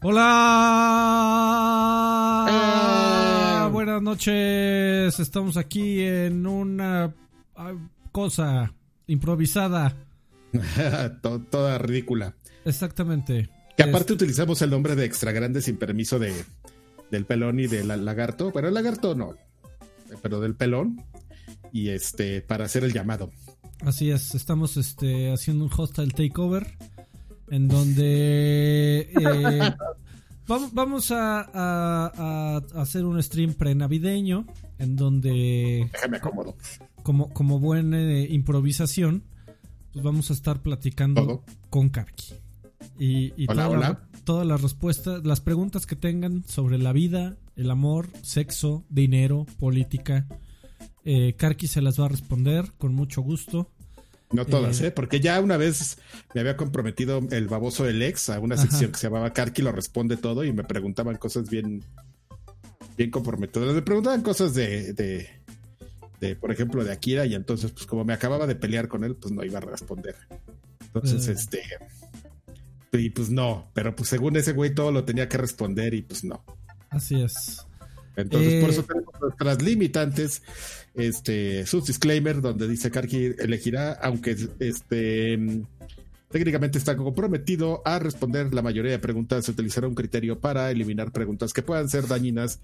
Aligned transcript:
Hola. 0.00 1.66
Eh. 2.48 3.68
Buenas 3.72 4.00
noches. 4.00 5.18
Estamos 5.18 5.56
aquí 5.56 6.02
en 6.02 6.46
una 6.46 7.12
ah, 7.56 7.74
cosa 8.12 8.72
improvisada. 9.08 9.96
Toda 11.50 11.78
ridícula. 11.78 12.36
Exactamente. 12.64 13.50
Que 13.76 13.82
aparte 13.82 14.12
utilizamos 14.12 14.62
el 14.62 14.70
nombre 14.70 14.94
de 14.94 15.04
extra 15.04 15.32
grande 15.32 15.60
sin 15.62 15.76
permiso 15.76 16.20
de 16.20 16.32
del 17.10 17.24
pelón 17.24 17.58
y 17.58 17.66
del 17.66 17.88
lagarto. 18.04 18.52
Pero 18.52 18.68
el 18.68 18.74
lagarto 18.74 19.16
no. 19.16 19.34
Pero 20.22 20.38
del 20.40 20.54
pelón. 20.54 21.02
Y 21.72 21.88
este, 21.88 22.40
para 22.40 22.66
hacer 22.66 22.84
el 22.84 22.92
llamado. 22.92 23.32
Así 23.80 24.12
es, 24.12 24.36
estamos 24.36 24.76
este, 24.76 25.32
haciendo 25.32 25.64
un 25.64 25.70
hostile 25.76 26.12
takeover 26.12 26.76
en 27.50 27.68
donde 27.68 29.10
eh, 29.20 29.74
vamos, 30.46 31.10
a, 31.10 32.56
hacer 32.74 33.04
un 33.04 33.22
stream 33.22 33.54
pre-navideño 33.54 34.46
en 34.78 34.96
donde... 34.96 35.88
Déjame 35.92 36.16
acomodo. 36.18 36.56
Como, 37.02 37.32
como 37.32 37.58
buena 37.58 37.98
eh, 37.98 38.26
improvisación, 38.30 39.24
pues 39.92 40.04
vamos 40.04 40.30
a 40.30 40.34
estar 40.34 40.60
platicando 40.62 41.42
con 41.70 41.88
Karki. 41.88 42.34
Y, 42.98 43.32
y 43.36 43.46
todas 44.24 44.46
las 44.46 44.60
respuestas, 44.60 45.24
las 45.24 45.40
preguntas 45.40 45.86
que 45.86 45.96
tengan 45.96 46.44
sobre 46.44 46.78
la 46.78 46.92
vida, 46.92 47.36
el 47.56 47.70
amor, 47.70 48.08
sexo, 48.22 48.84
dinero, 48.88 49.46
política, 49.58 50.26
eh, 51.10 51.34
Karki 51.38 51.66
se 51.66 51.80
las 51.80 51.98
va 51.98 52.04
a 52.04 52.08
responder 52.08 52.72
con 52.76 52.94
mucho 52.94 53.22
gusto. 53.22 53.70
No 54.30 54.44
todas, 54.44 54.80
¿eh? 54.80 54.88
¿eh? 54.88 54.90
Porque 54.90 55.20
ya 55.20 55.40
una 55.40 55.56
vez 55.56 55.98
me 56.34 56.40
había 56.40 56.56
comprometido 56.56 57.20
el 57.30 57.48
baboso 57.48 57.84
del 57.84 58.02
ex 58.02 58.28
a 58.28 58.40
una 58.40 58.56
sección 58.58 58.92
que 58.92 58.98
se 58.98 59.06
llamaba 59.06 59.32
Karki 59.32 59.62
lo 59.62 59.72
responde 59.72 60.16
todo 60.16 60.44
y 60.44 60.52
me 60.52 60.64
preguntaban 60.64 61.16
cosas 61.16 61.48
bien, 61.48 61.82
bien 62.96 63.10
comprometidas. 63.10 63.74
Me 63.74 63.82
preguntaban 63.82 64.22
cosas 64.22 64.54
de, 64.54 64.92
de, 66.20 66.36
por 66.36 66.52
ejemplo, 66.52 66.84
de 66.84 66.92
Akira 66.92 67.24
y 67.24 67.34
entonces, 67.34 67.70
pues 67.72 67.86
como 67.86 68.04
me 68.04 68.12
acababa 68.12 68.46
de 68.46 68.54
pelear 68.54 68.88
con 68.88 69.02
él, 69.02 69.16
pues 69.16 69.32
no 69.32 69.44
iba 69.44 69.58
a 69.58 69.62
responder. 69.62 70.14
Entonces, 70.80 71.28
eh. 71.28 71.32
este... 71.32 71.62
Y 72.92 73.10
pues 73.10 73.30
no, 73.30 73.70
pero 73.74 73.94
pues 73.94 74.08
según 74.08 74.36
ese 74.36 74.52
güey 74.52 74.74
todo 74.74 74.90
lo 74.92 75.04
tenía 75.04 75.28
que 75.28 75.36
responder 75.36 75.92
y 75.92 76.02
pues 76.02 76.24
no. 76.24 76.42
Así 76.88 77.20
es. 77.20 77.67
Entonces, 78.18 78.60
por 78.60 78.70
eso 78.70 78.82
tenemos 78.82 79.14
nuestras 79.20 79.62
limitantes 79.62 80.42
este, 80.94 81.64
sus 81.66 81.86
disclaimer 81.86 82.40
donde 82.40 82.66
dice 82.66 82.90
Karki 82.90 83.34
elegirá, 83.38 83.92
aunque 83.92 84.36
este, 84.58 85.64
técnicamente 86.30 86.78
está 86.78 86.96
comprometido 86.96 87.82
a 87.84 87.98
responder 87.98 88.52
la 88.52 88.62
mayoría 88.62 88.92
de 88.92 88.98
preguntas, 88.98 89.44
se 89.44 89.52
utilizará 89.52 89.86
un 89.86 89.94
criterio 89.94 90.40
para 90.40 90.70
eliminar 90.70 91.12
preguntas 91.12 91.52
que 91.52 91.62
puedan 91.62 91.88
ser 91.88 92.08
dañinas, 92.08 92.60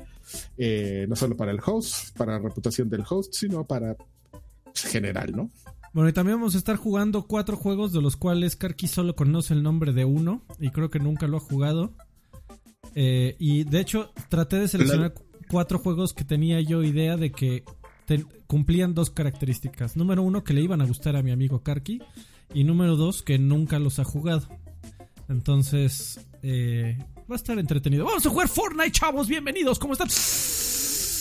eh, 0.59 1.07
no 1.09 1.17
solo 1.17 1.37
para 1.37 1.53
el 1.53 1.61
host, 1.65 2.17
para 2.17 2.33
la 2.33 2.39
reputación 2.41 2.91
del 2.91 3.05
host, 3.09 3.35
sino 3.35 3.65
para 3.65 3.97
pues, 4.65 4.85
general, 4.85 5.33
¿no? 5.35 5.51
Bueno, 5.93 6.09
y 6.09 6.13
también 6.13 6.39
vamos 6.39 6.57
a 6.57 6.59
estar 6.59 6.75
jugando 6.75 7.29
cuatro 7.29 7.57
juegos 7.57 7.93
de 7.93 8.03
los 8.03 8.17
cuales 8.17 8.57
Karki 8.57 8.89
solo 8.89 9.15
conoce 9.15 9.55
el 9.55 9.63
nombre 9.63 9.93
de 9.93 10.05
uno 10.05 10.43
y 10.59 10.71
creo 10.71 10.91
que 10.91 10.99
nunca 10.99 11.29
lo 11.29 11.37
ha 11.37 11.41
jugado. 11.41 11.93
Eh, 12.97 13.37
y 13.39 13.65
de 13.65 13.81
hecho 13.81 14.11
traté 14.29 14.57
de 14.59 14.69
seleccionar 14.69 15.15
cuatro 15.55 15.79
juegos 15.79 16.15
que 16.15 16.25
tenía 16.25 16.61
yo 16.63 16.83
idea 16.83 17.17
de 17.17 17.31
que 17.31 17.63
cumplían 18.49 18.93
dos 18.93 19.11
características. 19.11 19.97
Número 19.97 20.21
uno, 20.21 20.43
que 20.43 20.53
le 20.53 20.61
iban 20.61 20.81
a 20.81 20.85
gustar 20.85 21.15
a 21.15 21.23
mi 21.23 21.31
amigo 21.31 21.63
Karki. 21.63 22.03
Y 22.53 22.65
número 22.65 22.97
dos, 22.97 23.23
que 23.23 23.39
nunca 23.39 23.79
los 23.79 24.01
ha 24.01 24.05
jugado. 24.05 24.49
Entonces, 25.29 26.19
eh, 26.43 26.99
va 27.31 27.35
a 27.35 27.37
estar 27.37 27.57
entretenido. 27.57 28.05
Vamos 28.05 28.27
a 28.27 28.31
jugar 28.31 28.49
Fortnite, 28.49 28.91
chavos. 28.91 29.29
Bienvenidos. 29.29 29.79
¿Cómo 29.79 29.93
están? 29.93 30.09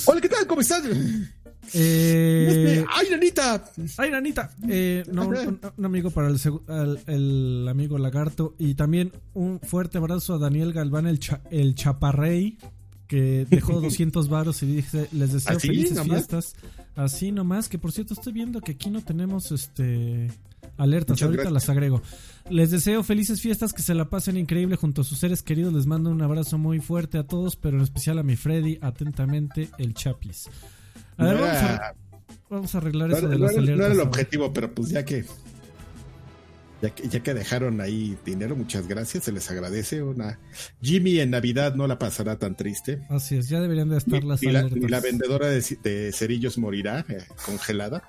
Hola, 0.08 0.20
¿qué 0.20 0.30
tal? 0.30 0.48
¿Cómo 0.48 0.62
están? 0.62 1.30
Eh, 1.72 2.84
¡Ay, 2.90 3.08
nanita! 3.12 3.72
¡Ay, 4.00 4.10
nanita! 4.10 4.50
Eh, 4.68 5.04
no, 5.12 5.28
un, 5.28 5.86
amigo 5.86 6.10
para 6.10 6.30
el, 6.30 7.00
el, 7.06 7.68
amigo 7.70 8.00
Lagarto. 8.00 8.56
Y 8.58 8.74
también 8.74 9.12
un 9.36 9.60
fuerte 9.60 10.00
abrazo 10.00 10.34
a 10.34 10.40
Daniel 10.40 10.74
Galván, 10.74 11.06
el, 11.06 11.20
el 11.52 11.76
Chaparrey 11.76 12.58
que 13.08 13.46
dejó 13.50 13.82
200 13.82 14.30
varos 14.30 14.64
y 14.64 14.66
dice, 14.68 15.08
les 15.12 15.34
deseo 15.34 15.60
felices 15.60 16.02
fiestas. 16.02 16.56
Así 16.96 17.32
nomás, 17.32 17.70
que 17.70 17.78
por 17.78 17.92
cierto 17.92 18.14
estoy 18.14 18.34
viendo 18.34 18.62
que 18.62 18.74
aquí 18.74 18.90
no 18.90 19.02
tenemos 19.02 19.52
este 19.52 20.30
alertas, 20.78 21.22
ahorita 21.22 21.50
las 21.50 21.70
agrego. 21.70 22.02
Les 22.50 22.72
deseo 22.72 23.04
felices 23.04 23.42
fiestas, 23.42 23.74
que 23.74 23.82
se 23.82 23.94
la 23.94 24.10
pasen 24.10 24.38
increíble 24.38 24.76
junto 24.76 25.02
a 25.02 25.04
sus 25.04 25.20
seres 25.20 25.44
queridos. 25.44 25.74
Les 25.74 25.86
mando 25.86 26.10
un 26.10 26.22
abrazo 26.22 26.58
muy 26.58 26.80
fuerte 26.80 27.18
a 27.18 27.24
todos, 27.24 27.56
pero 27.56 27.78
en 27.78 27.84
especial 27.84 28.20
a 28.20 28.24
mi 28.24 28.36
Freddy, 28.36 28.80
atentamente, 28.82 29.70
el 29.78 29.94
Chapis. 29.94 30.50
A 31.18 31.26
ver, 31.26 31.38
vamos, 32.50 32.76
a, 32.76 32.78
arreglar 32.78 33.12
eso 33.12 33.28
de 33.28 33.38
las 33.38 33.52
alertas. 33.52 33.78
No 33.78 33.86
era 33.86 33.94
el 33.94 34.00
objetivo, 34.00 34.52
pero 34.52 34.74
pues 34.74 34.90
ya 34.90 35.06
que 35.06 35.26
ya 36.84 37.24
que, 37.24 37.34
dejaron 37.34 37.80
ahí 37.80 38.18
dinero, 38.26 38.56
muchas 38.56 38.88
gracias, 38.88 39.24
se 39.24 39.32
les 39.32 39.50
agradece. 39.50 40.04
Una 40.04 40.40
Jimmy 40.82 41.20
en 41.20 41.32
Navidad 41.32 41.76
no 41.76 41.88
la 41.88 41.98
pasará 41.98 42.38
tan 42.38 42.58
triste. 42.58 43.02
Así 43.10 43.36
es, 43.38 43.48
ya 43.48 43.62
deberían 43.62 43.90
de 43.90 43.98
estar 43.98 44.24
las 44.24 44.42
ni 44.42 44.52
la, 44.52 44.64
la, 44.64 45.00
vendedora 45.00 45.48
de, 45.48 46.12
cerillos 46.12 46.58
morirá 46.58 47.06
eh, 47.08 47.24
congelada. 47.46 48.04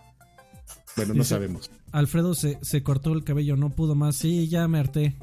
Bueno, 0.96 1.14
no 1.14 1.24
sabemos. 1.24 1.70
Alfredo 1.92 2.34
se, 2.34 2.58
se 2.62 2.82
cortó 2.82 3.12
el 3.12 3.24
cabello, 3.24 3.56
no 3.56 3.70
pudo 3.70 3.94
más. 3.94 4.16
Sí, 4.16 4.48
ya 4.48 4.66
me 4.68 4.78
harté. 4.78 5.16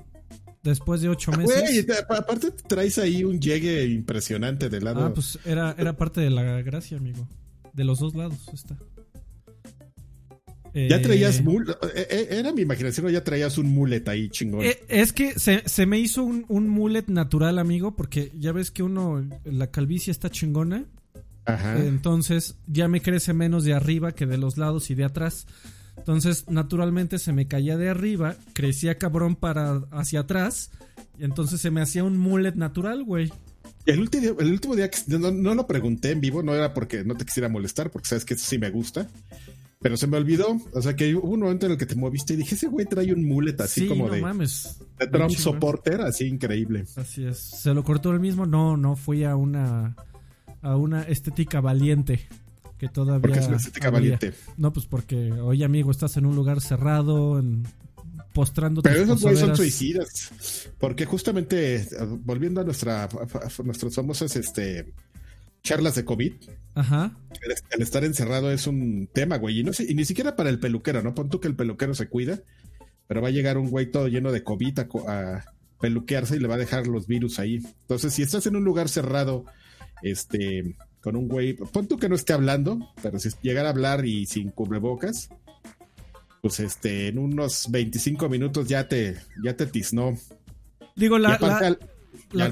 Después 0.63 1.01
de 1.01 1.09
ocho 1.09 1.31
meses. 1.31 1.85
Güey, 1.85 1.97
aparte 2.09 2.51
traes 2.51 2.97
ahí 2.99 3.23
un 3.23 3.39
llegue 3.39 3.85
impresionante 3.85 4.69
del 4.69 4.83
lado. 4.83 5.03
Ah, 5.03 5.13
pues 5.13 5.39
era, 5.43 5.75
era 5.77 5.97
parte 5.97 6.21
de 6.21 6.29
la 6.29 6.61
gracia, 6.61 6.97
amigo. 6.97 7.27
De 7.73 7.83
los 7.83 7.99
dos 7.99 8.15
lados 8.15 8.47
está. 8.53 8.77
Ya 10.73 11.01
traías 11.01 11.39
eh, 11.39 11.43
eh, 11.95 12.07
eh, 12.09 12.27
era 12.31 12.53
mi 12.53 12.61
imaginación, 12.61 13.09
ya 13.09 13.23
traías 13.23 13.57
un 13.57 13.67
mullet 13.67 14.07
ahí 14.07 14.29
chingón. 14.29 14.65
es 14.87 15.11
que 15.11 15.33
se, 15.37 15.85
me 15.85 15.99
hizo 15.99 16.23
un, 16.23 16.45
un, 16.47 16.69
mullet 16.69 17.07
natural, 17.07 17.59
amigo, 17.59 17.95
porque 17.95 18.31
ya 18.37 18.51
ves 18.51 18.71
que 18.71 18.83
uno, 18.83 19.27
la 19.43 19.67
calvicie 19.67 20.11
está 20.11 20.29
chingona. 20.29 20.85
Ajá. 21.45 21.77
Entonces 21.77 22.55
ya 22.67 22.87
me 22.87 23.01
crece 23.01 23.33
menos 23.33 23.63
de 23.63 23.73
arriba 23.73 24.13
que 24.13 24.25
de 24.25 24.37
los 24.37 24.57
lados 24.57 24.89
y 24.91 24.95
de 24.95 25.03
atrás. 25.03 25.47
Entonces, 25.97 26.45
naturalmente 26.49 27.19
se 27.19 27.33
me 27.33 27.47
caía 27.47 27.77
de 27.77 27.89
arriba, 27.89 28.35
crecía 28.53 28.97
cabrón 28.97 29.35
para 29.35 29.81
hacia 29.91 30.21
atrás, 30.21 30.71
y 31.19 31.25
entonces 31.25 31.61
se 31.61 31.69
me 31.69 31.81
hacía 31.81 32.03
un 32.03 32.17
mullet 32.17 32.55
natural, 32.55 33.03
güey. 33.03 33.31
El 33.85 33.99
último, 33.99 34.39
el 34.39 34.51
último 34.51 34.75
día 34.75 34.89
que 34.89 34.99
no, 35.07 35.31
no, 35.31 35.55
lo 35.55 35.67
pregunté 35.67 36.11
en 36.11 36.21
vivo, 36.21 36.43
no 36.43 36.53
era 36.53 36.73
porque 36.73 37.03
no 37.03 37.15
te 37.15 37.25
quisiera 37.25 37.49
molestar, 37.49 37.91
porque 37.91 38.07
sabes 38.07 38.25
que 38.25 38.35
eso 38.35 38.45
sí 38.47 38.57
me 38.57 38.69
gusta. 38.69 39.07
Pero 39.81 39.97
se 39.97 40.05
me 40.05 40.17
olvidó, 40.17 40.61
o 40.73 40.81
sea 40.81 40.95
que 40.95 41.15
hubo 41.15 41.29
un 41.29 41.39
momento 41.39 41.65
en 41.65 41.71
el 41.71 41.77
que 41.77 41.87
te 41.87 41.95
moviste 41.95 42.35
y 42.35 42.37
dije, 42.37 42.53
ese 42.53 42.67
güey 42.67 42.85
trae 42.85 43.11
un 43.13 43.25
mullet 43.25 43.59
así 43.61 43.87
como 43.87 44.09
de, 44.09 44.21
mames. 44.21 44.79
de 44.99 45.07
Trump 45.07 45.31
supporter, 45.31 46.01
así 46.01 46.27
increíble. 46.27 46.85
Así 46.97 47.25
es. 47.25 47.37
¿Se 47.37 47.73
lo 47.73 47.83
cortó 47.83 48.11
el 48.11 48.19
mismo? 48.19 48.45
No, 48.45 48.77
no, 48.77 48.95
fui 48.95 49.23
a 49.23 49.35
una 49.35 49.95
a 50.61 50.75
una 50.75 51.01
estética 51.01 51.61
valiente 51.61 52.27
que 52.77 52.89
todavía 52.89 53.21
¿Por 53.21 53.31
qué 53.31 53.39
es 53.39 53.47
una 53.47 53.57
estética 53.57 53.89
valiente? 53.89 54.33
No, 54.57 54.71
pues 54.71 54.85
porque, 54.85 55.31
oye 55.31 55.65
amigo, 55.65 55.89
estás 55.89 56.15
en 56.17 56.27
un 56.27 56.35
lugar 56.35 56.61
cerrado, 56.61 57.39
en, 57.39 57.63
postrando 58.33 58.83
Pero 58.83 59.01
esos 59.01 59.21
güeyes 59.21 59.39
son 59.39 59.55
suicidas. 59.55 60.69
Porque 60.79 61.05
justamente, 61.05 61.87
volviendo 62.23 62.61
a 62.61 62.63
nuestra 62.63 63.05
a 63.05 63.63
nuestros 63.63 63.95
famosos 63.95 64.35
este 64.35 64.93
charlas 65.63 65.95
de 65.95 66.05
COVID. 66.05 66.33
Ajá. 66.75 67.17
El, 67.71 67.81
estar 67.81 68.03
encerrado 68.03 68.51
es 68.51 68.67
un 68.67 69.09
tema, 69.11 69.37
güey. 69.37 69.59
Y, 69.59 69.63
no 69.63 69.71
y 69.77 69.93
ni 69.93 70.05
siquiera 70.05 70.35
para 70.35 70.49
el 70.49 70.59
peluquero, 70.59 71.01
¿no? 71.01 71.13
Pon 71.13 71.29
tú 71.29 71.39
que 71.39 71.47
el 71.47 71.55
peluquero 71.55 71.93
se 71.93 72.07
cuida, 72.07 72.39
pero 73.07 73.21
va 73.21 73.27
a 73.27 73.31
llegar 73.31 73.57
un 73.57 73.69
güey 73.69 73.91
todo 73.91 74.07
lleno 74.07 74.31
de 74.31 74.43
COVID 74.43 74.79
a, 75.07 75.45
peluquearse 75.79 76.35
y 76.35 76.39
le 76.39 76.47
va 76.47 76.55
a 76.55 76.59
dejar 76.59 76.87
los 76.87 77.07
virus 77.07 77.39
ahí. 77.39 77.55
Entonces, 77.81 78.13
si 78.13 78.21
estás 78.21 78.45
en 78.45 78.55
un 78.55 78.63
lugar 78.63 78.87
cerrado, 78.87 79.45
este, 80.03 80.75
con 81.01 81.15
un 81.15 81.27
güey, 81.27 81.53
pon 81.53 81.87
tú 81.87 81.97
que 81.97 82.07
no 82.07 82.15
esté 82.15 82.33
hablando, 82.33 82.79
pero 83.01 83.19
si 83.19 83.29
llegara 83.41 83.69
a 83.69 83.71
hablar 83.71 84.05
y 84.05 84.27
sin 84.27 84.51
cubrebocas, 84.51 85.29
pues 86.41 86.59
este, 86.59 87.07
en 87.07 87.17
unos 87.17 87.69
25 87.69 88.29
minutos 88.29 88.67
ya 88.67 88.87
te, 88.87 89.17
ya 89.43 89.55
te 89.55 89.65
tiznó. 89.65 90.15
Digo, 90.95 91.17
la, 91.17 91.37
la 91.39 91.77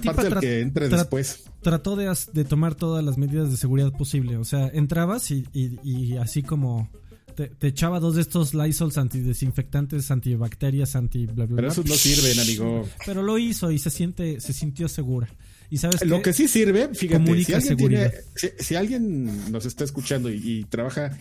tipa 0.01 0.39
que 0.39 0.61
entre 0.61 0.89
después. 0.89 1.43
Trató 1.61 1.95
de, 1.95 2.15
de, 2.33 2.45
tomar 2.45 2.75
todas 2.75 3.03
las 3.03 3.17
medidas 3.17 3.51
de 3.51 3.57
seguridad 3.57 3.91
posible. 3.91 4.37
O 4.37 4.45
sea, 4.45 4.67
entrabas 4.67 5.31
y, 5.31 5.45
y, 5.53 6.17
así 6.17 6.43
como 6.43 6.89
te, 7.35 7.67
echaba 7.67 7.99
dos 7.99 8.15
de 8.15 8.21
estos 8.21 8.53
Lysols 8.53 8.97
antidesinfectantes, 8.97 10.11
antibacterias, 10.11 10.95
anti 10.95 11.25
bla 11.25 11.45
bla. 11.45 11.55
Pero 11.55 11.67
esos 11.69 11.85
no 11.85 11.95
sirven, 11.95 12.39
amigo. 12.39 12.87
Pero 13.05 13.23
lo 13.23 13.37
hizo 13.37 13.71
y 13.71 13.79
se 13.79 13.89
siente, 13.89 14.39
se 14.39 14.53
sintió 14.53 14.87
segura. 14.87 15.29
Y 15.71 15.77
sabes 15.77 16.03
lo 16.05 16.21
que 16.21 16.33
sí 16.33 16.47
sirve, 16.47 16.89
fíjate, 16.95 17.43
si 17.43 17.53
alguien, 17.53 18.11
si, 18.57 18.75
alguien 18.75 19.51
nos 19.51 19.65
está 19.65 19.83
escuchando 19.83 20.31
y, 20.31 20.65
trabaja 20.67 21.17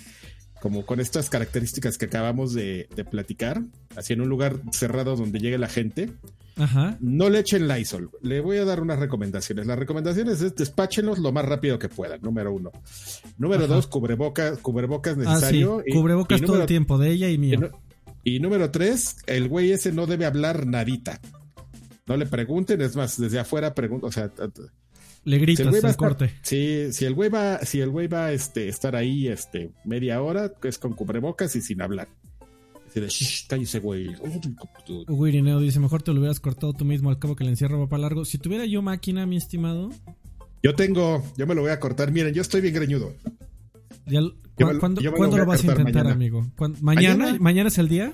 como 0.60 0.84
con 0.86 1.00
estas 1.00 1.30
características 1.30 1.98
que 1.98 2.06
acabamos 2.06 2.52
de, 2.54 2.88
de 2.94 3.04
platicar, 3.04 3.62
así 3.96 4.12
en 4.12 4.20
un 4.20 4.28
lugar 4.28 4.56
cerrado 4.72 5.16
donde 5.16 5.38
llegue 5.38 5.58
la 5.58 5.68
gente, 5.68 6.10
Ajá. 6.60 6.96
No 7.00 7.30
le 7.30 7.38
echen 7.38 7.68
Lysol. 7.68 8.10
Le 8.20 8.40
voy 8.40 8.56
a 8.56 8.64
dar 8.64 8.80
unas 8.82 8.98
recomendaciones. 8.98 9.64
Las 9.68 9.78
recomendaciones 9.78 10.42
es 10.42 10.56
despáchenlos 10.56 11.20
lo 11.20 11.30
más 11.30 11.44
rápido 11.44 11.78
que 11.78 11.88
puedan, 11.88 12.20
número 12.20 12.52
uno. 12.52 12.72
Número 13.38 13.66
Ajá. 13.66 13.74
dos, 13.74 13.86
cubrebocas, 13.86 14.58
cubrebocas 14.58 15.12
Ah, 15.18 15.22
sí. 15.22 15.28
necesario. 15.28 15.82
Y- 15.86 15.92
Cubrebocas 15.92 16.38
y 16.38 16.40
todo 16.42 16.54
el 16.54 16.58
número- 16.62 16.66
tiempo, 16.66 16.98
de 16.98 17.10
ella 17.12 17.28
y 17.28 17.34
y, 17.34 17.38
mío. 17.38 17.60
nu- 17.60 17.70
y 18.24 18.40
número 18.40 18.72
tres, 18.72 19.18
el 19.28 19.46
güey 19.48 19.70
ese 19.70 19.92
no 19.92 20.06
debe 20.06 20.26
hablar 20.26 20.66
nadita. 20.66 21.20
No 22.08 22.16
le 22.16 22.26
pregunten, 22.26 22.80
es 22.82 22.96
más, 22.96 23.16
desde 23.20 23.38
afuera 23.38 23.72
pregunta, 23.72 24.08
o 24.08 24.10
sea, 24.10 24.28
Le 25.24 25.36
si 25.36 25.42
gritas 25.42 25.60
el 25.66 25.68
a 25.68 25.70
el 25.70 25.76
estar- 25.84 25.96
corte. 25.96 26.34
sí, 26.42 26.92
si 26.92 27.04
el 27.04 27.14
güey 27.14 27.28
va, 27.28 27.58
si 27.60 27.80
el 27.80 27.90
güey 27.90 28.06
va 28.06 28.26
a 28.26 28.32
este, 28.32 28.68
estar 28.68 28.96
ahí 28.96 29.28
este, 29.28 29.70
media 29.84 30.22
hora, 30.22 30.52
es 30.62 30.78
con 30.78 30.92
cubrebocas 30.94 31.54
y 31.56 31.60
sin 31.60 31.82
hablar. 31.82 32.08
Así 32.88 33.00
de, 33.00 33.08
"Shh, 33.08 33.46
cállese, 33.48 33.80
güey. 33.80 34.14
Wirineo 35.08 35.60
dice, 35.60 35.78
mejor 35.80 36.02
te 36.02 36.12
lo 36.12 36.20
hubieras 36.20 36.40
cortado 36.40 36.72
tú 36.72 36.84
mismo 36.84 37.10
al 37.10 37.18
cabo 37.18 37.36
que 37.36 37.44
el 37.44 37.50
encierro 37.50 37.78
va 37.78 37.88
para 37.88 38.02
largo. 38.02 38.24
Si 38.24 38.38
tuviera 38.38 38.64
yo 38.64 38.80
máquina, 38.82 39.26
mi 39.26 39.36
estimado, 39.36 39.90
Yo 40.62 40.74
tengo, 40.74 41.22
yo 41.36 41.46
me 41.46 41.54
lo 41.54 41.60
voy 41.62 41.70
a 41.70 41.78
cortar. 41.78 42.10
Miren, 42.10 42.34
yo 42.34 42.42
estoy 42.42 42.60
bien 42.60 42.74
greñudo. 42.74 43.12
ya, 44.06 44.20
Yo 44.20 44.32
¿cu- 44.56 44.64
me 44.66 44.72
lo- 44.74 44.80
¿cuándo, 44.80 45.00
yo 45.00 45.10
lo 45.12 45.46
vas 45.46 45.62
a 45.62 45.66
intentar, 45.66 45.84
mañana. 45.94 46.12
amigo? 46.12 46.46
¿Cuándo- 46.56 46.78
¿Mañana? 46.82 47.16
Mañana. 47.26 47.38
¿Mañana 47.38 47.68
es 47.68 47.78
el 47.78 47.88
día? 47.88 48.12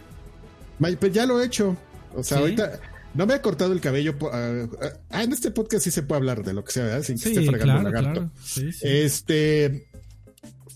Ma- 0.78 0.88
Pues 1.00 1.12
ya 1.12 1.24
lo 1.24 1.40
he 1.40 1.46
hecho. 1.46 1.74
O 2.14 2.22
sea, 2.22 2.36
¿Sí? 2.38 2.42
ahorita 2.42 2.80
no 3.14 3.26
me 3.26 3.34
he 3.34 3.40
cortado 3.40 3.72
el 3.72 3.80
cabello. 3.80 4.14
ah, 4.32 4.66
ah, 5.10 5.22
en 5.22 5.32
este 5.32 5.50
podcast 5.50 5.84
sí 5.84 5.90
se 5.90 6.02
puede 6.02 6.18
hablar 6.18 6.44
de 6.44 6.52
lo 6.52 6.64
que 6.64 6.72
sea, 6.72 6.84
¿verdad? 6.84 7.02
Sin 7.02 7.16
que 7.16 7.22
Sí, 7.22 7.28
esté 7.30 7.46
fregando 7.46 7.74
claro, 7.74 7.78
el 7.88 7.94
lagarto. 7.94 8.20
claro. 8.20 8.30
Sí, 8.44 8.72
sí. 8.72 8.80
Este. 8.86 9.88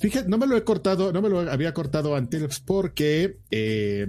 Fíjate, 0.01 0.29
no 0.29 0.39
me 0.39 0.47
lo 0.47 0.57
he 0.57 0.63
cortado, 0.63 1.13
no 1.13 1.21
me 1.21 1.29
lo 1.29 1.41
había 1.41 1.75
cortado 1.75 2.15
antes 2.15 2.61
porque 2.61 3.39
eh, 3.51 4.07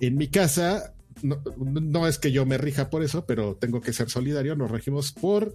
en 0.00 0.16
mi 0.16 0.28
casa, 0.28 0.94
no, 1.22 1.42
no 1.58 2.08
es 2.08 2.18
que 2.18 2.32
yo 2.32 2.46
me 2.46 2.56
rija 2.56 2.88
por 2.88 3.02
eso, 3.02 3.26
pero 3.26 3.56
tengo 3.56 3.82
que 3.82 3.92
ser 3.92 4.08
solidario, 4.08 4.56
nos 4.56 4.70
regimos 4.70 5.12
por 5.12 5.54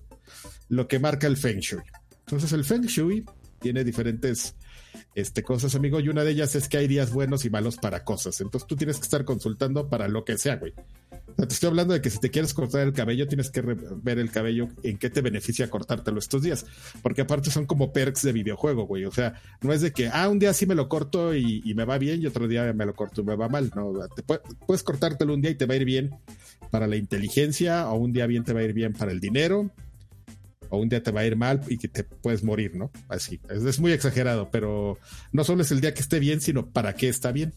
lo 0.70 0.88
que 0.88 1.00
marca 1.00 1.26
el 1.26 1.38
Feng 1.38 1.58
Shui. 1.60 1.82
Entonces 2.20 2.52
el 2.54 2.64
Feng 2.66 2.84
Shui 2.86 3.26
tiene 3.60 3.84
diferentes 3.84 4.54
este, 5.16 5.44
cosas, 5.44 5.74
amigo, 5.76 6.00
y 6.00 6.10
una 6.10 6.24
de 6.24 6.32
ellas 6.32 6.56
es 6.56 6.68
que 6.70 6.78
hay 6.78 6.88
días 6.88 7.12
buenos 7.12 7.46
y 7.46 7.50
malos 7.50 7.78
para 7.78 8.04
cosas. 8.04 8.42
Entonces 8.42 8.68
tú 8.68 8.76
tienes 8.76 8.98
que 8.98 9.04
estar 9.04 9.26
consultando 9.26 9.88
para 9.90 10.08
lo 10.08 10.26
que 10.26 10.38
sea, 10.38 10.58
güey. 10.58 10.74
O 11.28 11.36
sea, 11.36 11.48
te 11.48 11.54
estoy 11.54 11.68
hablando 11.68 11.94
de 11.94 12.02
que 12.02 12.10
si 12.10 12.20
te 12.20 12.30
quieres 12.30 12.54
cortar 12.54 12.82
el 12.82 12.94
cabello, 12.94 13.28
tienes 13.28 13.50
que 13.50 13.62
ver 13.62 14.20
el 14.20 14.30
cabello 14.30 14.68
en 14.84 14.98
qué 14.98 15.10
te 15.10 15.22
beneficia 15.22 15.70
cortártelo 15.70 16.20
estos 16.20 16.44
días. 16.44 16.66
Porque 17.02 17.22
aparte 17.22 17.50
son 17.50 17.66
como 17.66 17.92
perks 17.92 18.22
de 18.24 18.32
videojuego, 18.34 18.86
güey. 18.86 19.06
O 19.06 19.12
sea, 19.12 19.42
no 19.62 19.74
es 19.74 19.82
de 19.82 19.92
que, 19.92 20.10
ah, 20.10 20.30
un 20.30 20.40
día 20.40 20.54
sí 20.54 20.66
me 20.66 20.76
lo 20.76 20.88
corto 20.88 21.36
y, 21.36 21.74
me 21.76 21.86
va 21.86 21.98
bien 21.98 22.22
y 22.22 22.28
otro 22.28 22.48
día 22.48 22.72
me 22.74 22.86
lo 22.86 22.94
corto 22.94 23.22
y 23.22 23.24
me 23.26 23.36
va 23.36 23.50
mal. 23.50 23.72
No, 23.76 23.94
te 24.16 24.24
pu- 24.24 24.42
puedes 24.68 24.84
cortártelo 24.84 25.34
un 25.34 25.42
día 25.42 25.52
y 25.52 25.56
te 25.56 25.66
va 25.66 25.74
a 25.74 25.78
ir 25.78 25.86
bien 25.86 26.12
para 26.72 26.88
la 26.88 26.96
inteligencia, 26.98 27.90
o 27.90 27.96
un 27.98 28.12
día 28.12 28.28
bien 28.28 28.44
te 28.44 28.54
va 28.54 28.60
a 28.60 28.64
ir 28.64 28.74
bien 28.74 28.94
para 28.94 29.12
el 29.12 29.20
dinero, 29.20 29.72
o 30.76 30.80
un 30.82 30.90
día 30.90 31.02
te 31.02 31.12
va 31.12 31.22
a 31.22 31.26
ir 31.26 31.36
mal 31.36 31.62
y 31.68 31.78
que 31.78 31.88
te 31.88 32.04
puedes 32.04 32.44
morir, 32.44 32.76
¿no? 32.76 32.92
Así. 33.10 33.40
Es, 33.50 33.64
es 33.64 33.80
muy 33.80 33.92
exagerado, 33.92 34.50
pero 34.52 34.98
no 35.32 35.44
solo 35.44 35.62
es 35.64 35.72
el 35.72 35.82
día 35.82 35.94
que 35.94 36.02
esté 36.02 36.20
bien, 36.20 36.42
sino 36.42 36.68
para 36.68 36.94
qué 36.96 37.10
está 37.10 37.32
bien. 37.32 37.54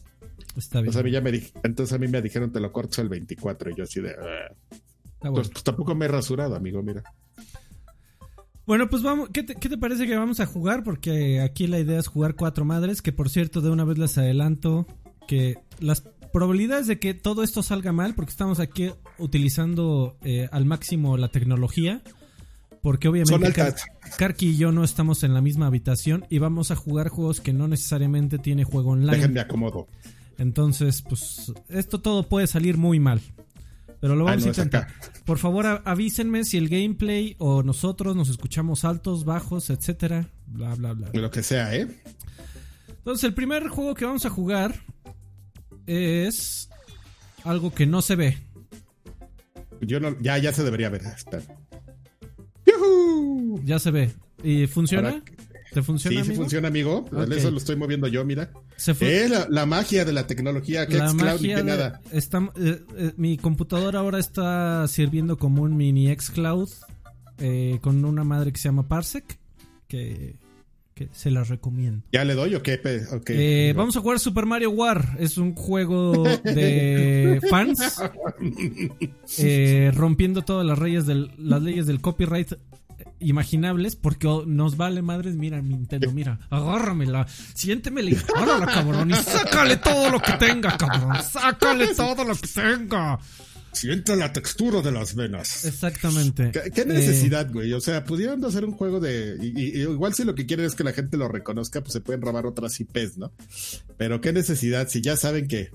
Está 0.57 0.79
bien. 0.81 0.87
Entonces 0.89 0.99
a 1.01 1.03
mí, 1.03 1.11
ya 1.11 1.21
me, 1.21 1.31
di- 1.31 1.47
entonces 1.63 1.93
a 1.93 1.97
mí 1.99 2.07
me 2.07 2.21
dijeron 2.21 2.51
te 2.51 2.59
lo 2.59 2.71
cortas 2.71 2.99
el 2.99 3.09
24 3.09 3.69
y 3.71 3.75
yo 3.75 3.83
así 3.83 4.01
de... 4.01 4.11
"Ah". 4.11 4.53
Bueno. 5.21 5.35
Pues, 5.35 5.49
pues 5.49 5.63
tampoco 5.63 5.93
me 5.95 6.05
he 6.05 6.07
rasurado, 6.07 6.55
amigo, 6.55 6.81
mira. 6.81 7.03
Bueno, 8.65 8.87
pues 8.89 9.01
vamos, 9.01 9.29
¿qué 9.33 9.41
te, 9.43 9.55
qué 9.55 9.67
te 9.67 9.77
parece 9.77 10.05
que 10.05 10.15
vamos 10.15 10.39
a 10.39 10.45
jugar? 10.45 10.83
Porque 10.83 11.41
aquí 11.41 11.65
la 11.67 11.79
idea 11.79 11.99
es 11.99 12.07
jugar 12.07 12.35
cuatro 12.35 12.65
madres, 12.65 13.01
que 13.01 13.11
por 13.11 13.29
cierto, 13.29 13.61
de 13.61 13.69
una 13.71 13.83
vez 13.83 13.97
les 13.97 14.17
adelanto 14.17 14.85
que 15.27 15.55
las 15.79 16.01
probabilidades 16.31 16.85
de 16.85 16.99
que 16.99 17.15
todo 17.15 17.41
esto 17.43 17.63
salga 17.63 17.91
mal, 17.91 18.13
porque 18.13 18.29
estamos 18.31 18.59
aquí 18.59 18.91
utilizando 19.17 20.17
eh, 20.21 20.47
al 20.51 20.65
máximo 20.65 21.17
la 21.17 21.29
tecnología, 21.29 22.03
porque 22.81 23.07
obviamente 23.07 23.45
altas. 23.47 23.85
Karki 24.17 24.49
y 24.49 24.57
yo 24.57 24.71
no 24.71 24.83
estamos 24.83 25.23
en 25.23 25.33
la 25.33 25.41
misma 25.41 25.67
habitación 25.67 26.25
y 26.29 26.39
vamos 26.39 26.71
a 26.71 26.75
jugar 26.75 27.09
juegos 27.09 27.41
que 27.41 27.53
no 27.53 27.67
necesariamente 27.67 28.37
tiene 28.39 28.63
juego 28.63 28.91
online. 28.91 29.17
Déjenme 29.17 29.39
acomodo. 29.39 29.87
Entonces, 30.37 31.01
pues 31.01 31.51
esto 31.67 31.99
todo 31.99 32.23
puede 32.23 32.47
salir 32.47 32.77
muy 32.77 32.99
mal. 32.99 33.21
Pero 33.99 34.15
lo 34.15 34.23
vamos 34.23 34.43
no, 34.43 34.47
a 34.47 34.49
intentar. 34.49 34.87
Por 35.25 35.37
favor, 35.37 35.81
avísenme 35.83 36.45
si 36.45 36.57
el 36.57 36.69
gameplay 36.69 37.35
o 37.37 37.63
nosotros 37.63 38.15
nos 38.15 38.29
escuchamos 38.29 38.85
altos, 38.85 39.25
bajos, 39.25 39.69
etcétera, 39.69 40.29
bla 40.47 40.73
bla 40.75 40.93
bla. 40.93 41.09
Lo 41.13 41.29
que 41.29 41.43
sea, 41.43 41.75
¿eh? 41.75 41.87
Entonces, 42.87 43.25
el 43.25 43.33
primer 43.33 43.67
juego 43.67 43.95
que 43.95 44.05
vamos 44.05 44.25
a 44.25 44.29
jugar 44.29 44.75
es 45.85 46.69
algo 47.43 47.73
que 47.73 47.85
no 47.85 48.01
se 48.01 48.15
ve. 48.15 48.37
Yo 49.81 49.99
no, 49.99 50.15
ya, 50.21 50.37
ya 50.37 50.53
se 50.53 50.63
debería 50.63 50.89
ver. 50.89 51.01
Espera. 51.01 51.58
Ya 53.63 53.79
se 53.79 53.91
ve. 53.91 54.11
¿Y 54.43 54.67
funciona? 54.67 55.21
¿Te 55.73 55.83
funciona? 55.83 56.17
Sí, 56.17 56.23
sí 56.23 56.29
amigo? 56.29 56.41
funciona, 56.43 56.67
amigo. 56.69 57.05
Eso 57.31 57.51
lo 57.51 57.57
estoy 57.57 57.75
moviendo 57.75 58.07
yo, 58.07 58.25
mira. 58.25 58.51
Se 58.75 58.93
fue. 58.95 59.25
Eh, 59.25 59.29
la, 59.29 59.45
la 59.49 59.65
magia 59.67 60.03
de 60.05 60.13
la 60.13 60.25
tecnología, 60.25 60.87
que 60.87 60.97
la 60.97 61.09
Xcloud 61.09 61.23
magia 61.31 61.55
que 61.57 61.63
de- 61.63 61.69
nada. 61.69 62.01
está- 62.11 62.51
eh, 62.59 62.81
eh, 62.97 63.11
mi 63.17 63.37
computadora 63.37 63.99
ahora 63.99 64.17
está 64.19 64.87
sirviendo 64.87 65.37
como 65.37 65.61
un 65.61 65.75
mini 65.77 66.07
xCloud 66.15 66.69
eh, 67.37 67.77
con 67.81 68.03
una 68.03 68.23
madre 68.23 68.51
que 68.51 68.57
se 68.59 68.67
llama 68.69 68.87
Parsec 68.87 69.37
que, 69.87 70.37
que 70.95 71.09
se 71.11 71.29
las 71.29 71.49
recomiendo. 71.49 72.03
¿Ya 72.11 72.25
le 72.25 72.33
doy 72.33 72.55
o 72.55 72.63
qué? 72.63 73.73
Vamos 73.75 73.95
a 73.95 73.99
jugar 74.01 74.19
Super 74.19 74.45
Mario 74.47 74.71
War. 74.71 75.17
Es 75.19 75.37
un 75.37 75.53
juego 75.53 76.23
de 76.43 77.41
fans 77.49 78.01
rompiendo 79.95 80.41
todas 80.41 80.65
las 80.65 80.79
leyes 80.79 81.05
del, 81.05 81.31
las 81.37 81.61
leyes 81.61 81.85
del 81.85 82.01
copyright 82.01 82.53
imaginables 83.19 83.95
porque 83.95 84.27
nos 84.47 84.77
vale 84.77 85.01
madres. 85.01 85.35
Mira, 85.35 85.61
Nintendo, 85.61 86.11
mira, 86.11 86.39
agárramela, 86.49 87.27
siéntemela 87.53 88.09
y 88.11 88.15
jálala, 88.15 88.65
cabrón, 88.65 89.11
y 89.11 89.13
sácale 89.15 89.77
todo 89.77 90.09
lo 90.09 90.19
que 90.21 90.33
tenga, 90.33 90.77
cabrón, 90.77 91.15
sácale 91.23 91.93
todo 91.95 92.23
lo 92.25 92.35
que 92.35 92.47
tenga. 92.47 93.19
Siente 93.71 94.15
la 94.15 94.33
textura 94.33 94.81
de 94.81 94.91
las 94.91 95.13
venas. 95.13 95.63
Exactamente. 95.63 96.49
¿Qué, 96.51 96.71
qué 96.71 96.81
Eh, 96.81 96.85
necesidad, 96.85 97.51
güey? 97.51 97.71
O 97.73 97.79
sea, 97.79 98.03
pudieron 98.03 98.43
hacer 98.43 98.65
un 98.65 98.71
juego 98.71 98.99
de. 98.99 99.37
y- 99.39 99.81
igual 99.81 100.13
si 100.15 100.23
lo 100.23 100.33
que 100.33 100.47
quieren 100.47 100.65
es 100.65 100.73
que 100.73 100.83
la 100.83 100.91
gente 100.91 101.17
lo 101.17 101.27
reconozca, 101.27 101.81
pues 101.81 101.93
se 101.93 102.01
pueden 102.01 102.21
robar 102.21 102.47
otras 102.47 102.79
IPs, 102.79 103.19
¿no? 103.19 103.31
Pero 103.95 104.21
qué 104.21 104.33
necesidad, 104.33 104.87
si 104.87 105.01
ya 105.01 105.15
saben 105.15 105.47
que. 105.47 105.69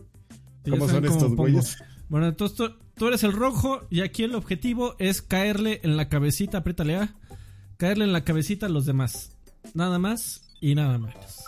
¿Cómo 0.69 0.88
saben 0.88 1.11
son 1.11 1.20
cómo 1.20 1.25
estos 1.25 1.37
güeyes? 1.37 1.76
Bueno, 2.08 2.26
entonces 2.29 2.56
tú, 2.56 2.69
tú 2.97 3.06
eres 3.08 3.23
el 3.23 3.32
rojo 3.32 3.87
y 3.90 4.00
aquí 4.00 4.25
el 4.25 4.35
objetivo 4.35 4.97
es 4.99 5.23
caerle 5.23 5.80
en 5.85 5.97
la 5.97 6.09
cabecita, 6.09 6.59
apriétale 6.59 6.97
A, 6.97 7.14
caerle 7.76 8.04
en 8.04 8.12
la 8.12 8.25
cabecita 8.25 8.66
a 8.66 8.69
los 8.69 8.87
demás. 8.87 9.33
Nada 9.75 9.99
más 9.99 10.43
y 10.61 10.75
nada 10.75 10.99
menos. 10.99 11.45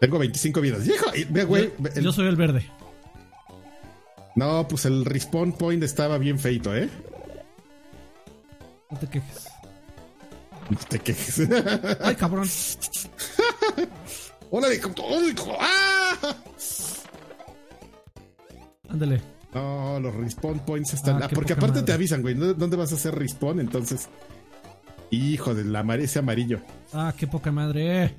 Tengo 0.00 0.18
25 0.18 0.60
vidas. 0.60 0.86
¡Hijo! 0.86 1.14
Y 1.14 1.24
Ve, 1.24 1.44
güey. 1.44 1.72
yo, 1.78 1.88
el- 1.94 2.04
yo 2.04 2.12
soy 2.12 2.26
el 2.26 2.36
verde. 2.36 2.70
No, 4.36 4.66
pues 4.68 4.84
el 4.84 5.04
respawn 5.04 5.52
point 5.52 5.82
estaba 5.82 6.18
bien 6.18 6.38
feito, 6.38 6.74
¿eh? 6.74 6.88
No 8.90 8.98
te 8.98 9.08
quejes. 9.08 9.46
No 10.70 10.78
te 10.88 10.98
quejes. 10.98 11.48
Ay, 12.00 12.16
cabrón. 12.16 12.48
¡Hola, 14.50 14.72
hijo! 14.74 14.90
¡Oh, 15.02 15.22
hijo! 15.22 15.56
¡Ah! 15.60 16.36
Ándale. 18.88 19.20
No, 19.54 20.00
los 20.00 20.14
respawn 20.16 20.58
points 20.60 20.94
están. 20.94 21.22
Ah, 21.22 21.26
Ah, 21.26 21.34
porque 21.34 21.52
aparte 21.52 21.74
madre. 21.76 21.86
te 21.86 21.92
avisan, 21.92 22.22
güey. 22.22 22.34
¿dó- 22.34 22.54
¿Dónde 22.54 22.76
vas 22.76 22.90
a 22.92 22.96
hacer 22.96 23.14
respawn? 23.14 23.60
Entonces. 23.60 24.08
Hijo 25.10 25.54
del 25.54 25.74
amar 25.76 26.00
ese 26.00 26.18
amarillo. 26.18 26.60
Ah, 26.92 27.12
qué 27.16 27.26
poca 27.28 27.52
madre. 27.52 28.16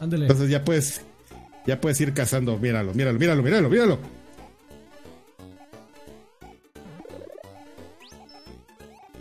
Ándale. 0.00 0.24
Entonces 0.24 0.48
ya 0.48 0.64
puedes. 0.64 1.02
Ya 1.66 1.80
puedes 1.80 2.00
ir 2.00 2.14
cazando. 2.14 2.56
Míralo, 2.58 2.94
míralo, 2.94 3.18
míralo, 3.18 3.42
míralo, 3.42 3.68
míralo. 3.68 3.98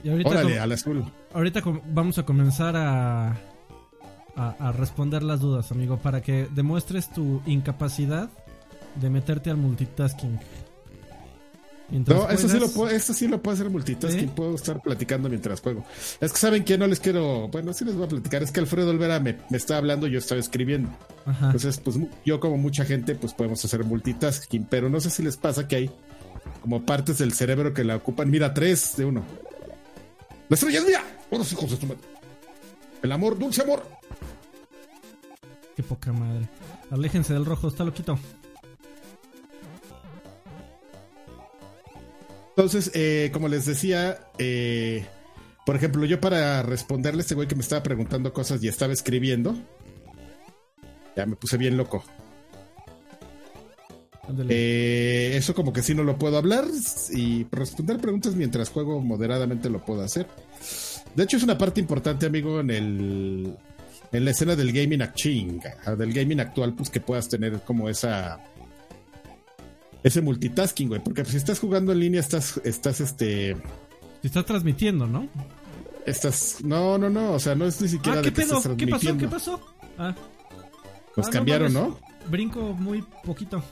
Y 0.03 0.09
ahorita, 0.09 0.29
Órale, 0.29 0.59
al 0.59 0.71
azul. 0.71 1.05
ahorita 1.33 1.61
vamos 1.93 2.17
a 2.17 2.23
comenzar 2.23 2.75
a, 2.75 3.29
a, 4.35 4.49
a 4.59 4.71
responder 4.73 5.23
las 5.23 5.39
dudas, 5.39 5.71
amigo, 5.71 5.97
para 5.97 6.21
que 6.21 6.47
demuestres 6.53 7.09
tu 7.09 7.41
incapacidad 7.45 8.29
de 8.95 9.09
meterte 9.09 9.49
al 9.49 9.57
multitasking. 9.57 10.39
Mientras 11.89 12.17
No, 12.17 12.29
eso 12.29 12.49
sí, 12.49 12.59
lo 12.59 12.69
puedo, 12.69 12.89
eso 12.89 13.13
sí 13.13 13.27
lo 13.27 13.41
puedo 13.41 13.55
hacer 13.55 13.69
multitasking. 13.69 14.29
Puedo 14.29 14.55
estar 14.55 14.81
platicando 14.81 15.29
mientras 15.29 15.61
juego. 15.61 15.85
Es 16.19 16.31
que 16.31 16.39
saben 16.39 16.63
que 16.63 16.77
no 16.77 16.87
les 16.87 16.99
quiero. 16.99 17.49
Bueno, 17.49 17.73
sí 17.73 17.85
les 17.85 17.95
voy 17.95 18.05
a 18.05 18.07
platicar. 18.07 18.41
Es 18.41 18.51
que 18.51 18.61
Alfredo 18.61 18.89
Olvera 18.89 19.19
me, 19.19 19.37
me 19.49 19.57
está 19.57 19.77
hablando 19.77 20.07
y 20.07 20.11
yo 20.11 20.19
estaba 20.19 20.39
escribiendo. 20.39 20.89
Ajá. 21.25 21.47
Entonces, 21.47 21.79
pues 21.79 21.97
yo 22.25 22.39
como 22.39 22.57
mucha 22.57 22.85
gente, 22.85 23.15
pues 23.15 23.33
podemos 23.33 23.63
hacer 23.63 23.83
multitasking, 23.83 24.65
pero 24.65 24.89
no 24.89 24.99
sé 25.01 25.09
si 25.09 25.21
les 25.21 25.37
pasa 25.37 25.67
que 25.67 25.75
hay 25.75 25.91
como 26.61 26.85
partes 26.85 27.17
del 27.19 27.33
cerebro 27.33 27.73
que 27.73 27.83
la 27.83 27.97
ocupan. 27.97 28.29
Mira, 28.31 28.53
tres 28.53 28.95
de 28.97 29.05
uno. 29.05 29.23
La 30.49 30.55
estrella 30.55 30.79
es 30.79 30.85
mía. 30.85 31.03
Todos 31.29 31.51
hijos 31.51 31.71
de 31.71 31.77
tu 31.77 31.85
madre. 31.85 32.01
El 33.03 33.11
amor, 33.11 33.37
dulce 33.37 33.61
amor. 33.61 33.83
Qué 35.75 35.83
poca 35.83 36.13
madre. 36.13 36.47
Aléjense 36.89 37.33
del 37.33 37.45
rojo, 37.45 37.67
está 37.67 37.83
loquito. 37.83 38.17
Entonces, 42.55 42.91
eh, 42.93 43.31
como 43.33 43.47
les 43.47 43.65
decía, 43.65 44.19
eh, 44.37 45.05
por 45.65 45.75
ejemplo, 45.75 46.05
yo 46.05 46.21
para 46.21 46.61
responderle 46.61 47.21
a 47.21 47.23
este 47.23 47.33
güey 47.33 47.47
que 47.47 47.55
me 47.55 47.61
estaba 47.61 47.81
preguntando 47.81 48.31
cosas 48.31 48.63
y 48.63 48.67
estaba 48.67 48.93
escribiendo, 48.93 49.55
ya 51.15 51.25
me 51.25 51.35
puse 51.35 51.57
bien 51.57 51.77
loco. 51.77 52.03
Eh, 54.49 55.33
eso 55.35 55.53
como 55.53 55.73
que 55.73 55.81
sí 55.81 55.95
no 55.95 56.03
lo 56.03 56.17
puedo 56.17 56.37
hablar 56.37 56.65
y 57.11 57.45
responder 57.51 57.97
preguntas 57.97 58.35
mientras 58.35 58.69
juego 58.69 59.01
moderadamente 59.01 59.69
lo 59.69 59.83
puedo 59.83 60.03
hacer. 60.03 60.27
De 61.15 61.23
hecho 61.23 61.37
es 61.37 61.43
una 61.43 61.57
parte 61.57 61.81
importante, 61.81 62.27
amigo, 62.27 62.59
en 62.59 62.69
el 62.69 63.57
en 64.11 64.25
la 64.25 64.31
escena 64.31 64.55
del 64.55 64.71
gaming 64.71 65.01
del 65.97 66.13
gaming 66.13 66.39
actual, 66.39 66.73
pues 66.73 66.91
que 66.91 66.99
puedas 66.99 67.27
tener 67.27 67.61
como 67.61 67.89
esa 67.89 68.39
ese 70.03 70.21
multitasking, 70.21 70.89
güey, 70.89 71.01
porque 71.01 71.23
si 71.25 71.37
estás 71.37 71.59
jugando 71.59 71.91
en 71.93 71.99
línea 71.99 72.19
estás 72.19 72.59
estás 72.63 72.99
este 72.99 73.55
te 74.21 74.27
estás 74.27 74.45
transmitiendo, 74.45 75.07
¿no? 75.07 75.27
Estás 76.05 76.57
no, 76.63 76.97
no, 76.97 77.09
no, 77.09 77.33
o 77.33 77.39
sea, 77.39 77.55
no 77.55 77.65
es 77.65 77.81
ni 77.81 77.87
siquiera 77.87 78.19
ah, 78.19 78.21
¿qué 78.21 78.31
pedo? 78.31 78.61
¿Qué 78.77 78.87
pasó? 78.87 79.17
¿Qué 79.17 79.27
pasó? 79.27 79.61
Ah. 79.97 80.13
Nos 81.15 81.27
ah, 81.27 81.31
cambiaron, 81.31 81.73
¿no? 81.73 81.99
Brinco 82.29 82.73
muy 82.73 83.03
poquito. 83.23 83.63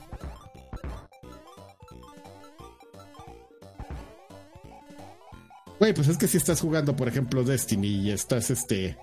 Güey, 5.79 5.93
pues 5.93 6.07
es 6.09 6.17
que 6.17 6.27
si 6.27 6.37
estás 6.37 6.61
jugando, 6.61 6.95
por 6.95 7.07
ejemplo, 7.07 7.43
Destiny 7.43 7.87
y 7.87 8.11
estás 8.11 8.51
este 8.51 8.97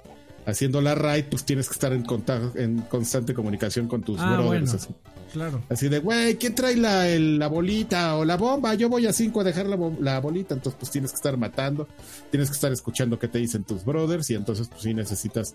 haciendo 0.46 0.80
la 0.80 0.94
raid, 0.94 1.24
pues 1.24 1.44
tienes 1.44 1.68
que 1.68 1.72
estar 1.72 1.92
en 1.92 2.04
contacto, 2.04 2.56
en 2.56 2.82
constante 2.82 3.34
comunicación 3.34 3.88
con 3.88 4.02
tus 4.02 4.20
ah, 4.20 4.36
brothers. 4.36 4.74
así. 4.74 4.94
Claro. 5.32 5.62
Así 5.68 5.88
de, 5.88 5.98
güey, 5.98 6.36
¿quién 6.36 6.54
trae 6.54 6.76
la, 6.76 7.06
la, 7.06 7.48
bolita 7.48 8.16
o 8.16 8.24
la 8.24 8.36
bomba? 8.36 8.74
Yo 8.74 8.88
voy 8.88 9.06
a 9.06 9.12
5 9.12 9.40
a 9.40 9.44
dejar 9.44 9.66
la, 9.66 9.78
la, 10.00 10.20
bolita. 10.20 10.54
Entonces, 10.54 10.78
pues 10.78 10.90
tienes 10.90 11.10
que 11.10 11.16
estar 11.16 11.36
matando, 11.36 11.86
tienes 12.30 12.48
que 12.48 12.54
estar 12.54 12.72
escuchando 12.72 13.18
qué 13.18 13.28
te 13.28 13.38
dicen 13.38 13.64
tus 13.64 13.84
brothers. 13.84 14.30
Y 14.30 14.34
entonces, 14.34 14.68
pues 14.68 14.82
sí 14.82 14.94
necesitas 14.94 15.54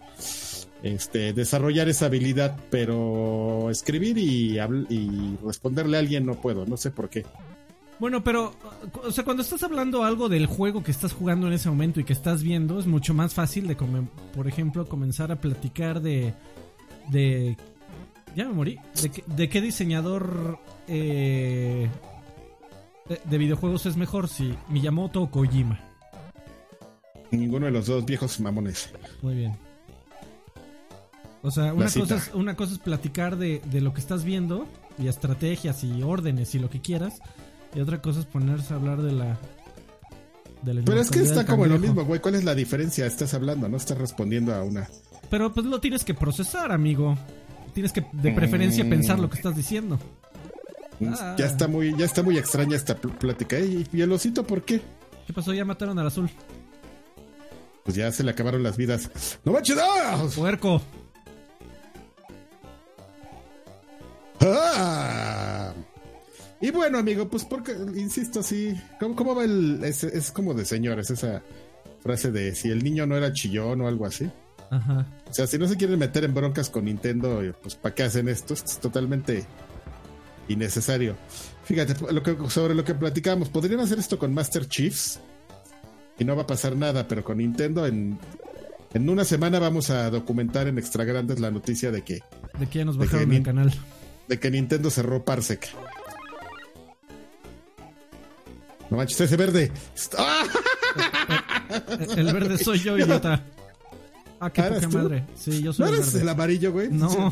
este, 0.84 1.34
desarrollar 1.34 1.89
esa 1.89 2.06
habilidad, 2.06 2.58
pero 2.70 3.70
escribir 3.70 4.18
y, 4.18 4.60
y 4.89 5.38
responderle 5.44 5.98
a 5.98 6.00
alguien 6.01 6.25
no 6.25 6.39
puedo, 6.39 6.65
no 6.65 6.77
sé 6.77 6.92
por 6.92 7.10
qué. 7.10 7.25
Bueno, 8.00 8.24
pero, 8.24 8.53
o 9.03 9.12
sea, 9.12 9.24
cuando 9.24 9.44
estás 9.44 9.63
hablando 9.63 10.03
algo 10.03 10.27
del 10.27 10.46
juego 10.46 10.84
que 10.84 10.92
estás 10.92 11.13
jugando 11.13 11.48
en 11.48 11.53
ese 11.53 11.70
momento 11.70 12.00
y 12.00 12.03
que 12.03 12.13
estás 12.13 12.44
viendo, 12.44 12.80
es 12.80 12.88
mucho 12.88 13.13
más 13.13 13.34
fácil 13.34 13.65
de, 13.65 13.75
por 13.75 14.48
ejemplo, 14.48 14.86
comenzar 14.88 15.32
a 15.32 15.39
platicar 15.39 16.01
de... 16.01 16.34
de 17.10 17.56
ya 18.36 18.46
me 18.46 18.54
morí. 18.54 18.80
¿De, 19.28 19.50
qué 19.50 19.62
diseñador 19.62 20.60
eh, 20.88 21.90
de, 23.25 23.38
videojuegos 23.38 23.86
es 23.86 23.98
mejor? 23.98 24.28
Si 24.28 24.56
Miyamoto 24.70 25.22
o 25.22 25.32
Kojima. 25.32 25.80
Ninguno 27.32 27.66
de 27.66 27.72
los 27.72 27.88
dos 27.88 28.06
viejos 28.06 28.40
mamones. 28.40 28.94
Muy 29.22 29.36
bien. 29.36 29.58
O 31.42 31.52
sea, 31.52 31.74
una 31.74 31.90
cosa, 31.90 32.16
es, 32.16 32.32
una 32.34 32.56
cosa 32.56 32.74
es 32.74 32.80
platicar 32.80 33.38
de, 33.38 33.62
de 33.66 33.82
lo 33.82 33.94
que 33.94 34.00
estás 34.00 34.24
viendo 34.24 34.66
y 34.98 35.08
estrategias 35.08 35.84
y 35.84 36.02
órdenes 36.02 36.56
y 36.56 36.60
lo 36.60 36.70
que 36.70 36.80
quieras. 36.82 37.20
Y 37.75 37.80
otra 37.80 38.02
cosa 38.02 38.20
es 38.20 38.25
ponerse 38.25 38.74
a 38.74 38.78
hablar 38.78 39.02
de 39.02 39.12
la. 39.12 39.38
Pero 40.63 41.02
es 41.02 41.12
que 41.12 41.20
está 41.20 41.46
como 41.46 41.66
lo 41.66 41.78
mismo, 41.78 42.06
güey. 42.06 42.22
¿Cuál 42.22 42.36
es 42.36 42.44
la 42.44 42.56
diferencia? 42.56 43.06
Estás 43.06 43.34
hablando, 43.34 43.68
no 43.68 43.78
estás 43.78 43.98
respondiendo 43.98 44.54
a 44.54 44.63
una. 44.63 44.88
Pero 45.30 45.54
pues 45.54 45.66
lo 45.66 45.80
tienes 45.80 46.04
que 46.04 46.13
procesar, 46.13 46.72
amigo. 46.72 47.18
Tienes 47.74 47.92
que, 47.92 48.06
de 48.12 48.32
preferencia, 48.32 48.84
mm. 48.84 48.89
pensar 48.89 49.20
lo 49.20 49.30
que 49.30 49.38
estás 49.38 49.56
diciendo. 49.56 50.00
Mm, 51.00 51.13
ya 51.13 51.15
ah. 51.20 51.36
está 51.38 51.68
muy, 51.68 51.96
ya 51.98 52.06
está 52.06 52.24
muy 52.24 52.38
extraña 52.38 52.75
esta 52.75 52.96
plática. 52.96 53.58
¿Y 53.60 54.01
el 54.01 54.12
osito 54.12 54.46
por 54.46 54.63
qué? 54.63 54.82
¿Qué 55.25 55.34
pasó? 55.34 55.53
Ya 55.53 55.65
mataron 55.65 55.98
al 56.00 56.08
azul. 56.08 56.30
Pues 57.84 57.98
ya 57.98 58.12
se 58.12 58.24
le 58.24 58.32
acabaron 58.32 58.63
las 58.63 58.77
vidas. 58.77 59.10
¡No 59.44 59.51
manches! 59.51 59.77
¡Puerco! 60.36 60.82
¡Ah! 64.39 65.74
Y 66.62 66.72
bueno, 66.72 66.98
amigo, 66.98 67.27
pues 67.27 67.44
porque, 67.44 67.74
insisto, 67.74 68.42
sí, 68.42 68.74
¿cómo, 69.00 69.15
cómo 69.15 69.36
va 69.36 69.44
el...? 69.44 69.84
Es, 69.84 70.32
como 70.32 70.53
de 70.53 70.63
señores 70.63 71.10
esa 71.10 71.42
frase 72.01 72.32
de 72.32 72.56
si 72.56 72.70
el 72.70 72.84
niño 72.84 73.06
no 73.06 73.18
era 73.18 73.34
chillón 73.34 73.82
o 73.82 73.88
algo 73.88 74.06
así. 74.06 74.30
Ajá. 74.70 75.05
O 75.29 75.34
sea, 75.34 75.48
si 75.48 75.58
no 75.58 75.67
se 75.67 75.77
quieren 75.77 76.00
meter 76.00 76.24
en 76.24 76.34
broncas 76.34 76.70
con 76.70 76.86
Nintendo, 76.86 77.41
pues 77.62 77.75
¿para 77.75 77.93
qué 77.96 78.03
hacen 78.03 78.27
esto? 78.29 78.53
Es 78.53 78.79
totalmente 78.79 79.46
innecesario. 80.48 81.15
Fíjate, 81.63 81.96
lo 82.12 82.22
que, 82.24 82.38
sobre 82.50 82.75
lo 82.75 82.84
que 82.84 82.93
platicamos, 82.93 83.50
podrían 83.50 83.79
hacer 83.79 84.00
esto 84.00 84.17
con 84.20 84.34
Master 84.34 84.67
Chiefs 84.67 85.20
y 86.20 86.25
no 86.25 86.36
va 86.36 86.43
a 86.43 86.48
pasar 86.48 86.75
nada, 86.75 87.08
pero 87.08 87.24
con 87.24 87.38
Nintendo 87.38 87.86
en, 87.86 88.20
en 88.93 89.10
una 89.10 89.25
semana 89.25 89.60
vamos 89.60 89.89
a 89.89 90.10
documentar 90.10 90.67
en 90.67 90.77
Extra 90.77 91.03
Grandes 91.03 91.39
la 91.39 91.51
noticia 91.51 91.91
de 91.91 92.01
que... 92.03 92.22
De 92.60 92.67
que 92.67 92.79
ya 92.79 92.86
nos 92.86 92.98
bajaron 92.98 93.32
el 93.32 93.43
canal. 93.43 93.74
De 94.27 94.39
que 94.39 94.51
Nintendo 94.51 94.89
cerró 94.89 95.24
Parsec. 95.24 95.70
No 98.89 98.98
manches, 98.98 99.20
ese 99.22 99.38
verde. 99.38 99.72
El, 102.15 102.32
verde 102.32 102.58
soy 102.58 102.79
yo, 102.79 102.98
idiota. 102.98 103.43
Ah, 104.44 104.52
qué 104.52 104.62
poca 104.62 104.90
madre. 104.90 105.24
Sí, 105.36 105.64
yo 105.64 105.72
soy 105.72 105.86
¿No 105.86 105.94
el 105.94 106.00
eres 106.00 106.16
el 106.16 106.28
amarillo, 106.28 106.74
güey? 106.74 106.90
No. 106.90 107.32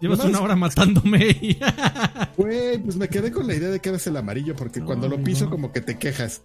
Llevas 0.00 0.24
una 0.24 0.40
hora 0.40 0.56
matándome. 0.56 1.36
Güey, 2.36 2.78
pues 2.78 2.96
me 2.96 3.08
quedé 3.08 3.32
con 3.32 3.48
la 3.48 3.54
idea 3.54 3.68
de 3.68 3.80
que 3.80 3.88
eres 3.88 4.06
el 4.06 4.16
amarillo, 4.16 4.54
porque 4.54 4.80
cuando 4.80 5.08
lo 5.08 5.20
piso, 5.22 5.50
como 5.50 5.72
que 5.72 5.80
te 5.80 5.98
quejas. 5.98 6.42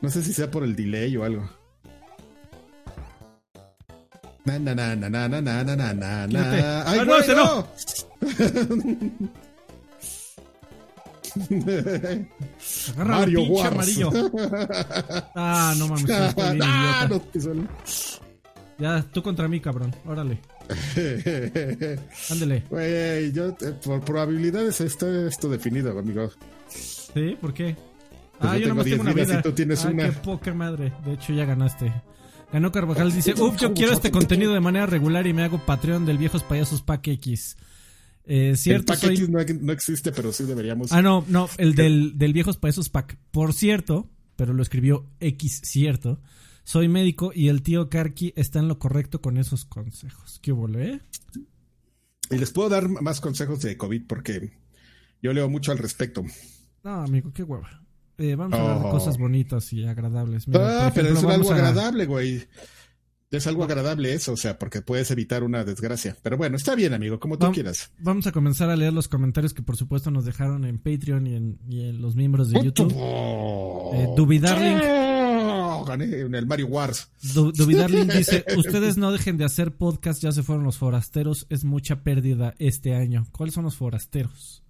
No 0.00 0.10
sé 0.10 0.22
si 0.22 0.32
sea 0.32 0.50
por 0.50 0.64
el 0.64 0.76
delay 0.76 1.16
o 1.16 1.24
algo. 1.24 1.48
Na 4.44 4.58
na 4.58 4.74
na 4.74 4.94
na 4.94 5.08
na 5.08 5.28
na 5.28 5.40
na 5.40 5.64
na 5.64 5.94
na 5.94 6.26
na. 6.26 6.82
¡Ay, 6.86 6.98
ah, 7.00 7.04
no, 7.04 7.18
ese 7.18 7.34
no! 7.34 7.66
Mario 13.04 13.40
pinche 13.40 13.66
amarillo. 13.66 14.10
Ah, 15.34 15.74
no 15.76 15.88
mames. 15.88 16.10
ah, 16.10 17.08
no, 17.08 17.20
ya, 18.78 19.02
tú 19.12 19.22
contra 19.22 19.48
mí, 19.48 19.60
cabrón. 19.60 19.94
Órale. 20.06 20.40
Ándele. 22.30 22.64
Güey, 22.70 23.32
yo, 23.32 23.48
eh, 23.48 23.74
por 23.84 24.00
probabilidades 24.04 24.80
está 24.80 25.06
esto 25.26 25.48
definido, 25.48 25.98
amigo. 25.98 26.30
¿Sí? 26.68 27.36
¿Por 27.40 27.54
qué? 27.54 27.76
Pues 28.38 28.52
ah, 28.52 28.58
yo, 28.58 28.74
no 28.74 28.82
tengo 28.82 29.02
una 29.02 29.12
vida. 29.12 29.38
Y 29.38 29.42
tú 29.42 29.52
tienes 29.52 29.84
una. 29.84 30.10
qué 30.10 30.12
poca 30.12 30.52
madre. 30.54 30.92
De 31.04 31.14
hecho, 31.14 31.32
ya 31.32 31.44
ganaste. 31.44 31.92
Ganó 32.52 32.72
Carvajal. 32.72 33.12
Dice, 33.12 33.34
uff, 33.34 33.56
yo 33.60 33.74
quiero 33.74 33.92
este 33.92 34.10
contenido 34.10 34.52
de 34.52 34.60
manera 34.60 34.86
regular 34.86 35.26
y 35.26 35.32
me 35.32 35.42
hago 35.42 35.58
Patreon 35.58 36.06
del 36.06 36.18
Viejos 36.18 36.42
Payasos 36.42 36.82
Pack 36.82 37.08
X. 37.08 37.56
Eh, 38.26 38.54
cierto, 38.56 38.94
el 39.02 39.30
no, 39.30 39.72
existe, 39.72 40.10
pero 40.10 40.32
sí 40.32 40.44
deberíamos. 40.44 40.92
Ah, 40.92 41.02
no, 41.02 41.24
no, 41.28 41.48
el 41.58 41.74
del, 41.76 42.16
del 42.16 42.32
Viejos 42.32 42.56
Payasos 42.56 42.88
Pack. 42.88 43.18
Por 43.30 43.52
cierto, 43.52 44.08
pero 44.36 44.52
lo 44.52 44.62
escribió 44.62 45.06
X, 45.20 45.60
cierto. 45.64 46.20
Soy 46.64 46.88
médico 46.88 47.30
y 47.34 47.48
el 47.48 47.62
tío 47.62 47.90
Karki 47.90 48.32
está 48.36 48.58
en 48.58 48.68
lo 48.68 48.78
correcto 48.78 49.20
con 49.20 49.36
esos 49.36 49.66
consejos. 49.66 50.40
¿Qué 50.42 50.52
eh? 50.78 51.00
Y 52.30 52.38
les 52.38 52.50
puedo 52.50 52.70
dar 52.70 52.88
más 52.88 53.20
consejos 53.20 53.60
de 53.60 53.76
COVID 53.76 54.06
porque 54.06 54.50
yo 55.22 55.32
leo 55.34 55.48
mucho 55.50 55.72
al 55.72 55.78
respecto. 55.78 56.24
No, 56.82 57.02
amigo, 57.02 57.32
qué 57.32 57.42
hueva. 57.42 57.82
Eh, 58.16 58.34
vamos 58.34 58.58
a 58.58 58.62
hablar 58.62 58.78
de 58.80 58.86
oh. 58.86 58.90
cosas 58.90 59.18
bonitas 59.18 59.72
y 59.72 59.84
agradables. 59.84 60.46
ah, 60.54 60.90
pero 60.94 61.08
es 61.08 61.22
algo 61.22 61.52
agradable, 61.52 62.06
güey. 62.06 62.42
Es 63.30 63.46
algo 63.48 63.64
agradable 63.64 64.14
eso, 64.14 64.32
o 64.32 64.36
sea, 64.36 64.58
porque 64.58 64.80
puedes 64.80 65.10
evitar 65.10 65.42
una 65.42 65.64
desgracia. 65.64 66.16
Pero 66.22 66.36
bueno, 66.36 66.56
está 66.56 66.76
bien, 66.76 66.94
amigo, 66.94 67.18
como 67.18 67.36
tú 67.36 67.50
quieras. 67.52 67.90
Vamos 67.98 68.26
a 68.28 68.32
comenzar 68.32 68.70
a 68.70 68.76
leer 68.76 68.92
los 68.92 69.08
comentarios 69.08 69.52
que 69.52 69.62
por 69.62 69.76
supuesto 69.76 70.10
nos 70.12 70.24
dejaron 70.24 70.64
en 70.64 70.78
Patreon 70.78 71.26
y 71.26 71.80
en, 71.80 72.00
los 72.00 72.14
miembros 72.14 72.50
de 72.50 72.62
YouTube. 72.62 72.92
Eh, 72.92 74.06
Gané 75.84 76.20
en 76.20 76.34
el 76.34 76.46
Mario 76.46 76.66
Wars. 76.68 77.10
Dubidarling 77.34 78.08
dice, 78.16 78.44
ustedes 78.56 78.96
no 78.96 79.12
dejen 79.12 79.36
de 79.36 79.44
hacer 79.44 79.76
podcast, 79.76 80.22
ya 80.22 80.32
se 80.32 80.42
fueron 80.42 80.64
los 80.64 80.78
forasteros, 80.78 81.46
es 81.50 81.64
mucha 81.64 82.02
pérdida 82.02 82.54
este 82.58 82.94
año. 82.94 83.26
¿Cuáles 83.32 83.54
son 83.54 83.64
los 83.64 83.76
forasteros? 83.76 84.62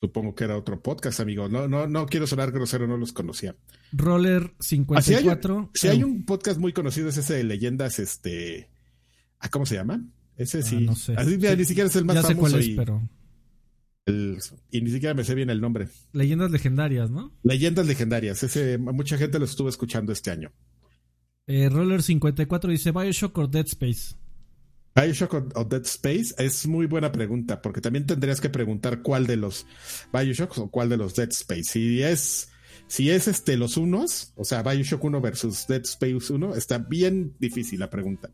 Supongo 0.00 0.34
que 0.34 0.44
era 0.44 0.56
otro 0.56 0.82
podcast, 0.82 1.20
amigo. 1.20 1.48
No, 1.48 1.68
no, 1.68 1.86
no 1.86 2.06
quiero 2.06 2.26
sonar 2.26 2.50
grosero, 2.50 2.88
no 2.88 2.96
los 2.96 3.12
conocía. 3.12 3.54
Roller 3.92 4.52
54. 4.58 5.70
Si 5.74 5.86
hay, 5.86 6.02
un 6.02 6.24
podcast 6.24 6.58
muy 6.58 6.72
conocido, 6.72 7.08
es 7.08 7.18
ese 7.18 7.34
de 7.34 7.44
leyendas, 7.44 8.00
este. 8.00 8.68
Ah, 9.38 9.48
¿Cómo 9.48 9.64
se 9.64 9.76
llama? 9.76 10.04
Ese 10.36 10.58
ah, 10.58 10.62
sí. 10.62 10.80
no 10.80 10.96
sé. 10.96 11.14
Ni 11.56 11.64
siquiera 11.64 11.88
es 11.88 11.94
el 11.94 12.04
más 12.04 12.16
ya 12.16 12.22
sé 12.24 12.34
Cuál 12.34 12.56
es, 12.56 12.70
pero... 12.76 13.00
y 14.06 14.80
ni 14.80 14.90
siquiera 14.90 15.14
me 15.14 15.24
sé 15.24 15.34
bien 15.34 15.50
el 15.50 15.60
nombre. 15.60 15.88
Leyendas 16.12 16.50
legendarias, 16.50 17.10
¿no? 17.10 17.32
Leyendas 17.42 17.86
legendarias. 17.86 18.42
Ese, 18.42 18.78
mucha 18.78 19.16
gente 19.16 19.38
lo 19.38 19.44
estuvo 19.44 19.68
escuchando 19.68 20.12
este 20.12 20.30
año. 20.30 20.50
Eh, 21.46 21.68
Roller 21.68 22.02
54 22.02 22.70
dice 22.70 22.90
Bioshock 22.90 23.38
o 23.38 23.46
Dead 23.46 23.66
Space. 23.66 24.14
Bioshock 24.94 25.56
o, 25.56 25.64
Dead 25.64 25.82
Space 25.84 26.34
es 26.38 26.66
muy 26.66 26.86
buena 26.86 27.12
pregunta, 27.12 27.62
porque 27.62 27.80
también 27.80 28.06
tendrías 28.06 28.40
que 28.40 28.50
preguntar 28.50 29.02
cuál 29.02 29.26
de 29.26 29.36
los 29.36 29.66
Bioshock 30.12 30.58
o 30.58 30.70
cuál 30.70 30.88
de 30.88 30.96
los 30.96 31.14
Dead 31.14 31.30
Space. 31.30 31.64
Si 31.64 32.02
es 32.02 32.48
Si 32.88 33.10
es 33.10 33.28
este 33.28 33.56
los 33.56 33.76
unos, 33.76 34.32
o 34.36 34.44
sea, 34.44 34.62
Bioshock 34.62 35.02
1 35.02 35.20
versus 35.20 35.66
Dead 35.66 35.82
Space 35.82 36.32
1, 36.32 36.56
está 36.56 36.78
bien 36.78 37.34
difícil 37.38 37.80
la 37.80 37.88
pregunta. 37.88 38.30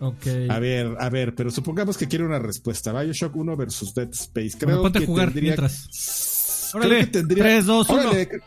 A 0.00 0.58
ver, 0.58 0.96
a 0.98 1.08
ver, 1.10 1.34
pero 1.34 1.50
supongamos 1.50 1.98
que 1.98 2.08
quiere 2.08 2.24
una 2.24 2.38
respuesta. 2.38 2.92
Bioshock 2.98 3.36
1 3.36 3.56
versus 3.56 3.94
Dead 3.94 4.08
Space. 4.10 4.52
Creo 4.56 4.68
Bueno, 4.68 4.82
ponte 4.82 4.98
que 5.00 5.04
a 5.04 5.06
jugar 5.06 5.26
tendría... 5.26 5.42
mientras. 5.50 6.70
Creo 6.72 6.80
Órale, 6.86 7.00
que 7.00 7.06
tendría... 7.08 7.44
3, 7.44 7.66
2, 7.66 7.88
1. 7.90 8.00
Órale, 8.00 8.28
cre- 8.30 8.42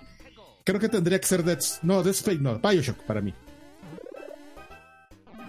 Creo 0.63 0.79
que 0.79 0.89
tendría 0.89 1.19
que 1.19 1.27
ser 1.27 1.43
Dead... 1.43 1.59
No, 1.83 2.01
Dead 2.01 2.13
Space 2.15 2.39
no. 2.39 2.57
Bioshock 2.59 2.97
para 3.03 3.21
mí. 3.21 3.33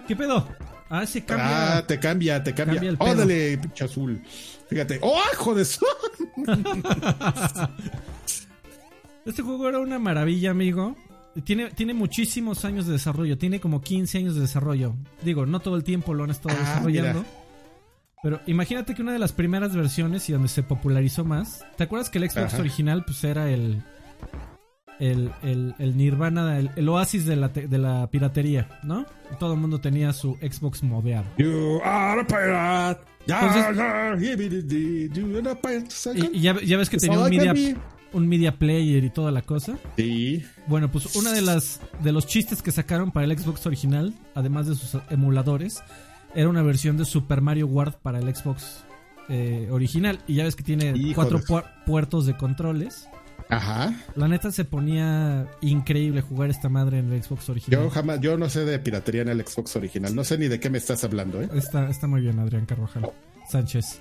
¿Qué 0.07 0.15
pedo? 0.15 0.47
Ah, 0.89 1.05
se 1.07 1.25
cambia. 1.25 1.77
Ah, 1.77 1.87
te 1.87 1.99
cambia, 1.99 2.43
te 2.43 2.53
cambia. 2.53 2.79
Cambia. 2.79 2.97
Órale, 2.99 3.57
pinche 3.57 3.85
azul. 3.85 4.21
Fíjate. 4.69 4.99
¡Oh, 5.01 5.19
hijo 5.33 5.55
de 5.55 5.65
su! 5.65 5.83
Este 9.25 9.41
juego 9.41 9.67
era 9.69 9.79
una 9.79 9.97
maravilla, 9.97 10.51
amigo. 10.51 10.95
Tiene, 11.43 11.69
tiene 11.71 11.93
muchísimos 11.93 12.63
años 12.65 12.85
de 12.87 12.93
desarrollo. 12.93 13.37
Tiene 13.37 13.59
como 13.59 13.81
15 13.81 14.17
años 14.19 14.35
de 14.35 14.41
desarrollo. 14.41 14.95
Digo, 15.23 15.45
no 15.45 15.59
todo 15.59 15.75
el 15.75 15.83
tiempo 15.83 16.13
lo 16.13 16.23
han 16.23 16.31
estado 16.31 16.55
Ah, 16.57 16.61
desarrollando. 16.61 17.19
mira. 17.21 17.31
Pero 18.23 18.39
imagínate 18.47 18.95
que 18.95 19.01
una 19.01 19.11
de 19.13 19.19
las 19.19 19.33
primeras 19.33 19.75
versiones 19.75 20.27
y 20.29 20.33
donde 20.33 20.47
se 20.47 20.63
popularizó 20.63 21.23
más. 21.25 21.63
¿Te 21.77 21.83
acuerdas 21.83 22.09
que 22.09 22.17
el 22.17 22.29
Xbox 22.29 22.53
Ajá. 22.53 22.59
original 22.59 23.03
pues 23.05 23.23
era 23.23 23.49
el. 23.51 23.83
El, 24.97 25.29
el, 25.43 25.75
el 25.77 25.97
Nirvana, 25.97 26.57
el, 26.57 26.71
el 26.77 26.87
oasis 26.87 27.25
de 27.25 27.35
la, 27.35 27.51
te- 27.51 27.67
de 27.67 27.77
la 27.77 28.09
piratería, 28.09 28.79
¿no? 28.81 29.05
Todo 29.39 29.53
el 29.53 29.59
mundo 29.59 29.81
tenía 29.81 30.13
su 30.13 30.35
Xbox 30.35 30.83
modeado. 30.83 31.25
You 31.37 31.81
are 31.83 32.21
a 32.21 32.25
pirate. 32.25 33.01
Entonces-. 33.27 33.75
Y, 36.15 36.37
y 36.37 36.41
ya, 36.41 36.55
ya 36.61 36.77
ves 36.77 36.89
que 36.89 36.97
tenía 36.97 37.19
un 37.19 37.29
media. 37.29 37.53
Un 38.15 38.27
media 38.27 38.57
player 38.57 39.03
y 39.03 39.09
toda 39.09 39.31
la 39.31 39.41
cosa. 39.41 39.77
Sí. 39.97 40.43
Bueno, 40.67 40.89
pues 40.91 41.15
una 41.15 41.31
de 41.31 41.41
las 41.41 41.79
de 42.01 42.11
los 42.11 42.25
chistes 42.25 42.61
que 42.61 42.71
sacaron 42.71 43.11
para 43.11 43.25
el 43.25 43.37
Xbox 43.37 43.65
original, 43.67 44.13
además 44.33 44.67
de 44.67 44.75
sus 44.75 44.99
emuladores, 45.09 45.83
era 46.33 46.49
una 46.49 46.61
versión 46.63 46.97
de 46.97 47.05
Super 47.05 47.41
Mario 47.41 47.67
World 47.67 47.95
para 48.01 48.19
el 48.19 48.35
Xbox 48.35 48.83
eh, 49.29 49.67
original. 49.71 50.19
Y 50.27 50.35
ya 50.35 50.43
ves 50.45 50.55
que 50.55 50.63
tiene 50.63 50.93
cuatro 51.13 51.39
pu- 51.39 51.63
puertos 51.85 52.25
de 52.25 52.35
controles. 52.37 53.07
Ajá. 53.49 53.93
La 54.15 54.27
neta 54.27 54.51
se 54.51 54.65
ponía 54.65 55.47
increíble 55.61 56.21
jugar 56.21 56.49
esta 56.49 56.67
madre 56.67 56.97
en 56.99 57.11
el 57.13 57.21
Xbox 57.23 57.47
original. 57.49 57.83
Yo 57.83 57.89
jamás, 57.91 58.19
yo 58.19 58.37
no 58.37 58.49
sé 58.49 58.65
de 58.65 58.79
piratería 58.79 59.21
en 59.21 59.29
el 59.29 59.45
Xbox 59.45 59.75
original. 59.75 60.15
No 60.15 60.23
sé 60.23 60.37
ni 60.39 60.47
de 60.47 60.59
qué 60.59 60.69
me 60.71 60.79
estás 60.79 61.03
hablando, 61.03 61.41
¿eh? 61.41 61.49
Está, 61.53 61.87
está 61.89 62.07
muy 62.07 62.21
bien, 62.21 62.39
Adrián 62.39 62.65
Carvajal 62.65 63.07
Sánchez. 63.49 63.99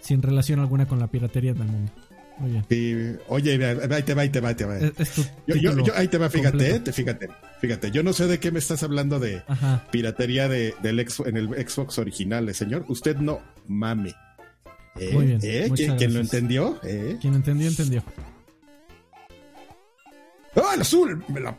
Sin 0.00 0.22
relación 0.22 0.60
alguna 0.60 0.86
con 0.86 1.00
la 1.00 1.08
piratería 1.08 1.50
en 1.50 1.58
el 1.62 1.66
mundo. 1.66 1.92
Muy 2.38 2.50
bien. 2.52 2.64
Sí. 2.68 3.16
Oye, 3.28 3.52
ahí 3.52 4.02
te 4.02 4.14
va, 4.14 4.22
ahí 4.22 4.30
te 4.30 4.40
va, 4.40 4.48
ahí 4.50 4.54
te 4.54 4.64
va. 4.64 4.78
Es, 4.78 4.92
es 5.00 5.16
Yo, 5.16 5.24
yo- 5.46 5.54
título 5.70 5.84
yo- 5.86 5.92
ahí 5.96 6.08
te 6.08 6.18
va, 6.18 6.30
fíjate, 6.30 6.70
eh, 6.76 6.80
te- 6.80 6.92
fíjate, 6.92 7.28
fíjate. 7.60 7.90
Yo 7.90 8.02
no 8.02 8.12
sé 8.12 8.26
de 8.28 8.38
qué 8.38 8.50
me 8.52 8.58
estás 8.60 8.82
hablando 8.82 9.18
de 9.18 9.42
Ajá. 9.48 9.84
piratería 9.90 10.48
de, 10.48 10.74
del 10.82 11.00
ex- 11.00 11.20
en 11.20 11.36
el 11.36 11.48
Xbox 11.68 11.98
original, 11.98 12.48
eh, 12.48 12.54
señor. 12.54 12.84
Usted 12.88 13.16
no 13.16 13.40
mame. 13.66 14.14
¿Eh? 15.00 15.10
Muy 15.12 15.26
bien, 15.26 15.40
¿Eh? 15.42 15.70
¿Quién, 15.74 15.96
quién 15.96 16.14
lo 16.14 16.20
entendió? 16.20 16.80
Quien 16.80 17.34
entendió, 17.34 17.68
entendió. 17.68 18.02
¡Ah, 20.56 20.72
el 20.74 20.80
azul! 20.80 21.22
Me 21.28 21.40
la- 21.40 21.50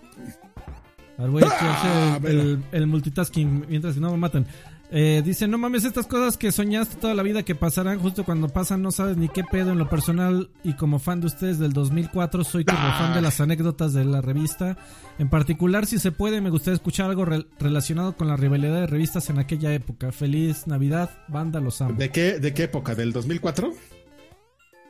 A 1.18 1.22
ver, 1.24 1.30
voy 1.32 1.44
a 1.44 1.48
Ah, 1.52 2.20
el- 2.24 2.64
el 2.72 2.88
multitasking 2.88 3.66
mientras 3.68 3.94
que 3.96 4.00
no 4.00 4.12
me 4.12 4.18
matan. 4.18 4.46
Eh, 4.92 5.22
dice, 5.24 5.48
no 5.48 5.60
mames, 5.60 5.84
estas 5.86 6.08
cosas 6.08 6.36
que 6.36 6.52
soñaste 6.52 6.96
toda 6.96 7.14
la 7.14 7.22
vida 7.22 7.44
que 7.44 7.54
pasarán 7.54 8.00
justo 8.00 8.24
cuando 8.26 8.50
pasan, 8.50 8.82
no 8.82 8.90
sabes 8.92 9.18
ni 9.18 9.30
qué 9.30 9.44
pedo 9.44 9.72
en 9.72 9.78
lo 9.78 9.88
personal. 9.88 10.50
Y 10.64 10.74
como 10.74 10.98
fan 10.98 11.22
de 11.22 11.28
ustedes 11.28 11.60
del 11.60 11.74
2004, 11.74 12.44
soy 12.44 12.66
Ah. 12.68 12.96
fan 12.98 13.14
de 13.14 13.22
las 13.22 13.40
anécdotas 13.40 13.94
de 13.94 14.04
la 14.06 14.22
revista. 14.22 14.78
En 15.20 15.30
particular, 15.30 15.86
si 15.86 16.00
se 16.00 16.12
puede, 16.12 16.42
me 16.42 16.50
gustaría 16.50 16.74
escuchar 16.76 17.08
algo 17.10 17.24
re- 17.24 17.46
relacionado 17.60 18.18
con 18.18 18.28
la 18.28 18.36
rivalidad 18.36 18.74
de 18.82 18.88
revistas 18.88 19.30
en 19.30 19.38
aquella 19.38 19.72
época. 19.76 20.12
Feliz 20.12 20.66
Navidad, 20.66 21.12
banda, 21.28 21.60
los 21.60 21.82
amo. 21.82 21.94
¿De 21.94 22.10
qué, 22.10 22.40
¿De 22.40 22.54
qué 22.56 22.64
época? 22.64 22.96
¿Del 22.96 23.14
2004? 23.14 23.72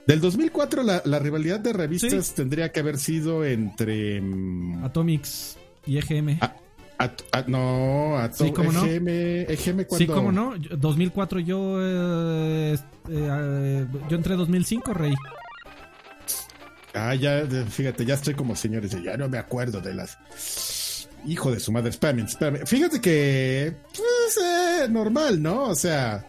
Del 0.08 0.22
2004 0.22 0.82
la, 0.84 1.02
la 1.06 1.20
rivalidad 1.20 1.60
de 1.60 1.74
revistas 1.74 2.28
Sí. 2.28 2.34
tendría 2.36 2.72
que 2.72 2.80
haber 2.80 2.98
sido 2.98 3.44
entre... 3.46 4.22
mm, 4.22 4.84
Atomics 4.86 5.58
y 5.86 5.98
EGM. 5.98 6.38
a- 6.42 6.56
no, 7.48 8.18
a 8.18 8.32
Sí, 8.32 8.52
¿cómo 8.52 8.72
no? 8.72 8.86
EGM, 8.86 9.08
EGM 9.50 9.86
Sí, 9.98 10.06
cómo 10.08 10.32
no. 10.32 10.56
Yo- 10.58 10.76
2004 10.78 11.40
yo... 11.40 11.78
eh, 11.82 12.78
eh, 13.10 13.86
yo 14.10 14.18
entré 14.18 14.36
2005, 14.36 14.94
Rey. 14.94 15.14
Ah, 16.94 17.14
ya, 17.16 17.46
fíjate, 17.70 18.06
ya 18.06 18.16
estoy 18.16 18.34
como 18.34 18.56
señores, 18.56 18.92
ya 19.04 19.16
no 19.16 19.30
me 19.30 19.38
acuerdo 19.38 19.80
de 19.80 19.94
las... 19.94 20.18
Hijo 21.26 21.52
de 21.52 21.60
su 21.60 21.72
madre, 21.72 21.90
espérame, 21.90 22.26
espérame. 22.26 22.66
Fíjate 22.66 23.02
que, 23.02 23.74
pues, 23.96 24.38
eh, 24.42 24.88
normal, 24.90 25.42
¿no? 25.42 25.66
O 25.66 25.76
sea, 25.76 26.26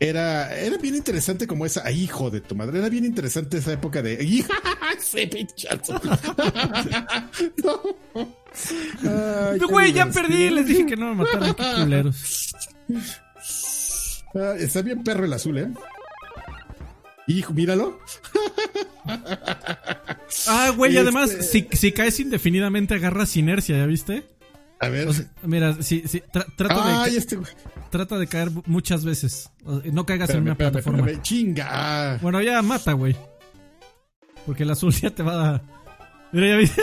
era, 0.00 0.54
era 0.58 0.76
bien 0.78 0.94
interesante 0.94 1.46
como 1.46 1.66
esa, 1.66 1.82
ay, 1.84 2.02
hijo 2.02 2.30
de 2.30 2.40
tu 2.40 2.54
madre, 2.54 2.78
era 2.78 2.88
bien 2.88 3.04
interesante 3.04 3.58
esa 3.58 3.72
época 3.72 4.00
de, 4.02 4.14
ese 4.96 5.26
pinchazo. 5.32 5.94
no. 7.64 7.80
Ay, 9.52 9.58
Güey, 9.58 9.92
ya 9.92 10.06
perdí. 10.10 10.50
Les 10.50 10.66
dije 10.66 10.86
que 10.86 10.96
no 10.96 11.14
me 11.14 11.24
mataran. 11.24 11.54
Qué 11.54 11.82
culeros. 11.82 12.54
Ah, 14.34 14.52
está 14.58 14.82
bien 14.82 15.02
perro 15.02 15.24
el 15.24 15.32
azul, 15.32 15.56
¿eh? 15.56 15.68
Hijo, 17.28 17.54
míralo. 17.54 17.98
Ah, 20.46 20.70
güey, 20.76 20.92
y 20.92 20.96
Este- 20.96 21.08
además, 21.08 21.30
si, 21.50 21.66
si 21.72 21.92
caes 21.92 22.20
indefinidamente, 22.20 22.94
agarras 22.94 23.36
inercia, 23.38 23.78
¿ya 23.78 23.86
viste? 23.86 24.24
A 24.80 24.88
ver. 24.88 25.08
O 25.08 25.12
sea, 25.12 25.26
mira, 25.42 25.82
si, 25.82 26.06
si, 26.06 26.20
tra- 26.20 26.46
trata, 26.56 27.02
Ay, 27.02 27.12
de, 27.12 27.18
este 27.18 27.36
güey. 27.36 27.50
trata 27.90 28.16
de 28.18 28.26
caer 28.28 28.50
muchas 28.66 29.04
veces. 29.04 29.50
No 29.92 30.06
caigas 30.06 30.30
en 30.30 30.42
una 30.42 30.52
espérame, 30.52 30.72
plataforma. 30.72 30.98
espérame. 31.00 31.22
Chinga. 31.22 31.66
Ah. 31.68 32.18
Bueno, 32.22 32.40
ya 32.42 32.62
mata, 32.62 32.92
güey. 32.92 33.16
Porque 34.46 34.62
el 34.62 34.70
azul 34.70 34.92
ya 34.92 35.10
te 35.10 35.22
va 35.22 35.32
a 35.32 35.36
dar. 35.36 35.62
Mira, 36.32 36.48
ya 36.48 36.56
viste. 36.56 36.82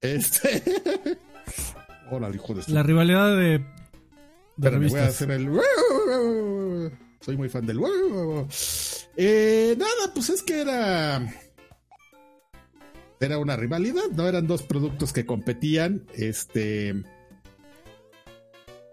Este. 0.00 0.62
Hola, 2.10 2.30
hijo 2.34 2.54
de 2.54 2.62
La 2.68 2.82
rivalidad 2.82 3.36
de, 3.36 3.58
de 3.58 3.64
Espérame, 4.58 4.88
voy 4.88 5.00
a 5.00 5.06
hacer 5.06 5.30
el. 5.30 5.50
Soy 7.20 7.36
muy 7.36 7.48
fan 7.48 7.64
del. 7.66 7.80
Eh, 9.16 9.74
nada, 9.78 10.12
pues 10.14 10.30
es 10.30 10.42
que 10.42 10.60
era. 10.60 11.18
Era 13.22 13.38
una 13.38 13.56
rivalidad, 13.56 14.10
¿no? 14.14 14.26
Eran 14.28 14.46
dos 14.46 14.62
productos 14.62 15.12
que 15.12 15.24
competían. 15.24 16.04
Este. 16.14 17.02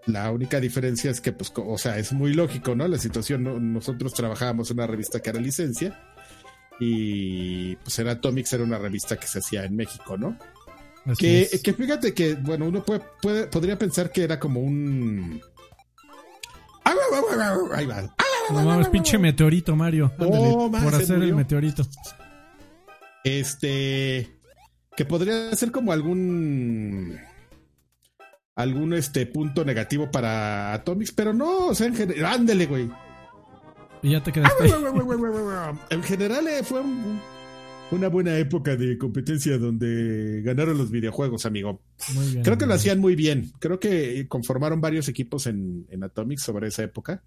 La 0.06 0.30
única 0.30 0.58
diferencia 0.60 1.10
es 1.10 1.20
que, 1.20 1.32
pues, 1.32 1.52
o 1.56 1.76
sea, 1.78 1.98
es 1.98 2.12
muy 2.12 2.32
lógico, 2.32 2.74
¿no? 2.74 2.88
La 2.88 2.98
situación, 2.98 3.42
¿no? 3.44 3.60
nosotros 3.60 4.14
trabajábamos 4.14 4.70
en 4.70 4.78
una 4.78 4.86
revista 4.86 5.20
que 5.20 5.30
era 5.30 5.40
licencia. 5.40 6.00
Y 6.80 7.76
pues 7.76 7.98
era 7.98 8.12
Atomics, 8.12 8.52
era 8.54 8.64
una 8.64 8.78
revista 8.78 9.16
que 9.16 9.26
se 9.26 9.40
hacía 9.40 9.64
en 9.64 9.76
México, 9.76 10.16
¿no? 10.16 10.38
Que, 11.18 11.42
es. 11.42 11.62
que 11.62 11.72
fíjate 11.74 12.14
que, 12.14 12.34
bueno, 12.36 12.66
uno 12.68 12.82
puede, 12.82 13.02
puede- 13.20 13.46
podría 13.48 13.78
pensar 13.78 14.10
que 14.10 14.22
era 14.24 14.38
como 14.40 14.60
un. 14.60 15.40
Ahí 17.74 17.86
va. 17.86 18.14
No 18.52 18.64
mames, 18.64 18.88
pinche 18.88 19.16
meteorito, 19.18 19.76
Mario. 19.76 20.10
Ándale, 20.18 20.36
Oh, 20.54 20.68
man, 20.68 20.82
por 20.82 20.94
hacer 20.94 21.22
el 21.22 21.34
meteorito. 21.34 21.86
Este. 23.24 24.30
Que 24.96 25.04
podría 25.04 25.54
ser 25.54 25.70
como 25.72 25.92
algún. 25.92 27.18
Algún 28.56 28.92
este 28.92 29.24
punto 29.26 29.64
negativo 29.64 30.10
para 30.10 30.74
Atomics, 30.74 31.12
pero 31.12 31.32
no, 31.32 31.68
o 31.68 31.74
sea, 31.74 31.86
en 31.86 31.94
general. 31.94 32.40
Ándele, 32.40 32.66
güey. 32.66 32.90
Y 34.02 34.10
ya 34.10 34.22
te 34.22 34.32
quedaste. 34.32 34.64
ahí. 34.64 34.70
En 35.90 36.02
general 36.02 36.46
eh, 36.48 36.62
fue 36.62 36.80
un- 36.80 37.20
una 37.90 38.08
buena 38.08 38.36
época 38.38 38.76
de 38.76 38.96
competencia 38.98 39.58
donde 39.58 40.42
ganaron 40.42 40.78
los 40.78 40.90
videojuegos, 40.90 41.44
amigo. 41.46 41.80
Muy 42.14 42.26
bien. 42.30 42.42
Creo 42.44 42.56
que 42.58 42.66
lo 42.66 42.74
hacían 42.74 42.98
muy 43.00 43.14
bien. 43.16 43.50
Creo 43.58 43.80
que 43.80 44.26
conformaron 44.28 44.80
varios 44.80 45.08
equipos 45.08 45.46
en, 45.46 45.86
en 45.90 46.04
Atomics 46.04 46.42
sobre 46.42 46.68
esa 46.68 46.82
época 46.82 47.22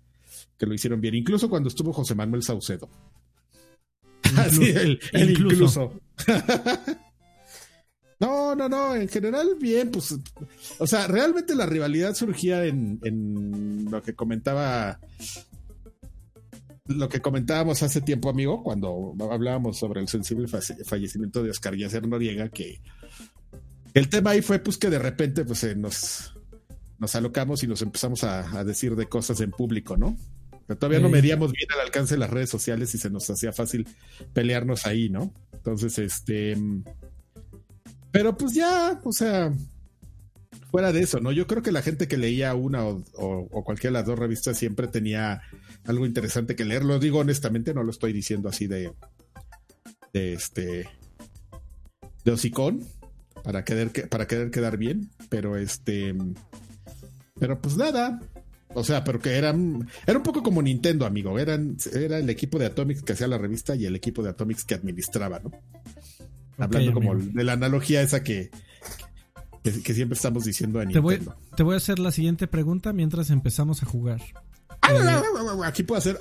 que 0.58 0.66
lo 0.66 0.74
hicieron 0.74 1.02
bien. 1.02 1.16
Incluso 1.16 1.50
cuando 1.50 1.68
estuvo 1.70 1.92
José 1.94 2.16
Manuel 2.16 2.44
Saucedo. 2.44 2.90
Así, 4.38 4.70
el, 4.70 5.00
el 5.14 5.32
incluso. 5.32 6.00
no, 8.20 8.56
no, 8.56 8.70
no. 8.70 8.96
En 8.96 9.08
general, 9.08 9.56
bien. 9.60 9.92
Pues, 9.92 10.16
o 10.80 10.88
sea, 10.88 11.08
realmente 11.08 11.56
la 11.56 11.66
rivalidad 11.66 12.14
surgía 12.16 12.66
en, 12.66 13.00
en 13.04 13.86
lo 13.92 14.02
que 14.02 14.14
comentaba. 14.16 15.00
Lo 16.86 17.08
que 17.08 17.22
comentábamos 17.22 17.82
hace 17.82 18.02
tiempo, 18.02 18.30
amigo, 18.30 18.62
cuando 18.62 19.14
hablábamos 19.32 19.78
sobre 19.78 20.02
el 20.02 20.10
sensible 20.10 20.48
falle- 20.48 20.84
fallecimiento 20.84 21.42
de 21.42 21.50
Oscar 21.50 21.76
Yacer 21.76 22.06
Noriega, 22.06 22.50
que 22.50 22.82
el 23.94 24.10
tema 24.10 24.32
ahí 24.32 24.42
fue 24.42 24.60
pues 24.60 24.78
que 24.78 24.90
de 24.90 25.00
repente 25.00 25.46
pues 25.46 25.64
eh, 25.64 25.76
nos, 25.76 26.34
nos 27.00 27.16
alocamos 27.16 27.64
y 27.64 27.68
nos 27.68 27.82
empezamos 27.82 28.26
a, 28.26 28.60
a 28.60 28.66
decir 28.66 28.98
de 28.98 29.06
cosas 29.08 29.40
en 29.40 29.52
público, 29.52 29.96
¿no? 29.96 30.18
Todavía 30.76 31.00
no 31.00 31.10
medíamos 31.10 31.52
bien 31.52 31.68
el 31.74 31.80
alcance 31.80 32.16
de 32.16 32.20
las 32.20 32.30
redes 32.30 32.50
sociales 32.50 32.94
y 32.96 32.98
se 32.98 33.10
nos 33.10 33.30
hacía 33.30 33.52
fácil 33.54 33.88
pelearnos 34.34 34.86
ahí, 34.86 35.10
¿no? 35.10 35.34
Entonces, 35.54 35.98
este. 36.00 36.58
Pero 38.12 38.38
pues 38.38 38.54
ya, 38.54 39.00
o 39.04 39.12
sea, 39.12 39.52
fuera 40.74 40.92
de 40.92 41.02
eso, 41.02 41.20
¿no? 41.20 41.32
Yo 41.32 41.48
creo 41.48 41.62
que 41.62 41.72
la 41.72 41.82
gente 41.82 42.08
que 42.08 42.18
leía 42.18 42.56
una 42.56 42.84
o, 42.84 43.64
cualquiera 43.64 43.92
de 43.92 44.00
las 44.00 44.08
dos 44.08 44.20
revistas 44.20 44.58
siempre 44.58 44.88
tenía 44.88 45.42
algo 45.86 46.06
interesante 46.06 46.56
que 46.56 46.66
leer. 46.66 46.84
Lo 46.84 47.00
digo 47.00 47.20
honestamente, 47.20 47.74
no 47.74 47.84
lo 47.84 47.92
estoy 47.92 48.14
diciendo 48.14 48.50
así 48.50 48.68
de, 48.68 48.92
de 50.14 50.34
este, 50.34 50.90
de 52.26 52.32
hocicón, 52.32 52.86
para 53.44 53.64
querer, 53.64 54.10
para 54.10 54.28
querer 54.28 54.52
quedar 54.52 54.78
bien, 54.78 55.10
pero 55.30 55.58
este, 55.58 56.16
pero 57.40 57.60
pues 57.60 57.78
nada, 57.78 58.20
o 58.74 58.84
sea, 58.84 59.04
pero 59.04 59.20
que 59.20 59.32
eran, 59.32 59.88
era 60.06 60.18
un 60.18 60.24
poco 60.24 60.44
como 60.44 60.62
Nintendo, 60.62 61.06
amigo. 61.06 61.38
Eran, 61.38 61.78
era 61.94 62.18
el 62.18 62.30
equipo 62.30 62.58
de 62.60 62.68
Atomics 62.68 63.04
que 63.04 63.14
hacía 63.14 63.28
la 63.28 63.38
revista 63.38 63.76
y 63.76 63.86
el 63.86 63.96
equipo 63.96 64.24
de 64.24 64.30
Atomics 64.30 64.64
que 64.64 64.76
administraba, 64.76 65.40
¿no? 65.40 65.52
Hablando 66.58 66.94
como 66.94 67.16
de 67.16 67.44
la 67.44 67.54
analogía 67.54 68.02
esa 68.02 68.24
que, 68.24 68.52
que, 69.64 69.94
siempre 69.94 70.16
estamos 70.16 70.46
diciendo 70.46 70.80
a 70.80 70.86
Nintendo. 70.86 71.36
Te 71.56 71.64
voy, 71.64 71.74
a 71.74 71.78
hacer 71.78 72.00
la 72.00 72.12
siguiente 72.12 72.48
pregunta 72.48 72.94
mientras 72.94 73.30
empezamos 73.30 73.82
a 73.82 73.86
jugar. 73.86 74.22
Aquí 75.66 75.84
puedo 75.84 75.98
hacer. 75.98 76.20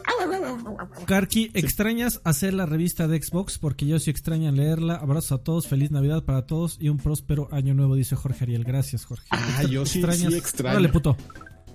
Karki, 1.06 1.50
¿extrañas 1.54 2.20
hacer 2.24 2.54
la 2.54 2.64
revista 2.64 3.08
de 3.08 3.20
Xbox? 3.20 3.58
Porque 3.58 3.86
yo 3.86 3.98
sí 3.98 4.10
extraño 4.10 4.52
leerla. 4.52 4.94
Abrazos 4.94 5.32
a 5.32 5.38
todos, 5.38 5.66
feliz 5.66 5.90
Navidad 5.90 6.24
para 6.24 6.46
todos 6.46 6.76
y 6.80 6.88
un 6.88 6.98
próspero 6.98 7.48
año 7.52 7.74
nuevo, 7.74 7.96
dice 7.96 8.14
Jorge 8.14 8.44
Ariel. 8.44 8.64
Gracias, 8.64 9.04
Jorge. 9.04 9.26
Ah, 9.30 9.64
yo 9.68 9.84
sí, 9.84 10.02
sí 10.02 10.34
extraño. 10.34 10.74
Dale, 10.74 10.88
puto. 10.88 11.16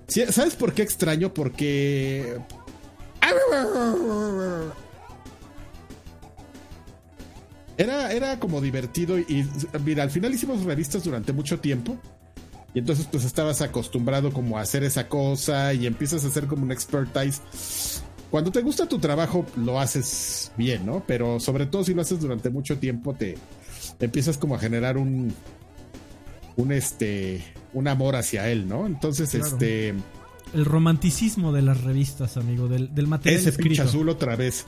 ¿Sabes 0.08 0.56
por 0.56 0.74
qué 0.74 0.82
extraño? 0.82 1.34
Porque. 1.34 2.38
Era, 7.78 8.12
era 8.12 8.40
como 8.40 8.60
divertido 8.60 9.20
y 9.20 9.46
mira, 9.86 10.02
al 10.02 10.10
final 10.10 10.34
hicimos 10.34 10.64
revistas 10.64 11.04
durante 11.04 11.32
mucho 11.32 11.60
tiempo 11.60 11.98
y 12.74 12.80
entonces 12.80 13.08
pues 13.12 13.24
estabas 13.24 13.62
acostumbrado 13.62 14.32
como 14.32 14.58
a 14.58 14.62
hacer 14.62 14.84
esa 14.84 15.08
cosa 15.08 15.74
y 15.74 15.88
empiezas 15.88 16.24
a 16.24 16.28
hacer 16.28 16.48
como 16.48 16.64
un 16.64 16.72
expertise. 16.72 18.02
Cuando 18.30 18.52
te 18.52 18.62
gusta 18.62 18.88
tu 18.88 19.00
trabajo 19.00 19.46
lo 19.56 19.80
haces 19.80 20.52
bien, 20.58 20.86
¿no? 20.86 21.04
Pero 21.08 21.40
sobre 21.40 21.66
todo 21.66 21.84
si 21.84 21.94
lo 21.94 22.02
haces 22.02 22.20
durante 22.20 22.50
mucho 22.50 22.78
tiempo 22.78 23.14
te, 23.14 23.36
empiezas 24.00 24.38
como 24.38 24.56
a 24.56 24.60
generar 24.60 24.98
un 24.98 25.34
un 26.58 26.72
este 26.72 27.44
un 27.74 27.88
amor 27.88 28.16
hacia 28.16 28.50
él, 28.50 28.68
¿no? 28.68 28.86
Entonces 28.86 29.34
este 29.34 29.96
el 30.54 30.66
romanticismo 30.66 31.52
de 31.52 31.62
las 31.62 31.82
revistas, 31.82 32.38
amigo, 32.38 32.68
del, 32.68 32.94
del 32.94 33.08
material 33.08 33.42
ese 33.42 33.52
pinche 33.54 33.82
azul 33.82 34.10
otra 34.10 34.36
vez. 34.36 34.66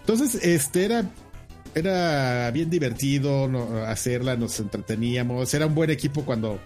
Entonces, 0.00 0.34
este 0.42 0.84
era 0.84 1.10
era 1.74 2.50
bien 2.50 2.68
divertido 2.68 3.48
hacerla, 3.86 4.36
nos 4.36 4.58
entreteníamos, 4.58 5.52
era 5.54 5.66
un 5.66 5.74
buen 5.74 5.90
equipo 5.90 6.24
cuando, 6.24 6.58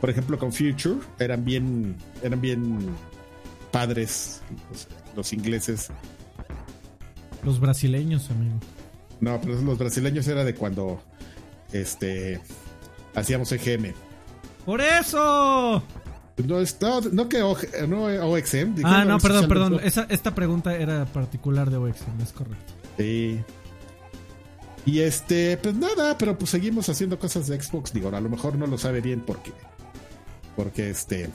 por 0.00 0.10
ejemplo, 0.10 0.38
con 0.38 0.52
Future, 0.52 0.96
eran 1.18 1.44
bien, 1.44 1.96
eran 2.22 2.40
bien 2.40 2.90
padres 3.70 4.42
los, 5.16 5.32
ingleses. 5.32 5.88
Los 7.42 7.58
brasileños, 7.58 8.30
amigo. 8.30 8.56
No, 9.20 9.40
pero 9.40 9.60
los 9.62 9.78
brasileños 9.78 10.28
era 10.28 10.44
de 10.44 10.54
cuando 10.54 11.02
este 11.72 12.40
hacíamos 13.14 13.50
EGM. 13.52 13.92
¡Por 14.64 14.80
eso! 14.80 15.82
No, 16.36 17.00
no, 17.12 17.28
que 17.28 17.38
no, 17.38 18.04
OXM. 18.30 18.82
Ah, 18.82 19.04
no, 19.04 19.18
perdón, 19.18 19.48
perdón. 19.48 19.80
esta 19.82 20.34
pregunta 20.34 20.76
era 20.76 21.04
particular 21.04 21.70
de 21.70 21.76
OXM, 21.76 22.20
es 22.22 22.32
correcto. 22.32 22.72
Sí. 22.98 23.40
Y 24.86 25.00
este, 25.00 25.56
pues 25.58 25.74
nada, 25.76 26.18
pero 26.18 26.36
pues 26.36 26.50
seguimos 26.50 26.88
haciendo 26.88 27.18
cosas 27.18 27.46
de 27.46 27.60
Xbox. 27.60 27.92
Digo, 27.92 28.14
a 28.14 28.20
lo 28.20 28.28
mejor 28.28 28.56
no 28.56 28.66
lo 28.66 28.76
sabe 28.78 29.00
bien 29.00 29.20
porque, 29.20 29.52
porque 30.56 30.90
este, 30.90 31.30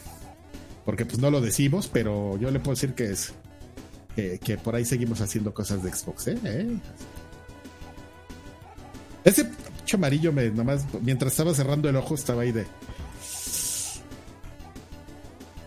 porque 0.86 1.06
pues 1.06 1.20
no 1.20 1.32
lo 1.32 1.40
decimos, 1.42 1.90
pero 1.92 2.38
yo 2.38 2.52
le 2.52 2.60
puedo 2.60 2.76
decir 2.76 2.94
que 2.94 3.12
es, 3.12 3.34
que, 4.16 4.58
por 4.58 4.76
ahí 4.76 4.86
seguimos 4.86 5.22
haciendo 5.22 5.54
cosas 5.54 5.82
de 5.82 5.94
Xbox, 5.94 6.28
¿eh? 6.28 6.38
¿Eh? 6.44 6.78
Ese 9.24 9.50
amarillo 9.98 10.32
me, 10.32 10.50
nomás, 10.50 10.86
mientras 11.02 11.32
estaba 11.34 11.54
cerrando 11.54 11.90
el 11.90 11.96
ojo, 11.96 12.16
estaba 12.16 12.44
ahí 12.44 12.52
de. 12.52 12.66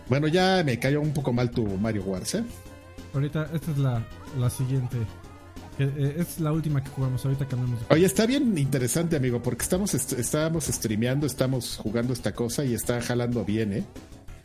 Bueno, 0.09 0.27
ya 0.27 0.63
me 0.65 0.77
cayó 0.79 1.01
un 1.01 1.13
poco 1.13 1.33
mal 1.33 1.49
tu 1.49 1.65
Mario 1.65 2.03
Wars, 2.03 2.35
¿eh? 2.35 2.43
Ahorita, 3.13 3.49
esta 3.53 3.71
es 3.71 3.77
la, 3.77 4.05
la 4.37 4.49
siguiente. 4.49 4.97
Eh, 5.79 6.17
es 6.19 6.39
la 6.39 6.51
última 6.51 6.83
que 6.83 6.89
jugamos, 6.89 7.25
ahorita 7.25 7.47
cambiamos. 7.47 7.79
Oye, 7.89 8.05
está 8.05 8.25
bien 8.25 8.57
interesante, 8.57 9.15
amigo, 9.15 9.41
porque 9.41 9.63
estamos 9.63 9.93
estábamos 9.93 10.65
streameando, 10.65 11.25
estamos 11.25 11.77
jugando 11.77 12.13
esta 12.13 12.33
cosa 12.33 12.63
y 12.63 12.73
está 12.73 13.01
jalando 13.01 13.43
bien, 13.43 13.73
¿eh? 13.73 13.83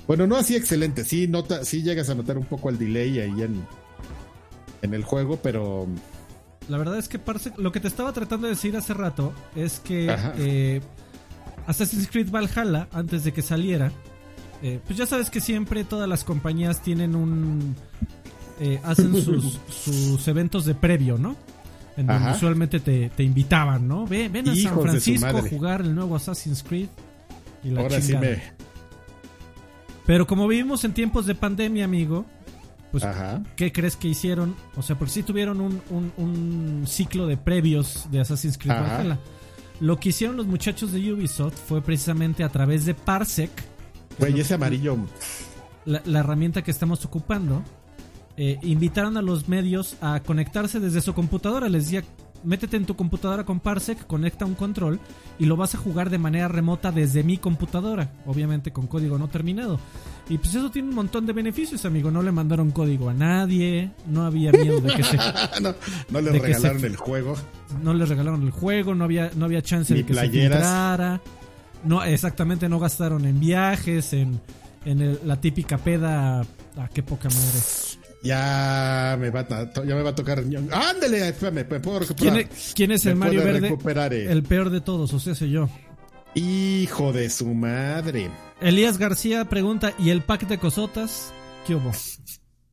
Bueno, 0.06 0.26
no 0.26 0.36
así 0.36 0.56
excelente, 0.56 1.04
sí 1.04 1.28
nota, 1.28 1.64
sí 1.64 1.82
llegas 1.82 2.08
a 2.08 2.14
notar 2.14 2.38
un 2.38 2.46
poco 2.46 2.70
el 2.70 2.78
delay 2.78 3.18
ahí 3.20 3.42
en, 3.42 3.62
en 4.80 4.94
el 4.94 5.04
juego, 5.04 5.38
pero 5.42 5.86
la 6.68 6.78
verdad 6.78 6.98
es 6.98 7.08
que 7.08 7.20
lo 7.56 7.72
que 7.72 7.80
te 7.80 7.88
estaba 7.88 8.12
tratando 8.12 8.46
de 8.46 8.54
decir 8.54 8.76
hace 8.76 8.94
rato 8.94 9.32
es 9.56 9.80
que 9.80 10.14
eh, 10.36 10.80
Assassin's 11.66 12.08
Creed 12.08 12.30
Valhalla, 12.30 12.88
antes 12.92 13.24
de 13.24 13.32
que 13.32 13.42
saliera, 13.42 13.90
eh, 14.62 14.80
pues 14.84 14.98
ya 14.98 15.06
sabes 15.06 15.30
que 15.30 15.40
siempre 15.40 15.84
todas 15.84 16.08
las 16.08 16.24
compañías 16.24 16.82
tienen 16.82 17.14
un 17.14 17.76
eh, 18.60 18.80
hacen 18.84 19.14
sus, 19.68 20.28
eventos 20.28 20.64
de 20.64 20.74
previo, 20.74 21.16
¿no? 21.18 21.36
En 21.96 22.06
donde 22.06 22.30
usualmente 22.30 22.78
te, 22.80 23.22
invitaban, 23.22 23.88
¿no? 23.88 24.06
Ven, 24.06 24.32
ven 24.32 24.48
a 24.48 24.54
San 24.54 24.80
Francisco 24.80 25.26
a 25.26 25.42
jugar 25.42 25.80
el 25.80 25.94
nuevo 25.94 26.14
Assassin's 26.14 26.62
Creed. 26.62 26.88
Y 27.64 27.70
la 27.70 27.80
Ahora 27.80 28.00
sí 28.00 28.16
me... 28.16 28.40
Pero 30.06 30.26
como 30.26 30.46
vivimos 30.46 30.84
en 30.84 30.94
tiempos 30.94 31.26
de 31.26 31.34
pandemia, 31.34 31.84
amigo, 31.84 32.24
pues, 32.90 33.04
¿qué 33.56 33.72
crees 33.72 33.96
que 33.96 34.08
hicieron? 34.08 34.54
O 34.76 34.82
sea, 34.82 34.96
porque 34.96 35.12
sí 35.12 35.22
tuvieron 35.22 35.60
un, 35.60 35.82
un, 36.16 36.84
ciclo 36.86 37.26
de 37.26 37.36
previos 37.36 38.08
de 38.10 38.20
Assassin's 38.20 38.56
Creed 38.56 38.74
Valhalla. 38.74 39.18
Lo 39.80 39.98
que 39.98 40.08
hicieron 40.08 40.36
los 40.36 40.46
muchachos 40.46 40.92
de 40.92 41.12
Ubisoft 41.12 41.56
fue 41.56 41.82
precisamente 41.82 42.42
a 42.42 42.48
través 42.48 42.84
de 42.84 42.94
Parsec. 42.94 43.50
Güey, 44.18 44.40
ese 44.40 44.54
amarillo. 44.54 44.96
La, 45.84 46.02
la, 46.04 46.20
herramienta 46.20 46.62
que 46.62 46.70
estamos 46.70 47.04
ocupando 47.04 47.62
eh, 48.40 48.56
invitaron 48.62 49.16
a 49.16 49.22
los 49.22 49.48
medios 49.48 49.96
a 50.00 50.20
conectarse 50.20 50.78
desde 50.78 51.00
su 51.00 51.12
computadora. 51.12 51.68
Les 51.68 51.84
decía, 51.86 52.04
métete 52.44 52.76
en 52.76 52.86
tu 52.86 52.96
computadora 52.96 53.44
con 53.44 53.60
Parsec, 53.60 54.06
conecta 54.06 54.44
un 54.44 54.54
control 54.54 55.00
y 55.38 55.46
lo 55.46 55.56
vas 55.56 55.74
a 55.74 55.78
jugar 55.78 56.10
de 56.10 56.18
manera 56.18 56.48
remota 56.48 56.92
desde 56.92 57.22
mi 57.22 57.38
computadora, 57.38 58.12
obviamente 58.26 58.72
con 58.72 58.86
código 58.86 59.18
no 59.18 59.28
terminado. 59.28 59.78
Y 60.28 60.38
pues 60.38 60.54
eso 60.54 60.70
tiene 60.70 60.88
un 60.88 60.94
montón 60.94 61.24
de 61.26 61.32
beneficios, 61.32 61.84
amigo. 61.84 62.10
No 62.10 62.22
le 62.22 62.32
mandaron 62.32 62.70
código 62.70 63.08
a 63.08 63.14
nadie, 63.14 63.90
no 64.06 64.24
había 64.24 64.52
miedo 64.52 64.80
de 64.80 64.94
que 64.94 65.02
se... 65.02 65.16
no, 66.10 66.20
le 66.20 66.32
regalaron 66.32 66.84
el 66.84 66.96
juego. 66.96 67.34
No 67.82 67.94
le 67.94 68.04
regalaron 68.04 68.42
el 68.42 68.50
juego, 68.50 68.94
no 68.94 69.04
había, 69.04 69.30
no 69.34 69.46
había 69.46 69.62
chance 69.62 69.94
de 69.94 70.04
que 70.04 70.14
se 70.14 70.28
filtrara. 70.28 71.20
No, 71.84 72.02
exactamente, 72.04 72.68
no 72.68 72.78
gastaron 72.78 73.24
en 73.24 73.40
viajes, 73.40 74.12
en, 74.12 74.40
en 74.84 75.18
la 75.26 75.40
típica 75.40 75.78
peda. 75.78 76.42
Ah, 76.76 76.88
qué 76.92 77.02
poca 77.02 77.28
madre. 77.28 77.97
Ya 78.22 79.16
me 79.18 79.30
va 79.30 79.40
a, 79.40 79.72
ya 79.84 79.94
me 79.94 80.02
va 80.02 80.10
a 80.10 80.14
tocar. 80.14 80.42
Ándale, 80.72 81.28
espérame, 81.28 81.64
puedo 81.80 82.00
recuperar. 82.00 82.48
¿Quién, 82.74 82.92
es 82.92 83.06
el 83.06 83.16
Mario 83.16 83.44
Verde? 83.44 83.68
Eh. 83.68 84.26
El 84.30 84.42
peor 84.42 84.70
de 84.70 84.80
todos, 84.80 85.12
o 85.14 85.20
sea, 85.20 85.34
soy 85.34 85.50
yo. 85.50 85.68
Hijo 86.34 87.12
de 87.12 87.30
su 87.30 87.46
madre. 87.54 88.30
Elías 88.60 88.98
García 88.98 89.44
pregunta: 89.44 89.94
¿y 89.98 90.10
el 90.10 90.22
pack 90.22 90.48
de 90.48 90.58
cosotas? 90.58 91.32
¿Qué 91.66 91.74
hubo? 91.74 91.92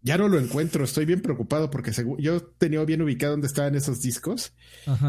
Ya 0.05 0.19
no 0.19 0.27
lo 0.27 0.37
encuentro, 0.37 0.83
estoy 0.83 1.05
bien 1.05 1.19
preocupado 1.19 1.71
porque 1.71 1.91
yo 2.19 2.39
tenía 2.59 2.83
bien 2.85 3.01
ubicado 3.01 3.31
dónde 3.31 3.47
estaban 3.47 3.73
esos 3.73 4.03
discos 4.03 4.53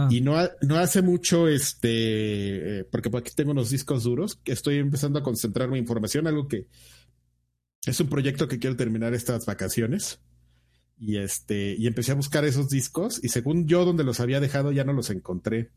y 0.08 0.22
no, 0.22 0.36
no 0.62 0.78
hace 0.78 1.02
mucho, 1.02 1.48
este, 1.48 2.78
eh, 2.80 2.84
porque 2.90 3.10
aquí 3.14 3.30
tengo 3.36 3.50
unos 3.50 3.68
discos 3.68 4.04
duros, 4.04 4.36
que 4.42 4.52
estoy 4.52 4.78
empezando 4.78 5.18
a 5.18 5.22
concentrar 5.22 5.68
mi 5.68 5.78
información, 5.78 6.26
algo 6.26 6.48
que 6.48 6.66
es 7.86 8.00
un 8.00 8.08
proyecto 8.08 8.48
que 8.48 8.58
quiero 8.58 8.76
terminar 8.76 9.14
estas 9.14 9.46
vacaciones. 9.46 10.20
Y 10.98 11.18
este, 11.18 11.74
y 11.78 11.86
empecé 11.86 12.12
a 12.12 12.16
buscar 12.16 12.44
esos 12.44 12.68
discos, 12.70 13.20
y 13.22 13.28
según 13.28 13.66
yo, 13.68 13.84
donde 13.84 14.04
los 14.04 14.20
había 14.20 14.40
dejado, 14.40 14.72
ya 14.72 14.84
no 14.84 14.92
los 14.92 15.10
encontré. 15.10 15.70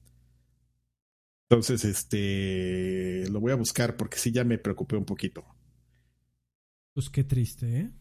Entonces, 1.50 1.84
este, 1.84 3.28
lo 3.30 3.40
voy 3.40 3.52
a 3.52 3.56
buscar 3.56 3.98
porque 3.98 4.18
sí 4.18 4.32
ya 4.32 4.44
me 4.44 4.58
preocupé 4.58 4.96
un 4.96 5.06
poquito. 5.06 5.46
Pues 6.94 7.10
qué 7.10 7.24
triste, 7.24 7.80
¿eh? 7.80 7.92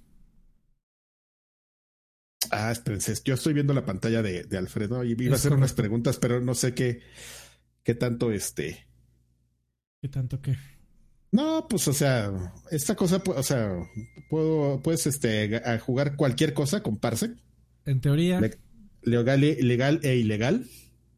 Ah, 2.50 2.70
espérense, 2.70 3.14
yo 3.24 3.34
estoy 3.34 3.52
viendo 3.52 3.74
la 3.74 3.84
pantalla 3.84 4.22
de, 4.22 4.46
Alfredo 4.56 5.04
y 5.04 5.12
iba 5.12 5.32
a 5.32 5.36
hacer 5.36 5.52
unas 5.52 5.72
preguntas, 5.72 6.18
pero 6.18 6.40
no 6.40 6.54
sé 6.54 6.72
qué, 6.72 7.02
qué 7.82 7.94
tanto 7.94 8.30
este. 8.30 8.86
¿Qué 10.00 10.08
tanto 10.08 10.40
qué? 10.40 10.56
No, 11.30 11.66
pues, 11.68 11.86
o 11.88 11.92
sea, 11.92 12.52
esta 12.70 12.94
cosa, 12.94 13.22
o 13.24 13.42
sea, 13.42 13.76
puedo, 14.30 14.80
puedes 14.82 15.06
este, 15.06 15.60
jugar 15.80 16.16
cualquier 16.16 16.54
cosa 16.54 16.82
con 16.82 16.96
Parsec. 16.96 17.36
En 17.84 18.00
teoría. 18.00 18.40
legal, 19.02 19.40
legal 19.40 20.00
e 20.02 20.16
ilegal. 20.16 20.66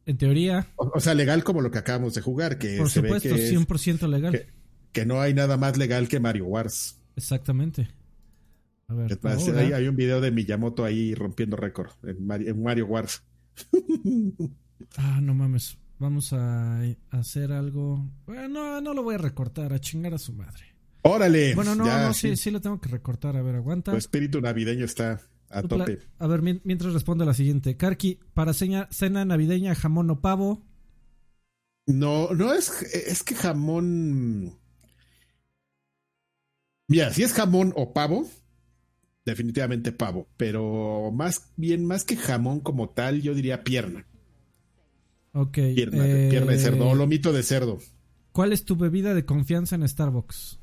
En 0.07 0.19
teoría. 0.19 0.67
O, 0.77 0.99
sea, 0.99 1.15
legal 1.15 1.45
como 1.45 1.61
lo 1.61 1.71
que 1.71 1.79
acabamos 1.79 2.15
de 2.15 2.21
jugar, 2.21 2.59
que 2.59 2.79
Por 2.79 2.91
supuesto, 2.91 3.29
100% 3.29 4.09
legal. 4.09 4.47
Que, 4.93 5.07
no 5.07 5.21
hay 5.21 5.35
nada 5.35 5.57
más 5.57 5.77
legal 5.77 6.09
que 6.09 6.19
Mario 6.19 6.47
Wars. 6.47 7.01
Exactamente. 7.15 7.89
A 8.89 8.95
ver, 8.95 9.19
hay, 9.75 9.87
un 9.87 9.95
video 9.95 10.21
de 10.21 10.33
Miyamoto 10.33 10.85
ahí 10.85 11.15
rompiendo 11.15 11.57
récord 11.57 11.93
en 12.03 12.61
Mario, 12.61 12.87
Wars. 12.87 13.23
ah, 14.97 15.21
no 15.23 15.33
mames. 15.35 15.79
Vamos 16.01 16.33
a 16.33 16.81
hacer 17.11 17.53
algo. 17.53 18.11
Bueno, 18.25 18.81
no 18.81 18.95
lo 18.95 19.03
voy 19.03 19.17
a 19.17 19.19
recortar, 19.19 19.75
a 19.75 19.79
chingar 19.79 20.15
a 20.15 20.19
su 20.19 20.33
madre. 20.33 20.65
Órale. 21.03 21.55
Bueno, 21.55 21.75
no, 21.75 21.85
no, 21.85 22.15
sí, 22.15 22.37
sí, 22.37 22.51
lo 22.51 22.61
tengo 22.63 22.81
que 22.81 22.89
recortar. 22.89 23.37
A 23.37 23.43
ver, 23.43 23.57
aguanta. 23.57 23.93
Tu 23.93 23.99
espíritu 23.99 24.41
navideño 24.41 24.87
está 24.87 25.21
a 25.51 25.61
tope. 25.63 25.99
A 26.19 26.27
ver, 26.27 26.41
mientras 26.41 26.95
responde 26.95 27.27
la 27.27 27.35
siguiente. 27.35 27.77
Karki, 27.77 28.19
para 28.33 28.55
cena 28.55 28.89
navideña, 29.27 29.75
jamón 29.75 30.11
o 30.11 30.23
pavo. 30.23 30.67
No, 31.87 32.33
no 32.33 32.55
es, 32.55 32.83
es 32.95 33.23
que 33.23 33.35
jamón. 33.35 34.59
Mira, 36.89 37.13
si 37.13 37.25
es 37.25 37.35
jamón 37.35 37.75
o 37.77 37.93
pavo, 37.93 38.27
definitivamente 39.27 39.93
pavo, 39.93 40.29
pero 40.39 41.11
más 41.13 41.53
bien, 41.57 41.85
más 41.85 42.05
que 42.05 42.17
jamón 42.17 42.61
como 42.61 42.89
tal, 42.89 43.21
yo 43.21 43.35
diría 43.35 43.65
pierna. 43.65 44.07
Ok. 45.33 45.59
Pierna, 45.75 46.05
de 46.05 46.59
cerdo 46.59 46.89
o 46.89 46.93
eh, 46.93 46.97
lomito 46.97 47.33
de 47.33 47.43
cerdo. 47.43 47.79
¿Cuál 48.33 48.53
es 48.53 48.65
tu 48.65 48.77
bebida 48.77 49.15
de 49.15 49.25
confianza 49.25 49.75
en 49.77 49.89
Starbucks? 49.89 50.59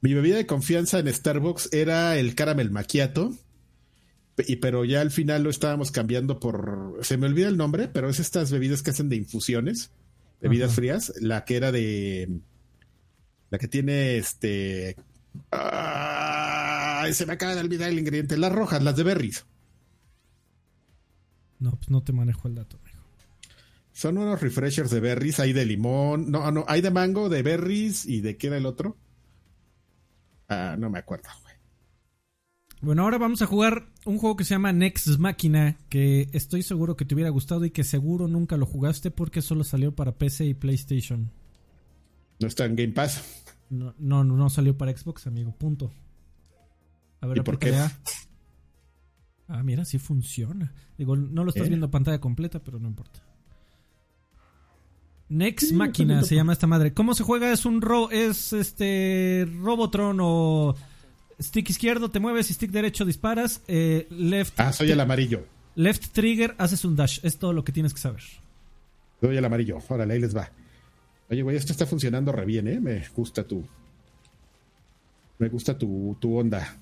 Mi 0.00 0.14
bebida 0.14 0.36
de 0.36 0.46
confianza 0.46 0.98
en 0.98 1.12
Starbucks 1.12 1.72
era 1.72 2.18
el 2.18 2.34
caramel 2.34 2.70
macchiato. 2.70 3.32
Y, 4.46 4.56
pero 4.56 4.84
ya 4.84 5.00
al 5.00 5.10
final 5.10 5.44
lo 5.44 5.50
estábamos 5.50 5.90
cambiando 5.90 6.40
por. 6.40 6.98
Se 7.02 7.16
me 7.16 7.26
olvida 7.26 7.48
el 7.48 7.56
nombre, 7.56 7.88
pero 7.88 8.08
es 8.08 8.18
estas 8.18 8.50
bebidas 8.50 8.82
que 8.82 8.90
hacen 8.90 9.08
de 9.08 9.16
infusiones, 9.16 9.92
bebidas 10.40 10.74
frías. 10.74 11.12
La 11.20 11.44
que 11.44 11.56
era 11.56 11.72
de. 11.72 12.40
La 13.50 13.58
que 13.58 13.68
tiene 13.68 14.16
este. 14.16 14.96
se 17.12 17.26
me 17.26 17.32
acaba 17.32 17.54
de 17.54 17.60
olvidar 17.60 17.90
el 17.90 17.98
ingrediente. 17.98 18.36
Las 18.36 18.52
rojas, 18.52 18.82
las 18.82 18.96
de 18.96 19.04
berries. 19.04 19.46
No, 21.60 21.76
pues 21.76 21.90
no 21.90 22.02
te 22.02 22.12
manejo 22.12 22.48
el 22.48 22.56
dato. 22.56 22.78
Son 23.94 24.18
unos 24.18 24.40
refreshers 24.40 24.90
de 24.90 24.98
berries, 24.98 25.38
hay 25.38 25.52
de 25.52 25.64
limón, 25.64 26.28
no, 26.28 26.50
no, 26.50 26.64
hay 26.66 26.80
de 26.80 26.90
mango, 26.90 27.28
de 27.28 27.44
berries 27.44 28.04
y 28.06 28.20
de 28.20 28.36
qué 28.36 28.48
era 28.48 28.56
el 28.56 28.66
otro. 28.66 28.96
Ah, 30.48 30.74
no 30.76 30.90
me 30.90 30.98
acuerdo, 30.98 31.28
güey. 31.42 31.54
Bueno, 32.80 33.04
ahora 33.04 33.18
vamos 33.18 33.40
a 33.40 33.46
jugar 33.46 33.86
un 34.04 34.18
juego 34.18 34.34
que 34.34 34.42
se 34.42 34.50
llama 34.54 34.72
Next 34.72 35.06
Machina, 35.18 35.78
que 35.88 36.28
estoy 36.32 36.64
seguro 36.64 36.96
que 36.96 37.04
te 37.04 37.14
hubiera 37.14 37.30
gustado 37.30 37.64
y 37.64 37.70
que 37.70 37.84
seguro 37.84 38.26
nunca 38.26 38.56
lo 38.56 38.66
jugaste 38.66 39.12
porque 39.12 39.42
solo 39.42 39.62
salió 39.62 39.94
para 39.94 40.18
PC 40.18 40.46
y 40.46 40.54
PlayStation. 40.54 41.30
¿No 42.40 42.48
está 42.48 42.64
en 42.64 42.74
Game 42.74 42.94
Pass? 42.94 43.44
No, 43.70 43.94
no, 43.96 44.24
no 44.24 44.50
salió 44.50 44.76
para 44.76 44.94
Xbox, 44.94 45.28
amigo, 45.28 45.52
punto. 45.56 45.92
A 47.20 47.28
ver, 47.28 47.38
¿Y 47.38 47.40
por 47.42 47.60
qué? 47.60 47.72
Ah, 49.46 49.62
mira, 49.62 49.84
sí 49.84 50.00
funciona. 50.00 50.74
Digo, 50.98 51.14
no 51.14 51.44
lo 51.44 51.50
estás 51.50 51.66
¿Eh? 51.66 51.68
viendo 51.68 51.86
a 51.86 51.90
pantalla 51.92 52.20
completa, 52.20 52.64
pero 52.64 52.80
no 52.80 52.88
importa. 52.88 53.22
Next 55.28 55.72
Máquina 55.72 56.22
se 56.22 56.34
llama 56.34 56.52
esta 56.52 56.66
madre. 56.66 56.92
¿Cómo 56.92 57.14
se 57.14 57.24
juega? 57.24 57.50
Es 57.50 57.64
un 57.64 57.80
ro 57.80 58.10
es 58.10 58.52
este 58.52 59.48
Robotron 59.62 60.18
o 60.20 60.76
stick 61.40 61.70
izquierdo 61.70 62.10
te 62.10 62.20
mueves 62.20 62.50
y 62.50 62.54
stick 62.54 62.70
derecho 62.70 63.04
disparas. 63.04 63.62
Eh, 63.66 64.06
left. 64.10 64.58
Ah, 64.60 64.72
soy 64.72 64.90
el 64.90 65.00
amarillo. 65.00 65.46
Left 65.76 66.12
trigger 66.12 66.54
haces 66.58 66.84
un 66.84 66.94
dash. 66.94 67.20
Es 67.22 67.38
todo 67.38 67.52
lo 67.52 67.64
que 67.64 67.72
tienes 67.72 67.94
que 67.94 68.00
saber. 68.00 68.22
Soy 69.20 69.36
el 69.36 69.44
amarillo. 69.44 69.78
Órale, 69.88 70.14
ahí 70.14 70.20
les 70.20 70.36
va. 70.36 70.50
Oye, 71.30 71.42
güey, 71.42 71.56
esto 71.56 71.72
está 71.72 71.86
funcionando 71.86 72.30
re 72.30 72.44
bien, 72.44 72.68
¿eh? 72.68 72.80
Me 72.80 73.02
gusta 73.16 73.44
tu. 73.44 73.64
Me 75.38 75.48
gusta 75.48 75.76
tu, 75.76 76.16
tu 76.20 76.36
onda. 76.36 76.78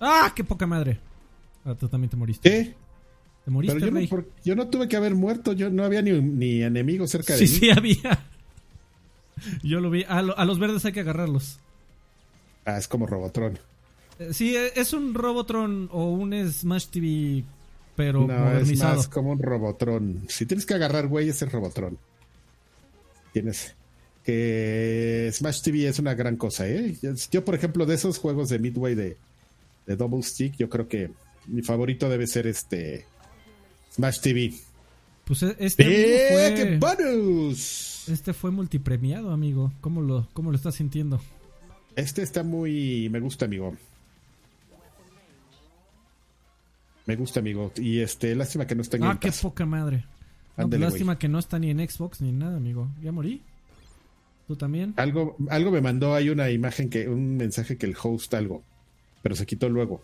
¡Ah! 0.00 0.32
¡Qué 0.34 0.42
poca 0.42 0.66
madre! 0.66 0.98
Ah, 1.64 1.74
tú 1.74 1.88
también 1.88 2.10
te 2.10 2.16
moriste. 2.16 2.50
¿Qué? 2.50 2.74
¿Te 3.44 3.50
moriste, 3.50 3.80
yo, 3.80 3.90
No, 3.90 4.24
yo 4.44 4.56
no 4.56 4.68
tuve 4.68 4.88
que 4.88 4.96
haber 4.96 5.14
muerto. 5.14 5.52
Yo 5.52 5.70
no 5.70 5.84
había 5.84 6.02
ni, 6.02 6.12
ni 6.20 6.62
enemigos 6.62 7.10
cerca 7.10 7.34
de 7.34 7.42
mí. 7.42 7.46
Sí, 7.46 7.58
sí 7.58 7.70
había. 7.70 8.26
Yo 9.62 9.80
lo 9.80 9.90
vi. 9.90 10.04
A, 10.08 10.22
los 10.22 10.58
verdes 10.58 10.84
hay 10.84 10.92
que 10.92 11.00
agarrarlos. 11.00 11.58
Ah, 12.64 12.78
es 12.78 12.88
como 12.88 13.06
Robotron. 13.06 13.58
Eh, 14.18 14.32
sí, 14.32 14.56
e, 14.56 14.72
es 14.76 14.92
un 14.92 15.14
Robotron 15.14 15.88
o 15.92 16.10
un 16.10 16.32
Smash 16.50 16.86
TV, 16.88 17.44
pero 17.96 18.26
no, 18.26 18.38
modernizado. 18.38 18.92
es 18.92 18.98
más 18.98 19.08
como 19.08 19.30
un 19.32 19.38
Robotron. 19.38 20.24
Si 20.28 20.46
tienes 20.46 20.66
que 20.66 20.74
agarrar, 20.74 21.06
güey, 21.06 21.28
es 21.28 21.40
el 21.42 21.50
Robotron. 21.50 21.98
Tienes 23.32 23.74
que 24.24 25.30
Smash 25.32 25.62
TV 25.62 25.88
es 25.88 25.98
una 25.98 26.14
gran 26.14 26.36
cosa, 26.36 26.68
¿eh? 26.68 26.96
Yo, 27.30 27.44
por 27.44 27.54
ejemplo, 27.54 27.86
de 27.86 27.94
esos 27.94 28.18
juegos 28.18 28.50
de 28.50 28.58
Midway 28.58 28.94
de 28.94 29.16
de 29.90 29.96
Double 29.96 30.22
Stick, 30.22 30.56
yo 30.56 30.70
creo 30.70 30.86
que 30.86 31.10
mi 31.48 31.62
favorito 31.62 32.08
debe 32.08 32.28
ser 32.28 32.46
este 32.46 33.06
Smash 33.92 34.20
TV. 34.20 34.54
Pues 35.24 35.42
e-, 35.42 35.56
este 35.58 35.84
fue, 35.84 36.54
qué 36.54 36.78
bonus! 36.78 38.08
Este 38.08 38.32
fue 38.32 38.52
multipremiado, 38.52 39.32
amigo. 39.32 39.72
¿Cómo 39.80 40.00
lo, 40.00 40.28
cómo 40.32 40.52
lo 40.52 40.56
estás 40.56 40.76
sintiendo? 40.76 41.20
Este 41.96 42.22
está 42.22 42.44
muy... 42.44 43.08
me 43.10 43.18
gusta, 43.18 43.46
amigo. 43.46 43.76
Me 47.06 47.16
gusta, 47.16 47.40
amigo. 47.40 47.72
Y 47.74 47.98
este, 47.98 48.36
lástima 48.36 48.68
que 48.68 48.76
no 48.76 48.82
está 48.82 48.96
en 48.96 49.02
Ah, 49.02 49.18
qué 49.20 49.32
poca 49.32 49.66
madre. 49.66 50.04
Pues 50.54 50.80
lástima 50.80 51.18
que 51.18 51.28
no 51.28 51.40
está 51.40 51.58
ni 51.58 51.70
en 51.70 51.78
Xbox 51.88 52.20
ni 52.20 52.28
en 52.28 52.38
nada, 52.38 52.56
amigo. 52.56 52.88
Ya 53.02 53.10
morí. 53.10 53.42
¿Tú 54.46 54.54
también? 54.54 54.94
Algo, 54.98 55.36
algo 55.48 55.72
me 55.72 55.80
mandó, 55.80 56.14
hay 56.14 56.28
una 56.28 56.48
imagen 56.50 56.90
que, 56.90 57.08
un 57.08 57.36
mensaje 57.36 57.76
que 57.76 57.86
el 57.86 57.96
host 58.00 58.34
algo 58.34 58.62
pero 59.22 59.36
se 59.36 59.46
quitó 59.46 59.68
luego. 59.68 60.02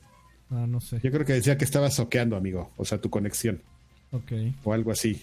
Ah, 0.51 0.67
no 0.69 0.81
sé. 0.81 1.01
Yo 1.03 1.11
creo 1.11 1.25
que 1.25 1.33
decía 1.33 1.59
que 1.59 1.65
estaba 1.65 1.91
soqueando, 1.91 2.37
amigo. 2.37 2.71
O 2.77 2.85
sea, 2.85 3.01
tu 3.01 3.11
conexión. 3.11 3.63
Ok. 4.13 4.33
O 4.65 4.73
algo 4.73 4.91
así. 4.93 5.23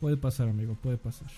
Puede 0.00 0.16
pasar, 0.16 0.48
amigo, 0.48 0.76
puede 0.82 0.98
pasar. 0.98 1.28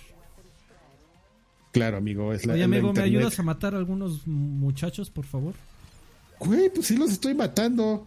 Claro, 1.72 1.98
amigo, 1.98 2.32
es 2.32 2.46
la 2.46 2.54
Oye, 2.54 2.64
amigo, 2.64 2.92
¿me 2.92 3.02
ayudas 3.02 3.38
a 3.38 3.42
matar 3.42 3.74
a 3.74 3.78
algunos 3.78 4.26
muchachos, 4.26 5.10
por 5.10 5.26
favor? 5.26 5.54
Güey, 6.40 6.70
pues 6.70 6.86
sí 6.86 6.96
los 6.96 7.10
estoy 7.10 7.34
matando. 7.34 8.06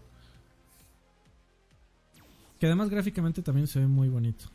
Que 2.60 2.66
además 2.66 2.90
gráficamente 2.90 3.42
también 3.42 3.68
se 3.68 3.80
ve 3.80 3.88
muy 3.88 4.10
bonito. 4.10 4.46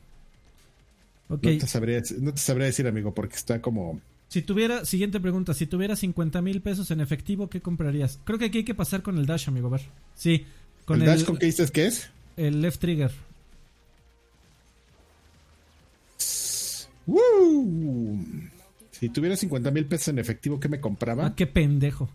Okay. 1.29 1.55
No, 1.55 1.61
te 1.61 1.67
sabría, 1.67 2.03
no 2.21 2.33
te 2.35 2.41
sabría 2.41 2.67
decir, 2.67 2.87
amigo, 2.87 3.15
porque 3.15 3.37
está 3.37 3.61
como 3.61 4.01
si 4.29 4.43
tuviera, 4.43 4.85
siguiente 4.85 5.21
pregunta, 5.21 5.55
si 5.55 5.67
tuviera 5.67 5.95
50 5.95 6.43
mil 6.43 6.61
pesos 6.61 6.91
en 6.91 7.01
efectivo, 7.01 7.49
¿qué 7.49 7.61
comprarías? 7.61 8.19
Creo 8.25 8.39
que 8.39 8.47
aquí 8.47 8.59
hay 8.59 8.65
que 8.65 8.75
pasar 8.75 9.03
con 9.03 9.19
el 9.19 9.27
dash, 9.27 9.49
amigo. 9.49 9.69
A 9.69 9.71
ver. 9.71 9.83
Sí. 10.15 10.45
Con 10.85 11.01
¿El, 11.01 11.07
dash 11.07 11.25
con 11.25 11.37
qué 11.37 11.47
dices 11.47 11.71
que 11.71 11.87
es? 11.87 12.11
El 12.37 12.61
left 12.61 12.81
trigger. 12.81 13.13
Si 18.91 19.09
tuviera 19.11 19.37
50 19.37 19.71
mil 19.71 19.87
pesos 19.87 20.09
en 20.09 20.19
efectivo, 20.19 20.59
¿qué 20.59 20.69
me 20.69 20.81
compraba? 20.81 21.27
Ah, 21.27 21.35
qué 21.37 21.47
pendejo. 21.47 22.09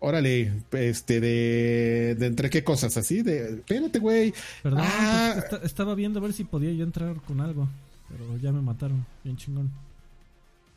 Órale, 0.00 0.52
este, 0.72 1.20
de, 1.20 2.14
de 2.18 2.26
entre 2.26 2.48
qué 2.50 2.64
cosas, 2.64 2.96
así, 2.96 3.22
de, 3.22 3.56
espérate, 3.56 3.98
güey. 3.98 4.32
Perdón, 4.62 4.80
ah. 4.82 5.44
estaba 5.62 5.94
viendo 5.94 6.18
a 6.18 6.22
ver 6.22 6.32
si 6.32 6.44
podía 6.44 6.72
yo 6.72 6.84
entrar 6.84 7.16
con 7.16 7.40
algo, 7.40 7.68
pero 8.08 8.38
ya 8.38 8.50
me 8.50 8.62
mataron, 8.62 9.04
bien 9.24 9.36
chingón. 9.36 9.70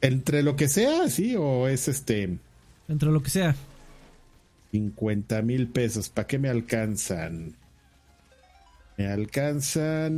Entre 0.03 0.43
lo 0.43 0.55
que 0.57 0.67
sea, 0.67 1.09
sí, 1.09 1.35
o 1.37 1.67
es 1.69 1.87
este. 1.87 2.37
Entre 2.89 3.09
lo 3.09 3.23
que 3.23 3.29
sea. 3.29 3.55
50 4.73 5.41
mil 5.43 5.69
pesos, 5.69 6.09
¿para 6.09 6.27
qué 6.27 6.37
me 6.37 6.49
alcanzan? 6.49 7.55
Me 8.97 9.07
alcanzan. 9.07 10.09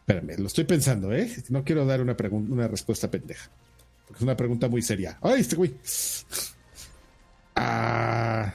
Espérame, 0.00 0.36
lo 0.40 0.48
estoy 0.48 0.64
pensando, 0.64 1.12
¿eh? 1.12 1.32
No 1.48 1.62
quiero 1.62 1.86
dar 1.86 2.00
una, 2.00 2.16
una 2.32 2.66
respuesta 2.66 3.08
pendeja. 3.08 3.48
Porque 4.06 4.18
es 4.18 4.22
una 4.22 4.36
pregunta 4.36 4.66
muy 4.66 4.82
seria. 4.82 5.16
¡Ay, 5.22 5.42
este 5.42 5.54
güey! 5.54 5.72
Ah. 7.54 8.52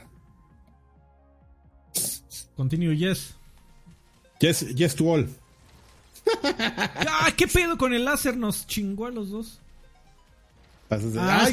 Continue, 2.54 2.94
yes. 2.94 3.34
Yes, 4.40 4.74
yes 4.74 4.94
to 4.94 5.10
all. 5.10 5.26
¡Ah, 6.42 7.30
qué 7.36 7.46
pedo 7.46 7.76
con 7.78 7.92
el 7.94 8.04
láser! 8.04 8.36
Nos 8.36 8.66
chingó 8.66 9.06
a 9.06 9.10
los 9.10 9.30
dos. 9.30 9.60
Ah, 10.88 11.48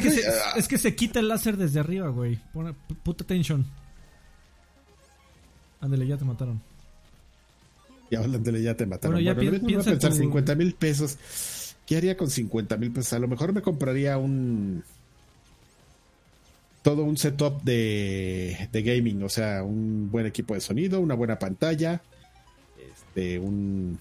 es, 0.56 0.68
que 0.68 0.78
se, 0.78 0.94
quita 0.94 1.18
el 1.18 1.26
láser 1.28 1.56
desde 1.56 1.80
arriba, 1.80 2.08
güey. 2.08 2.38
puta 3.02 3.24
tensión. 3.24 3.66
Ándale, 5.80 6.06
ya 6.06 6.16
te 6.16 6.24
mataron. 6.24 6.60
Ya, 8.10 8.20
ándale, 8.20 8.62
ya 8.62 8.76
te 8.76 8.86
mataron. 8.86 9.14
Bueno, 9.16 9.24
ya 9.26 9.34
bueno, 9.34 9.50
pi- 9.50 9.56
le 9.56 9.58
voy 9.58 9.64
a 9.64 9.66
piensa 9.66 9.90
pensar 9.90 10.10
tu- 10.12 10.18
50 10.18 10.54
mil 10.54 10.74
pesos. 10.74 11.18
¿Qué 11.86 11.96
haría 11.96 12.16
con 12.16 12.30
50 12.30 12.76
mil 12.76 12.92
pesos? 12.92 13.12
A 13.14 13.18
lo 13.18 13.28
mejor 13.28 13.52
me 13.52 13.60
compraría 13.60 14.16
un. 14.18 14.84
Todo 16.82 17.02
un 17.04 17.16
setup 17.16 17.62
de, 17.62 18.68
de 18.70 18.82
gaming, 18.82 19.22
o 19.22 19.28
sea, 19.28 19.62
un 19.62 20.10
buen 20.10 20.26
equipo 20.26 20.52
de 20.54 20.60
sonido, 20.60 21.00
una 21.00 21.14
buena 21.14 21.38
pantalla, 21.38 22.02
este, 22.92 23.38
un. 23.38 23.98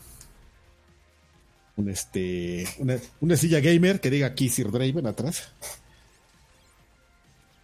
Un 1.75 1.89
este. 1.89 2.67
Una, 2.79 2.97
una 3.21 3.35
silla 3.35 3.59
gamer 3.59 3.99
que 3.99 4.09
diga 4.11 4.27
aquí 4.27 4.49
Sir 4.49 4.71
Draven 4.71 5.07
atrás. 5.07 5.51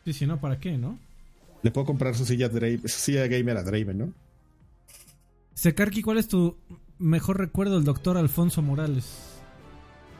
Sí, 0.05 0.13
si 0.13 0.25
no, 0.25 0.39
¿para 0.39 0.59
qué, 0.59 0.77
no? 0.77 0.97
Le 1.61 1.71
puedo 1.71 1.85
comprar 1.85 2.15
su 2.15 2.25
silla, 2.25 2.49
Draven- 2.49 2.81
su 2.87 2.99
silla 2.99 3.27
gamer 3.27 3.57
a 3.57 3.63
Draven, 3.63 3.97
¿no? 3.97 4.13
Sekarki, 5.53 6.01
¿cuál 6.01 6.17
es 6.17 6.27
tu 6.27 6.57
mejor 6.97 7.37
recuerdo 7.37 7.75
del 7.75 7.83
doctor 7.83 8.17
Alfonso 8.17 8.61
Morales? 8.61 9.05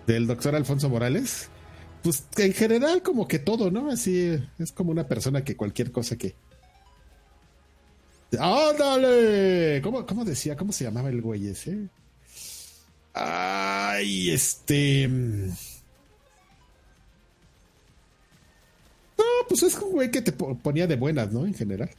del 0.06 0.26
doctor 0.26 0.56
Alfonso 0.56 0.90
Morales, 0.90 1.50
pues 2.02 2.26
en 2.38 2.52
general 2.54 3.04
como 3.04 3.28
que 3.28 3.38
todo, 3.38 3.70
¿no? 3.70 3.92
Así 3.92 4.36
es 4.58 4.72
como 4.72 4.90
una 4.90 5.08
persona 5.08 5.44
que 5.44 5.56
cualquier 5.56 5.92
cosa 5.92 6.18
que... 6.18 6.34
¡Ándale! 8.40 9.82
¿Cómo, 9.84 10.06
cómo 10.08 10.26
decía? 10.26 10.56
¿Cómo 10.56 10.72
se 10.72 10.84
llamaba 10.84 11.10
el 11.10 11.22
güey 11.22 11.48
ese? 11.48 11.90
Ay, 13.14 14.32
este... 14.32 15.08
No, 15.08 15.56
pues 19.48 19.64
es 19.64 19.76
un 19.76 19.92
güey 19.92 20.12
que 20.12 20.22
te 20.22 20.32
po- 20.32 20.58
ponía 20.58 20.88
de 20.88 20.96
buenas, 20.96 21.32
¿no? 21.32 21.46
En 21.46 21.54
general. 21.54 21.90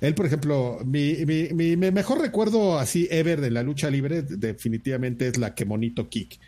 Él, 0.00 0.14
por 0.14 0.26
ejemplo, 0.26 0.80
mi, 0.84 1.24
mi, 1.24 1.76
mejor 1.76 2.20
recuerdo 2.20 2.78
así 2.78 3.06
ever 3.10 3.40
de 3.40 3.50
la 3.50 3.62
lucha 3.62 3.88
libre 3.88 4.22
definitivamente 4.22 5.28
es 5.28 5.38
la 5.38 5.54
Kemonito 5.54 6.08
Kick. 6.08 6.38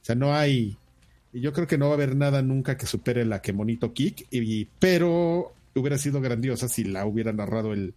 O 0.00 0.04
sea, 0.04 0.14
no 0.14 0.34
hay... 0.34 0.76
Yo 1.32 1.52
creo 1.52 1.66
que 1.66 1.78
no 1.78 1.86
va 1.86 1.92
a 1.92 1.94
haber 1.94 2.16
nada 2.16 2.42
nunca 2.42 2.76
que 2.76 2.86
supere 2.86 3.24
la 3.24 3.42
Kemonito 3.42 3.92
Kick, 3.92 4.26
y, 4.30 4.64
pero 4.64 5.52
hubiera 5.74 5.98
sido 5.98 6.20
grandiosa 6.20 6.68
si 6.68 6.84
la 6.84 7.06
hubiera 7.06 7.32
narrado 7.32 7.72
el, 7.72 7.94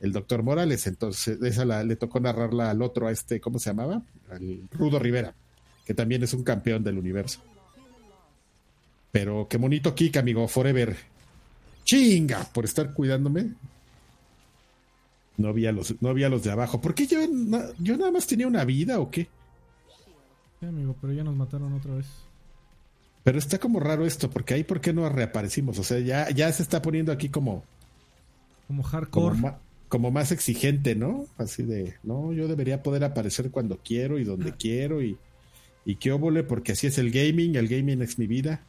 el 0.00 0.12
doctor 0.12 0.42
Morales. 0.42 0.86
Entonces, 0.86 1.40
esa 1.42 1.64
la- 1.64 1.82
le 1.84 1.96
tocó 1.96 2.20
narrarla 2.20 2.70
al 2.70 2.82
otro, 2.82 3.06
a 3.08 3.10
este, 3.12 3.40
¿cómo 3.40 3.58
se 3.58 3.70
llamaba? 3.70 4.02
Al 4.30 4.62
Rudo 4.70 4.98
Rivera, 4.98 5.34
que 5.84 5.94
también 5.94 6.22
es 6.22 6.32
un 6.34 6.44
campeón 6.44 6.84
del 6.84 6.98
universo. 6.98 7.40
Pero 9.12 9.46
Kemonito 9.48 9.94
Kick, 9.94 10.16
amigo, 10.16 10.46
forever. 10.48 10.96
Chinga, 11.84 12.44
por 12.52 12.64
estar 12.64 12.92
cuidándome. 12.92 13.52
No 15.36 15.52
vi 15.52 15.66
a 15.66 15.72
los, 15.72 16.00
no 16.00 16.14
vi 16.14 16.24
a 16.24 16.28
los 16.28 16.42
de 16.44 16.50
abajo. 16.52 16.80
¿Por 16.80 16.94
qué 16.94 17.06
yo, 17.06 17.18
yo 17.78 17.96
nada 17.96 18.10
más 18.10 18.26
tenía 18.26 18.46
una 18.46 18.64
vida 18.64 19.00
o 19.00 19.10
qué? 19.10 19.28
Sí, 20.60 20.66
amigo, 20.66 20.96
pero 21.00 21.12
ya 21.12 21.24
nos 21.24 21.34
mataron 21.36 21.72
otra 21.74 21.94
vez. 21.94 22.06
Pero 23.24 23.38
está 23.38 23.58
como 23.58 23.80
raro 23.80 24.04
esto, 24.06 24.30
porque 24.30 24.54
ahí 24.54 24.64
por 24.64 24.80
qué 24.80 24.92
no 24.92 25.08
reaparecimos. 25.08 25.78
O 25.78 25.82
sea, 25.82 25.98
ya, 25.98 26.30
ya 26.30 26.52
se 26.52 26.62
está 26.62 26.82
poniendo 26.82 27.10
aquí 27.10 27.30
como, 27.30 27.64
Como 28.68 28.82
hardcore. 28.82 29.38
como 29.88 30.10
más 30.10 30.30
exigente, 30.30 30.94
¿no? 30.94 31.24
Así 31.38 31.62
de, 31.62 31.94
no, 32.02 32.32
yo 32.34 32.48
debería 32.48 32.82
poder 32.82 33.02
aparecer 33.02 33.50
cuando 33.50 33.78
quiero 33.82 34.18
y 34.18 34.24
donde 34.24 34.52
quiero 34.52 35.02
y, 35.02 35.16
y 35.86 35.96
qué 35.96 36.12
óvole, 36.12 36.42
porque 36.44 36.72
así 36.72 36.86
es 36.86 36.98
el 36.98 37.10
gaming, 37.10 37.56
el 37.56 37.66
gaming 37.68 38.02
es 38.02 38.18
mi 38.18 38.26
vida. 38.26 38.60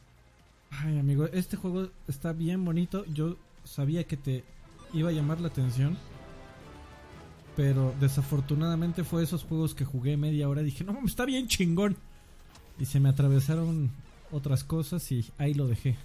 Ay, 0.70 0.98
amigo, 0.98 1.26
este 1.26 1.56
juego 1.56 1.90
está 2.08 2.32
bien 2.32 2.64
bonito. 2.64 3.04
Yo 3.12 3.36
sabía 3.64 4.04
que 4.04 4.16
te 4.16 4.42
iba 4.94 5.10
a 5.10 5.12
llamar 5.12 5.40
la 5.40 5.48
atención. 5.48 5.98
Pero 7.56 7.94
desafortunadamente 8.00 9.02
fue 9.04 9.22
esos 9.22 9.42
juegos 9.44 9.74
que 9.74 9.84
jugué 9.86 10.16
media 10.16 10.48
hora. 10.48 10.62
Dije, 10.62 10.84
no, 10.84 10.98
está 11.06 11.24
bien 11.24 11.46
chingón. 11.48 11.96
Y 12.78 12.84
se 12.84 13.00
me 13.00 13.08
atravesaron 13.08 13.90
otras 14.30 14.64
cosas 14.64 15.10
y 15.12 15.24
ahí 15.38 15.54
lo 15.54 15.66
dejé. 15.66 15.96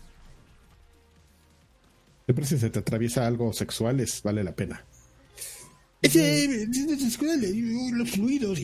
Siempre 2.26 2.46
si 2.46 2.58
se 2.58 2.70
te 2.70 2.80
atraviesa 2.80 3.28
algo 3.28 3.52
sexual, 3.54 4.00
es, 4.00 4.22
vale 4.24 4.44
la 4.44 4.54
pena. 4.54 4.84
Ese, 6.02 6.68
los 7.94 8.10
fluidos. 8.10 8.60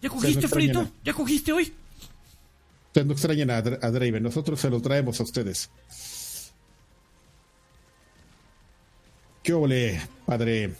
¿Ya 0.00 0.08
cogiste, 0.08 0.48
Frito? 0.48 0.90
¿Ya 1.04 1.12
cogiste 1.12 1.52
hoy? 1.52 1.72
Ustedes 2.86 3.06
no 3.06 3.12
extrañen 3.12 3.50
a, 3.50 3.56
a 3.56 3.60
Draven, 3.60 4.22
nosotros 4.22 4.60
se 4.60 4.70
lo 4.70 4.80
traemos 4.80 5.18
a 5.20 5.24
ustedes. 5.24 5.70
¿Qué 9.42 9.52
ole, 9.52 10.00
padre? 10.24 10.74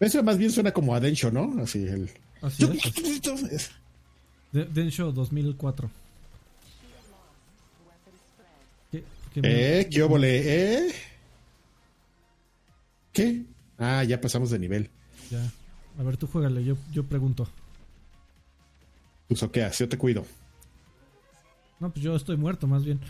Eso 0.00 0.20
más 0.24 0.36
bien 0.36 0.50
suena 0.50 0.72
como 0.72 0.94
a 0.96 1.00
Densho, 1.00 1.30
¿no? 1.30 1.62
Así 1.62 1.86
el. 1.86 2.10
Así 2.42 2.64
es. 3.50 3.70
De- 4.52 4.64
Densho 4.66 5.12
2004. 5.12 5.90
¿Qué? 8.90 9.04
¿Qué 9.32 9.40
me- 9.42 9.80
¿Eh? 9.80 9.88
¿Qué 9.88 10.02
óvole? 10.02 10.42
¿Eh? 10.88 10.92
¿Qué? 13.12 13.42
Ah, 13.78 14.04
ya 14.04 14.20
pasamos 14.20 14.50
de 14.50 14.58
nivel. 14.58 14.90
Ya. 15.30 15.50
A 15.98 16.02
ver, 16.02 16.16
tú 16.16 16.26
juégale, 16.26 16.64
yo, 16.64 16.76
yo 16.92 17.04
pregunto. 17.04 17.48
Pues 19.28 19.40
soqueas, 19.40 19.78
yo 19.78 19.88
te 19.88 19.98
cuido. 19.98 20.26
No, 21.80 21.90
pues 21.90 22.02
yo 22.04 22.14
estoy 22.16 22.36
muerto, 22.36 22.66
más 22.66 22.84
bien. 22.84 23.00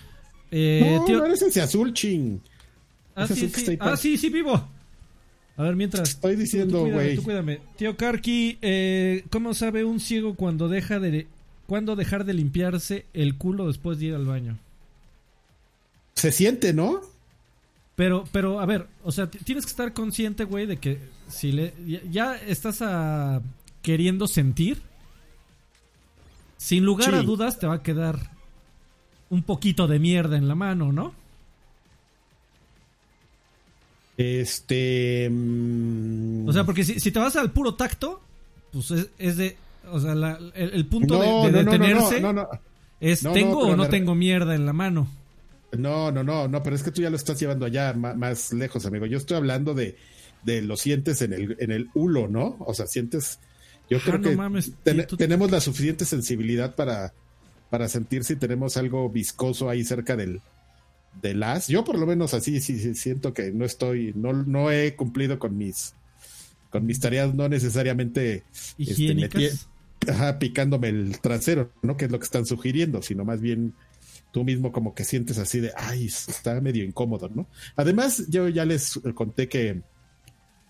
Eh, 0.50 0.96
no, 0.98 1.04
tío- 1.04 1.18
no 1.18 1.26
eres 1.26 1.42
ese 1.42 1.60
azul, 1.60 1.92
ching. 1.94 2.40
Ah, 3.14 3.24
ese 3.24 3.34
sí, 3.36 3.44
es 3.46 3.52
sí. 3.52 3.76
Ah, 3.80 3.96
sí, 3.96 4.16
sí, 4.18 4.28
vivo. 4.30 4.68
A 5.56 5.62
ver, 5.62 5.76
mientras. 5.76 6.10
Estoy 6.10 6.34
tú 6.34 6.40
diciendo, 6.40 6.80
cuídame, 6.80 7.02
güey. 7.02 7.16
tú 7.16 7.22
cuídame. 7.22 7.60
Tío 7.76 7.96
Karki, 7.96 8.58
eh, 8.62 9.24
¿cómo 9.30 9.54
sabe 9.54 9.84
un 9.84 10.00
ciego 10.00 10.34
cuando 10.34 10.68
deja 10.68 10.98
de 10.98 11.26
cuándo 11.66 11.96
dejar 11.96 12.24
de 12.24 12.34
limpiarse 12.34 13.06
el 13.12 13.36
culo 13.36 13.66
después 13.66 13.98
de 13.98 14.06
ir 14.06 14.14
al 14.14 14.24
baño? 14.24 14.58
Se 16.14 16.32
siente, 16.32 16.72
¿no? 16.72 17.00
Pero, 17.96 18.24
pero, 18.32 18.60
a 18.60 18.66
ver, 18.66 18.86
o 19.04 19.12
sea, 19.12 19.30
tienes 19.30 19.64
que 19.64 19.70
estar 19.70 19.92
consciente, 19.92 20.44
güey, 20.44 20.66
de 20.66 20.78
que 20.78 20.98
si 21.28 21.52
le 21.52 21.74
ya, 21.86 22.00
ya 22.10 22.36
estás 22.36 22.80
ah, 22.80 23.42
queriendo 23.82 24.26
sentir, 24.26 24.80
sin 26.56 26.84
lugar 26.84 27.14
a 27.14 27.22
dudas 27.22 27.58
te 27.58 27.66
va 27.66 27.74
a 27.74 27.82
quedar 27.82 28.30
un 29.28 29.42
poquito 29.42 29.86
de 29.88 29.98
mierda 29.98 30.36
en 30.36 30.48
la 30.48 30.54
mano, 30.54 30.92
¿no? 30.92 31.14
Este. 34.16 35.28
mm, 35.30 36.48
O 36.48 36.52
sea, 36.52 36.64
porque 36.64 36.84
si, 36.84 37.00
si 37.00 37.10
te 37.10 37.18
vas 37.18 37.36
al 37.36 37.50
puro 37.52 37.74
tacto, 37.74 38.20
pues 38.72 38.90
es, 38.90 39.08
es 39.18 39.36
de, 39.36 39.56
o 39.90 40.00
sea, 40.00 40.14
la- 40.14 40.38
el, 40.54 40.70
el 40.74 40.86
punto 40.86 41.18
de- 41.20 41.26
no, 41.26 41.44
de, 41.46 41.50
no, 41.52 41.58
no, 41.58 41.64
no, 41.64 41.70
detenerse 41.72 42.20
no, 42.20 42.32
no, 42.32 42.48
es 43.00 43.20
tengo 43.32 43.58
o 43.60 43.76
no 43.76 43.88
tengo 43.88 44.14
mierda 44.14 44.54
en 44.54 44.66
la 44.66 44.72
mano. 44.72 45.08
no, 45.72 46.12
no, 46.12 46.22
no, 46.22 46.46
no, 46.48 46.62
pero 46.62 46.76
es 46.76 46.82
que 46.82 46.90
tú 46.90 47.00
ya 47.02 47.10
lo 47.10 47.16
estás 47.16 47.40
llevando 47.40 47.64
allá 47.66 47.92
ma- 47.94 48.14
más, 48.14 48.52
lejos, 48.52 48.84
amigo. 48.86 49.06
Yo 49.06 49.16
estoy 49.18 49.36
hablando 49.38 49.74
de, 49.74 49.96
de 50.42 50.60
lo 50.62 50.76
sientes 50.76 51.22
en 51.22 51.32
el, 51.32 51.56
en 51.58 51.70
el 51.72 51.88
hulo, 51.94 52.28
¿no? 52.28 52.56
O 52.60 52.74
sea, 52.74 52.86
sientes. 52.86 53.38
Yo 53.90 53.98
Ah, 53.98 54.00
creo 54.04 54.18
no 54.18 54.30
que 54.30 54.36
mames, 54.36 54.72
ten- 54.82 55.00
y 55.00 55.06
tú- 55.06 55.16
tenemos 55.16 55.50
la 55.50 55.60
suficiente 55.60 56.04
sensibilidad 56.04 56.74
para, 56.74 57.12
para 57.70 57.88
sentir 57.88 58.24
si 58.24 58.36
tenemos 58.36 58.76
algo 58.76 59.08
viscoso 59.08 59.68
ahí 59.70 59.82
cerca 59.84 60.14
del, 60.16 60.40
del 61.20 61.42
as. 61.42 61.68
Yo 61.68 61.84
por 61.84 61.98
lo 61.98 62.06
menos 62.06 62.34
así 62.34 62.60
sí, 62.60 62.78
sí 62.78 62.94
siento 62.94 63.34
que 63.34 63.52
no 63.52 63.64
estoy, 63.64 64.12
no, 64.16 64.32
no 64.32 64.70
he 64.70 64.94
cumplido 64.96 65.38
con 65.38 65.56
mis 65.56 65.94
con 66.70 66.86
mis 66.86 67.00
tareas 67.00 67.34
no 67.34 67.48
necesariamente 67.50 68.44
este, 68.78 68.92
Higiénicas. 68.92 69.42
metí- 69.42 70.10
ajá, 70.10 70.38
picándome 70.38 70.88
el 70.88 71.20
trasero, 71.20 71.70
¿no? 71.82 71.96
Que 71.98 72.06
es 72.06 72.10
lo 72.10 72.18
que 72.18 72.24
están 72.24 72.46
sugiriendo, 72.46 73.02
sino 73.02 73.24
más 73.26 73.40
bien 73.42 73.74
tú 74.32 74.42
mismo 74.44 74.72
como 74.72 74.94
que 74.94 75.04
sientes 75.04 75.36
así 75.36 75.60
de, 75.60 75.72
ay, 75.76 76.06
está 76.06 76.58
medio 76.62 76.82
incómodo, 76.82 77.30
¿no? 77.34 77.46
Además, 77.76 78.24
yo 78.30 78.48
ya 78.48 78.64
les 78.64 78.98
conté 79.14 79.48
que, 79.48 79.82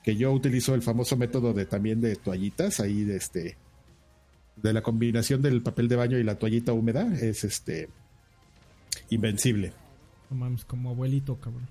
que 0.03 0.17
yo 0.17 0.33
utilizo 0.33 0.75
el 0.75 0.83
famoso 0.83 1.17
método 1.17 1.55
de 1.55 1.67
también 1.67 2.01
de 2.01 2.17
toallitas, 2.17 2.81
ahí 2.81 3.05
de 3.05 3.17
este, 3.17 3.57
de 4.57 4.73
la 4.73 4.83
combinación 4.83 5.41
del 5.41 5.63
papel 5.63 5.87
de 5.87 5.95
baño 5.97 6.19
y 6.19 6.25
la 6.25 6.35
toallita 6.35 6.73
húmeda, 6.73 7.07
es 7.21 7.45
este, 7.45 7.89
invencible. 9.11 9.73
No 10.33 10.39
mames, 10.39 10.65
como 10.65 10.89
abuelito, 10.89 11.37
cabrón. 11.37 11.69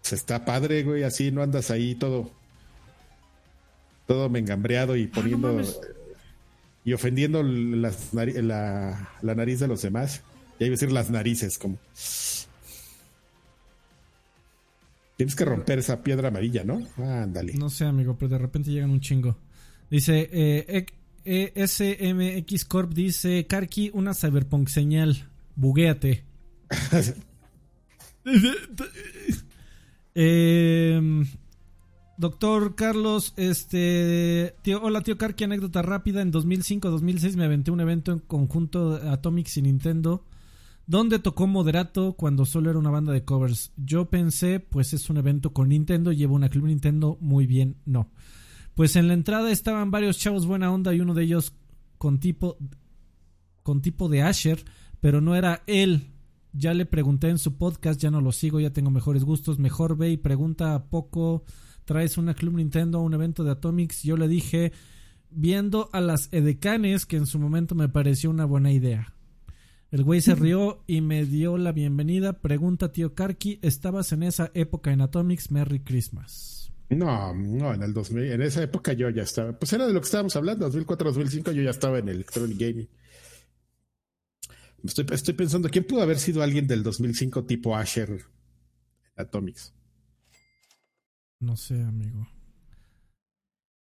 Se 0.00 0.16
está 0.16 0.44
padre, 0.44 0.82
güey, 0.82 1.04
así 1.04 1.30
no 1.30 1.42
andas 1.42 1.70
ahí 1.70 1.94
todo, 1.94 2.28
todo 4.08 4.28
mengambreado 4.28 4.96
y 4.96 5.06
poniendo 5.06 5.52
mames. 5.52 5.78
y 6.84 6.92
ofendiendo 6.92 7.44
las 7.44 8.12
la, 8.12 9.10
la 9.22 9.34
nariz 9.36 9.60
de 9.60 9.68
los 9.68 9.80
demás. 9.80 10.22
Ya 10.58 10.66
iba 10.66 10.72
a 10.72 10.76
decir 10.76 10.90
las 10.90 11.08
narices, 11.10 11.56
como. 11.56 11.78
Tienes 15.16 15.36
que 15.36 15.44
romper 15.44 15.78
esa 15.78 16.02
piedra 16.02 16.28
amarilla, 16.28 16.64
¿no? 16.64 16.84
Ándale. 16.96 17.54
No 17.54 17.70
sé, 17.70 17.84
amigo, 17.84 18.16
pero 18.18 18.30
de 18.30 18.38
repente 18.38 18.72
llegan 18.72 18.90
un 18.90 19.00
chingo. 19.00 19.36
Dice, 19.88 20.28
eh, 20.32 20.86
E 21.24 21.52
SMX 21.54 22.64
Corp 22.64 22.92
dice: 22.92 23.46
Karki, 23.46 23.92
una 23.94 24.14
cyberpunk 24.14 24.66
señal. 24.66 25.28
Buguéate. 25.54 26.24
eh, 30.14 31.24
Doctor 32.22 32.76
Carlos, 32.76 33.34
este, 33.36 34.54
tío, 34.62 34.80
hola 34.82 35.00
tío 35.00 35.18
Karki, 35.18 35.42
anécdota 35.42 35.82
rápida. 35.82 36.22
En 36.22 36.32
2005-2006 36.32 37.36
me 37.36 37.46
aventé 37.46 37.70
un 37.72 37.80
evento 37.80 38.12
en 38.12 38.20
conjunto 38.20 38.94
Atomics 39.10 39.56
y 39.56 39.62
Nintendo, 39.62 40.24
donde 40.86 41.18
tocó 41.18 41.48
Moderato 41.48 42.12
cuando 42.12 42.44
solo 42.44 42.70
era 42.70 42.78
una 42.78 42.90
banda 42.90 43.12
de 43.12 43.24
covers. 43.24 43.72
Yo 43.76 44.08
pensé, 44.08 44.60
pues 44.60 44.92
es 44.92 45.10
un 45.10 45.16
evento 45.16 45.52
con 45.52 45.70
Nintendo, 45.70 46.12
llevo 46.12 46.36
una 46.36 46.48
Club 46.48 46.66
Nintendo, 46.66 47.18
muy 47.20 47.46
bien, 47.46 47.76
no. 47.86 48.08
Pues 48.74 48.94
en 48.94 49.08
la 49.08 49.14
entrada 49.14 49.50
estaban 49.50 49.90
varios 49.90 50.16
chavos 50.18 50.46
buena 50.46 50.70
onda 50.70 50.94
y 50.94 51.00
uno 51.00 51.14
de 51.14 51.24
ellos 51.24 51.54
con 51.98 52.20
tipo, 52.20 52.56
con 53.64 53.82
tipo 53.82 54.08
de 54.08 54.22
Asher, 54.22 54.64
pero 55.00 55.20
no 55.20 55.34
era 55.34 55.62
él. 55.66 56.11
Ya 56.52 56.74
le 56.74 56.84
pregunté 56.86 57.28
en 57.28 57.38
su 57.38 57.56
podcast, 57.56 58.00
ya 58.00 58.10
no 58.10 58.20
lo 58.20 58.32
sigo, 58.32 58.60
ya 58.60 58.72
tengo 58.72 58.90
mejores 58.90 59.24
gustos, 59.24 59.58
mejor 59.58 59.96
ve 59.96 60.10
y 60.10 60.16
pregunta 60.16 60.74
a 60.74 60.84
poco 60.84 61.44
traes 61.84 62.18
una 62.18 62.34
Club 62.34 62.54
Nintendo 62.54 62.98
a 62.98 63.02
un 63.02 63.14
evento 63.14 63.44
de 63.44 63.52
Atomics. 63.52 64.02
Yo 64.02 64.16
le 64.16 64.28
dije, 64.28 64.72
viendo 65.30 65.88
a 65.92 66.00
las 66.00 66.28
edecanes, 66.32 67.06
que 67.06 67.16
en 67.16 67.26
su 67.26 67.38
momento 67.38 67.74
me 67.74 67.88
pareció 67.88 68.30
una 68.30 68.44
buena 68.44 68.72
idea. 68.72 69.14
El 69.90 70.04
güey 70.04 70.22
se 70.22 70.34
rió 70.34 70.84
y 70.86 71.02
me 71.02 71.26
dio 71.26 71.58
la 71.58 71.72
bienvenida. 71.72 72.40
Pregunta, 72.40 72.92
tío 72.92 73.14
Karki, 73.14 73.58
¿estabas 73.60 74.12
en 74.12 74.22
esa 74.22 74.50
época 74.54 74.90
en 74.90 75.02
Atomics? 75.02 75.50
Merry 75.50 75.80
Christmas. 75.80 76.72
No, 76.88 77.34
no, 77.34 77.74
en 77.74 77.82
el 77.82 77.92
2000, 77.92 78.32
en 78.32 78.42
esa 78.42 78.62
época 78.62 78.92
yo 78.92 79.08
ya 79.10 79.22
estaba, 79.22 79.52
pues 79.58 79.72
era 79.72 79.86
de 79.86 79.92
lo 79.92 80.00
que 80.00 80.06
estábamos 80.06 80.36
hablando, 80.36 80.70
2004-2005 80.70 81.52
yo 81.52 81.62
ya 81.62 81.70
estaba 81.70 81.98
en 81.98 82.08
Electronic 82.08 82.58
Gaming. 82.58 82.88
Estoy, 84.84 85.06
estoy 85.12 85.34
pensando, 85.34 85.68
¿quién 85.68 85.84
pudo 85.84 86.02
haber 86.02 86.18
sido 86.18 86.42
alguien 86.42 86.66
del 86.66 86.82
2005 86.82 87.44
tipo 87.44 87.76
Asher 87.76 88.24
Atomics? 89.16 89.72
No 91.40 91.56
sé, 91.56 91.80
amigo. 91.82 92.28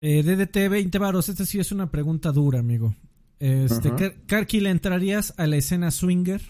Eh, 0.02 0.24
DDT 0.24 0.70
20 0.70 0.98
varos, 0.98 1.30
esta 1.30 1.46
sí 1.46 1.60
es 1.60 1.72
una 1.72 1.90
pregunta 1.90 2.32
dura, 2.32 2.60
amigo. 2.60 2.96
Este, 3.40 3.92
Karki, 4.26 4.60
¿le 4.60 4.70
entrarías 4.70 5.34
a 5.38 5.48
la 5.48 5.58
escena 5.58 5.92
swinger? 5.92 6.42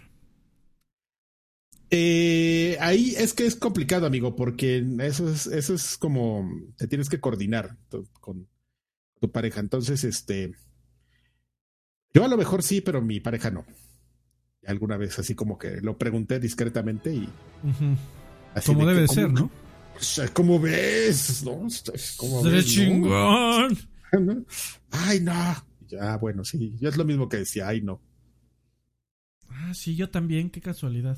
Eh, 1.90 2.78
ahí 2.80 3.14
es 3.18 3.34
que 3.34 3.46
es 3.46 3.56
complicado, 3.56 4.08
amigo, 4.08 4.36
porque 4.36 4.84
eso 5.02 5.30
es, 5.30 5.46
eso 5.48 5.76
es 5.76 5.98
como 5.98 6.50
te 6.78 6.88
tienes 6.88 7.10
que 7.10 7.20
coordinar 7.20 7.78
con 8.20 8.48
tu 9.20 9.32
pareja. 9.32 9.60
Entonces, 9.60 10.04
este, 10.04 10.54
yo 12.14 12.26
a 12.26 12.28
lo 12.28 12.38
mejor 12.38 12.64
sí, 12.64 12.82
pero 12.82 13.02
mi 13.02 13.20
pareja 13.20 13.52
no. 13.52 13.66
Alguna 14.66 14.97
vez 14.97 15.20
así 15.20 15.36
como 15.36 15.57
que 15.57 15.82
lo 15.82 15.97
pregunté 15.97 16.39
discretamente 16.39 17.14
y 17.14 17.30
como 18.66 18.86
debe 18.86 19.07
ser, 19.07 19.32
¿no? 19.32 19.51
¿Cómo 20.34 20.59
ves? 20.59 21.43
¿No? 21.43 21.68
¿Cómo 22.18 22.43
ves, 22.43 22.66
chingón. 22.66 23.78
Ay, 24.91 25.20
no. 25.20 25.55
Ya, 25.88 26.18
bueno, 26.18 26.43
sí. 26.43 26.76
Ya 26.80 26.89
es 26.89 26.97
lo 26.97 27.05
mismo 27.05 27.30
que 27.30 27.38
decía, 27.38 27.68
ay, 27.68 27.82
no. 27.82 28.01
Ah, 29.49 29.74
sí, 29.74 29.95
yo 29.95 30.09
también, 30.09 30.49
qué 30.49 30.61
casualidad. 30.61 31.18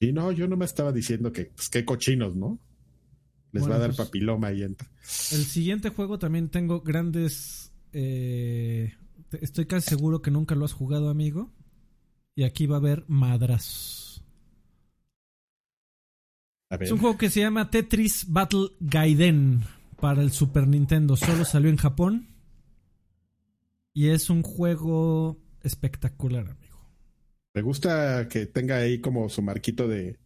Y 0.00 0.12
no, 0.12 0.32
yo 0.32 0.46
no 0.48 0.56
me 0.56 0.64
estaba 0.64 0.92
diciendo 0.92 1.32
que, 1.32 1.46
pues, 1.46 1.68
qué 1.68 1.84
cochinos, 1.84 2.36
¿no? 2.36 2.58
Les 3.52 3.68
va 3.68 3.76
a 3.76 3.78
dar 3.78 3.94
pues, 3.94 3.98
papiloma 3.98 4.52
y 4.52 4.62
entra. 4.62 4.90
El 5.32 5.44
siguiente 5.44 5.88
juego 5.88 6.18
también 6.18 6.50
tengo 6.50 6.82
grandes. 6.82 7.72
Eh, 7.92 8.94
estoy 9.40 9.66
casi 9.66 9.88
seguro 9.88 10.20
que 10.20 10.30
nunca 10.30 10.54
lo 10.54 10.66
has 10.66 10.74
jugado, 10.74 11.08
amigo. 11.08 11.50
Y 12.38 12.44
aquí 12.44 12.68
va 12.68 12.76
a 12.76 12.78
haber 12.78 13.02
madras. 13.08 14.22
Es 16.78 16.92
un 16.92 17.00
juego 17.00 17.18
que 17.18 17.30
se 17.30 17.40
llama 17.40 17.68
Tetris 17.68 18.26
Battle 18.28 18.68
Gaiden 18.78 19.64
para 20.00 20.22
el 20.22 20.30
Super 20.30 20.68
Nintendo. 20.68 21.16
Solo 21.16 21.44
salió 21.44 21.68
en 21.68 21.78
Japón. 21.78 22.28
Y 23.92 24.10
es 24.10 24.30
un 24.30 24.44
juego 24.44 25.42
espectacular, 25.64 26.48
amigo. 26.48 26.78
Me 27.54 27.62
gusta 27.62 28.28
que 28.28 28.46
tenga 28.46 28.76
ahí 28.76 29.00
como 29.00 29.28
su 29.28 29.42
marquito 29.42 29.88
de, 29.88 30.20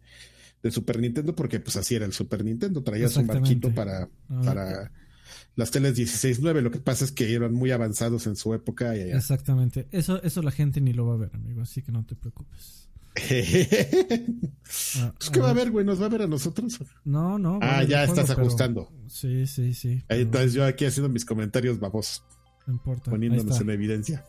Super 0.70 1.00
Nintendo, 1.00 1.34
porque 1.34 1.60
pues 1.60 1.76
así 1.76 1.94
era 1.94 2.04
el 2.04 2.12
Super 2.12 2.44
Nintendo. 2.44 2.82
Traía 2.82 3.08
su 3.08 3.24
marquito 3.24 3.72
para, 3.72 4.10
ah, 4.28 4.42
para 4.44 4.92
las 5.56 5.70
teles 5.70 5.96
16.9. 5.96 6.60
Lo 6.60 6.70
que 6.70 6.78
pasa 6.78 7.04
es 7.04 7.12
que 7.12 7.32
eran 7.34 7.52
muy 7.52 7.70
avanzados 7.70 8.26
en 8.26 8.36
su 8.36 8.54
época. 8.54 8.94
Exactamente. 8.94 9.86
Eso, 9.90 10.22
eso 10.22 10.42
la 10.42 10.50
gente 10.50 10.80
ni 10.80 10.92
lo 10.92 11.06
va 11.06 11.14
a 11.14 11.18
ver, 11.18 11.30
amigo. 11.34 11.62
Así 11.62 11.82
que 11.82 11.92
no 11.92 12.04
te 12.04 12.14
preocupes. 12.14 12.88
Ah, 14.98 15.12
¿Qué 15.30 15.38
va 15.38 15.50
a 15.50 15.52
ver, 15.52 15.70
güey? 15.70 15.84
¿Nos 15.84 16.00
va 16.00 16.06
a 16.06 16.08
ver 16.08 16.22
a 16.22 16.26
nosotros? 16.26 16.78
No, 17.04 17.38
no. 17.38 17.58
Ah, 17.60 17.82
ya 17.84 18.04
estás 18.04 18.30
ajustando. 18.30 18.90
Sí, 19.06 19.46
sí, 19.46 19.74
sí. 19.74 20.02
Entonces 20.08 20.54
yo 20.54 20.64
aquí 20.64 20.86
haciendo 20.86 21.10
mis 21.10 21.26
comentarios 21.26 21.78
babos. 21.78 22.24
No 22.66 22.72
importa. 22.72 23.10
Poniéndonos 23.10 23.60
en 23.60 23.68
evidencia. 23.68 24.24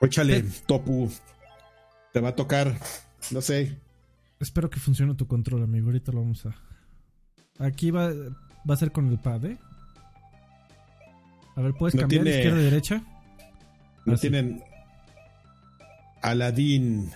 Óchale, 0.00 0.44
Topu. 0.66 1.10
Te 2.12 2.20
va 2.20 2.28
a 2.28 2.36
tocar. 2.36 2.78
No 3.32 3.40
sé. 3.40 3.76
Espero 4.40 4.70
que 4.70 4.78
funcione 4.78 5.14
tu 5.14 5.26
control, 5.26 5.62
amigo. 5.62 5.86
Ahorita 5.86 6.12
lo 6.12 6.20
vamos 6.20 6.46
a. 6.46 6.54
Aquí 7.58 7.90
va, 7.90 8.08
va 8.08 8.74
a 8.74 8.76
ser 8.76 8.92
con 8.92 9.08
el 9.08 9.18
pad, 9.18 9.44
¿eh? 9.46 9.58
A 11.56 11.60
ver, 11.60 11.74
¿puedes 11.74 11.98
cambiar 11.98 12.22
de 12.22 12.36
izquierda 12.36 12.58
a 12.58 12.62
derecha? 12.62 13.02
No 14.06 14.16
tienen 14.16 14.62
Aladdin. 16.22 17.10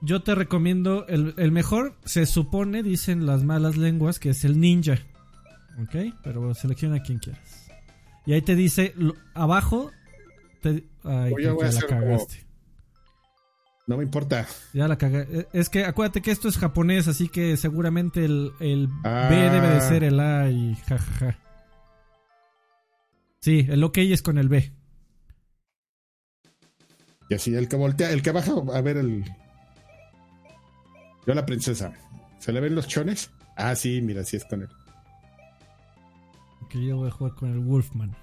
Yo 0.00 0.22
te 0.22 0.36
recomiendo 0.36 1.04
el, 1.08 1.50
mejor, 1.50 1.96
se 2.04 2.24
supone, 2.24 2.84
dicen 2.84 3.26
las 3.26 3.42
malas 3.42 3.76
lenguas, 3.76 4.20
que 4.20 4.30
es 4.30 4.44
el 4.44 4.60
ninja. 4.60 4.98
¿Ok? 5.82 6.14
Pero 6.22 6.54
selecciona 6.54 7.02
quien 7.02 7.18
quieras. 7.18 7.68
Y 8.24 8.34
ahí 8.34 8.42
te 8.42 8.54
dice, 8.54 8.94
abajo, 9.34 9.90
te, 10.60 10.84
ay, 11.02 11.32
la 11.42 11.80
cagaste. 11.88 12.47
No 13.88 13.96
me 13.96 14.04
importa. 14.04 14.46
Ya 14.74 14.86
la 14.86 14.98
cagaste. 14.98 15.40
E, 15.40 15.48
es 15.54 15.70
que 15.70 15.86
acuérdate 15.86 16.20
que 16.20 16.30
esto 16.30 16.46
es 16.46 16.58
japonés, 16.58 17.08
así 17.08 17.30
que 17.30 17.56
seguramente 17.56 18.22
el, 18.22 18.52
B 18.60 18.98
ah. 19.04 19.28
debe 19.30 19.68
de 19.70 19.80
ser 19.80 20.04
el 20.04 20.20
A 20.20 20.50
y 20.50 20.76
jajaja. 20.86 21.38
Sí, 23.40 23.66
el 23.70 23.82
OK 23.82 23.96
es 23.98 24.20
con 24.20 24.36
el 24.36 24.50
B. 24.50 24.70
Y 27.30 27.34
así, 27.34 27.54
el 27.54 27.66
que 27.66 27.76
voltea, 27.76 28.12
el 28.12 28.20
que 28.20 28.30
baja 28.30 28.52
a 28.74 28.80
ver 28.82 28.98
el. 28.98 29.24
Yo 31.26 31.34
la 31.34 31.46
princesa. 31.46 31.94
¿Se 32.40 32.52
le 32.52 32.60
ven 32.60 32.74
los 32.74 32.88
chones? 32.88 33.30
Ah, 33.56 33.74
sí, 33.74 34.02
mira, 34.02 34.22
sí 34.22 34.36
es 34.36 34.44
con 34.44 34.62
él. 34.62 34.68
Que 36.68 36.84
yo 36.84 36.98
voy 36.98 37.08
a 37.08 37.10
jugar 37.10 37.34
con 37.36 37.50
el 37.50 37.60
Wolfman. 37.60 38.14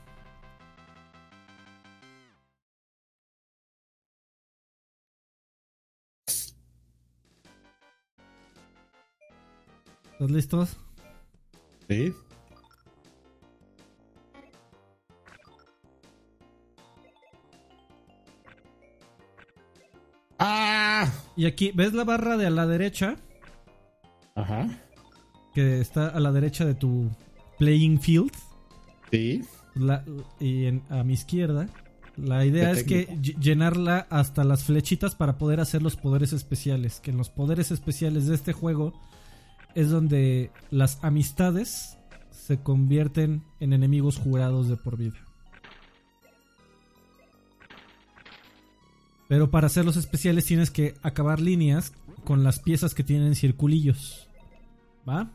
¿Estás 10.15 10.31
listos? 10.31 10.77
Sí. 11.89 12.13
¡Ah! 20.39 21.11
Y 21.35 21.45
aquí, 21.45 21.73
¿ves 21.75 21.93
la 21.93 22.05
barra 22.05 22.37
de 22.37 22.45
a 22.45 22.49
la 22.49 22.65
derecha? 22.65 23.17
Ajá. 24.35 24.69
Que 25.53 25.81
está 25.81 26.07
a 26.07 26.21
la 26.21 26.31
derecha 26.31 26.63
de 26.63 26.75
tu 26.75 27.11
playing 27.59 27.99
field. 27.99 28.31
Sí. 29.11 29.41
y 30.39 30.67
a 30.67 31.03
mi 31.03 31.11
izquierda. 31.11 31.67
La 32.15 32.45
idea 32.45 32.71
es 32.71 32.85
que 32.85 33.17
llenarla 33.21 34.07
hasta 34.09 34.45
las 34.45 34.63
flechitas 34.63 35.13
para 35.13 35.37
poder 35.37 35.59
hacer 35.59 35.81
los 35.81 35.97
poderes 35.97 36.31
especiales. 36.31 37.01
Que 37.01 37.11
en 37.11 37.17
los 37.17 37.29
poderes 37.29 37.71
especiales 37.71 38.27
de 38.27 38.35
este 38.35 38.53
juego 38.53 38.93
es 39.75 39.89
donde 39.89 40.51
las 40.71 41.03
amistades 41.03 41.97
se 42.31 42.61
convierten 42.61 43.43
en 43.59 43.73
enemigos 43.73 44.17
jurados 44.17 44.69
de 44.69 44.77
por 44.77 44.97
vida. 44.97 45.17
Pero 49.27 49.49
para 49.49 49.67
hacer 49.67 49.85
los 49.85 49.97
especiales 49.97 50.45
tienes 50.45 50.71
que 50.71 50.95
acabar 51.01 51.41
líneas 51.41 51.91
con 52.23 52.43
las 52.43 52.59
piezas 52.59 52.93
que 52.93 53.03
tienen 53.03 53.35
circulillos. 53.35 54.29
¿Va? 55.07 55.31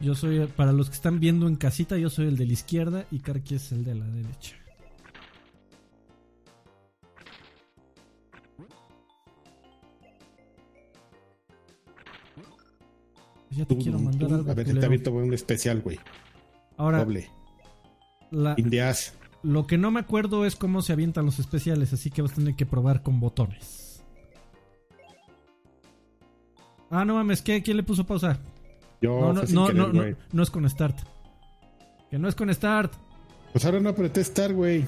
Yo 0.00 0.16
soy, 0.16 0.46
para 0.56 0.72
los 0.72 0.88
que 0.88 0.96
están 0.96 1.20
viendo 1.20 1.46
en 1.46 1.54
casita, 1.54 1.96
yo 1.96 2.10
soy 2.10 2.26
el 2.26 2.36
de 2.36 2.46
la 2.46 2.52
izquierda 2.54 3.06
y 3.12 3.20
Karki 3.20 3.54
es 3.54 3.70
el 3.70 3.84
de 3.84 3.94
la 3.94 4.06
derecha. 4.06 4.61
Ya 13.56 13.64
te 13.66 13.76
quiero 13.76 13.98
mandar 13.98 14.32
algo. 14.32 14.50
A 14.50 14.54
ver, 14.54 14.64
te 14.66 14.70
culero. 14.72 14.86
abierto 14.86 15.12
un 15.12 15.34
especial, 15.34 15.80
güey. 15.82 15.98
Ahora, 16.76 16.98
Doble. 17.04 17.28
la- 18.30 18.54
Indias. 18.56 19.14
lo 19.42 19.66
que 19.66 19.76
no 19.78 19.90
me 19.90 20.00
acuerdo 20.00 20.46
es 20.46 20.56
cómo 20.56 20.80
se 20.82 20.92
avientan 20.92 21.26
los 21.26 21.38
especiales, 21.38 21.92
así 21.92 22.10
que 22.10 22.22
vas 22.22 22.32
a 22.32 22.36
tener 22.36 22.54
que 22.54 22.64
probar 22.66 23.02
con 23.02 23.20
botones. 23.20 24.02
Ah, 26.90 27.04
no 27.04 27.14
mames, 27.14 27.42
¿qué? 27.42 27.62
¿quién 27.62 27.76
le 27.78 27.82
puso 27.82 28.04
pausa? 28.06 28.38
Yo 29.00 29.18
No, 29.20 29.32
no, 29.32 29.38
fue 29.40 29.46
sin 29.46 29.54
no, 29.56 29.66
querer, 29.66 29.80
no, 29.80 29.86
no, 29.88 30.00
güey. 30.00 30.16
no 30.32 30.42
es 30.42 30.50
con 30.50 30.68
Start. 30.68 30.98
Que 32.10 32.18
no 32.18 32.28
es 32.28 32.34
con 32.34 32.52
Start. 32.52 32.92
Pues 33.52 33.64
ahora 33.64 33.80
no 33.80 33.88
apreté 33.90 34.20
estar, 34.20 34.52
güey. 34.52 34.84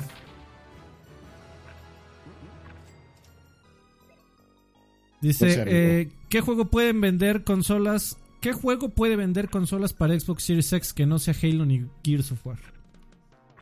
Dice, 5.21 5.63
amigo. 5.63 5.71
eh, 5.77 6.09
¿qué 6.29 6.41
juego 6.41 6.67
pueden 6.67 7.01
vender 7.01 7.45
consolas? 7.45 8.19
¿Qué 8.45 8.53
juego 8.53 8.91
puede 8.91 9.17
vender 9.17 9.49
consolas 9.49 9.95
para 9.95 10.21
Xbox 10.21 10.45
Series 10.45 10.71
X 10.71 10.93
que 10.93 11.07
no 11.07 11.19
sea 11.19 11.35
Halo 11.43 11.65
ni 11.65 11.87
Gears 12.05 12.31
of 12.33 12.47
War? 12.47 12.59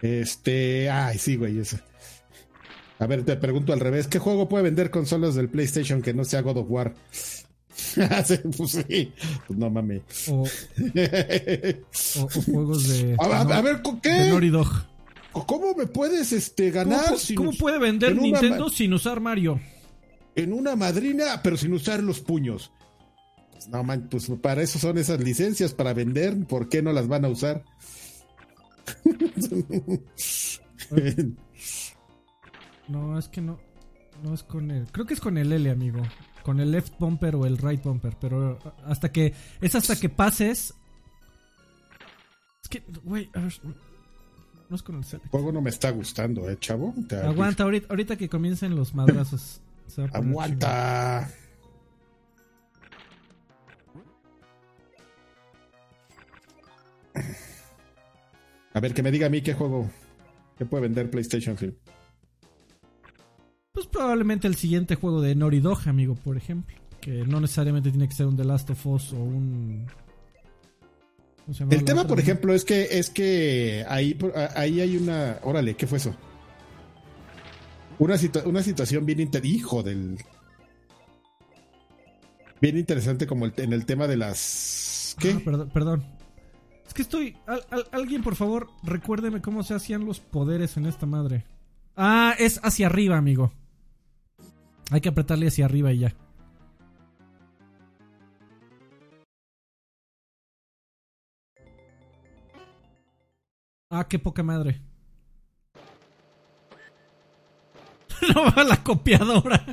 Este. 0.01 0.91
Ay, 0.91 1.19
sí, 1.19 1.37
güey, 1.37 1.57
eso. 1.61 1.79
A 2.99 3.07
ver, 3.07 3.25
te 3.25 3.37
pregunto 3.37 3.73
al 3.73 3.79
revés. 3.79 4.09
¿Qué 4.09 4.19
juego 4.19 4.49
puede 4.49 4.65
vender 4.65 4.91
consolas 4.91 5.37
del 5.37 5.49
PlayStation 5.49 6.03
que 6.03 6.13
no 6.13 6.25
sea 6.25 6.41
God 6.43 6.57
of 6.59 6.67
War? 6.69 6.95
Pues 8.57 8.71
sí. 8.89 9.13
Pues 9.47 9.59
no 9.59 9.71
mames. 9.71 10.03
O, 10.29 10.43
o- 10.43 10.47
o 12.25 12.29
juegos 12.29 12.89
de, 12.89 13.17
A, 13.21 13.25
a- 13.25 13.41
a 13.59 13.61
ver, 13.63 13.83
de 13.83 13.91
¿qué? 14.03 14.29
Naughty 14.31 14.49
Dog. 14.51 14.69
¿Cómo 15.47 15.75
me 15.75 15.87
puedes 15.87 16.33
este, 16.33 16.71
¿Cómo, 16.73 16.91
ganar 16.91 17.15
pu- 17.15 17.19
sin 17.19 17.37
cómo 17.37 17.53
puede 17.53 17.79
vender 17.79 18.13
una 18.15 18.23
Nintendo 18.23 18.69
sin 18.69 18.93
usar 18.95 19.21
Mario? 19.21 19.61
en 20.35 20.53
una 20.53 20.75
madrina, 20.77 21.41
pero 21.43 21.57
sin 21.57 21.73
usar 21.73 22.03
los 22.03 22.21
puños? 22.21 22.71
Pues 23.63 23.73
no, 23.73 23.85
man, 23.85 24.09
pues 24.11 24.29
para 24.43 24.61
eso 24.63 24.81
son 24.81 24.99
esas 24.99 25.21
licencias, 25.21 25.73
para 25.73 25.93
vender. 25.95 26.47
¿Por 26.47 26.69
qué 26.69 26.83
no 26.83 26.93
las 26.93 27.07
van 27.07 27.25
a 27.25 27.29
usar? 27.29 27.65
No, 32.89 33.17
es 33.17 33.29
que 33.29 33.41
no. 33.41 33.61
No 34.25 34.35
es 34.35 34.43
con 34.43 34.71
el. 34.73 34.87
Creo 34.91 35.07
que 35.07 35.15
es 35.15 35.21
con 35.21 35.39
el 35.39 35.53
L, 35.53 35.71
amigo. 35.71 36.03
Con 36.43 36.59
el 36.59 36.73
left 36.73 36.99
bumper 36.99 37.37
o 37.37 37.47
el 37.47 37.57
right 37.57 37.83
bumper. 37.83 38.17
Pero 38.21 38.59
hasta 38.85 39.13
que. 39.13 39.33
Es 39.61 39.77
hasta 39.77 39.95
que 39.95 40.09
pases. 40.09 40.75
Es 42.63 42.69
que, 42.69 42.83
güey. 43.05 43.31
No 44.69 44.77
es 44.77 44.83
con 44.83 44.97
el 44.97 45.05
select. 45.05 45.27
El 45.27 45.31
juego 45.31 45.53
no 45.53 45.61
me 45.63 45.71
está 45.71 45.91
gustando, 45.91 46.51
eh, 46.51 46.59
chavo. 46.59 46.95
Aguanta, 47.25 47.63
ahorita, 47.63 47.87
ahorita 47.91 48.17
que 48.17 48.29
comiencen 48.29 48.75
los 48.75 48.95
madrazos. 48.95 49.61
va 49.97 51.29
a 58.75 58.81
ver, 58.81 58.95
que 58.95 59.03
me 59.03 59.11
diga 59.11 59.27
a 59.27 59.31
mí 59.31 59.43
qué 59.43 59.55
juego. 59.55 59.91
¿Qué 60.59 60.65
puede 60.67 60.83
vender 60.83 61.11
PlayStation? 61.11 61.57
Pues 63.73 63.87
probablemente 63.87 64.47
el 64.47 64.55
siguiente 64.55 64.95
juego 64.97 65.21
de 65.21 65.35
Naughty 65.35 65.61
Dog, 65.61 65.81
amigo, 65.89 66.15
por 66.15 66.37
ejemplo. 66.37 66.77
Que 67.01 67.25
no 67.27 67.41
necesariamente 67.41 67.91
tiene 67.91 68.09
que 68.09 68.15
ser 68.15 68.27
un 68.27 68.37
The 68.37 68.45
Last 68.45 68.71
of 68.71 68.87
Us 68.87 69.13
o 69.13 69.17
un. 69.17 69.87
¿cómo 71.45 71.55
se 71.55 71.61
llama 71.61 71.75
El 71.75 71.85
tema, 71.85 72.07
por 72.07 72.21
ejemplo, 72.21 72.55
es 72.55 72.65
que 72.65 72.87
es 72.99 73.11
que 73.11 73.85
ahí, 73.89 74.17
ahí 74.55 74.81
hay 74.81 74.97
una. 74.97 75.39
Órale, 75.43 75.75
¿qué 75.75 75.87
fue 75.87 75.99
eso? 75.99 76.15
Una, 77.99 78.15
situa- 78.17 78.45
una 78.47 78.63
situación 78.63 79.05
bien 79.07 79.21
inter... 79.21 79.45
Hijo 79.45 79.83
del. 79.83 80.19
Bien 82.61 82.77
interesante 82.79 83.27
como 83.27 83.47
el- 83.47 83.55
en 83.57 83.73
el 83.73 83.85
tema 83.87 84.07
de 84.07 84.17
las. 84.17 85.17
¿Qué? 85.19 85.33
Ah, 85.33 85.41
perdón, 85.45 85.71
perdón. 85.71 86.05
Es 86.93 86.95
que 86.97 87.03
estoy. 87.05 87.39
al- 87.47 87.65
al- 87.71 87.89
alguien, 87.91 88.23
por 88.23 88.37
favor, 88.37 88.69
recuérdeme 88.83 89.41
cómo 89.41 89.63
se 89.63 89.73
hacían 89.73 90.05
los 90.05 90.21
poderes 90.21 90.77
en 90.77 90.85
esta 90.85 91.07
madre. 91.07 91.47
Ah, 91.97 92.35
es 92.39 92.61
hacia 92.63 92.85
arriba, 92.85 93.17
amigo. 93.17 93.51
Hay 94.91 95.01
que 95.01 95.09
apretarle 95.09 95.47
hacia 95.47 95.65
arriba 95.65 95.91
y 95.95 96.01
ya. 96.01 96.15
Ah, 103.91 104.07
qué 104.09 104.19
poca 104.19 104.43
madre. 104.43 104.81
no 108.35 108.45
va 108.55 108.65
la 108.65 108.83
copiadora. 108.83 109.65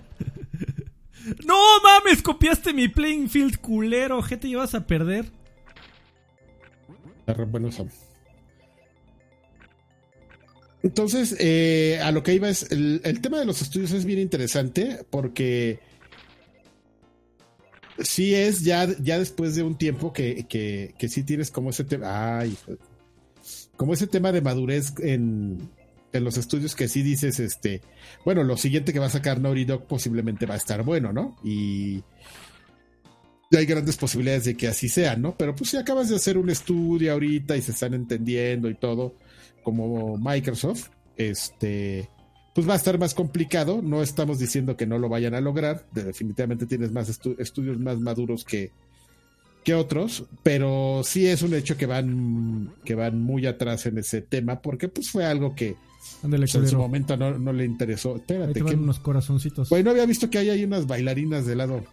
no 1.45 1.57
mames, 1.83 2.21
copiaste 2.21 2.73
mi 2.73 2.87
playing 2.87 3.29
field 3.29 3.57
culero. 3.59 4.21
¿Qué 4.23 4.37
te 4.37 4.47
llevas 4.49 4.75
a 4.75 4.85
perder? 4.85 5.31
Arre- 7.29 7.45
Bueno, 7.49 7.71
Sam. 7.71 7.89
Entonces, 10.81 11.35
eh, 11.39 11.99
a 12.01 12.11
lo 12.11 12.23
que 12.23 12.33
iba 12.33 12.47
es, 12.49 12.71
el, 12.71 13.19
tema 13.21 13.37
de 13.39 13.45
los 13.45 13.61
estudios 13.61 13.91
es 13.91 14.05
bien 14.05 14.19
interesante 14.19 15.05
porque 15.09 15.79
sí 18.01 18.33
es 18.33 18.61
ya, 18.61 18.87
ya 19.01 19.19
después 19.19 19.55
de 19.55 19.63
un 19.63 19.77
tiempo 19.77 20.13
que, 20.13 20.45
que, 20.47 20.93
que 20.97 21.09
sí 21.09 21.23
tienes 21.23 21.51
como 21.51 21.71
ese 21.71 21.83
tema, 21.83 22.43
como 23.75 23.93
ese 23.93 24.07
tema 24.07 24.31
de 24.31 24.39
madurez 24.41 24.93
en, 24.99 25.69
en 26.13 26.23
los 26.23 26.37
estudios 26.37 26.75
que 26.75 26.87
sí 26.87 27.01
dices, 27.01 27.41
este, 27.41 27.81
bueno, 28.23 28.43
lo 28.45 28.55
siguiente 28.55 28.93
que 28.93 28.99
va 28.99 29.07
a 29.07 29.11
sacar 29.11 29.41
Naughty 29.41 29.65
Dog 29.65 29.85
posiblemente 29.85 30.45
va 30.45 30.53
a 30.53 30.57
estar 30.57 30.83
bueno, 30.83 31.11
¿no? 31.11 31.37
Y 31.43 32.03
hay 33.57 33.65
grandes 33.65 33.97
posibilidades 33.97 34.45
de 34.45 34.55
que 34.55 34.67
así 34.67 34.89
sea, 34.89 35.15
¿no? 35.15 35.35
Pero 35.35 35.55
pues 35.55 35.71
si 35.71 35.77
acabas 35.77 36.09
de 36.09 36.15
hacer 36.15 36.37
un 36.37 36.49
estudio 36.49 37.11
ahorita 37.13 37.57
y 37.57 37.61
se 37.61 37.71
están 37.71 37.93
entendiendo 37.95 38.69
y 38.69 38.75
todo, 38.75 39.15
como 39.63 40.17
Microsoft, 40.17 40.89
este, 41.17 42.09
pues 42.53 42.69
va 42.69 42.73
a 42.73 42.77
estar 42.77 42.99
más 42.99 43.13
complicado. 43.15 43.81
No 43.81 44.03
estamos 44.03 44.37
diciendo 44.37 44.77
que 44.77 44.85
no 44.85 44.99
lo 44.99 45.09
vayan 45.09 45.33
a 45.33 45.41
lograr. 45.41 45.85
de- 45.93 46.03
Definitivamente 46.03 46.65
tienes 46.67 46.91
más 46.91 47.09
estu- 47.09 47.35
estudios 47.39 47.79
más 47.79 47.97
maduros 47.99 48.43
que, 48.45 48.71
que 49.63 49.73
otros, 49.73 50.25
pero 50.43 51.01
sí 51.03 51.25
es 51.25 51.41
un 51.41 51.53
hecho 51.55 51.75
que 51.75 51.87
van, 51.87 52.71
que 52.85 52.93
van 52.95 53.19
muy 53.19 53.47
atrás 53.47 53.85
en 53.87 53.97
ese 53.97 54.21
tema, 54.21 54.61
porque 54.61 54.87
pues 54.89 55.09
fue 55.09 55.25
algo 55.25 55.55
que 55.55 55.75
Ándale, 56.23 56.43
pues, 56.45 56.55
en 56.55 56.67
su 56.67 56.77
momento 56.77 57.17
no, 57.17 57.37
no 57.39 57.51
le 57.51 57.65
interesó. 57.65 58.13
Ahí 58.13 58.19
Espérate, 58.19 58.53
te 58.53 58.63
que 58.63 58.75
unos 58.75 58.99
corazoncitos. 58.99 59.69
Güey, 59.69 59.83
no 59.83 59.89
había 59.89 60.05
visto 60.05 60.29
que 60.29 60.37
hay 60.37 60.49
ahí 60.51 60.63
unas 60.63 60.85
bailarinas 60.87 61.45
del 61.47 61.57
lado 61.57 61.83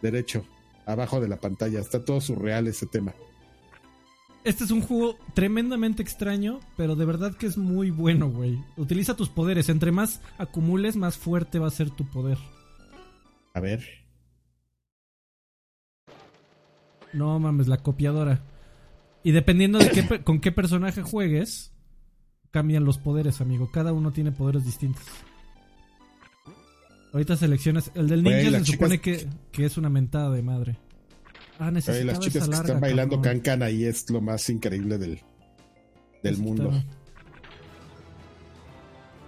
derecho, 0.00 0.44
abajo 0.86 1.20
de 1.20 1.28
la 1.28 1.40
pantalla. 1.40 1.80
Está 1.80 2.04
todo 2.04 2.20
surreal 2.20 2.66
ese 2.66 2.86
tema. 2.86 3.14
Este 4.44 4.64
es 4.64 4.70
un 4.70 4.82
juego 4.82 5.16
tremendamente 5.32 6.02
extraño, 6.02 6.60
pero 6.76 6.96
de 6.96 7.06
verdad 7.06 7.34
que 7.34 7.46
es 7.46 7.56
muy 7.56 7.90
bueno, 7.90 8.28
güey. 8.28 8.62
Utiliza 8.76 9.16
tus 9.16 9.30
poderes. 9.30 9.70
Entre 9.70 9.90
más 9.90 10.20
acumules, 10.36 10.96
más 10.96 11.16
fuerte 11.16 11.58
va 11.58 11.68
a 11.68 11.70
ser 11.70 11.90
tu 11.90 12.04
poder. 12.04 12.36
A 13.54 13.60
ver. 13.60 13.82
No 17.14 17.38
mames, 17.38 17.68
la 17.68 17.78
copiadora. 17.78 18.42
Y 19.22 19.30
dependiendo 19.30 19.78
de 19.78 19.90
qué, 19.90 20.22
con 20.22 20.40
qué 20.40 20.52
personaje 20.52 21.00
juegues, 21.00 21.72
cambian 22.50 22.84
los 22.84 22.98
poderes, 22.98 23.40
amigo. 23.40 23.70
Cada 23.72 23.94
uno 23.94 24.12
tiene 24.12 24.30
poderes 24.30 24.66
distintos. 24.66 25.04
Ahorita 27.14 27.36
seleccionas. 27.36 27.90
El 27.94 28.08
del 28.08 28.22
ninja 28.24 28.58
se 28.58 28.72
supone 28.72 29.00
chicas- 29.00 29.24
que, 29.24 29.28
que 29.52 29.64
es 29.64 29.76
una 29.78 29.88
mentada 29.88 30.30
de 30.30 30.42
madre. 30.42 30.78
Ah, 31.60 31.70
necesitaba 31.70 32.12
las 32.12 32.18
chicas 32.18 32.48
que 32.48 32.54
están 32.56 32.80
bailando 32.80 33.22
cancan 33.22 33.62
ahí 33.62 33.84
es 33.84 34.10
lo 34.10 34.20
más 34.20 34.50
increíble 34.50 34.98
del, 34.98 35.20
del 36.24 36.36
mundo. 36.38 36.72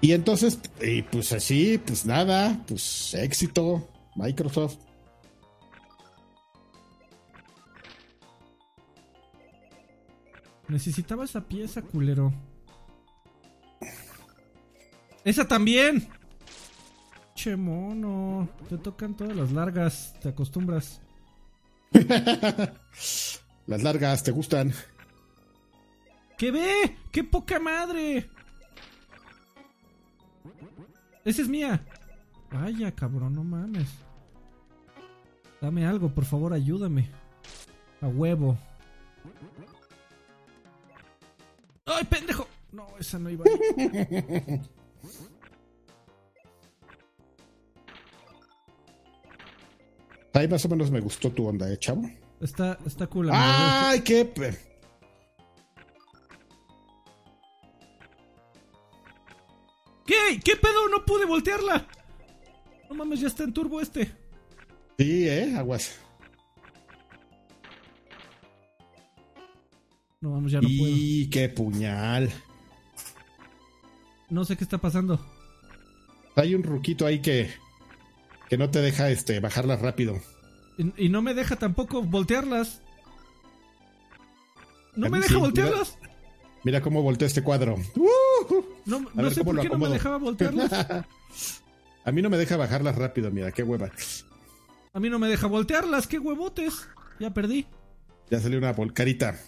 Y 0.00 0.12
entonces, 0.12 0.58
y 0.82 1.02
pues 1.02 1.32
así, 1.32 1.78
pues 1.78 2.04
nada, 2.04 2.60
pues 2.66 3.14
éxito, 3.14 3.88
Microsoft. 4.16 4.78
Necesitaba 10.68 11.24
esa 11.24 11.42
pieza, 11.46 11.82
culero. 11.82 12.32
¡Esa 15.24 15.46
también! 15.46 16.08
Che 17.36 17.54
mono. 17.54 18.48
Te 18.66 18.78
tocan 18.78 19.14
todas 19.14 19.36
las 19.36 19.52
largas. 19.52 20.14
Te 20.20 20.30
acostumbras. 20.30 21.02
Las 23.66 23.82
largas, 23.82 24.22
¿te 24.22 24.30
gustan? 24.30 24.72
¡Que 26.38 26.50
ve! 26.50 26.96
¡Qué 27.10 27.24
poca 27.24 27.58
madre! 27.58 28.30
Esa 31.24 31.42
es 31.42 31.48
mía. 31.48 31.84
Vaya, 32.50 32.92
cabrón, 32.92 33.34
no 33.34 33.44
mames. 33.44 33.88
Dame 35.60 35.84
algo, 35.84 36.08
por 36.08 36.24
favor, 36.24 36.52
ayúdame. 36.52 37.10
A 38.00 38.06
huevo. 38.08 38.56
¡Ay, 41.86 42.04
pendejo! 42.04 42.46
No, 42.72 42.86
esa 42.98 43.18
no 43.18 43.30
iba. 43.30 43.44
ahí. 43.44 44.60
Ahí 50.36 50.46
más 50.48 50.62
o 50.64 50.68
menos 50.68 50.90
me 50.90 51.00
gustó 51.00 51.30
tu 51.32 51.46
onda, 51.46 51.72
¿eh, 51.72 51.78
chavo? 51.78 52.02
Está, 52.40 52.78
está 52.84 53.06
cool. 53.06 53.30
amigo. 53.30 53.42
¡Ay, 53.42 54.00
qué! 54.02 54.24
pe- 54.26 54.58
¿Qué? 60.06 60.40
¿Qué 60.44 60.56
pedo? 60.56 60.88
No 60.90 61.04
pude 61.04 61.24
voltearla. 61.24 61.86
No 62.88 62.94
mames, 62.96 63.20
ya 63.20 63.26
está 63.28 63.44
en 63.44 63.52
turbo 63.52 63.80
este. 63.80 64.06
Sí, 64.98 65.28
¿eh? 65.28 65.54
Aguas. 65.56 65.98
No 70.20 70.30
mames, 70.30 70.52
ya 70.52 70.60
no 70.60 70.68
puedo. 70.68 70.92
y 70.94 71.28
qué 71.30 71.48
puñal. 71.48 72.30
No 74.30 74.44
sé 74.44 74.56
qué 74.56 74.64
está 74.64 74.78
pasando. 74.78 75.24
Hay 76.36 76.54
un 76.54 76.62
ruquito 76.62 77.06
ahí 77.06 77.20
que, 77.20 77.50
que 78.48 78.58
no 78.58 78.70
te 78.70 78.80
deja 78.80 79.10
este, 79.10 79.40
bajarlas 79.40 79.80
rápido. 79.80 80.20
Y, 80.78 81.06
y 81.06 81.08
no 81.08 81.22
me 81.22 81.34
deja 81.34 81.56
tampoco 81.56 82.02
voltearlas. 82.02 82.82
No 84.94 85.10
me 85.10 85.20
deja 85.20 85.38
voltearlas. 85.38 85.98
Mira 86.64 86.80
cómo 86.80 87.02
volteó 87.02 87.26
este 87.26 87.42
cuadro. 87.42 87.76
¡Uh! 87.94 88.64
No, 88.86 88.96
A 88.96 89.00
no 89.00 89.22
ver 89.22 89.34
sé 89.34 89.44
por 89.44 89.60
qué 89.60 89.68
no 89.68 89.78
me 89.78 89.88
dejaba 89.88 90.18
voltearlas. 90.18 90.72
A 92.04 92.12
mí 92.12 92.22
no 92.22 92.30
me 92.30 92.38
deja 92.38 92.56
bajarlas 92.56 92.96
rápido, 92.96 93.30
mira, 93.30 93.50
qué 93.52 93.62
hueva. 93.64 93.90
A 94.92 95.00
mí 95.00 95.10
no 95.10 95.18
me 95.18 95.28
deja 95.28 95.48
voltearlas. 95.48 96.06
¡Qué 96.06 96.18
huevotes! 96.18 96.88
Ya 97.18 97.34
perdí. 97.34 97.66
Ya 98.30 98.40
salió 98.40 98.58
una 98.58 98.72
volcarita. 98.72 99.38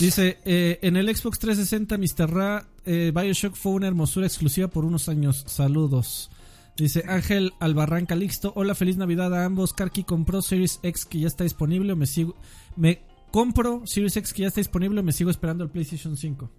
Dice, 0.00 0.38
eh, 0.44 0.78
en 0.82 0.96
el 0.96 1.14
Xbox 1.14 1.38
360, 1.38 1.98
Mr. 1.98 2.34
Ra, 2.34 2.66
eh, 2.84 3.12
Bioshock 3.14 3.54
fue 3.54 3.72
una 3.72 3.86
hermosura 3.86 4.26
exclusiva 4.26 4.68
por 4.68 4.84
unos 4.84 5.08
años. 5.08 5.44
Saludos. 5.46 6.30
Dice 6.76 7.04
Ángel 7.06 7.52
Albarrán 7.60 8.04
Calixto, 8.04 8.52
hola, 8.56 8.74
feliz 8.74 8.96
Navidad 8.96 9.32
a 9.34 9.44
ambos. 9.44 9.72
Karki 9.72 10.02
compró 10.02 10.42
Series 10.42 10.80
X 10.82 11.04
que 11.04 11.20
ya 11.20 11.28
está 11.28 11.44
disponible 11.44 11.92
o 11.92 11.96
me 11.96 12.06
sigo... 12.06 12.34
Me 12.76 13.00
compro 13.30 13.86
Series 13.86 14.16
X 14.16 14.32
que 14.32 14.42
ya 14.42 14.48
está 14.48 14.60
disponible 14.60 15.00
o 15.00 15.02
me 15.04 15.12
sigo 15.12 15.30
esperando 15.30 15.62
el 15.62 15.70
PlayStation 15.70 16.16
5. 16.16 16.50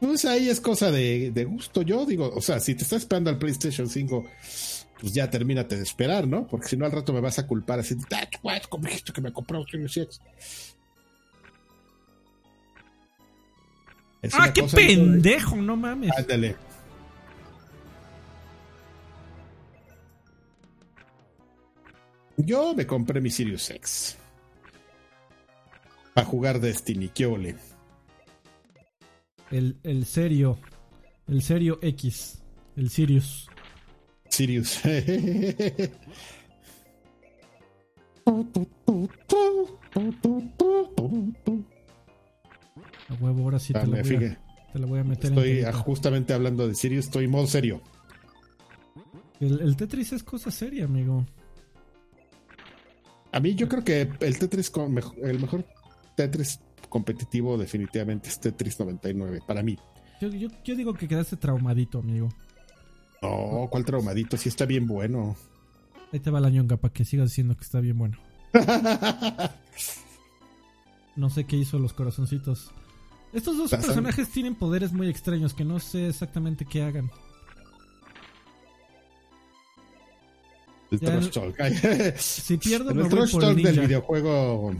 Pues 0.00 0.24
ahí 0.24 0.48
es 0.48 0.60
cosa 0.60 0.90
de, 0.90 1.30
de 1.32 1.44
gusto. 1.44 1.82
Yo 1.82 2.06
digo, 2.06 2.32
o 2.34 2.40
sea, 2.40 2.60
si 2.60 2.74
te 2.74 2.82
estás 2.82 3.02
esperando 3.02 3.28
al 3.30 3.38
PlayStation 3.38 3.88
5, 3.88 4.24
pues 5.00 5.12
ya 5.12 5.28
termínate 5.30 5.76
de 5.76 5.82
esperar, 5.82 6.26
¿no? 6.26 6.46
Porque 6.46 6.68
si 6.68 6.76
no, 6.78 6.86
al 6.86 6.92
rato 6.92 7.12
me 7.12 7.20
vas 7.20 7.38
a 7.38 7.46
culpar 7.46 7.78
así. 7.80 7.94
"Ah, 8.12 8.26
güey, 8.42 8.60
¿Cómo 8.70 8.86
dijiste 8.86 9.12
que 9.12 9.20
me 9.20 9.32
compró 9.32 9.62
Series 9.70 9.96
X? 9.98 10.20
Es 14.22 14.32
¡Ah, 14.34 14.50
qué 14.52 14.62
de- 14.62 14.68
pendejo! 14.68 15.56
No 15.56 15.76
mames. 15.76 16.10
Ándale. 16.16 16.56
Yo 22.36 22.74
me 22.74 22.86
compré 22.86 23.20
mi 23.20 23.30
Sirius 23.30 23.70
X. 23.70 24.16
Para 26.14 26.26
jugar 26.26 26.60
Destiny, 26.60 27.08
qué 27.08 27.26
ole. 27.26 27.56
El, 29.50 29.78
el 29.82 30.04
serio. 30.06 30.58
El 31.26 31.42
serio 31.42 31.78
X. 31.82 32.42
El 32.76 32.90
Sirius. 32.90 33.48
Sirius. 34.28 34.80
A 43.08 43.14
huevo, 43.20 43.42
ahora 43.42 43.58
sí 43.58 43.72
te, 43.72 43.86
la 43.86 43.86
Dale, 43.86 44.02
voy, 44.02 44.04
fíjate. 44.04 44.26
a, 44.26 44.72
te 44.72 44.78
la 44.78 44.86
voy 44.86 45.00
a 45.00 45.04
meter 45.04 45.26
Estoy 45.26 45.60
en 45.60 45.72
justamente 45.72 46.32
hablando 46.32 46.66
de 46.66 46.74
Sirius, 46.74 47.06
estoy 47.06 47.24
en 47.26 47.30
modo 47.30 47.46
serio. 47.46 47.82
el, 49.40 49.60
el 49.60 49.76
Tetris 49.76 50.12
es 50.12 50.22
cosa 50.22 50.50
seria, 50.50 50.84
amigo. 50.84 51.26
A 53.32 53.40
mí 53.40 53.54
yo 53.54 53.68
creo 53.68 53.82
que 53.82 54.08
el 54.20 54.38
Tetris, 54.38 54.70
con 54.70 54.92
mejo- 54.92 55.14
el 55.22 55.40
mejor 55.40 55.64
Tetris 56.16 56.60
competitivo 56.88 57.56
definitivamente 57.56 58.28
es 58.28 58.38
Tetris 58.38 58.78
99, 58.78 59.40
para 59.46 59.62
mí. 59.62 59.78
Yo, 60.20 60.28
yo, 60.28 60.48
yo 60.64 60.76
digo 60.76 60.94
que 60.94 61.08
quedaste 61.08 61.36
traumadito, 61.36 61.98
amigo. 61.98 62.28
No, 63.22 63.68
¿cuál 63.70 63.84
traumadito? 63.84 64.36
Sí 64.36 64.48
está 64.48 64.66
bien 64.66 64.86
bueno. 64.86 65.34
Ahí 66.12 66.20
te 66.20 66.30
va 66.30 66.40
la 66.40 66.50
ñonga 66.50 66.76
para 66.76 66.92
que 66.92 67.04
sigas 67.04 67.30
diciendo 67.30 67.56
que 67.56 67.64
está 67.64 67.80
bien 67.80 67.96
bueno. 67.98 68.18
No 71.16 71.28
sé 71.30 71.44
qué 71.44 71.56
hizo 71.56 71.78
los 71.78 71.92
corazoncitos. 71.92 72.70
Estos 73.32 73.56
dos 73.58 73.70
personajes 73.70 74.30
tienen 74.30 74.54
poderes 74.54 74.92
muy 74.92 75.08
extraños 75.08 75.54
que 75.54 75.64
no 75.64 75.78
sé 75.78 76.08
exactamente 76.08 76.64
qué 76.64 76.82
hagan. 76.82 77.10
El 80.92 81.00
Ya 81.00 81.06
Trash 81.10 81.24
el- 81.24 81.30
Talk. 81.32 81.60
Ay, 81.60 82.12
Si 82.18 82.56
pierdo, 82.58 82.94
me 82.94 83.02
el 83.02 83.08
voy 83.08 83.18
Trash 83.18 83.32
por 83.32 83.42
Talk 83.42 83.56
el 83.58 83.62
del 83.64 83.80
videojuego, 83.80 84.74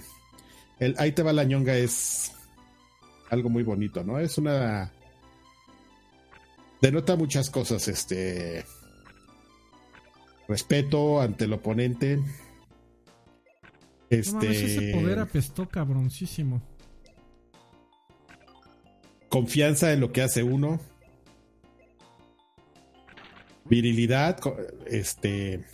el 0.78 0.94
Ahí 0.98 1.12
te 1.12 1.22
va 1.22 1.32
la 1.32 1.44
ñonga 1.44 1.76
es 1.76 2.32
algo 3.30 3.48
muy 3.48 3.62
bonito, 3.62 4.04
¿no? 4.04 4.18
Es 4.20 4.38
una... 4.38 4.92
Denota 6.80 7.16
muchas 7.16 7.48
cosas, 7.50 7.88
este... 7.88 8.64
Respeto 10.48 11.20
ante 11.20 11.44
el 11.44 11.52
oponente. 11.54 12.16
No 12.18 12.24
Este... 14.10 14.32
mames, 14.34 14.56
ese 14.62 14.92
poder 14.92 15.18
apestó 15.20 15.68
cabroncísimo. 15.68 16.60
confianza 19.30 19.92
en 19.94 20.00
lo 20.00 20.12
que 20.12 20.20
hace 20.22 20.42
uno. 20.42 20.78
Virilidad, 23.64 24.38
este... 24.86 25.64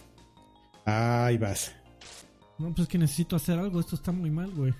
Ahí 0.88 1.36
vas. 1.36 1.74
No, 2.58 2.74
pues 2.74 2.84
es 2.84 2.88
que 2.88 2.96
necesito 2.96 3.36
hacer 3.36 3.58
algo. 3.58 3.78
Esto 3.78 3.94
está 3.94 4.10
muy 4.10 4.30
mal, 4.30 4.50
güey. 4.52 4.72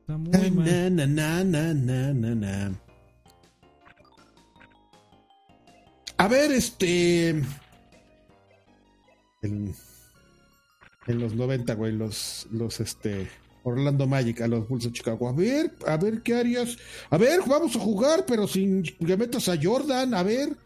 Está 0.00 0.16
muy 0.16 0.50
mal. 0.52 0.94
Na, 0.94 1.06
na, 1.06 1.44
na, 1.44 1.74
na, 1.74 2.14
na, 2.14 2.34
na. 2.36 2.80
A 6.18 6.28
ver, 6.28 6.52
este. 6.52 7.30
En, 9.42 9.74
en 11.08 11.18
los 11.18 11.34
90, 11.34 11.74
güey, 11.74 11.92
los, 11.92 12.46
los, 12.52 12.78
este. 12.78 13.28
Orlando 13.64 14.06
Magic 14.06 14.40
a 14.40 14.46
los 14.46 14.68
Bulls 14.68 14.84
de 14.84 14.92
Chicago. 14.92 15.28
A 15.28 15.32
ver, 15.32 15.74
a 15.84 15.96
ver, 15.96 16.22
¿qué 16.22 16.36
harías? 16.36 16.76
A 17.10 17.18
ver, 17.18 17.40
vamos 17.44 17.74
a 17.74 17.80
jugar, 17.80 18.24
pero 18.24 18.46
sin 18.46 18.84
que 18.84 19.16
metas 19.16 19.48
a 19.48 19.56
Jordan, 19.60 20.14
a 20.14 20.22
ver. 20.22 20.56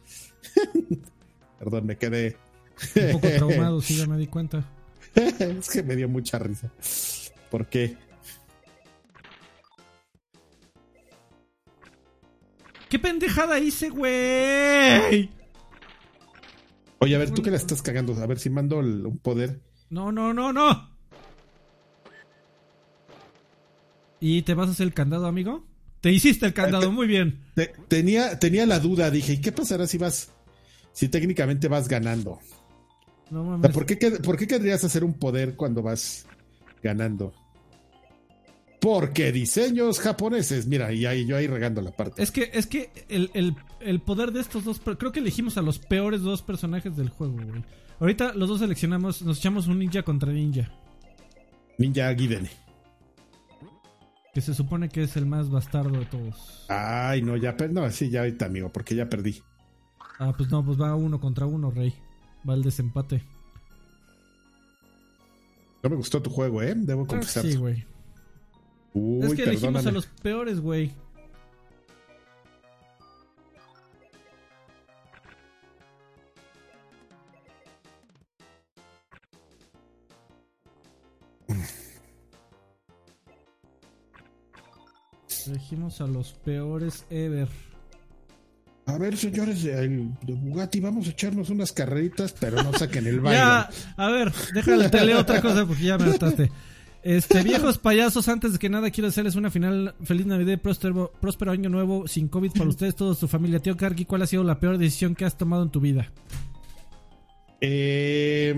Perdón, 1.58 1.86
me 1.86 1.96
quedé. 1.96 2.36
Un 2.96 3.12
poco 3.12 3.28
traumado, 3.28 3.80
sí, 3.82 3.96
ya 3.96 4.06
me 4.08 4.16
di 4.16 4.26
cuenta. 4.26 4.64
es 5.14 5.68
que 5.70 5.82
me 5.82 5.96
dio 5.96 6.08
mucha 6.08 6.38
risa. 6.38 6.70
¿Por 7.50 7.66
qué? 7.66 7.96
¿Qué 12.88 12.98
pendejada 12.98 13.58
hice, 13.58 13.88
güey? 13.90 15.30
Oye, 16.98 17.14
a 17.14 17.18
ver, 17.18 17.30
tú 17.30 17.42
que 17.42 17.50
la 17.50 17.56
estás 17.56 17.82
cagando, 17.82 18.14
a 18.20 18.26
ver 18.26 18.38
si 18.38 18.50
mando 18.50 18.80
el- 18.80 19.06
un 19.06 19.18
poder. 19.18 19.60
No, 19.90 20.10
no, 20.12 20.34
no, 20.34 20.52
no. 20.52 20.90
¿Y 24.18 24.42
te 24.42 24.54
vas 24.54 24.68
a 24.68 24.72
hacer 24.72 24.86
el 24.86 24.92
candado, 24.94 25.26
amigo? 25.26 25.64
Te 26.00 26.10
hiciste 26.10 26.46
el 26.46 26.54
candado, 26.54 26.90
muy 26.92 27.06
bien. 27.06 27.44
Te- 27.54 27.72
tenía, 27.88 28.38
tenía 28.38 28.64
la 28.66 28.78
duda, 28.78 29.10
dije, 29.10 29.34
¿y 29.34 29.40
qué 29.40 29.52
pasará 29.52 29.86
si 29.86 29.98
vas, 29.98 30.32
si 30.92 31.08
técnicamente 31.08 31.68
vas 31.68 31.88
ganando? 31.88 32.38
No 33.30 33.42
O 33.42 33.44
sea, 33.44 33.50
mames. 33.58 33.70
¿por, 33.72 33.86
qué, 33.86 33.96
¿Por 33.96 34.36
qué 34.36 34.46
querrías 34.46 34.82
hacer 34.82 35.04
un 35.04 35.14
poder 35.14 35.54
cuando 35.56 35.82
vas 35.82 36.26
ganando? 36.82 37.32
Porque 38.80 39.30
diseños 39.30 40.00
japoneses, 40.00 40.66
mira, 40.66 40.90
y 40.92 41.04
ahí 41.04 41.26
yo 41.26 41.36
ahí 41.36 41.46
regando 41.46 41.82
la 41.82 41.90
parte. 41.90 42.22
Es 42.22 42.30
que, 42.30 42.50
es 42.54 42.66
que 42.66 42.90
el, 43.10 43.30
el- 43.34 43.54
el 43.80 44.00
poder 44.00 44.32
de 44.32 44.40
estos 44.40 44.64
dos, 44.64 44.80
creo 44.80 45.12
que 45.12 45.20
elegimos 45.20 45.58
a 45.58 45.62
los 45.62 45.78
peores 45.78 46.22
dos 46.22 46.40
personajes 46.42 46.96
del 46.96 47.10
juego, 47.10 47.34
güey. 47.34 47.62
Ahorita 47.98 48.32
los 48.32 48.48
dos 48.48 48.60
seleccionamos, 48.60 49.20
nos 49.20 49.38
echamos 49.38 49.66
un 49.66 49.78
ninja 49.78 50.02
contra 50.02 50.32
ninja, 50.32 50.70
Ninja 51.76 52.14
Giden. 52.14 52.48
Que 54.34 54.40
se 54.40 54.54
supone 54.54 54.88
que 54.88 55.02
es 55.02 55.16
el 55.16 55.26
más 55.26 55.50
bastardo 55.50 55.98
de 55.98 56.06
todos. 56.06 56.64
Ay, 56.68 57.22
no, 57.22 57.36
ya, 57.36 57.56
per- 57.56 57.72
no, 57.72 57.88
sí, 57.90 58.10
ya 58.10 58.20
ahorita, 58.20 58.46
amigo, 58.46 58.68
porque 58.70 58.94
ya 58.94 59.08
perdí. 59.08 59.42
Ah, 60.18 60.32
pues 60.36 60.50
no, 60.50 60.64
pues 60.64 60.80
va 60.80 60.94
uno 60.94 61.18
contra 61.20 61.46
uno, 61.46 61.70
rey. 61.70 61.94
Va 62.48 62.54
el 62.54 62.62
desempate. 62.62 63.22
No 65.82 65.90
me 65.90 65.96
gustó 65.96 66.20
tu 66.22 66.30
juego, 66.30 66.62
¿eh? 66.62 66.74
Debo 66.76 67.06
confesar. 67.06 67.42
sí, 67.44 67.56
güey. 67.56 67.84
Es 68.94 69.34
que 69.34 69.42
elegimos 69.44 69.60
perdóname. 69.60 69.88
a 69.88 69.92
los 69.92 70.06
peores, 70.06 70.60
güey. 70.60 70.92
Elegimos 85.50 86.00
a 86.00 86.06
los 86.06 86.32
peores 86.32 87.04
ever. 87.10 87.48
A 88.86 88.96
ver, 88.98 89.16
señores 89.16 89.64
de, 89.64 90.08
Bugatti, 90.28 90.78
vamos 90.78 91.08
a 91.08 91.10
echarnos 91.10 91.50
unas 91.50 91.72
carreritas, 91.72 92.32
pero 92.38 92.62
no 92.62 92.72
saquen 92.72 93.08
el 93.08 93.18
baile. 93.20 93.38
Ya, 93.38 93.68
a 93.96 94.10
ver, 94.10 94.32
déjale, 94.54 94.88
te 94.88 95.04
leo 95.04 95.18
otra 95.18 95.40
cosa 95.40 95.66
porque 95.66 95.82
ya 95.82 95.98
me 95.98 96.04
hartaste. 96.04 96.52
Este, 97.02 97.42
viejos 97.44 97.78
payasos, 97.78 98.28
antes 98.28 98.52
de 98.52 98.58
que 98.60 98.68
nada 98.68 98.92
quiero 98.92 99.08
hacerles 99.08 99.34
una 99.34 99.50
final 99.50 99.96
feliz 100.04 100.24
Navidad, 100.24 100.60
próspero, 100.60 101.12
próspero 101.20 101.50
año 101.50 101.68
nuevo, 101.68 102.06
sin 102.06 102.28
COVID 102.28 102.52
para 102.52 102.68
ustedes, 102.68 102.94
toda 102.94 103.16
su 103.16 103.26
familia. 103.26 103.58
Tío 103.58 103.76
Karki, 103.76 104.04
¿cuál 104.04 104.22
ha 104.22 104.28
sido 104.28 104.44
la 104.44 104.60
peor 104.60 104.78
decisión 104.78 105.16
que 105.16 105.24
has 105.24 105.36
tomado 105.36 105.64
en 105.64 105.70
tu 105.70 105.80
vida? 105.80 106.12
Eh, 107.60 108.54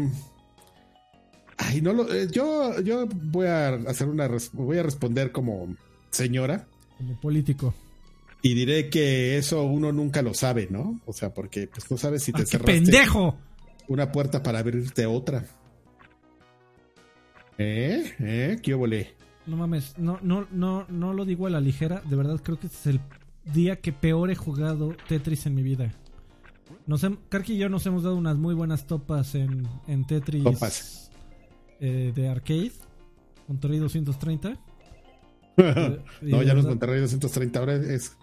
ay, 1.56 1.80
no 1.80 1.94
lo, 1.94 2.12
eh, 2.12 2.28
yo, 2.30 2.78
yo 2.82 3.06
voy 3.06 3.46
a 3.46 3.68
hacer 3.88 4.08
una, 4.08 4.28
voy 4.52 4.76
a 4.76 4.82
responder 4.82 5.32
como 5.32 5.74
señora. 6.10 6.66
Como 7.02 7.20
político. 7.20 7.74
Y 8.42 8.54
diré 8.54 8.88
que 8.90 9.36
eso 9.38 9.64
uno 9.64 9.90
nunca 9.92 10.22
lo 10.22 10.34
sabe, 10.34 10.68
¿no? 10.70 11.00
O 11.04 11.12
sea, 11.12 11.34
porque 11.34 11.66
pues 11.66 11.90
no 11.90 11.96
sabes 11.96 12.22
si 12.22 12.32
te 12.32 12.42
¡Ah, 12.42 12.58
pendejo! 12.64 13.36
una 13.88 14.12
puerta 14.12 14.42
para 14.42 14.60
abrirte 14.60 15.04
otra. 15.06 15.44
¿Eh? 17.58 18.14
¿Eh? 18.20 18.58
¿Qué 18.62 18.74
volé? 18.74 19.14
No 19.46 19.56
mames, 19.56 19.98
no, 19.98 20.18
no, 20.22 20.46
no, 20.52 20.86
no 20.88 21.12
lo 21.12 21.24
digo 21.24 21.46
a 21.46 21.50
la 21.50 21.60
ligera. 21.60 22.02
De 22.08 22.14
verdad 22.14 22.40
creo 22.42 22.58
que 22.58 22.68
este 22.68 22.78
es 22.78 22.86
el 22.94 23.00
día 23.52 23.80
que 23.80 23.92
peor 23.92 24.30
he 24.30 24.36
jugado 24.36 24.94
Tetris 25.08 25.46
en 25.46 25.56
mi 25.56 25.62
vida. 25.62 25.92
Nos 26.86 27.04
Karki 27.28 27.54
y 27.54 27.58
yo 27.58 27.68
nos 27.68 27.84
hemos 27.86 28.04
dado 28.04 28.16
unas 28.16 28.36
muy 28.36 28.54
buenas 28.54 28.86
topas 28.86 29.34
en, 29.34 29.68
en 29.88 30.06
Tetris 30.06 30.44
topas. 30.44 31.10
Eh, 31.80 32.12
de 32.14 32.28
arcade. 32.28 32.72
Monterrey 33.48 33.78
230. 33.78 34.58
no, 36.22 36.42
ya 36.42 36.54
no 36.54 36.60
es 36.60 36.66
Monterrey 36.66 37.00
230, 37.00 37.58
ahora 37.58 37.74
es 37.74 38.16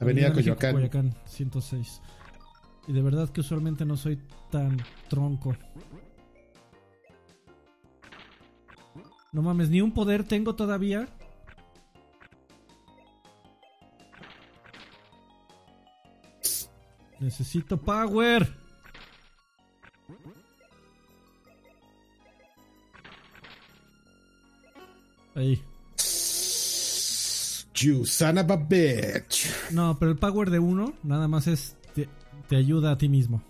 Avenida, 0.00 0.32
Coyoacán. 0.32 0.74
Coyoacán 0.74 1.14
106. 1.26 2.00
Y 2.86 2.92
de 2.92 3.02
verdad 3.02 3.28
que 3.30 3.40
usualmente 3.40 3.84
no 3.84 3.96
soy 3.96 4.18
tan 4.50 4.78
tronco. 5.08 5.56
No 9.32 9.42
mames, 9.42 9.68
ni 9.68 9.80
un 9.80 9.92
poder 9.92 10.24
tengo 10.24 10.54
todavía. 10.54 11.08
Necesito 17.20 17.76
power. 17.76 18.48
Ahí. 25.34 25.62
You 27.80 28.04
son 28.04 28.38
of 28.38 28.50
a 28.50 28.56
bitch. 28.56 29.46
No, 29.70 29.98
pero 29.98 30.10
el 30.10 30.18
power 30.18 30.50
de 30.50 30.58
uno 30.58 30.94
nada 31.02 31.28
más 31.28 31.46
es 31.46 31.76
te, 31.94 32.08
te 32.48 32.56
ayuda 32.56 32.92
a 32.92 32.98
ti 32.98 33.08
mismo. 33.08 33.42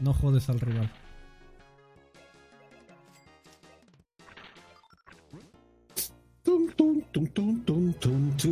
No 0.00 0.12
jodes 0.12 0.48
al 0.48 0.60
rival. 0.60 0.90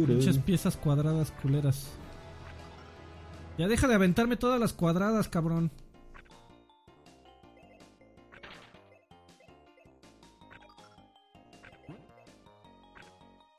Muchas 0.09 0.39
piezas 0.39 0.77
cuadradas 0.77 1.31
culeras. 1.43 1.87
Ya 3.59 3.69
deja 3.69 3.89
de 3.89 3.95
aventarme 3.95 4.37
todas 4.37 4.61
las 4.61 4.73
cuadradas, 4.73 5.29
cabrón. 5.29 5.71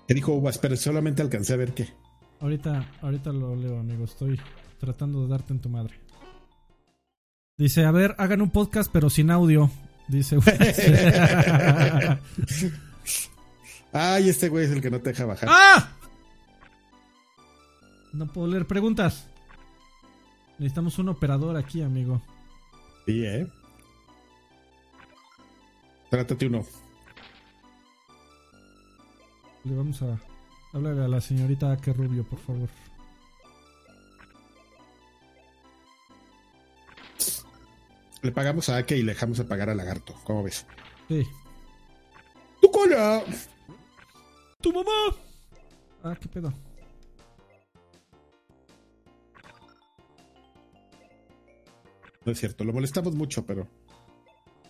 ¿Qué 0.08 0.14
dijo 0.14 0.34
Uvas? 0.34 0.58
Pero 0.58 0.78
solamente 0.78 1.22
alcancé 1.22 1.53
a 1.53 1.58
ver 1.58 1.74
qué. 1.74 1.89
Ahorita, 2.39 2.89
ahorita 3.01 3.34
lo 3.34 3.55
leo, 3.55 3.80
amigo. 3.80 4.05
Estoy 4.05 4.39
tratando 4.80 5.24
de 5.24 5.28
darte 5.28 5.53
en 5.53 5.60
tu 5.60 5.70
madre. 5.70 5.99
Dice, 7.58 7.84
a 7.86 7.91
ver, 7.91 8.16
hagan 8.18 8.41
un 8.41 8.51
podcast 8.51 8.89
pero 8.91 9.10
sin 9.10 9.32
audio. 9.32 9.70
Dice. 10.08 10.38
Ay, 13.91 14.30
este 14.30 14.47
güey 14.49 14.66
es 14.66 14.72
el 14.72 14.82
que 14.82 14.91
no 14.91 15.01
te 15.01 15.10
deja 15.10 15.26
bajar. 15.26 15.49
¡Ah! 15.51 15.91
No 18.14 18.28
puedo 18.28 18.47
leer 18.47 18.66
preguntas. 18.66 19.28
Necesitamos 20.60 20.97
un 20.99 21.10
operador 21.10 21.58
aquí, 21.58 21.82
amigo. 21.82 22.22
Sí, 23.05 23.26
¿eh? 23.26 23.47
Trátate 26.10 26.47
uno. 26.47 26.66
Le 29.68 29.76
vamos 29.76 30.01
a 30.01 30.18
hablar 30.72 30.97
a 30.99 31.07
la 31.09 31.20
señorita 31.20 31.76
que 31.78 31.91
Rubio, 31.91 32.24
por 32.24 32.39
favor. 32.39 32.70
Le 38.22 38.32
pagamos 38.32 38.70
a 38.70 38.78
Ake 38.78 38.97
y 38.97 39.03
le 39.03 39.11
dejamos 39.11 39.38
de 39.38 39.43
pagar 39.43 39.70
a 39.70 39.76
Lagarto. 39.76 40.15
¿Cómo 40.24 40.43
ves? 40.43 40.65
Sí. 41.09 41.28
¡Tu 42.61 42.72
cola! 42.72 43.24
¡Tu 44.61 44.72
mamá! 44.72 45.15
Ah, 46.03 46.15
qué 46.20 46.30
pedo. 46.30 46.53
No 52.26 52.32
es 52.32 52.39
cierto, 52.39 52.63
lo 52.63 52.72
molestamos 52.72 53.13
mucho, 53.15 53.45
pero. 53.45 53.68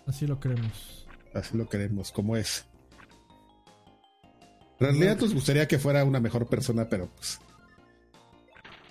Así 0.07 0.25
lo 0.25 0.39
queremos. 0.39 1.07
Así 1.33 1.55
lo 1.55 1.69
queremos, 1.69 2.11
como 2.11 2.35
es. 2.35 2.66
En 4.79 4.85
realidad 4.85 5.19
nos 5.19 5.33
gustaría 5.33 5.67
que 5.67 5.79
fuera 5.79 6.03
una 6.03 6.19
mejor 6.19 6.47
persona, 6.47 6.87
pero 6.87 7.07
pues. 7.07 7.39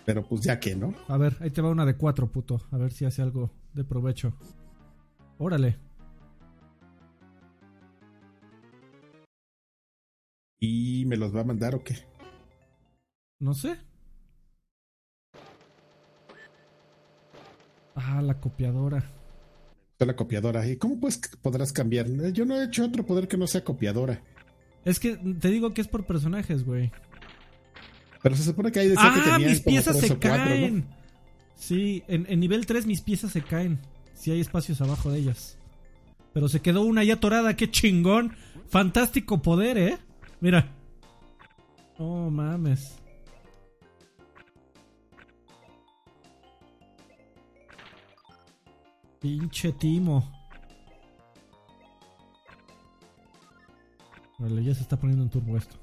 Pero 0.04 0.26
pues 0.26 0.40
ya 0.40 0.58
que, 0.58 0.74
¿no? 0.74 0.94
A 1.08 1.16
ver, 1.16 1.36
ahí 1.40 1.50
te 1.50 1.62
va 1.62 1.70
una 1.70 1.84
de 1.84 1.96
cuatro, 1.96 2.30
puto. 2.30 2.60
A 2.70 2.76
ver 2.76 2.92
si 2.92 3.04
hace 3.04 3.22
algo 3.22 3.50
de 3.72 3.84
provecho. 3.84 4.34
Órale. 5.38 5.78
¿Y 10.58 11.04
me 11.06 11.16
los 11.16 11.34
va 11.34 11.40
a 11.40 11.44
mandar 11.44 11.74
o 11.74 11.84
qué? 11.84 11.96
No 13.40 13.54
sé. 13.54 13.76
Ah, 17.94 18.22
la 18.22 18.40
copiadora. 18.40 19.10
La 19.98 20.16
copiadora. 20.16 20.66
¿Y 20.68 20.76
cómo 20.76 21.00
pues 21.00 21.18
podrás 21.42 21.72
cambiar? 21.72 22.06
Yo 22.32 22.44
no 22.44 22.56
he 22.56 22.64
hecho 22.64 22.84
otro 22.84 23.04
poder 23.04 23.28
que 23.28 23.36
no 23.36 23.46
sea 23.46 23.64
copiadora. 23.64 24.20
Es 24.86 25.00
que 25.00 25.16
te 25.16 25.48
digo 25.48 25.74
que 25.74 25.80
es 25.80 25.88
por 25.88 26.06
personajes, 26.06 26.64
güey. 26.64 26.92
Pero 28.22 28.36
se 28.36 28.44
supone 28.44 28.70
que 28.70 28.78
hay 28.78 28.88
decía 28.88 29.12
que 29.12 29.30
Ah, 29.30 29.38
mis 29.40 29.60
piezas 29.60 29.98
se 29.98 30.16
caen. 30.16 30.86
Sí, 31.56 32.04
en, 32.06 32.24
en 32.28 32.38
nivel 32.38 32.66
3 32.66 32.86
mis 32.86 33.00
piezas 33.00 33.32
se 33.32 33.42
caen. 33.42 33.80
Si 34.14 34.30
hay 34.30 34.40
espacios 34.40 34.80
abajo 34.80 35.10
de 35.10 35.18
ellas. 35.18 35.58
Pero 36.32 36.48
se 36.48 36.60
quedó 36.60 36.82
una 36.82 37.02
ya 37.02 37.14
atorada, 37.14 37.56
qué 37.56 37.68
chingón. 37.68 38.36
Fantástico 38.68 39.42
poder, 39.42 39.76
¿eh? 39.76 39.98
Mira. 40.40 40.72
Oh, 41.98 42.30
mames. 42.30 42.94
Pinche 49.20 49.72
timo. 49.72 50.35
Vale, 54.38 54.62
ya 54.64 54.74
se 54.74 54.82
está 54.82 54.96
poniendo 54.98 55.24
en 55.24 55.30
turbo 55.30 55.56
esto. 55.56 55.76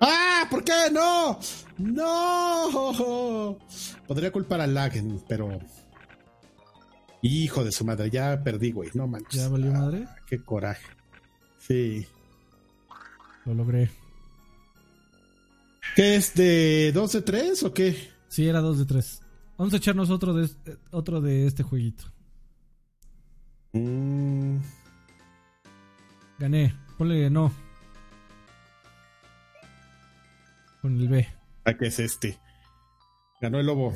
¡Ah! 0.00 0.46
¿Por 0.50 0.64
qué? 0.64 0.72
¡No! 0.92 1.38
¡No! 1.78 3.58
Podría 4.06 4.32
culpar 4.32 4.60
a 4.60 4.66
Lagen, 4.66 5.22
pero. 5.28 5.58
Hijo 7.22 7.62
de 7.64 7.70
su 7.70 7.84
madre, 7.84 8.10
ya 8.10 8.42
perdí, 8.42 8.72
güey. 8.72 8.90
No 8.94 9.06
manches. 9.06 9.40
¿Ya 9.40 9.48
valió 9.48 9.70
madre? 9.72 10.06
Ah, 10.08 10.16
qué 10.26 10.42
coraje. 10.42 10.84
Sí. 11.58 12.06
Lo 13.44 13.54
logré. 13.54 13.90
¿Qué 15.94 16.16
es 16.16 16.34
de 16.34 16.90
2 16.92 17.12
de 17.12 17.22
3 17.22 17.62
o 17.64 17.72
qué? 17.74 18.10
Sí, 18.28 18.48
era 18.48 18.60
2 18.60 18.78
de 18.78 18.86
3. 18.86 19.20
Vamos 19.58 19.74
a 19.74 19.76
echarnos 19.76 20.10
otro 20.10 20.32
de, 20.34 20.46
este- 20.46 20.78
otro 20.90 21.20
de 21.20 21.46
este 21.46 21.62
jueguito. 21.62 22.04
Mm, 23.72 24.56
Gané. 26.38 26.74
Ponle 27.02 27.28
no. 27.30 27.52
Con 30.80 31.00
el 31.00 31.08
B. 31.08 31.26
¿A 31.64 31.74
qué 31.74 31.86
es 31.88 31.98
este? 31.98 32.38
Ganó 33.40 33.58
el 33.58 33.66
lobo. 33.66 33.92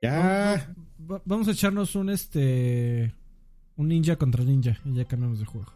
Ya. 0.00 0.72
Va- 1.10 1.22
vamos 1.24 1.48
a 1.48 1.50
echarnos 1.50 1.96
un 1.96 2.10
este. 2.10 3.12
Un 3.74 3.88
ninja 3.88 4.14
contra 4.14 4.44
ninja. 4.44 4.78
Y 4.84 4.94
ya 4.94 5.06
cambiamos 5.06 5.40
de 5.40 5.46
juego. 5.46 5.72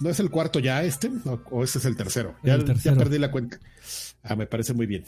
¿No 0.00 0.10
es 0.10 0.18
el 0.18 0.28
cuarto 0.30 0.58
ya 0.58 0.82
este? 0.82 1.08
¿O, 1.24 1.40
o 1.52 1.62
ese 1.62 1.78
es 1.78 1.84
el 1.84 1.96
tercero? 1.96 2.34
El 2.42 2.50
Ya, 2.50 2.58
ya 2.58 2.64
tercero. 2.64 2.96
perdí 2.96 3.18
la 3.20 3.30
cuenta. 3.30 3.60
Ah, 4.24 4.34
me 4.34 4.48
parece 4.48 4.74
muy 4.74 4.86
bien. 4.86 5.04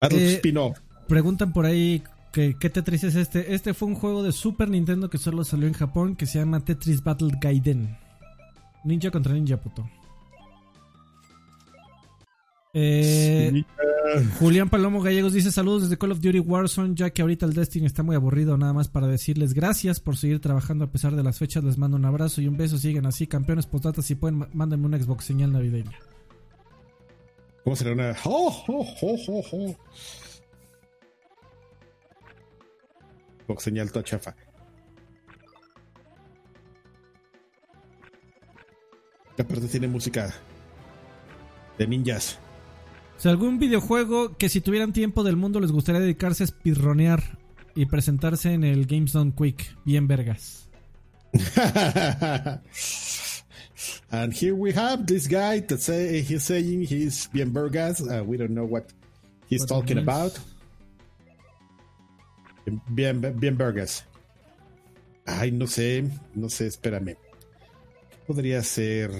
Eh, 0.00 0.36
Spin-off. 0.36 0.78
Preguntan 1.08 1.52
por 1.52 1.66
ahí 1.66 2.00
que, 2.00 2.08
qué 2.58 2.70
Tetris 2.70 3.04
es 3.04 3.16
este. 3.16 3.54
Este 3.54 3.74
fue 3.74 3.88
un 3.88 3.94
juego 3.94 4.22
de 4.22 4.32
Super 4.32 4.68
Nintendo 4.68 5.10
que 5.10 5.18
solo 5.18 5.44
salió 5.44 5.66
en 5.66 5.74
Japón 5.74 6.14
que 6.16 6.26
se 6.26 6.38
llama 6.38 6.64
Tetris 6.64 7.02
Battle 7.02 7.32
Gaiden. 7.40 7.96
Ninja 8.84 9.10
contra 9.10 9.34
ninja, 9.34 9.56
puto. 9.56 9.88
Eh, 12.74 13.64
Julián 14.38 14.68
Palomo 14.68 15.00
Gallegos 15.00 15.32
dice 15.32 15.50
saludos 15.50 15.82
desde 15.82 15.98
Call 15.98 16.12
of 16.12 16.20
Duty 16.20 16.40
Warzone, 16.40 16.94
ya 16.94 17.10
que 17.10 17.22
ahorita 17.22 17.46
el 17.46 17.54
Destiny 17.54 17.86
está 17.86 18.02
muy 18.02 18.14
aburrido, 18.14 18.56
nada 18.56 18.72
más 18.72 18.88
para 18.88 19.06
decirles 19.06 19.54
gracias 19.54 20.00
por 20.00 20.16
seguir 20.16 20.40
trabajando 20.40 20.84
a 20.84 20.92
pesar 20.92 21.16
de 21.16 21.22
las 21.22 21.38
fechas, 21.38 21.64
les 21.64 21.78
mando 21.78 21.96
un 21.96 22.04
abrazo 22.04 22.40
y 22.40 22.46
un 22.46 22.56
beso, 22.56 22.78
siguen 22.78 23.06
así, 23.06 23.26
campeones 23.26 23.66
postdata, 23.66 24.02
si 24.02 24.14
pueden, 24.14 24.46
mándenme 24.52 24.86
una 24.86 24.98
Xbox 24.98 25.24
señal 25.24 25.52
navideña. 25.52 25.98
¿Cómo 27.64 27.74
será 27.74 27.92
una? 27.92 28.14
¡Oh, 28.24 28.64
oh, 28.68 28.86
oh, 29.02 29.76
Xbox 33.48 33.64
señal 33.64 33.90
toda 33.90 34.04
chafa. 34.04 34.36
Aparte 39.38 39.68
tiene 39.68 39.88
música 39.88 40.34
de 41.78 41.86
ninjas. 41.86 42.38
O 43.24 43.28
algún 43.28 43.58
videojuego 43.58 44.36
que 44.36 44.48
si 44.48 44.60
tuvieran 44.60 44.92
tiempo 44.92 45.24
del 45.24 45.36
mundo 45.36 45.60
les 45.60 45.72
gustaría 45.72 46.00
dedicarse 46.00 46.44
a 46.44 46.46
speedronear 46.46 47.38
y 47.74 47.86
presentarse 47.86 48.52
en 48.52 48.64
el 48.64 48.86
Games 48.86 49.12
Done 49.12 49.32
Quick, 49.32 49.76
bien 49.84 50.06
vergas. 50.06 50.68
And 54.10 54.32
here 54.32 54.54
we 54.54 54.72
have 54.72 55.06
this 55.06 55.28
guy 55.28 55.60
that 55.60 55.80
say 55.80 56.22
he's 56.22 56.42
saying 56.44 56.82
he's 56.82 57.28
bien 57.32 57.52
vergas. 57.52 58.00
Uh, 58.00 58.24
we 58.24 58.36
don't 58.36 58.54
know 58.54 58.64
what 58.64 58.84
he's 59.48 59.64
talking 59.66 59.98
about. 59.98 60.38
Bien, 62.88 63.20
bien 63.38 63.56
vergas. 63.56 64.06
Ay, 65.26 65.52
no 65.52 65.66
sé, 65.66 66.04
no 66.34 66.48
sé, 66.48 66.66
espérame. 66.66 67.16
¿Qué 68.10 68.16
podría 68.26 68.62
ser? 68.62 69.10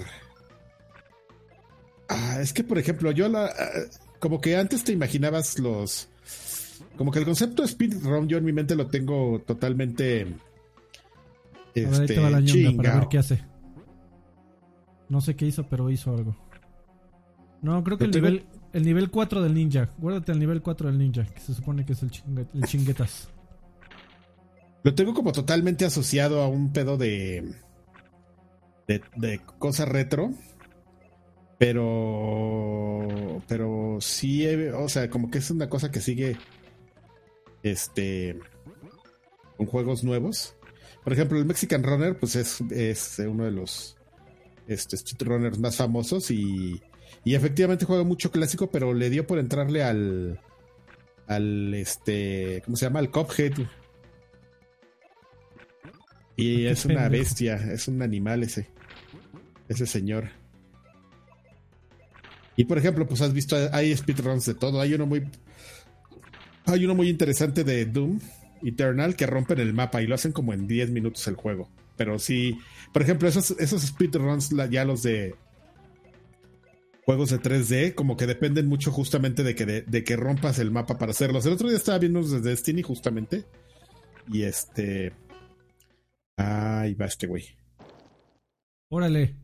Ah, 2.07 2.39
es 2.41 2.51
que, 2.51 2.63
por 2.63 2.79
ejemplo, 2.79 3.11
yo 3.11 3.29
la. 3.29 3.45
Ah, 3.45 3.69
como 4.19 4.41
que 4.41 4.57
antes 4.57 4.83
te 4.83 4.91
imaginabas 4.91 5.59
los. 5.59 6.09
Como 6.97 7.11
que 7.11 7.19
el 7.19 7.25
concepto 7.25 7.61
de 7.61 7.67
speedrun, 7.67 8.27
yo 8.27 8.37
en 8.37 8.45
mi 8.45 8.51
mente 8.51 8.75
lo 8.75 8.87
tengo 8.87 9.39
totalmente. 9.45 10.21
Este, 11.75 12.17
a 12.17 12.29
ver, 12.29 12.43
este, 12.43 12.71
para 12.73 12.99
ver 12.99 13.07
qué 13.07 13.19
hace. 13.19 13.45
No 15.07 15.21
sé 15.21 15.35
qué 15.35 15.45
hizo, 15.45 15.69
pero 15.69 15.89
hizo 15.89 16.11
algo. 16.13 16.35
No, 17.61 17.83
creo 17.83 17.97
que 17.97 18.05
el 18.05 18.11
nivel, 18.11 18.45
el 18.73 18.83
nivel 18.83 19.11
4 19.11 19.43
del 19.43 19.53
ninja. 19.53 19.89
Guárdate 19.97 20.31
el 20.31 20.39
nivel 20.39 20.61
4 20.61 20.89
del 20.89 20.97
ninja, 20.97 21.25
que 21.25 21.39
se 21.39 21.53
supone 21.53 21.85
que 21.85 21.93
es 21.93 22.03
el, 22.03 22.11
el 22.53 22.63
chinguetas. 22.63 23.29
Lo 24.83 24.95
tengo 24.95 25.13
como 25.13 25.31
totalmente 25.31 25.85
asociado 25.85 26.41
a 26.41 26.47
un 26.47 26.71
pedo 26.71 26.97
de. 26.97 27.53
de, 28.87 29.01
de 29.17 29.41
cosa 29.59 29.85
retro. 29.85 30.31
Pero. 31.57 33.41
Pero 33.47 33.97
sí, 33.99 34.47
o 34.47 34.87
sea, 34.87 35.09
como 35.09 35.29
que 35.29 35.39
es 35.39 35.51
una 35.51 35.69
cosa 35.69 35.91
que 35.91 35.99
sigue. 35.99 36.37
Este. 37.61 38.39
Con 39.57 39.65
juegos 39.65 40.03
nuevos. 40.03 40.55
Por 41.03 41.13
ejemplo, 41.13 41.37
el 41.37 41.45
Mexican 41.45 41.83
Runner, 41.83 42.17
pues 42.17 42.35
es, 42.35 42.61
es 42.71 43.19
uno 43.19 43.45
de 43.45 43.51
los 43.51 43.97
este, 44.67 44.97
runners 45.25 45.59
más 45.59 45.75
famosos. 45.75 46.31
Y, 46.31 46.81
y 47.25 47.35
efectivamente 47.35 47.85
juega 47.85 48.03
mucho 48.03 48.31
clásico, 48.31 48.71
pero 48.71 48.93
le 48.93 49.09
dio 49.09 49.27
por 49.27 49.39
entrarle 49.39 49.83
al. 49.83 50.39
Al 51.27 51.73
este. 51.73 52.61
¿Cómo 52.63 52.77
se 52.77 52.85
llama? 52.85 52.99
Al 52.99 53.11
Cophead. 53.11 53.53
Y 56.39 56.65
es 56.67 56.85
una 56.85 57.09
bestia, 57.09 57.55
es 57.55 57.87
un 57.87 58.01
animal 58.01 58.43
ese. 58.43 58.67
Ese 59.67 59.85
señor. 59.85 60.29
Y 62.55 62.65
por 62.65 62.77
ejemplo, 62.77 63.07
pues 63.07 63.21
has 63.21 63.33
visto, 63.33 63.55
hay 63.71 63.95
speedruns 63.95 64.45
de 64.45 64.53
todo. 64.53 64.81
Hay 64.81 64.93
uno 64.93 65.05
muy. 65.05 65.27
Hay 66.65 66.85
uno 66.85 66.95
muy 66.95 67.09
interesante 67.09 67.63
de 67.63 67.85
Doom 67.85 68.19
Eternal 68.63 69.15
que 69.15 69.25
rompen 69.25 69.59
el 69.59 69.73
mapa 69.73 70.01
y 70.01 70.07
lo 70.07 70.15
hacen 70.15 70.31
como 70.31 70.53
en 70.53 70.67
10 70.67 70.91
minutos 70.91 71.27
el 71.27 71.35
juego. 71.35 71.69
Pero 71.95 72.19
sí, 72.19 72.59
por 72.93 73.01
ejemplo, 73.01 73.27
esos, 73.27 73.51
esos 73.51 73.81
speedruns, 73.81 74.49
ya 74.69 74.85
los 74.85 75.03
de 75.03 75.35
juegos 77.05 77.31
de 77.31 77.39
3D, 77.41 77.95
como 77.95 78.17
que 78.17 78.27
dependen 78.27 78.67
mucho 78.67 78.91
justamente 78.91 79.41
de 79.43 79.55
que, 79.55 79.65
de, 79.65 80.03
que 80.03 80.15
rompas 80.15 80.59
el 80.59 80.69
mapa 80.69 80.97
para 80.97 81.11
hacerlos. 81.11 81.45
El 81.45 81.53
otro 81.53 81.67
día 81.67 81.77
estaba 81.77 81.97
viendo 81.97 82.19
los 82.19 82.31
de 82.31 82.41
Destiny, 82.41 82.83
justamente. 82.83 83.45
Y 84.31 84.43
este. 84.43 85.11
Ahí 86.39 86.93
va 86.93 87.05
este 87.05 87.27
güey. 87.27 87.43
Órale. 88.89 89.35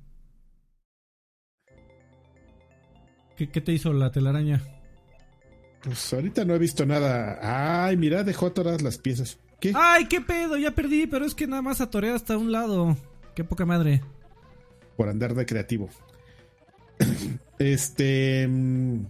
¿Qué, 3.35 3.47
te 3.47 3.73
hizo 3.73 3.91
la 3.91 4.13
telaraña? 4.13 4.63
Pues 5.83 6.13
ahorita 6.13 6.45
no 6.45 6.55
he 6.55 6.57
visto 6.57 6.85
nada. 6.85 7.85
Ay, 7.85 7.97
mira, 7.97 8.23
dejó 8.23 8.53
todas 8.53 8.81
las 8.81 8.97
piezas. 8.97 9.37
¿Qué? 9.59 9.73
Ay, 9.75 10.07
qué 10.07 10.21
pedo, 10.21 10.55
ya 10.55 10.71
perdí, 10.71 11.05
pero 11.05 11.25
es 11.25 11.35
que 11.35 11.47
nada 11.47 11.61
más 11.61 11.81
atoré 11.81 12.11
hasta 12.11 12.37
un 12.37 12.53
lado. 12.53 12.95
Qué 13.35 13.43
poca 13.43 13.65
madre. 13.65 14.01
Por 14.95 15.09
andar 15.09 15.35
de 15.35 15.45
creativo. 15.45 15.89
este. 17.59 18.47
Mm, 18.47 19.05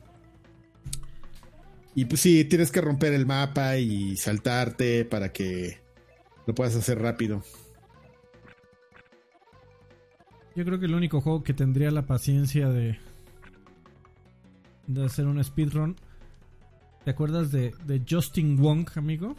y 1.93 2.05
pues 2.05 2.19
sí, 2.19 2.45
tienes 2.45 2.71
que 2.71 2.81
romper 2.81 3.13
el 3.13 3.27
mapa 3.27 3.77
y 3.77 4.17
saltarte 4.17 5.05
para 5.05 5.31
que 5.31 5.77
lo 6.47 6.55
puedas 6.55 6.75
hacer 6.75 6.99
rápido. 6.99 7.43
Yo 10.55 10.63
creo 10.63 10.79
que 10.79 10.85
el 10.85 10.95
único 10.95 11.19
juego 11.19 11.43
que 11.43 11.53
tendría 11.53 11.91
la 11.91 12.05
paciencia 12.05 12.69
de, 12.69 12.97
de 14.87 15.05
hacer 15.05 15.27
un 15.27 15.43
speedrun. 15.43 15.97
¿Te 17.03 17.11
acuerdas 17.11 17.51
de, 17.51 17.73
Justin 18.09 18.57
Wong, 18.57 18.87
amigo? 18.95 19.35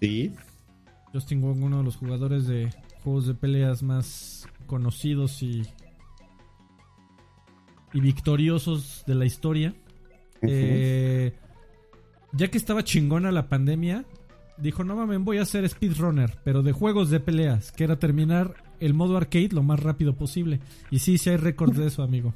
Sí. 0.00 0.32
Justin 1.12 1.42
Wong, 1.42 1.62
uno 1.62 1.78
de 1.78 1.84
los 1.84 1.96
jugadores 1.96 2.46
de 2.46 2.70
juegos 3.04 3.26
de 3.26 3.34
peleas 3.34 3.82
más 3.82 4.48
conocidos 4.66 5.42
y, 5.42 5.62
y 7.92 8.00
victoriosos 8.00 9.04
de 9.06 9.14
la 9.14 9.26
historia. 9.26 9.74
Eh, 10.42 11.36
ya 12.32 12.48
que 12.48 12.58
estaba 12.58 12.84
chingona 12.84 13.32
la 13.32 13.48
pandemia, 13.48 14.06
dijo, 14.56 14.82
no 14.82 14.96
mames, 14.96 15.20
voy 15.20 15.38
a 15.38 15.42
hacer 15.42 15.68
speedrunner, 15.68 16.38
pero 16.42 16.62
de 16.62 16.72
juegos 16.72 17.10
de 17.10 17.20
peleas, 17.20 17.70
que 17.70 17.84
era 17.84 17.98
terminar 17.98 18.67
el 18.80 18.94
modo 18.94 19.16
arcade 19.16 19.50
lo 19.52 19.62
más 19.62 19.80
rápido 19.80 20.14
posible. 20.16 20.60
Y 20.90 20.98
sí, 21.00 21.18
sí 21.18 21.30
hay 21.30 21.36
récord 21.36 21.74
de 21.76 21.86
eso, 21.86 22.02
amigo. 22.02 22.34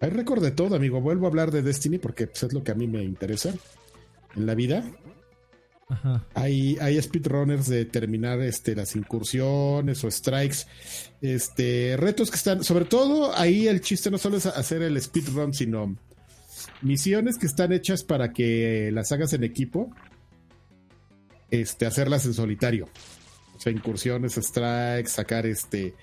Hay 0.00 0.10
récord 0.10 0.42
de 0.42 0.50
todo, 0.50 0.74
amigo. 0.74 1.00
Vuelvo 1.00 1.26
a 1.26 1.28
hablar 1.28 1.52
de 1.52 1.62
Destiny 1.62 1.98
porque 1.98 2.26
pues, 2.26 2.42
es 2.42 2.52
lo 2.52 2.64
que 2.64 2.72
a 2.72 2.74
mí 2.74 2.88
me 2.88 3.04
interesa 3.04 3.54
en 4.34 4.46
la 4.46 4.54
vida. 4.54 4.84
Ajá. 5.88 6.26
Hay, 6.34 6.76
hay 6.80 7.00
speedrunners 7.00 7.68
de 7.68 7.84
terminar 7.84 8.40
este, 8.40 8.74
las 8.74 8.96
incursiones 8.96 10.02
o 10.02 10.10
strikes. 10.10 10.66
Este, 11.20 11.96
retos 11.96 12.30
que 12.30 12.36
están, 12.36 12.64
sobre 12.64 12.86
todo 12.86 13.36
ahí 13.36 13.68
el 13.68 13.80
chiste 13.80 14.10
no 14.10 14.18
solo 14.18 14.38
es 14.38 14.46
hacer 14.46 14.82
el 14.82 15.00
speedrun, 15.00 15.54
sino 15.54 15.96
misiones 16.80 17.38
que 17.38 17.46
están 17.46 17.72
hechas 17.72 18.02
para 18.02 18.32
que 18.32 18.90
las 18.92 19.12
hagas 19.12 19.32
en 19.34 19.44
equipo. 19.44 19.94
Este, 21.50 21.86
hacerlas 21.86 22.24
en 22.26 22.34
solitario. 22.34 22.88
Sea, 23.62 23.72
incursiones, 23.72 24.34
strikes, 24.34 25.08
sacar 25.08 25.46
este 25.46 25.94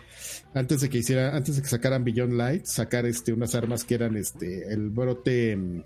antes 0.53 0.80
de 0.80 0.89
que 0.89 0.99
hiciera, 0.99 1.36
antes 1.36 1.57
de 1.57 1.62
que 1.62 1.68
sacaran 1.68 2.05
Beyond 2.05 2.34
Light, 2.34 2.66
sacar 2.66 3.05
este 3.05 3.34
unas 3.34 3.53
armas 3.53 3.84
que 3.84 3.95
eran 3.95 4.16
este 4.16 4.72
el 4.72 4.89
brote 4.89 5.84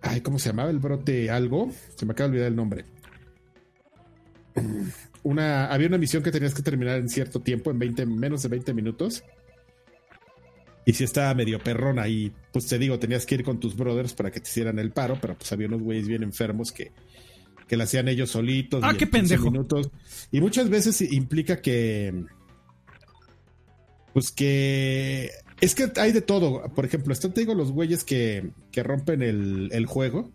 ay, 0.00 0.22
¿cómo 0.22 0.38
se 0.38 0.48
llamaba? 0.48 0.70
El 0.70 0.78
brote 0.78 1.30
algo, 1.30 1.70
se 1.94 2.06
me 2.06 2.12
acaba 2.12 2.28
de 2.28 2.36
olvidar 2.36 2.48
el 2.48 2.56
nombre. 2.56 2.86
Una 5.24 5.66
había 5.66 5.88
una 5.88 5.98
misión 5.98 6.22
que 6.22 6.30
tenías 6.30 6.54
que 6.54 6.62
terminar 6.62 6.96
en 6.96 7.10
cierto 7.10 7.40
tiempo, 7.40 7.70
en 7.70 7.78
20 7.78 8.06
menos 8.06 8.42
de 8.42 8.48
20 8.48 8.72
minutos. 8.72 9.24
Y 10.86 10.94
si 10.94 11.04
estaba 11.04 11.34
medio 11.34 11.58
perrona 11.58 12.08
y 12.08 12.32
pues 12.50 12.66
te 12.66 12.78
digo, 12.78 12.98
tenías 12.98 13.26
que 13.26 13.34
ir 13.34 13.44
con 13.44 13.60
tus 13.60 13.76
brothers 13.76 14.14
para 14.14 14.30
que 14.30 14.40
te 14.40 14.48
hicieran 14.48 14.78
el 14.78 14.90
paro, 14.90 15.18
pero 15.20 15.36
pues 15.36 15.52
había 15.52 15.66
unos 15.66 15.82
güeyes 15.82 16.08
bien 16.08 16.22
enfermos 16.22 16.72
que 16.72 16.92
que 17.68 17.76
la 17.76 17.84
hacían 17.84 18.08
ellos 18.08 18.30
solitos. 18.30 18.82
Ah, 18.82 18.94
qué 18.98 19.06
pendejo. 19.06 19.50
Minutos. 19.50 19.90
Y 20.32 20.40
muchas 20.40 20.68
veces 20.68 21.00
implica 21.00 21.60
que 21.60 22.24
pues 24.12 24.32
que 24.32 25.30
es 25.60 25.74
que 25.74 25.92
hay 25.96 26.12
de 26.12 26.22
todo. 26.22 26.62
Por 26.74 26.84
ejemplo, 26.84 27.12
están, 27.12 27.32
te 27.32 27.40
digo, 27.40 27.54
los 27.54 27.72
güeyes 27.72 28.04
que, 28.04 28.50
que 28.70 28.82
rompen 28.82 29.22
el, 29.22 29.86
juego. 29.86 30.30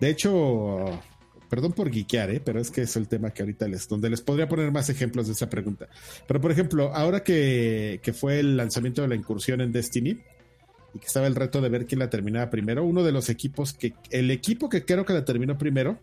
De 0.00 0.10
hecho, 0.10 1.00
perdón 1.48 1.72
por 1.72 1.90
guiquear, 1.90 2.30
¿eh? 2.30 2.42
pero 2.44 2.60
es 2.60 2.70
que 2.70 2.82
es 2.82 2.96
el 2.96 3.08
tema 3.08 3.30
que 3.30 3.42
ahorita 3.42 3.68
les, 3.68 3.88
donde 3.88 4.10
les 4.10 4.20
podría 4.20 4.48
poner 4.48 4.70
más 4.72 4.90
ejemplos 4.90 5.26
de 5.26 5.34
esa 5.34 5.50
pregunta. 5.50 5.88
Pero 6.26 6.40
por 6.40 6.50
ejemplo, 6.50 6.92
ahora 6.94 7.22
que, 7.22 8.00
que 8.02 8.12
fue 8.12 8.40
el 8.40 8.56
lanzamiento 8.56 9.02
de 9.02 9.08
la 9.08 9.14
incursión 9.14 9.60
en 9.60 9.72
Destiny 9.72 10.18
y 10.94 10.98
que 10.98 11.06
estaba 11.06 11.26
el 11.26 11.34
reto 11.34 11.60
de 11.60 11.68
ver 11.68 11.86
quién 11.86 11.98
la 11.98 12.10
terminaba 12.10 12.50
primero, 12.50 12.84
uno 12.84 13.02
de 13.02 13.12
los 13.12 13.28
equipos 13.28 13.72
que, 13.72 13.94
el 14.10 14.30
equipo 14.30 14.68
que 14.68 14.84
creo 14.84 15.04
que 15.04 15.12
la 15.12 15.24
terminó 15.24 15.58
primero, 15.58 15.98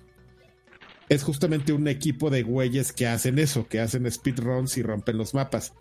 es 1.12 1.24
justamente 1.24 1.74
un 1.74 1.90
equipo 1.90 2.30
de 2.30 2.42
güeyes 2.42 2.94
que 2.94 3.06
hacen 3.06 3.38
eso, 3.38 3.68
que 3.68 3.82
hacen 3.82 4.10
speedruns 4.10 4.78
y 4.78 4.82
rompen 4.82 5.18
los 5.18 5.34
mapas. 5.34 5.74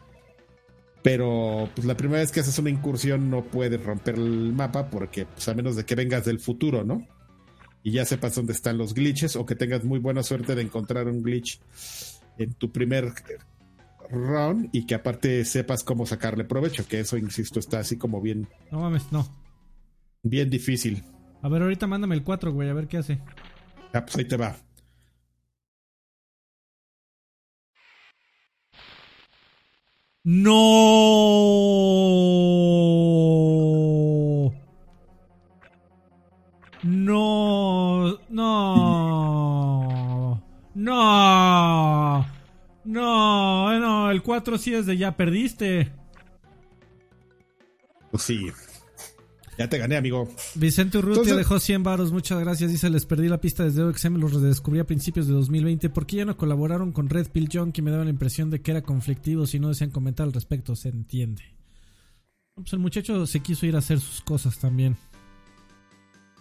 Pero 1.05 1.68
pues 1.72 1.87
la 1.87 1.97
primera 1.97 2.18
vez 2.18 2.33
que 2.33 2.41
haces 2.41 2.59
una 2.59 2.68
incursión 2.68 3.31
no 3.31 3.45
puedes 3.45 3.81
romper 3.81 4.16
el 4.16 4.53
mapa 4.53 4.91
porque 4.91 5.26
pues, 5.26 5.49
a 5.49 5.55
menos 5.55 5.76
de 5.76 5.85
que 5.85 5.95
vengas 5.95 6.24
del 6.24 6.41
futuro, 6.41 6.83
¿no? 6.83 7.07
Y 7.85 7.93
ya 7.93 8.05
sepas 8.05 8.35
dónde 8.35 8.53
están 8.53 8.76
los 8.76 8.93
glitches 8.93 9.37
o 9.37 9.47
que 9.47 9.55
tengas 9.55 9.85
muy 9.85 10.01
buena 10.01 10.24
suerte 10.24 10.57
de 10.57 10.62
encontrar 10.62 11.07
un 11.07 11.22
glitch 11.22 11.61
en 12.37 12.53
tu 12.55 12.72
primer 12.72 13.12
run 14.11 14.68
y 14.72 14.85
que 14.85 14.97
aparte 14.97 15.45
sepas 15.45 15.85
cómo 15.85 16.07
sacarle 16.07 16.43
provecho, 16.43 16.89
que 16.89 16.99
eso, 16.99 17.16
insisto, 17.16 17.61
está 17.61 17.78
así 17.78 17.97
como 17.97 18.20
bien... 18.20 18.49
No 18.72 18.81
mames, 18.81 19.12
no. 19.12 19.28
Bien 20.24 20.51
difícil. 20.51 21.05
A 21.41 21.49
ver, 21.49 21.62
ahorita 21.62 21.87
mándame 21.87 22.16
el 22.16 22.24
4, 22.24 22.53
güey, 22.53 22.68
a 22.68 22.74
ver 22.74 22.89
qué 22.89 22.99
hace. 22.99 23.20
Ah, 23.93 24.05
pues 24.05 24.16
ahí 24.16 24.24
te 24.24 24.37
va. 24.37 24.57
No. 30.23 30.51
No. 36.83 38.18
No. 38.29 39.51
No. 40.75 42.27
No. 42.85 43.79
No. 43.79 44.11
El 44.11 44.23
4 44.23 44.59
sí 44.59 44.75
es 44.75 44.85
de 44.85 44.99
ya 44.99 45.16
perdiste. 45.16 45.91
Pues 48.11 48.23
sí. 48.23 48.51
Ya 49.61 49.69
te 49.69 49.77
gané, 49.77 49.99
amigo. 49.99 50.27
Vicente 50.55 50.97
Urrutia 50.97 51.37
dejó 51.37 51.61
100 51.61 51.83
varos. 51.83 52.13
Muchas 52.13 52.41
gracias. 52.41 52.71
Dice: 52.71 52.89
Les 52.89 53.05
perdí 53.05 53.29
la 53.29 53.43
pista 53.43 53.63
desde 53.63 53.83
OXM. 53.83 54.17
Los 54.17 54.33
redescubrí 54.33 54.81
a 54.81 54.87
principios 54.87 55.27
de 55.27 55.35
2020. 55.35 55.91
¿Por 55.91 56.07
qué 56.07 56.17
ya 56.17 56.25
no 56.25 56.35
colaboraron 56.35 56.93
con 56.93 57.11
Red 57.11 57.27
Pill 57.29 57.51
Que 57.71 57.83
Me 57.83 57.91
daba 57.91 58.05
la 58.05 58.11
impresión 58.11 58.49
de 58.49 58.63
que 58.63 58.71
era 58.71 58.81
conflictivo. 58.81 59.47
Si 59.47 59.59
no 59.59 59.69
decían 59.69 59.91
comentar 59.91 60.25
al 60.25 60.33
respecto, 60.33 60.75
se 60.77 60.89
entiende. 60.89 61.43
Pues 62.55 62.73
el 62.73 62.79
muchacho 62.79 63.27
se 63.27 63.41
quiso 63.41 63.67
ir 63.67 63.77
a 63.77 63.81
hacer 63.81 64.01
sus 64.01 64.23
cosas 64.23 64.59
también. 64.59 64.97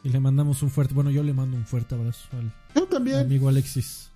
Y 0.06 0.08
le 0.08 0.22
mandamos 0.22 0.64
un 0.64 0.70
fuerte. 0.70 0.94
Bueno, 0.94 1.12
yo 1.12 1.22
le 1.22 1.34
mando 1.34 1.58
un 1.58 1.66
fuerte 1.66 1.96
abrazo 1.96 2.26
al 2.32 2.54
yo 2.74 2.88
también. 2.88 3.18
amigo 3.18 3.50
Alexis. 3.50 4.12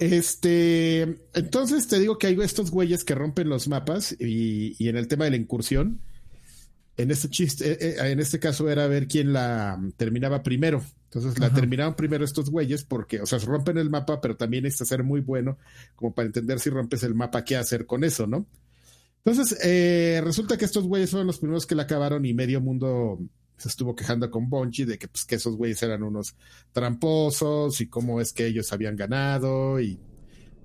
Este. 0.00 1.02
Entonces 1.34 1.86
te 1.86 2.00
digo 2.00 2.18
que 2.18 2.26
hay 2.26 2.36
estos 2.40 2.72
güeyes 2.72 3.04
que 3.04 3.14
rompen 3.14 3.48
los 3.48 3.68
mapas. 3.68 4.16
Y, 4.18 4.74
y 4.76 4.88
en 4.88 4.96
el 4.96 5.06
tema 5.06 5.26
de 5.26 5.30
la 5.30 5.36
incursión 5.36 6.00
en 7.02 7.10
este 7.10 7.28
chiste, 7.28 7.72
eh, 7.72 7.78
eh, 7.80 8.10
en 8.10 8.20
este 8.20 8.38
caso 8.38 8.68
era 8.68 8.86
ver 8.86 9.06
quién 9.06 9.32
la 9.32 9.80
terminaba 9.96 10.42
primero. 10.42 10.82
Entonces 11.04 11.38
la 11.40 11.52
terminaron 11.52 11.94
primero 11.94 12.24
estos 12.24 12.50
güeyes 12.50 12.84
porque, 12.84 13.20
o 13.20 13.26
sea, 13.26 13.38
rompen 13.40 13.78
el 13.78 13.90
mapa, 13.90 14.20
pero 14.20 14.36
también 14.36 14.64
que 14.64 14.70
ser 14.70 15.02
muy 15.02 15.20
bueno 15.20 15.58
como 15.96 16.14
para 16.14 16.26
entender 16.26 16.60
si 16.60 16.70
rompes 16.70 17.02
el 17.02 17.14
mapa, 17.14 17.44
qué 17.44 17.56
hacer 17.56 17.84
con 17.84 18.04
eso, 18.04 18.28
¿no? 18.28 18.46
Entonces, 19.24 19.58
eh, 19.64 20.20
resulta 20.24 20.56
que 20.56 20.64
estos 20.64 20.84
güeyes 20.84 21.10
fueron 21.10 21.26
los 21.26 21.38
primeros 21.38 21.66
que 21.66 21.74
la 21.74 21.82
acabaron 21.82 22.24
y 22.24 22.32
medio 22.32 22.60
mundo 22.60 23.18
se 23.56 23.68
estuvo 23.68 23.94
quejando 23.94 24.30
con 24.30 24.48
Bonchi 24.48 24.84
de 24.84 24.98
que, 24.98 25.08
pues, 25.08 25.24
que 25.24 25.34
esos 25.34 25.56
güeyes 25.56 25.82
eran 25.82 26.02
unos 26.02 26.34
tramposos 26.72 27.80
y 27.80 27.88
cómo 27.88 28.20
es 28.20 28.32
que 28.32 28.46
ellos 28.46 28.72
habían 28.72 28.96
ganado 28.96 29.80
y 29.80 29.98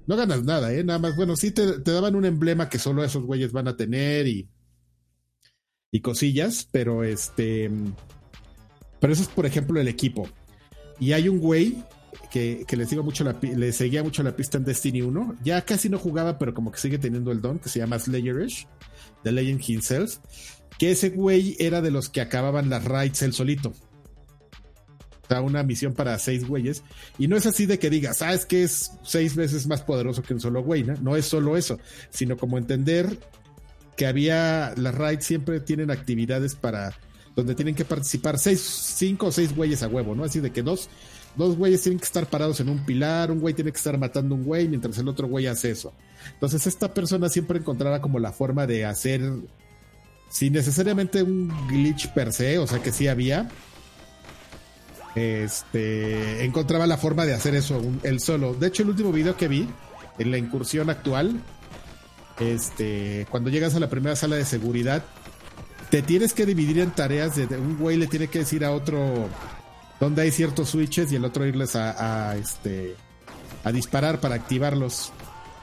no 0.07 0.15
ganas 0.15 0.43
nada, 0.43 0.71
¿eh? 0.73 0.83
Nada 0.83 0.99
más, 0.99 1.15
bueno, 1.15 1.35
sí 1.35 1.51
te, 1.51 1.79
te 1.79 1.91
daban 1.91 2.15
un 2.15 2.23
emblema 2.23 2.69
que 2.69 2.77
solo 2.77 3.03
esos 3.03 3.25
güeyes 3.25 3.51
van 3.51 3.67
a 3.67 3.75
tener 3.75 4.27
y 4.27 4.47
y 5.95 6.01
cosillas, 6.01 6.67
pero 6.73 7.05
este. 7.05 7.71
Pero 8.99 9.13
eso 9.13 9.21
es, 9.21 9.29
por 9.29 9.45
ejemplo, 9.45 9.79
el 9.79 9.87
equipo. 9.87 10.27
Y 10.99 11.13
hay 11.13 11.29
un 11.29 11.39
güey 11.39 11.77
que, 12.31 12.65
que 12.67 12.75
le, 12.75 12.85
le 12.85 13.71
seguía 13.71 14.03
mucho 14.03 14.21
la 14.21 14.35
pista 14.35 14.57
en 14.57 14.65
Destiny 14.65 15.01
1. 15.03 15.37
Ya 15.45 15.61
casi 15.61 15.87
no 15.87 15.97
jugaba, 15.97 16.37
pero 16.37 16.53
como 16.53 16.69
que 16.69 16.79
sigue 16.79 16.97
teniendo 16.97 17.31
el 17.31 17.41
don, 17.41 17.59
que 17.59 17.69
se 17.69 17.79
llama 17.79 17.97
Slayerish, 17.97 18.67
The 19.23 19.31
Legend 19.31 19.61
Himself. 19.65 20.17
Que 20.77 20.91
ese 20.91 21.11
güey 21.11 21.55
era 21.59 21.81
de 21.81 21.91
los 21.91 22.09
que 22.09 22.19
acababan 22.19 22.69
las 22.69 22.83
raids 22.83 23.21
él 23.21 23.31
solito. 23.31 23.69
O 23.69 25.27
sea, 25.29 25.39
una 25.39 25.63
misión 25.63 25.93
para 25.93 26.19
seis 26.19 26.45
güeyes. 26.45 26.83
Y 27.17 27.29
no 27.29 27.37
es 27.37 27.45
así 27.45 27.65
de 27.67 27.79
que 27.79 27.89
digas, 27.89 28.21
ah, 28.21 28.33
es 28.33 28.45
que 28.45 28.63
es 28.63 28.91
seis 29.01 29.33
veces 29.33 29.65
más 29.65 29.81
poderoso 29.81 30.23
que 30.23 30.33
un 30.33 30.41
solo 30.41 30.61
güey, 30.61 30.83
¿no? 30.83 30.93
No 30.95 31.15
es 31.15 31.25
solo 31.25 31.55
eso, 31.55 31.79
sino 32.09 32.35
como 32.35 32.57
entender 32.57 33.17
que 33.95 34.05
había, 34.07 34.73
las 34.77 34.95
raids 34.95 35.25
siempre 35.25 35.59
tienen 35.59 35.91
actividades 35.91 36.55
para 36.55 36.93
donde 37.35 37.55
tienen 37.55 37.75
que 37.75 37.85
participar 37.85 38.39
seis, 38.39 38.61
cinco 38.61 39.27
o 39.27 39.31
seis 39.31 39.55
güeyes 39.55 39.83
a 39.83 39.87
huevo, 39.87 40.15
¿no? 40.15 40.23
Así 40.23 40.39
de 40.39 40.51
que 40.51 40.63
dos, 40.63 40.89
dos 41.35 41.57
güeyes 41.57 41.81
tienen 41.81 41.99
que 41.99 42.05
estar 42.05 42.27
parados 42.27 42.59
en 42.61 42.69
un 42.69 42.85
pilar, 42.85 43.29
un 43.29 43.39
güey 43.39 43.53
tiene 43.53 43.71
que 43.71 43.77
estar 43.77 43.97
matando 43.97 44.35
un 44.35 44.43
güey 44.43 44.67
mientras 44.67 44.97
el 44.97 45.07
otro 45.07 45.27
güey 45.27 45.47
hace 45.47 45.71
eso. 45.71 45.93
Entonces 46.33 46.65
esta 46.65 46.93
persona 46.93 47.27
siempre 47.29 47.59
encontraba 47.59 48.01
como 48.01 48.19
la 48.19 48.31
forma 48.31 48.65
de 48.65 48.85
hacer, 48.85 49.21
sin 50.29 50.53
necesariamente 50.53 51.23
un 51.23 51.49
glitch 51.67 52.13
per 52.13 52.31
se, 52.31 52.57
o 52.57 52.67
sea 52.67 52.81
que 52.81 52.93
sí 52.93 53.09
había, 53.09 53.49
este, 55.15 56.43
encontraba 56.45 56.87
la 56.87 56.97
forma 56.97 57.25
de 57.25 57.33
hacer 57.33 57.53
eso 57.55 57.81
él 58.03 58.21
solo. 58.21 58.53
De 58.53 58.67
hecho 58.67 58.83
el 58.83 58.89
último 58.89 59.11
video 59.11 59.35
que 59.35 59.49
vi 59.49 59.67
en 60.17 60.31
la 60.31 60.37
incursión 60.37 60.89
actual 60.89 61.41
este, 62.39 63.27
cuando 63.29 63.49
llegas 63.49 63.75
a 63.75 63.79
la 63.79 63.89
primera 63.89 64.15
sala 64.15 64.35
de 64.35 64.45
seguridad, 64.45 65.03
te 65.89 66.01
tienes 66.01 66.33
que 66.33 66.45
dividir 66.45 66.79
en 66.79 66.91
tareas 66.91 67.37
un 67.37 67.77
güey 67.77 67.97
le 67.97 68.07
tiene 68.07 68.27
que 68.27 68.39
decir 68.39 68.65
a 68.65 68.71
otro 68.71 69.29
dónde 69.99 70.23
hay 70.23 70.31
ciertos 70.31 70.69
switches 70.69 71.11
y 71.11 71.15
el 71.15 71.25
otro 71.25 71.45
irles 71.45 71.75
a, 71.75 72.35
este 72.35 72.95
a 73.63 73.71
disparar 73.71 74.19
para 74.19 74.35
activarlos. 74.35 75.11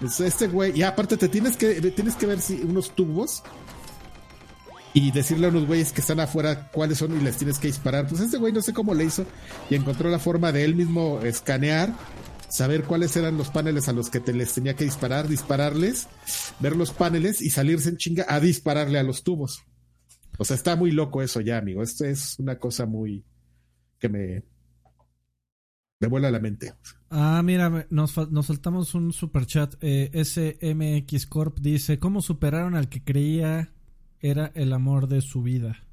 Pues, 0.01 0.21
este 0.21 0.49
güey, 0.49 0.79
y 0.79 0.83
aparte 0.83 1.17
te 1.17 1.29
tienes 1.29 1.57
que 1.57 1.75
tienes 1.93 2.17
que 2.17 2.27
ver 2.27 2.41
si 2.41 2.55
unos 2.63 2.91
tubos 2.91 3.43
y 4.95 5.11
decirle 5.11 5.47
a 5.47 5.51
unos 5.51 5.67
güeyes 5.67 5.93
que 5.93 6.01
están 6.01 6.21
afuera 6.21 6.71
cuáles 6.71 6.99
son 6.99 7.19
y 7.19 7.23
les 7.23 7.37
tienes 7.37 7.59
que 7.59 7.69
disparar. 7.69 8.07
Pues 8.09 8.21
este 8.21 8.39
güey 8.39 8.53
no 8.53 8.63
sé 8.63 8.73
cómo 8.73 8.95
le 8.95 9.05
hizo 9.05 9.25
y 9.71 9.75
encontró 9.75 10.11
la 10.11 10.19
forma 10.19 10.53
de 10.53 10.65
él 10.65 10.75
mismo 10.75 11.21
escanear 11.23 11.95
saber 12.53 12.85
cuáles 12.85 13.17
eran 13.17 13.39
los 13.39 13.51
paneles 13.51 13.89
a 13.89 13.95
los 13.95 14.11
que 14.11 14.21
te 14.21 14.35
les 14.35 14.53
tenía 14.53 14.77
que 14.77 14.85
disparar, 14.85 15.27
dispararles, 15.27 16.07
ver 16.61 16.77
los 16.77 16.93
paneles 16.93 17.41
y 17.41 17.49
salirse 17.49 17.89
en 17.89 17.97
chinga 17.97 18.27
a 18.29 18.41
dispararle 18.41 18.99
a 18.99 19.03
los 19.03 19.23
tubos. 19.23 19.63
O 20.37 20.45
sea, 20.45 20.55
está 20.55 20.77
muy 20.77 20.91
loco 20.91 21.23
eso 21.23 21.41
ya, 21.41 21.57
amigo. 21.57 21.83
Esto 21.83 22.05
es 22.05 22.39
una 22.39 22.59
cosa 22.59 22.85
muy 22.85 23.25
que 23.99 24.09
me 24.09 24.45
me 25.99 26.09
vuela 26.09 26.31
la 26.33 26.41
mente. 26.41 26.75
Ah, 27.11 27.41
mira, 27.45 27.87
nos, 27.89 28.17
nos 28.31 28.47
saltamos 28.47 28.95
un 28.95 29.13
super 29.13 29.47
chat. 29.47 29.77
Eh, 29.81 30.11
SMX 30.13 31.27
Corp 31.27 31.59
dice: 31.61 31.99
¿Cómo 31.99 32.21
superaron 32.21 32.75
al 32.75 32.89
que 32.89 33.05
creía 33.05 33.73
era 34.21 34.51
el 34.55 34.73
amor 34.73 35.07
de 35.07 35.21
su 35.21 35.43
vida? 35.43 35.87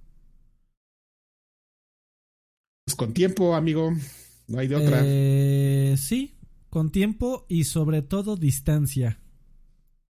Pues 2.86 2.96
con 2.96 3.14
tiempo, 3.14 3.56
amigo. 3.56 3.94
No 4.48 4.58
hay 4.58 4.68
de 4.68 4.76
otra. 4.76 5.02
Eh, 5.04 5.96
sí, 5.96 6.39
con 6.70 6.92
tiempo 6.92 7.46
y 7.50 7.66
sobre 7.66 8.02
todo 8.02 8.36
distancia. 8.36 9.20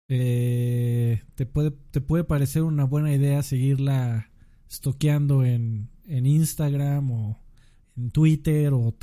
Eh, 0.09 1.23
te, 1.37 1.47
puede, 1.47 1.71
te 1.71 2.01
puede 2.01 2.25
parecer 2.25 2.63
una 2.63 2.85
buena 2.85 3.15
idea 3.15 3.43
seguirla 3.43 4.31
estoqueando 4.69 5.45
en, 5.45 5.89
en 6.05 6.27
Instagram 6.27 7.11
o 7.13 7.41
en 7.97 8.11
Twitter 8.11 8.73
o 8.73 8.95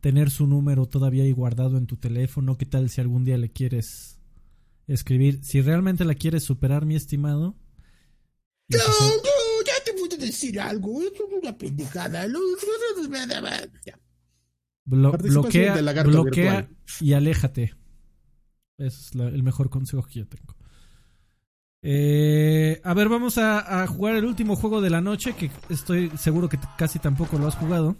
tener 0.00 0.30
su 0.30 0.46
número 0.46 0.86
todavía 0.86 1.24
ahí 1.24 1.32
guardado 1.32 1.76
en 1.76 1.86
tu 1.86 1.96
teléfono. 1.96 2.56
¿Qué 2.56 2.64
tal 2.66 2.88
si 2.88 3.00
algún 3.00 3.24
día 3.24 3.36
le 3.36 3.50
quieres 3.50 4.18
escribir? 4.86 5.44
Si 5.44 5.60
realmente 5.60 6.04
la 6.04 6.14
quieres 6.14 6.44
superar, 6.44 6.86
mi 6.86 6.96
estimado. 6.96 7.54
No, 8.68 8.78
no, 8.78 9.64
ya 9.64 9.84
te 9.84 9.92
puedo 9.92 10.16
decir 10.16 10.58
algo. 10.58 11.02
Es 11.02 11.12
una 11.42 11.56
pendejada. 11.56 12.26
Ya 13.84 13.98
bloquea, 14.86 16.02
bloquea 16.04 16.68
y 17.00 17.12
aléjate. 17.12 17.74
es 18.78 19.10
el 19.14 19.42
mejor 19.42 19.68
consejo 19.68 20.02
que 20.04 20.20
yo 20.20 20.26
tengo. 20.26 20.56
Eh, 21.82 22.80
a 22.82 22.94
ver, 22.94 23.08
vamos 23.08 23.38
a, 23.38 23.86
jugar 23.86 24.16
el 24.16 24.24
último 24.24 24.56
juego 24.56 24.80
de 24.80 24.90
la 24.90 25.00
noche, 25.00 25.34
que 25.34 25.50
estoy 25.68 26.10
seguro 26.16 26.48
que 26.48 26.58
casi 26.76 26.98
tampoco 26.98 27.38
lo 27.38 27.46
has 27.46 27.54
jugado. 27.54 27.96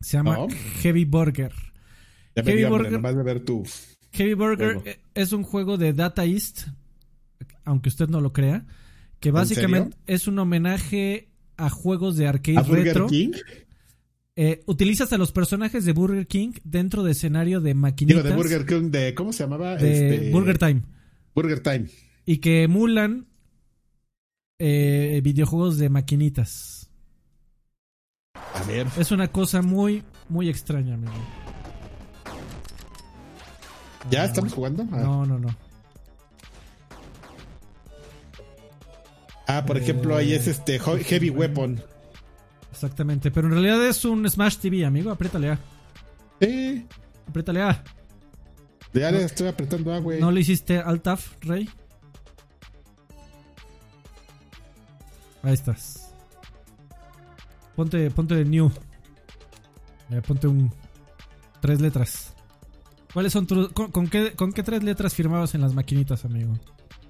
Se 0.00 0.16
llama 0.16 0.46
Heavy 0.80 1.04
Burger. 1.04 1.52
Heavy 2.34 2.64
Burger, 2.64 3.00
ver 3.00 3.44
Heavy 4.12 4.34
Burger 4.34 5.00
es 5.14 5.32
un 5.32 5.42
juego 5.42 5.76
de 5.78 5.92
Data 5.92 6.24
East, 6.24 6.66
aunque 7.64 7.88
usted 7.88 8.08
no 8.08 8.20
lo 8.20 8.32
crea, 8.32 8.66
que 9.20 9.30
básicamente 9.30 9.96
es 10.06 10.26
un 10.26 10.38
homenaje 10.38 11.28
a 11.56 11.70
juegos 11.70 12.16
de 12.16 12.26
arcade 12.26 12.62
retro. 12.62 13.08
Eh, 14.38 14.62
utilizas 14.66 15.14
a 15.14 15.18
los 15.18 15.32
personajes 15.32 15.86
de 15.86 15.92
Burger 15.92 16.26
King 16.26 16.52
dentro 16.62 17.02
de 17.02 17.12
escenario 17.12 17.62
de 17.62 17.72
maquinitas. 17.72 18.22
Digo, 18.22 18.36
de 18.36 18.42
Burger 18.42 18.66
King, 18.66 18.90
de, 18.90 19.14
¿cómo 19.14 19.32
se 19.32 19.44
llamaba? 19.44 19.76
De 19.76 19.92
este, 19.92 20.30
Burger 20.30 20.58
Time. 20.58 20.82
Burger 21.34 21.60
Time. 21.60 21.86
Y 22.26 22.38
que 22.38 22.64
emulan 22.64 23.28
eh, 24.58 25.22
videojuegos 25.24 25.78
de 25.78 25.88
maquinitas. 25.88 26.90
A 28.34 28.62
ver. 28.64 28.86
Es 28.98 29.10
una 29.10 29.28
cosa 29.28 29.62
muy, 29.62 30.02
muy 30.28 30.50
extraña, 30.50 30.94
amigo. 30.94 31.14
¿Ya 34.10 34.26
estamos 34.26 34.52
jugando? 34.52 34.86
Ah. 34.92 35.00
No, 35.00 35.24
no, 35.24 35.38
no. 35.38 35.48
Ah, 39.46 39.64
por 39.64 39.78
ejemplo, 39.78 40.14
ahí 40.14 40.34
es 40.34 40.46
este 40.46 40.78
Heavy 40.78 41.30
Weapon. 41.30 41.82
Exactamente, 42.76 43.30
pero 43.30 43.46
en 43.48 43.54
realidad 43.54 43.82
es 43.88 44.04
un 44.04 44.28
Smash 44.28 44.58
TV, 44.58 44.84
amigo. 44.84 45.10
Apriétale 45.10 45.52
A. 45.52 45.58
Sí. 46.42 46.86
Apriétale 47.26 47.62
A. 47.62 47.82
Ya 48.92 49.10
le 49.10 49.24
estoy 49.24 49.48
apretando 49.48 49.94
A, 49.94 49.98
güey. 49.98 50.20
¿No 50.20 50.30
le 50.30 50.42
hiciste 50.42 50.78
Altaf, 50.78 51.36
Rey? 51.40 51.68
Ahí 55.42 55.54
estás. 55.54 56.12
Ponte, 57.74 58.10
ponte 58.10 58.34
de 58.34 58.44
New. 58.44 58.70
Eh, 60.10 60.20
ponte 60.26 60.46
un. 60.46 60.70
Tres 61.60 61.80
letras. 61.80 62.34
¿Cuáles 63.14 63.32
son 63.32 63.46
tus. 63.46 63.70
Con, 63.72 63.90
con 63.90 64.06
qué, 64.08 64.32
¿Con 64.34 64.52
qué 64.52 64.62
tres 64.62 64.82
letras 64.82 65.14
firmabas 65.14 65.54
en 65.54 65.62
las 65.62 65.72
maquinitas, 65.72 66.24
amigo? 66.26 66.58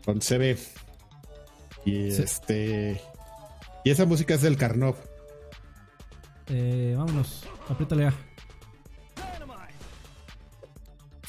Con 0.04 0.20
CB. 0.20 0.56
Y 1.84 2.10
Sí. 2.12 2.22
este. 2.22 3.00
Y 3.84 3.90
esa 3.90 4.06
música 4.06 4.34
es 4.34 4.42
del 4.42 4.56
Carnov. 4.56 4.94
Eh, 6.48 6.94
vámonos. 6.96 7.44
Apriétale 7.68 8.06
A. 8.06 8.14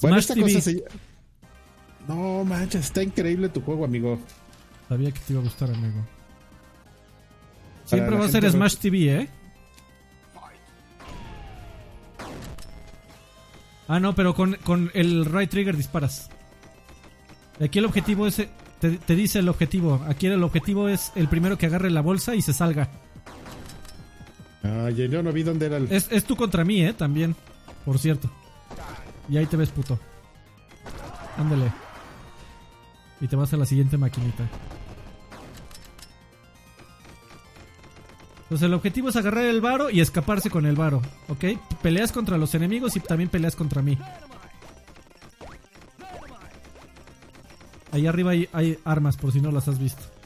Bueno, 0.01 0.15
Smash 0.15 0.19
esta 0.19 0.33
TV. 0.35 0.45
cosa 0.45 0.61
se. 0.61 0.83
No 2.07 2.43
manches, 2.45 2.85
está 2.85 3.03
increíble 3.03 3.49
tu 3.49 3.61
juego, 3.61 3.85
amigo. 3.85 4.19
Sabía 4.87 5.11
que 5.11 5.19
te 5.19 5.33
iba 5.33 5.41
a 5.41 5.43
gustar, 5.45 5.69
amigo. 5.71 6.05
Siempre 7.85 8.15
va 8.17 8.25
a 8.25 8.29
ser 8.29 8.49
Smash 8.49 8.77
TV, 8.77 9.21
¿eh? 9.21 9.29
Ah, 13.87 13.99
no, 13.99 14.13
pero 14.13 14.35
con, 14.35 14.55
con 14.63 14.91
el 14.93 15.25
right 15.25 15.49
trigger 15.49 15.75
disparas. 15.77 16.29
Aquí 17.61 17.79
el 17.79 17.85
objetivo 17.85 18.27
es... 18.27 18.45
Te, 18.79 18.91
te 18.97 19.15
dice 19.15 19.39
el 19.39 19.49
objetivo. 19.49 20.03
Aquí 20.07 20.27
el 20.27 20.43
objetivo 20.43 20.89
es 20.89 21.11
el 21.15 21.27
primero 21.29 21.57
que 21.57 21.65
agarre 21.65 21.89
la 21.89 22.01
bolsa 22.01 22.35
y 22.35 22.41
se 22.41 22.53
salga. 22.53 22.89
Ay, 24.63 24.95
yo 24.95 25.23
no 25.23 25.31
vi 25.31 25.43
dónde 25.43 25.67
era 25.67 25.77
el. 25.77 25.91
Es, 25.91 26.07
es 26.11 26.23
tú 26.25 26.35
contra 26.35 26.63
mí, 26.65 26.83
¿eh? 26.83 26.93
También. 26.93 27.35
Por 27.85 27.99
cierto. 27.99 28.29
Y 29.29 29.37
ahí 29.37 29.45
te 29.45 29.57
ves, 29.57 29.69
puto. 29.69 29.99
Ándale. 31.37 31.71
Y 33.21 33.27
te 33.27 33.35
vas 33.35 33.53
a 33.53 33.57
la 33.57 33.65
siguiente 33.65 33.97
maquinita. 33.97 34.47
Entonces 38.43 38.65
el 38.65 38.73
objetivo 38.73 39.09
es 39.09 39.15
agarrar 39.17 39.43
el 39.43 39.59
varo 39.59 39.89
y 39.89 39.99
escaparse 39.99 40.49
con 40.49 40.65
el 40.65 40.75
varo, 40.75 41.01
¿ok? 41.27 41.45
Peleas 41.81 42.13
contra 42.13 42.37
los 42.37 42.55
enemigos 42.55 42.95
y 42.95 43.01
también 43.01 43.29
peleas 43.29 43.57
contra 43.57 43.81
mí. 43.81 43.97
Ahí 47.91 48.07
arriba 48.07 48.31
hay 48.53 48.79
armas 48.85 49.17
por 49.17 49.33
si 49.33 49.41
no 49.41 49.51
las 49.51 49.67
has 49.67 49.79
visto. 49.79 50.16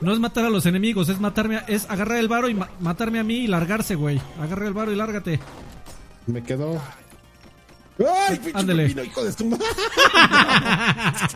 No 0.00 0.12
es 0.12 0.20
matar 0.20 0.44
a 0.44 0.50
los 0.50 0.64
enemigos, 0.66 1.08
es 1.08 1.18
matarme, 1.20 1.56
a- 1.56 1.64
es 1.66 1.88
agarrar 1.90 2.18
el 2.18 2.28
varo 2.28 2.48
y 2.48 2.54
ma- 2.54 2.68
matarme 2.80 3.18
a 3.18 3.24
mí 3.24 3.36
y 3.38 3.46
largarse, 3.48 3.94
güey. 3.96 4.20
Agarra 4.40 4.66
el 4.66 4.72
varo 4.74 4.92
y 4.92 4.96
lárgate. 4.96 5.40
Me 6.26 6.42
quedó. 6.42 6.80
¡Ay, 8.28 8.36
pinche 8.38 8.52
Ándele. 8.58 8.84
pepino, 8.84 9.02
hijo 9.02 9.24
de 9.24 9.32
su 9.32 9.44
madre! 9.46 9.64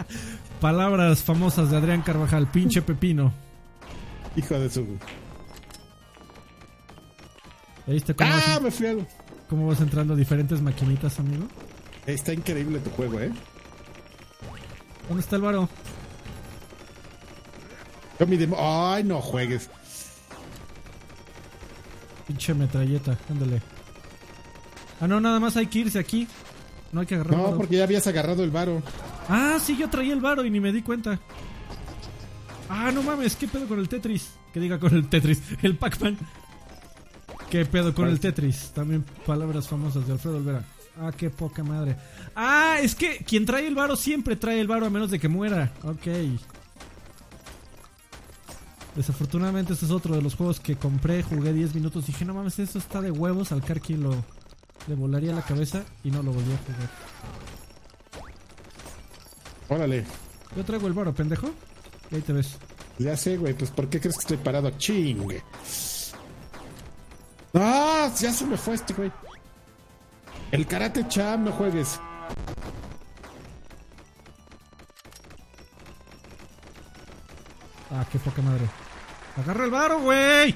Palabras 0.60 1.22
famosas 1.24 1.70
de 1.70 1.76
Adrián 1.76 2.02
Carvajal, 2.02 2.46
pinche 2.50 2.82
pepino. 2.82 3.32
Hijo 4.36 4.54
de 4.58 4.70
su. 4.70 4.86
¿Ya 7.86 7.92
¿Viste 7.94 8.14
cómo, 8.14 8.30
¡Ah! 8.32 8.40
vas, 8.46 8.62
Me 8.62 8.70
fui 8.70 8.86
al. 8.86 9.08
cómo 9.50 9.66
vas 9.66 9.80
entrando 9.80 10.14
a 10.14 10.16
diferentes 10.16 10.60
maquinitas, 10.62 11.18
amigo? 11.18 11.46
Está 12.06 12.32
increíble 12.32 12.78
tu 12.78 12.90
juego, 12.90 13.18
¿eh? 13.18 13.32
¿Dónde 15.08 15.20
está 15.20 15.34
el 15.36 15.42
varo? 15.42 15.68
Yo 18.22 18.26
mi 18.28 18.36
demo- 18.36 18.56
¡Ay, 18.56 19.02
no 19.02 19.20
juegues! 19.20 19.68
Pinche 22.28 22.54
metralleta, 22.54 23.18
ándale. 23.28 23.60
Ah, 25.00 25.08
no, 25.08 25.20
nada 25.20 25.40
más 25.40 25.56
hay 25.56 25.66
que 25.66 25.80
irse 25.80 25.98
aquí. 25.98 26.28
No 26.92 27.00
hay 27.00 27.06
que 27.08 27.16
agarrar 27.16 27.32
el 27.34 27.38
No, 27.38 27.44
varo. 27.46 27.56
porque 27.56 27.76
ya 27.78 27.82
habías 27.82 28.06
agarrado 28.06 28.44
el 28.44 28.52
varo. 28.52 28.80
Ah, 29.28 29.58
sí, 29.60 29.76
yo 29.76 29.90
traía 29.90 30.12
el 30.12 30.20
varo 30.20 30.44
y 30.44 30.50
ni 30.50 30.60
me 30.60 30.70
di 30.70 30.82
cuenta. 30.82 31.18
Ah, 32.68 32.92
no 32.94 33.02
mames, 33.02 33.34
¿qué 33.34 33.48
pedo 33.48 33.66
con 33.66 33.80
el 33.80 33.88
Tetris? 33.88 34.34
Que 34.54 34.60
diga 34.60 34.78
con 34.78 34.94
el 34.94 35.08
Tetris, 35.08 35.42
el 35.62 35.76
Pac-Man. 35.76 36.16
¿Qué 37.50 37.64
pedo 37.66 37.92
con 37.92 38.06
el 38.06 38.20
Tetris? 38.20 38.70
También 38.72 39.04
palabras 39.26 39.66
famosas 39.66 40.06
de 40.06 40.12
Alfredo 40.12 40.36
Olvera. 40.36 40.62
Ah, 41.00 41.10
qué 41.16 41.28
poca 41.28 41.64
madre. 41.64 41.96
Ah, 42.36 42.76
es 42.80 42.94
que 42.94 43.18
quien 43.26 43.46
trae 43.46 43.66
el 43.66 43.74
varo 43.74 43.96
siempre 43.96 44.36
trae 44.36 44.60
el 44.60 44.68
varo 44.68 44.86
a 44.86 44.90
menos 44.90 45.10
de 45.10 45.18
que 45.18 45.28
muera. 45.28 45.72
Ok. 45.82 46.06
Desafortunadamente 48.94 49.72
este 49.72 49.86
es 49.86 49.90
otro 49.90 50.14
de 50.14 50.22
los 50.22 50.34
juegos 50.34 50.60
que 50.60 50.76
compré, 50.76 51.22
jugué 51.22 51.52
10 51.52 51.74
minutos 51.74 52.04
y 52.04 52.06
dije, 52.08 52.24
no 52.24 52.34
mames, 52.34 52.58
eso 52.58 52.78
está 52.78 53.00
de 53.00 53.10
huevos, 53.10 53.50
al 53.52 53.62
Karki 53.62 53.96
lo 53.96 54.22
le 54.88 54.94
volaría 54.94 55.32
la 55.32 55.42
cabeza 55.42 55.84
y 56.02 56.10
no 56.10 56.22
lo 56.22 56.32
volví 56.32 56.52
a 56.52 56.58
jugar. 56.58 56.90
Órale. 59.68 60.04
Yo 60.56 60.64
traigo 60.64 60.86
el 60.86 60.92
varo, 60.92 61.14
pendejo. 61.14 61.50
Y 62.10 62.16
ahí 62.16 62.22
te 62.22 62.32
ves. 62.32 62.58
Ya 62.98 63.16
sé, 63.16 63.36
güey. 63.36 63.54
Pues, 63.54 63.70
¿por 63.70 63.88
qué 63.88 64.00
crees 64.00 64.16
que 64.16 64.22
estoy 64.22 64.36
parado? 64.38 64.70
Chingue. 64.70 65.42
¡Ah! 67.54 68.10
Ya 68.18 68.32
se 68.32 68.44
me 68.44 68.56
fue 68.56 68.74
este, 68.74 68.92
güey. 68.92 69.10
El 70.50 70.66
karate 70.66 71.06
cham, 71.08 71.44
no 71.44 71.52
juegues. 71.52 71.98
Ah, 77.90 78.06
qué 78.10 78.18
poca 78.18 78.42
madre. 78.42 78.81
Agarra 79.36 79.64
el 79.64 79.70
varo, 79.70 80.00
güey. 80.00 80.54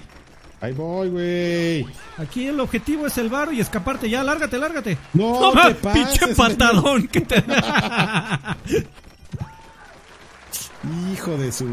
Ahí 0.61 0.73
voy, 0.73 1.09
güey. 1.11 1.87
Aquí 2.19 2.47
el 2.49 2.59
objetivo 2.61 3.07
es 3.07 3.17
el 3.19 3.29
varo 3.29 3.53
y 3.53 3.61
escaparte 3.61 4.09
ya. 4.09 4.23
Lárgate, 4.23 4.59
lárgate. 4.59 4.99
No, 5.13 5.53
ma- 5.53 5.69
te 5.69 5.75
pases, 5.77 6.19
pinche 6.19 6.35
patadón 6.35 7.09
que 7.09 7.21
te 7.21 7.45
Hijo 11.13 11.37
de 11.37 11.53
su. 11.53 11.67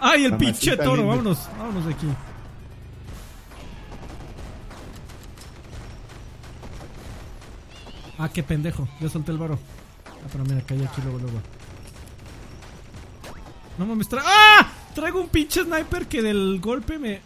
Ay, 0.00 0.24
el 0.24 0.36
pinche 0.36 0.76
toro. 0.76 0.96
linda. 0.96 1.08
Vámonos, 1.08 1.48
vámonos 1.58 1.86
de 1.86 1.92
aquí. 1.94 2.06
Ah, 8.18 8.28
qué 8.32 8.42
pendejo. 8.42 8.88
Ya 9.00 9.08
solté 9.08 9.32
el 9.32 9.38
varo. 9.38 9.58
Ah, 10.06 10.28
pero 10.32 10.44
mira, 10.44 10.60
caí 10.66 10.82
aquí 10.82 11.00
luego, 11.02 11.18
luego. 11.18 11.38
No 13.78 13.86
mames, 13.86 14.08
tra 14.08 14.22
¡Ah! 14.24 14.68
Traigo 14.96 15.20
un 15.20 15.28
pinche 15.28 15.62
sniper 15.62 16.06
que 16.08 16.22
del 16.22 16.58
golpe 16.58 16.98
me. 16.98 17.20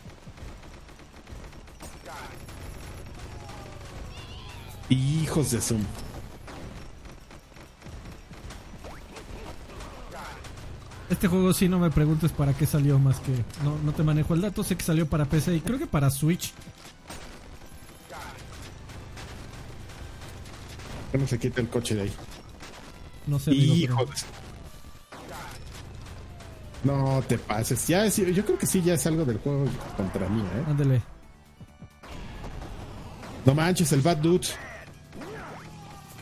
Hijos 4.89 5.53
de 5.53 5.61
su. 5.61 5.77
Este 11.09 11.27
juego 11.27 11.53
sí 11.53 11.69
no 11.69 11.79
me 11.81 11.91
preguntes 11.91 12.31
para 12.31 12.53
qué 12.55 12.67
salió 12.67 12.99
más 12.99 13.19
que 13.21 13.33
no, 13.65 13.77
no 13.85 13.93
te 13.93 14.03
manejo 14.05 14.35
el 14.35 14.43
dato, 14.43 14.63
sé 14.63 14.77
que 14.77 14.85
salió 14.85 15.07
para 15.09 15.25
PC 15.25 15.57
y 15.57 15.61
creo 15.61 15.79
que 15.79 15.87
para 15.87 16.09
Switch. 16.11 16.53
Bueno, 21.13 21.27
se 21.27 21.39
quita 21.41 21.61
el 21.61 21.69
coche 21.69 21.97
de 21.97 22.03
ahí. 22.03 22.13
No 23.27 23.41
sé, 23.41 23.51
amigo, 23.51 23.75
Hijo 23.75 23.97
pero- 23.99 24.11
de. 24.11 24.50
No 26.85 27.23
te 27.29 27.37
pases. 27.39 27.87
Ya 27.89 28.07
es- 28.07 28.17
yo 28.17 28.45
creo 28.45 28.59
que 28.59 28.67
sí, 28.67 28.81
ya 28.83 28.95
es 28.95 29.07
algo 29.07 29.25
del 29.25 29.39
juego 29.39 29.67
contra 29.97 30.29
mí, 30.29 30.41
¿eh? 30.41 30.65
Ándale. 30.69 31.03
No 33.45 33.55
manches, 33.55 33.93
el 33.93 34.01
Bad 34.01 34.19
Dude. 34.19 34.47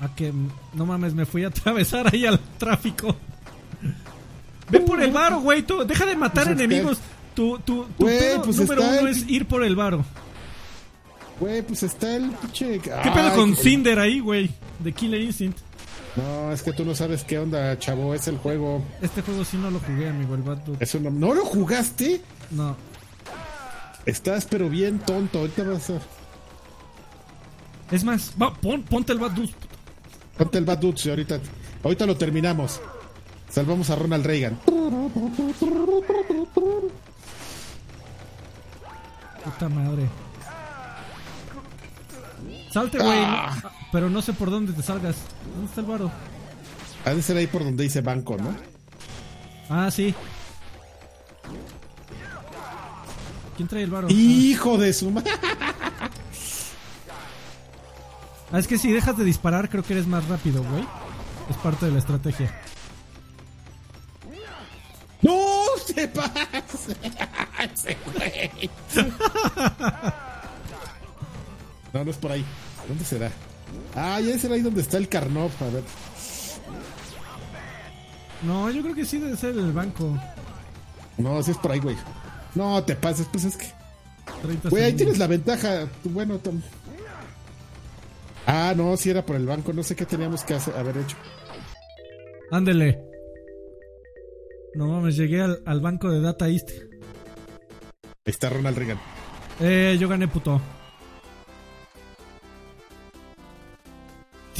A 0.00 0.14
que 0.14 0.32
no 0.74 0.86
mames, 0.86 1.14
me 1.14 1.26
fui 1.26 1.44
a 1.44 1.48
atravesar 1.48 2.12
ahí 2.12 2.24
al 2.26 2.38
tráfico. 2.58 3.14
Ve 4.70 4.80
por 4.80 5.02
el 5.02 5.10
varo, 5.10 5.40
güey. 5.40 5.62
tú, 5.62 5.84
Deja 5.84 6.06
de 6.06 6.14
matar 6.14 6.44
Pues 6.44 6.56
enemigos. 6.60 6.98
Tu, 7.34 7.58
tu, 7.60 7.84
tu 7.84 8.04
Güey, 8.04 8.18
pedo 8.18 8.42
pues 8.42 8.56
número 8.58 8.82
uno 8.82 8.98
el- 9.00 9.08
es 9.08 9.28
ir 9.28 9.46
por 9.46 9.62
el 9.64 9.74
varo. 9.76 10.04
Güey, 11.40 11.62
pues 11.62 11.82
está 11.84 12.16
el 12.16 12.30
pinche. 12.32 12.78
¿Qué 12.80 13.10
pedo 13.14 13.34
con 13.36 13.56
Cinder 13.56 13.98
ahí, 13.98 14.18
güey? 14.20 14.50
De 14.80 14.92
Killer 14.92 15.20
Instinct. 15.20 15.58
No, 16.16 16.52
es 16.52 16.62
que 16.62 16.72
tú 16.72 16.84
no 16.84 16.94
sabes 16.94 17.22
qué 17.24 17.38
onda, 17.38 17.78
chavo. 17.78 18.14
Es 18.14 18.26
el 18.28 18.38
juego. 18.38 18.82
Este 19.00 19.22
juego 19.22 19.44
sí 19.44 19.56
no 19.56 19.70
lo 19.70 19.78
jugué, 19.78 20.08
amigo, 20.08 20.34
el 20.34 20.42
Bad 20.42 20.58
Dude. 20.58 20.78
Es 20.80 20.94
un... 20.94 21.20
¿No 21.20 21.32
lo 21.34 21.44
jugaste? 21.44 22.20
No. 22.50 22.76
Estás 24.06 24.46
pero 24.46 24.68
bien 24.68 24.98
tonto. 25.00 25.38
Ahorita 25.40 25.62
vas 25.64 25.90
a. 25.90 26.00
Es 27.94 28.04
más, 28.04 28.32
va, 28.40 28.52
pon- 28.54 28.82
ponte 28.82 29.12
el 29.12 29.18
Bad 29.18 29.32
Dude. 29.32 29.52
Ponte 30.36 30.58
el 30.58 30.64
Bad 30.64 30.78
Dude 30.78 31.00
y 31.04 31.10
ahorita. 31.10 31.40
Ahorita 31.84 32.06
lo 32.06 32.16
terminamos. 32.16 32.80
Salvamos 33.50 33.88
a 33.90 33.96
Ronald 33.96 34.26
Reagan. 34.26 34.58
Puta 39.44 39.68
madre. 39.68 40.08
Salte, 42.70 42.98
güey. 42.98 43.18
Ah. 43.24 43.56
Pero 43.92 44.10
no 44.10 44.22
sé 44.22 44.32
por 44.32 44.50
dónde 44.50 44.72
te 44.72 44.82
salgas. 44.82 45.16
¿Dónde 45.52 45.66
está 45.66 45.80
el 45.80 45.86
varo? 45.86 46.10
Ha 47.04 47.14
de 47.14 47.22
ser 47.22 47.36
ahí 47.36 47.46
por 47.46 47.64
donde 47.64 47.84
dice 47.84 48.00
banco, 48.00 48.36
¿no? 48.36 48.54
Ah, 49.70 49.90
sí. 49.90 50.14
¿Quién 53.56 53.68
trae 53.68 53.82
el 53.82 53.90
varo? 53.90 54.08
¡Hijo 54.10 54.78
de 54.78 54.92
su 54.92 55.10
madre! 55.10 55.30
Ah, 58.52 58.58
es 58.58 58.66
que 58.66 58.78
si 58.78 58.90
dejas 58.92 59.16
de 59.16 59.24
disparar, 59.24 59.68
creo 59.68 59.82
que 59.82 59.92
eres 59.94 60.06
más 60.06 60.26
rápido, 60.28 60.62
güey. 60.62 60.84
Es 61.50 61.56
parte 61.56 61.86
de 61.86 61.92
la 61.92 61.98
estrategia. 61.98 62.54
¡No 65.22 65.64
se 65.84 66.08
pase! 66.08 66.96
Ese 67.74 67.96
güey. 68.06 68.70
No, 71.98 72.04
no 72.04 72.10
es 72.12 72.16
por 72.16 72.30
ahí. 72.30 72.44
¿Dónde 72.86 73.04
será? 73.04 73.28
Ah, 73.96 74.20
ya 74.20 74.38
será 74.38 74.54
ahí 74.54 74.60
donde 74.60 74.82
está 74.82 74.98
el 74.98 75.08
Carnov. 75.08 75.50
A 75.60 75.64
ver. 75.64 75.82
No, 78.42 78.70
yo 78.70 78.82
creo 78.82 78.94
que 78.94 79.04
sí 79.04 79.18
debe 79.18 79.36
ser 79.36 79.50
el 79.50 79.72
banco. 79.72 80.16
No, 81.16 81.42
sí 81.42 81.50
es 81.50 81.56
por 81.56 81.72
ahí, 81.72 81.80
güey. 81.80 81.96
No 82.54 82.84
te 82.84 82.94
pases, 82.94 83.26
pues 83.32 83.44
es 83.46 83.56
que. 83.56 83.66
30 84.42 84.68
Güey, 84.68 84.84
ahí 84.84 84.92
tienes 84.92 85.18
la 85.18 85.26
ventaja. 85.26 85.88
Bueno, 86.04 86.38
Tom. 86.38 86.62
Ah, 88.46 88.74
no, 88.76 88.96
si 88.96 89.10
era 89.10 89.26
por 89.26 89.34
el 89.34 89.46
banco. 89.46 89.72
No 89.72 89.82
sé 89.82 89.96
qué 89.96 90.06
teníamos 90.06 90.44
que 90.44 90.54
hacer, 90.54 90.76
haber 90.76 90.98
hecho. 90.98 91.16
Ándele. 92.52 93.02
No 94.74 94.86
mames, 94.86 95.16
llegué 95.16 95.42
al, 95.42 95.60
al 95.66 95.80
banco 95.80 96.08
de 96.12 96.20
Data 96.20 96.48
East. 96.48 96.70
Ahí 96.70 98.30
está 98.30 98.50
Ronald 98.50 98.78
Reagan. 98.78 99.00
Eh, 99.58 99.96
yo 99.98 100.08
gané, 100.08 100.28
puto. 100.28 100.60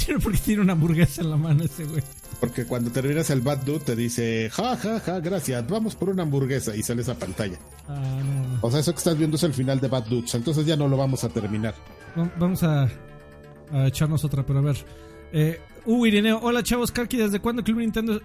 Tiene 0.04 0.20
porque 0.20 0.38
tiene 0.38 0.62
una 0.62 0.72
hamburguesa 0.74 1.22
en 1.22 1.30
la 1.30 1.36
mano 1.36 1.64
ese 1.64 1.84
güey. 1.84 2.02
Porque 2.40 2.64
cuando 2.66 2.90
terminas 2.90 3.30
el 3.30 3.40
Bad 3.40 3.64
Dude 3.64 3.80
te 3.80 3.96
dice, 3.96 4.48
ja, 4.52 4.76
ja, 4.76 5.00
ja, 5.00 5.18
gracias, 5.20 5.66
vamos 5.68 5.96
por 5.96 6.08
una 6.10 6.22
hamburguesa 6.22 6.76
y 6.76 6.82
sale 6.82 7.02
esa 7.02 7.18
pantalla. 7.18 7.58
Ah, 7.88 8.20
no. 8.24 8.58
O 8.62 8.70
sea, 8.70 8.78
eso 8.80 8.92
que 8.92 8.98
estás 8.98 9.18
viendo 9.18 9.36
es 9.36 9.42
el 9.42 9.52
final 9.54 9.80
de 9.80 9.88
Bad 9.88 10.04
Dudes, 10.06 10.34
entonces 10.36 10.64
ya 10.64 10.76
no 10.76 10.86
lo 10.86 10.96
vamos 10.96 11.24
a 11.24 11.28
terminar. 11.30 11.74
Va- 12.16 12.30
Vamos 12.38 12.62
a, 12.62 12.88
a 13.72 13.86
echarnos 13.88 14.24
otra, 14.24 14.46
pero 14.46 14.60
a 14.60 14.62
ver. 14.62 14.76
Eh, 15.32 15.60
uh, 15.86 16.06
Irineo, 16.06 16.38
hola 16.40 16.62
chavos, 16.62 16.92
Karki, 16.92 17.16
¿desde 17.16 17.40
cuándo 17.40 17.64
Club 17.64 17.78
Nintendo... 17.78 18.20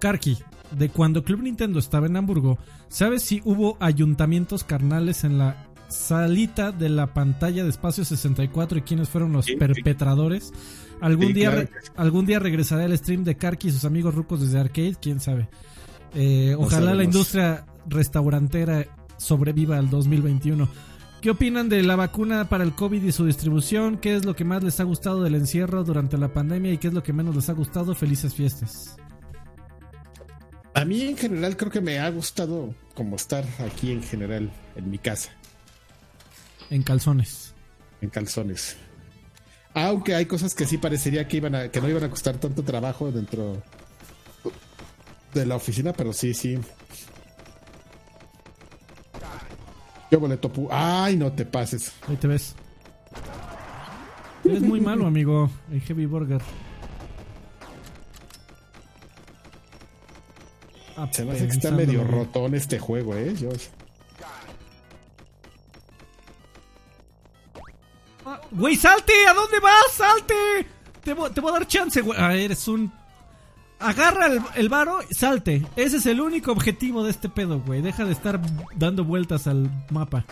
Karki, 0.00 0.38
de 0.72 0.88
cuando 0.88 1.22
Club 1.24 1.42
Nintendo 1.42 1.78
estaba 1.78 2.06
en 2.06 2.16
Hamburgo, 2.16 2.58
¿sabes 2.88 3.22
si 3.22 3.40
hubo 3.44 3.76
ayuntamientos 3.80 4.64
carnales 4.64 5.24
en 5.24 5.38
la 5.38 5.66
salita 5.88 6.72
de 6.72 6.88
la 6.88 7.12
pantalla 7.14 7.64
de 7.64 7.70
Espacio 7.70 8.04
64 8.04 8.78
y 8.78 8.82
quiénes 8.82 9.08
fueron 9.08 9.32
los 9.32 9.46
Sí, 9.46 9.56
perpetradores? 9.56 10.52
¿Algún, 11.00 11.28
Sí, 11.28 11.32
día, 11.34 11.50
claro 11.50 11.68
algún 11.96 12.26
día 12.26 12.38
regresará 12.38 12.84
el 12.84 12.96
stream 12.96 13.24
de 13.24 13.36
Karki 13.36 13.68
y 13.68 13.72
sus 13.72 13.84
amigos 13.84 14.14
rucos 14.14 14.40
desde 14.40 14.58
Arcade, 14.60 14.96
quién 15.00 15.20
sabe. 15.20 15.48
Eh, 16.14 16.54
ojalá 16.58 16.94
la 16.94 17.04
industria 17.04 17.66
restaurantera 17.86 18.86
sobreviva 19.16 19.78
al 19.78 19.90
2021. 19.90 20.68
¿Qué 21.20 21.30
opinan 21.30 21.68
de 21.70 21.82
la 21.82 21.96
vacuna 21.96 22.48
para 22.48 22.64
el 22.64 22.74
COVID 22.74 23.02
y 23.02 23.10
su 23.12 23.24
distribución? 23.24 23.96
¿Qué 23.96 24.14
es 24.14 24.24
lo 24.24 24.36
que 24.36 24.44
más 24.44 24.62
les 24.62 24.78
ha 24.80 24.84
gustado 24.84 25.22
del 25.22 25.34
encierro 25.34 25.82
durante 25.82 26.18
la 26.18 26.32
pandemia 26.32 26.72
y 26.72 26.78
qué 26.78 26.88
es 26.88 26.94
lo 26.94 27.02
que 27.02 27.12
menos 27.14 27.34
les 27.34 27.48
ha 27.48 27.54
gustado? 27.54 27.94
Felices 27.94 28.34
fiestas. 28.34 28.96
A 30.74 30.84
mí 30.84 31.02
en 31.02 31.16
general 31.16 31.56
creo 31.56 31.70
que 31.70 31.80
me 31.80 31.98
ha 31.98 32.10
gustado 32.10 32.74
como 32.94 33.16
estar 33.16 33.44
aquí 33.60 33.92
en 33.92 34.02
general, 34.02 34.50
en 34.76 34.90
mi 34.90 34.98
casa, 34.98 35.30
En 36.74 36.82
calzones. 36.82 37.54
en 38.00 38.10
calzones. 38.10 38.76
Aunque 39.74 40.12
hay 40.16 40.26
cosas 40.26 40.56
que 40.56 40.66
sí 40.66 40.76
parecería 40.76 41.28
que 41.28 41.36
iban 41.36 41.54
a, 41.54 41.68
que 41.68 41.80
no 41.80 41.88
iban 41.88 42.02
a 42.02 42.10
costar 42.10 42.36
tanto 42.38 42.64
trabajo 42.64 43.12
dentro 43.12 43.62
de 45.32 45.46
la 45.46 45.54
oficina, 45.54 45.92
pero 45.92 46.12
sí, 46.12 46.34
sí. 46.34 46.58
Yo 50.10 50.18
boleto 50.18 50.52
pu. 50.52 50.66
Ay, 50.68 51.16
no 51.16 51.30
te 51.30 51.44
pases. 51.44 51.92
Ahí 52.08 52.16
te 52.16 52.26
ves. 52.26 52.56
Eres 54.44 54.62
muy 54.62 54.80
malo, 54.80 55.06
amigo. 55.06 55.48
El 55.70 55.80
Heavy 55.80 56.06
Burger. 56.06 56.42
Se 61.12 61.24
me 61.24 61.32
hace 61.34 61.46
que 61.46 61.52
está 61.52 61.70
medio 61.70 62.02
rotón 62.02 62.56
este 62.56 62.80
juego, 62.80 63.14
eh. 63.14 63.32
Yo, 63.36 63.50
Güey, 68.54 68.76
salte, 68.76 69.12
¿a 69.28 69.34
dónde 69.34 69.58
vas? 69.60 69.92
Salte. 69.92 70.34
Te, 71.02 71.12
voy- 71.12 71.30
te 71.30 71.40
voy 71.40 71.50
a 71.50 71.54
dar 71.54 71.66
chance, 71.66 72.00
güey. 72.00 72.18
Ah, 72.20 72.34
eres 72.34 72.66
un... 72.68 72.92
Agarra 73.80 74.26
el, 74.26 74.40
el 74.54 74.68
varo, 74.68 75.00
salte. 75.10 75.66
Ese 75.76 75.96
es 75.98 76.06
el 76.06 76.20
único 76.20 76.52
objetivo 76.52 77.02
de 77.04 77.10
este 77.10 77.28
pedo, 77.28 77.60
güey. 77.60 77.82
Deja 77.82 78.04
de 78.04 78.12
estar 78.12 78.40
dando 78.76 79.04
vueltas 79.04 79.46
al 79.46 79.68
mapa. 79.90 80.24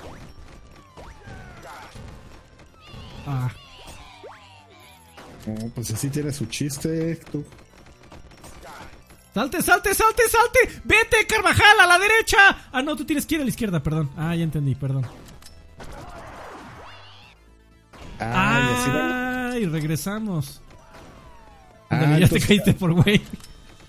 Ah, 3.27 3.51
no, 5.47 5.69
pues 5.75 5.91
así 5.93 6.09
tiene 6.09 6.33
su 6.33 6.47
chiste. 6.47 7.17
Tú. 7.31 7.45
salte, 9.35 9.61
salte, 9.63 9.95
salte, 9.95 10.23
salte. 10.29 10.81
Vete, 10.85 11.27
Carvajal, 11.27 11.81
a 11.81 11.87
la 11.87 11.99
derecha. 11.99 12.69
Ah, 12.73 12.83
no, 12.83 12.97
tú 12.97 13.05
tienes 13.05 13.27
que 13.27 13.35
ir 13.35 13.41
a 13.43 13.45
la 13.45 13.51
izquierda, 13.51 13.83
perdón. 13.83 14.11
Ah, 14.17 14.35
ya 14.35 14.45
entendí, 14.45 14.75
perdón. 14.75 15.07
Así 18.19 18.91
va. 18.91 19.51
Ah, 19.53 19.59
y 19.59 19.67
regresamos. 19.67 20.61
Ah, 21.91 22.01
ya 22.01 22.15
entonces- 22.25 22.41
te 22.43 22.49
caíste 22.49 22.75
por 22.75 22.93
güey. 22.93 23.21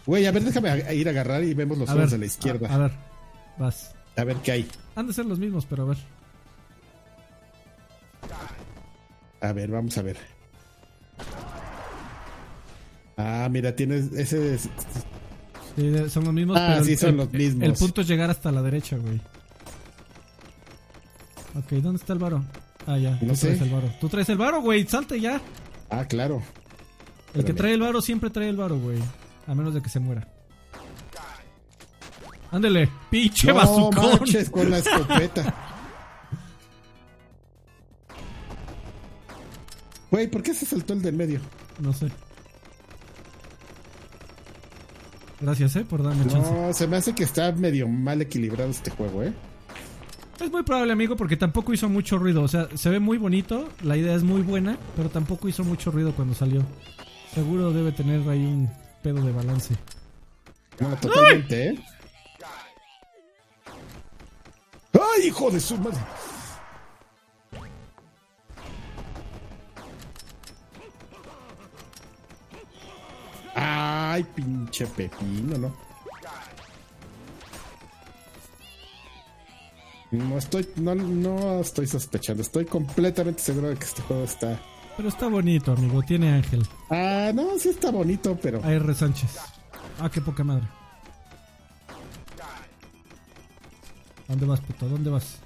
Güey, 0.05 0.25
a 0.25 0.31
ver, 0.31 0.43
déjame 0.43 0.69
a- 0.69 0.93
ir 0.93 1.07
a 1.07 1.11
agarrar 1.11 1.43
y 1.43 1.53
vemos 1.53 1.77
los 1.77 1.89
A 1.89 1.93
ver, 1.93 2.09
de 2.09 2.17
la 2.17 2.25
izquierda. 2.25 2.67
A, 2.69 2.75
a 2.75 2.77
ver, 2.77 2.91
vas. 3.57 3.95
A 4.17 4.23
ver 4.25 4.35
qué 4.37 4.51
hay. 4.51 4.69
Han 4.95 5.07
de 5.07 5.13
ser 5.13 5.25
los 5.25 5.39
mismos, 5.39 5.65
pero 5.65 5.83
a 5.83 5.85
ver. 5.87 5.97
A 9.41 9.51
ver, 9.53 9.69
vamos 9.71 9.97
a 9.97 10.01
ver. 10.01 10.17
Ah, 13.17 13.47
mira, 13.51 13.75
tienes 13.75 14.11
ese. 14.13 14.57
Sí, 14.57 14.69
de- 15.87 16.09
son 16.09 16.25
los 16.25 16.33
mismos, 16.33 16.57
Ah, 16.59 16.71
pero 16.73 16.85
sí, 16.85 16.91
el- 16.93 16.97
son 16.97 17.09
el- 17.11 17.17
los 17.17 17.31
mismos. 17.31 17.63
El 17.63 17.73
punto 17.73 18.01
es 18.01 18.07
llegar 18.07 18.29
hasta 18.29 18.51
la 18.51 18.61
derecha, 18.61 18.97
güey. 18.97 19.19
Ok, 21.55 21.71
¿dónde 21.81 21.99
está 21.99 22.13
el 22.13 22.19
varo? 22.19 22.43
Ah, 22.85 22.97
ya, 22.97 23.11
No 23.21 23.29
tú 23.29 23.35
sé. 23.35 23.47
traes 23.47 23.61
el 23.61 23.69
varo. 23.69 23.91
Tú 24.01 24.09
traes 24.09 24.29
el 24.29 24.37
varo, 24.37 24.61
güey, 24.61 24.85
salte 24.85 25.19
ya. 25.19 25.41
Ah, 25.89 26.05
claro. 26.05 26.41
El 27.33 27.43
que 27.45 27.53
trae 27.53 27.73
el 27.73 27.81
varo 27.81 28.01
siempre 28.01 28.29
trae 28.29 28.49
el 28.49 28.57
varo, 28.57 28.77
güey. 28.79 28.99
A 29.47 29.55
menos 29.55 29.73
de 29.73 29.81
que 29.81 29.89
se 29.89 29.99
muera. 29.99 30.27
Ándele, 32.51 32.87
pinche 33.09 33.47
No 33.47 33.55
bazucón. 33.55 33.95
manches 34.19 34.49
con 34.49 34.69
la 34.69 34.77
escopeta. 34.79 35.55
Güey, 40.11 40.27
¿por 40.29 40.43
qué 40.43 40.53
se 40.53 40.65
saltó 40.65 40.93
el 40.93 41.01
del 41.01 41.15
medio? 41.15 41.39
No 41.79 41.91
sé. 41.93 42.07
Gracias, 45.41 45.75
eh, 45.75 45.83
por 45.85 46.03
darme 46.03 46.25
chance. 46.27 46.51
No, 46.53 46.71
se 46.73 46.87
me 46.87 46.97
hace 46.97 47.13
que 47.15 47.23
está 47.23 47.51
medio 47.51 47.87
mal 47.87 48.21
equilibrado 48.21 48.69
este 48.69 48.91
juego, 48.91 49.23
¿eh? 49.23 49.33
Es 50.39 50.51
muy 50.51 50.63
probable, 50.63 50.91
amigo, 50.93 51.15
porque 51.15 51.37
tampoco 51.37 51.73
hizo 51.73 51.87
mucho 51.89 52.17
ruido. 52.17 52.41
O 52.41 52.47
sea, 52.47 52.67
se 52.75 52.89
ve 52.89 52.99
muy 52.99 53.17
bonito, 53.17 53.69
la 53.81 53.95
idea 53.95 54.15
es 54.15 54.23
muy 54.23 54.41
buena, 54.41 54.77
pero 54.95 55.09
tampoco 55.09 55.47
hizo 55.47 55.63
mucho 55.63 55.91
ruido 55.91 56.13
cuando 56.13 56.33
salió. 56.33 56.63
Seguro 57.33 57.71
debe 57.71 57.91
tener 57.91 58.27
ahí 58.29 58.43
un 58.45 58.69
pedo 59.01 59.23
de 59.23 59.31
balance. 59.31 59.75
No, 60.79 60.95
totalmente, 60.97 61.69
¿eh? 61.69 61.79
¡Ay, 64.93 65.27
hijo 65.27 65.49
de 65.51 65.59
su 65.59 65.77
madre! 65.77 65.97
¡Ay, 73.55 74.23
pinche 74.35 74.85
pepino, 74.87 75.57
no! 75.57 75.92
No 80.13 80.37
estoy, 80.37 80.67
no, 80.75 80.93
no 80.93 81.59
estoy 81.59 81.87
sospechando, 81.87 82.43
estoy 82.43 82.65
completamente 82.65 83.41
seguro 83.41 83.69
de 83.69 83.75
que 83.77 83.85
este 83.85 84.03
juego 84.03 84.23
está... 84.23 84.61
Pero 84.95 85.09
está 85.09 85.27
bonito, 85.27 85.71
amigo, 85.71 86.03
tiene 86.03 86.31
ángel. 86.31 86.67
Ah, 86.91 87.31
no, 87.33 87.57
sí 87.57 87.69
está 87.69 87.89
bonito, 87.89 88.37
pero... 88.39 88.63
AR 88.63 88.93
Sánchez. 88.93 89.37
Ah, 89.99 90.11
qué 90.11 90.21
poca 90.21 90.43
madre. 90.43 90.67
¿Dónde 94.27 94.45
vas, 94.45 94.61
puto? 94.61 94.87
¿Dónde 94.87 95.09
vas? 95.09 95.39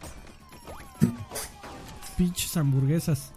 Pinches 2.17 2.57
hamburguesas. 2.57 3.31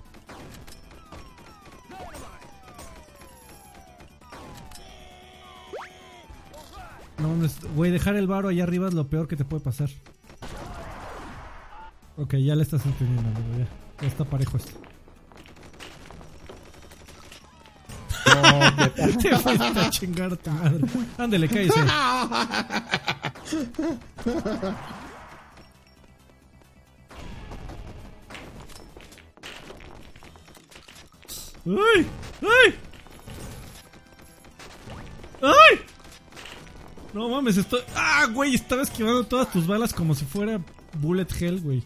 No, 7.18 7.36
güey, 7.76 7.92
dejar 7.92 8.16
el 8.16 8.26
varo 8.26 8.48
allá 8.48 8.64
arriba 8.64 8.88
es 8.88 8.94
lo 8.94 9.08
peor 9.08 9.28
que 9.28 9.36
te 9.36 9.44
puede 9.44 9.62
pasar. 9.62 9.90
Ok, 12.20 12.34
ya 12.34 12.54
le 12.54 12.62
estás 12.62 12.84
entendiendo, 12.84 13.30
amigo, 13.30 13.58
ya. 13.60 13.66
Ya 14.02 14.08
está 14.08 14.26
parejo 14.26 14.58
esto. 14.58 14.72
No 18.26 19.16
Te 19.22 19.80
a 19.80 19.90
chingar 19.90 20.36
tu 20.36 20.50
madre. 20.50 20.84
Ándele, 21.16 21.48
cállese. 21.48 21.80
¡Ay! 31.66 32.06
¡Ay! 32.42 32.74
¡Ay! 35.40 35.80
No 37.14 37.30
mames, 37.30 37.56
estoy. 37.56 37.80
¡Ah, 37.96 38.26
güey! 38.30 38.54
Estaba 38.54 38.82
esquivando 38.82 39.24
todas 39.24 39.50
tus 39.50 39.66
balas 39.66 39.94
como 39.94 40.14
si 40.14 40.26
fuera 40.26 40.60
Bullet 41.00 41.26
Hell, 41.40 41.62
güey. 41.62 41.82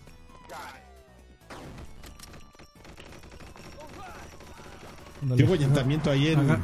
Ándale, 5.25 5.43
Qué 5.43 5.49
ahuyentamiento 5.51 6.11
ahí 6.11 6.29
en, 6.29 6.47
la, 6.47 6.61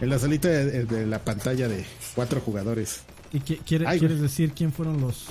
en 0.00 0.08
la 0.10 0.18
salita 0.18 0.48
de, 0.48 0.84
de 0.84 1.06
la 1.06 1.18
pantalla 1.18 1.66
de 1.66 1.84
cuatro 2.14 2.40
jugadores. 2.42 3.00
¿Y 3.32 3.40
qué, 3.40 3.56
quiere- 3.58 3.86
Ay, 3.86 3.98
quieres 3.98 4.20
decir 4.20 4.52
quién 4.52 4.70
fueron 4.72 5.00
los, 5.00 5.28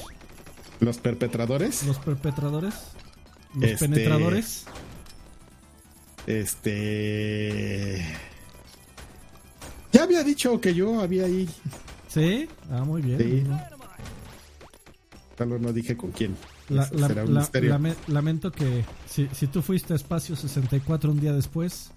Los 0.80 0.98
perpetradores. 0.98 1.84
los 1.84 2.00
perpetradores? 2.00 2.74
¿Los 3.54 3.72
Este- 3.72 3.88
penetradores? 3.88 4.66
Este. 6.28 8.04
Ya 9.92 10.04
había 10.04 10.24
dicho 10.24 10.60
que 10.60 10.74
yo 10.74 11.00
había 11.00 11.26
ahí. 11.26 11.48
¿Sí? 12.08 12.50
Ah, 12.72 12.84
muy 12.84 13.02
bien. 13.02 13.18
Sí. 13.20 13.24
bien. 13.26 13.58
Solo 15.38 15.60
no 15.60 15.72
dije 15.72 15.96
con 15.96 16.12
quién. 16.12 16.36
La- 16.70 16.84
Eso 16.84 16.96
la- 16.96 17.08
será 17.08 17.24
un 17.26 17.34
la- 17.34 17.40
misterio. 17.42 17.70
lame- 17.72 17.96
lamento 18.08 18.52
que 18.52 18.84
si, 19.08 19.28
si 19.34 19.48
tú 19.48 19.62
fuiste 19.62 19.94
a 19.94 19.96
Espacio 19.96 20.36
64 20.36 21.12
un 21.12 21.20
día 21.20 21.32
después 21.34 21.92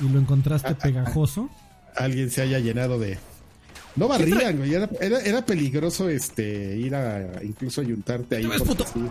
y 0.00 0.08
lo 0.08 0.18
Ah, 0.18 0.22
encontraste 0.22 0.74
pegajoso, 0.74 1.48
Alguien 1.96 2.30
se 2.30 2.40
haya 2.42 2.58
llenado 2.58 2.98
de. 2.98 3.18
No 3.96 4.08
barrían, 4.08 4.56
güey. 4.56 4.74
Era, 4.74 4.88
era, 5.00 5.20
era 5.20 5.44
peligroso 5.44 6.08
este 6.08 6.76
ir 6.78 6.94
a 6.94 7.42
incluso 7.44 7.80
ayuntarte 7.82 8.36
ahí. 8.36 8.42
¿Qué 8.44 8.48
ves, 8.48 8.62
Porque, 8.62 8.84
puto? 8.84 8.90
sí. 8.92 9.04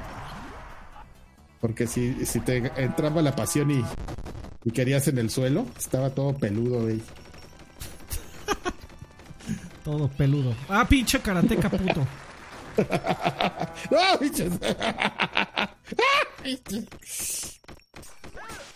porque 1.61 1.85
si, 1.87 2.25
si 2.25 2.39
te 2.39 2.57
entraba 2.81 3.21
la 3.21 3.35
pasión 3.35 3.69
y, 3.69 3.83
y 4.65 4.71
querías 4.71 5.07
en 5.07 5.19
el 5.19 5.29
suelo, 5.29 5.67
estaba 5.77 6.09
todo 6.09 6.33
peludo, 6.35 6.81
güey. 6.81 6.99
todo 9.83 10.07
peludo. 10.09 10.53
Ah, 10.69 10.85
pinche 10.87 11.19
karateca 11.19 11.69
puto. 11.69 12.05
¡Ah, 13.91 14.17
bichos! 14.19 14.49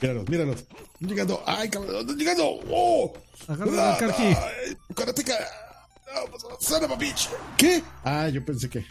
míralos, 0.02 0.30
míralos. 0.30 0.66
Llegando. 1.00 1.44
¡Ay, 1.46 1.70
cabrón! 1.70 1.98
¡Están 2.02 2.18
llegando! 2.18 2.60
¡Oh! 2.70 3.14
Agárralo 3.48 3.82
al 3.84 3.98
Karki. 3.98 4.24
¡Ay, 4.24 4.78
¡Karateka! 4.96 5.34
¡No, 6.14 6.26
pues, 6.32 6.44
son 6.62 6.84
of 6.84 6.92
a 6.92 6.96
bitch! 6.96 7.30
¿Qué? 7.58 7.84
Ah, 8.04 8.28
yo 8.30 8.44
pensé 8.46 8.70
que. 8.70 8.86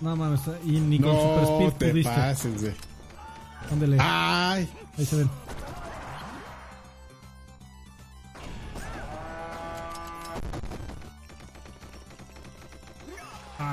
No 0.00 0.16
mames, 0.16 0.40
y 0.64 0.80
ni 0.80 0.98
con 0.98 1.12
Super 1.14 1.42
No 1.42 1.68
Speed 1.68 1.72
te 1.78 1.90
pudiste. 1.90 2.10
pases, 2.12 2.60
güey. 2.60 2.74
Ándele, 3.70 3.96
¡Ay! 4.00 4.68
ahí 4.98 5.06
se 5.06 5.16
ven. 5.16 5.30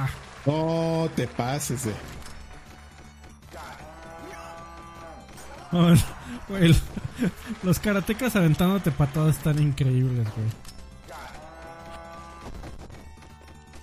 Ah, 0.01 0.09
No 0.45 1.09
te 1.15 1.27
pases, 1.27 1.85
güey, 6.47 6.76
los 7.63 7.80
karatecas 7.80 8.35
aventándote 8.35 8.91
patadas 8.91 9.38
están 9.38 9.59
increíbles, 9.61 10.27
güey. 10.35 10.49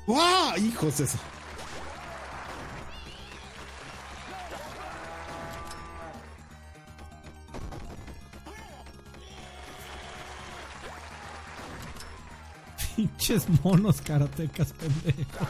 ¡Wow! 0.06 0.56
¡Hijos 0.56 0.98
de 0.98 1.05
eso! 1.05 1.18
Pinches 12.97 13.47
monos 13.62 14.01
karatecas 14.01 14.72
pendejos. 14.72 15.48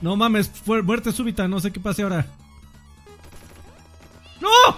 No 0.00 0.14
mames, 0.14 0.48
fue 0.48 0.82
muerte 0.82 1.10
súbita, 1.10 1.48
no 1.48 1.58
sé 1.58 1.72
qué 1.72 1.80
pase 1.80 2.02
ahora. 2.02 2.26
¡No! 4.40 4.76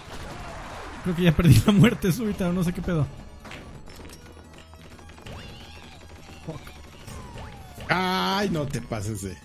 Creo 1.02 1.16
que 1.16 1.22
ya 1.22 1.36
perdí 1.36 1.60
la 1.66 1.72
muerte 1.72 2.12
súbita, 2.12 2.50
no 2.50 2.62
sé 2.62 2.72
qué 2.72 2.80
pedo. 2.80 3.06
Fuck. 6.46 6.60
¡Ay, 7.88 8.48
no 8.50 8.66
te 8.66 8.80
pases, 8.80 9.22
de. 9.22 9.36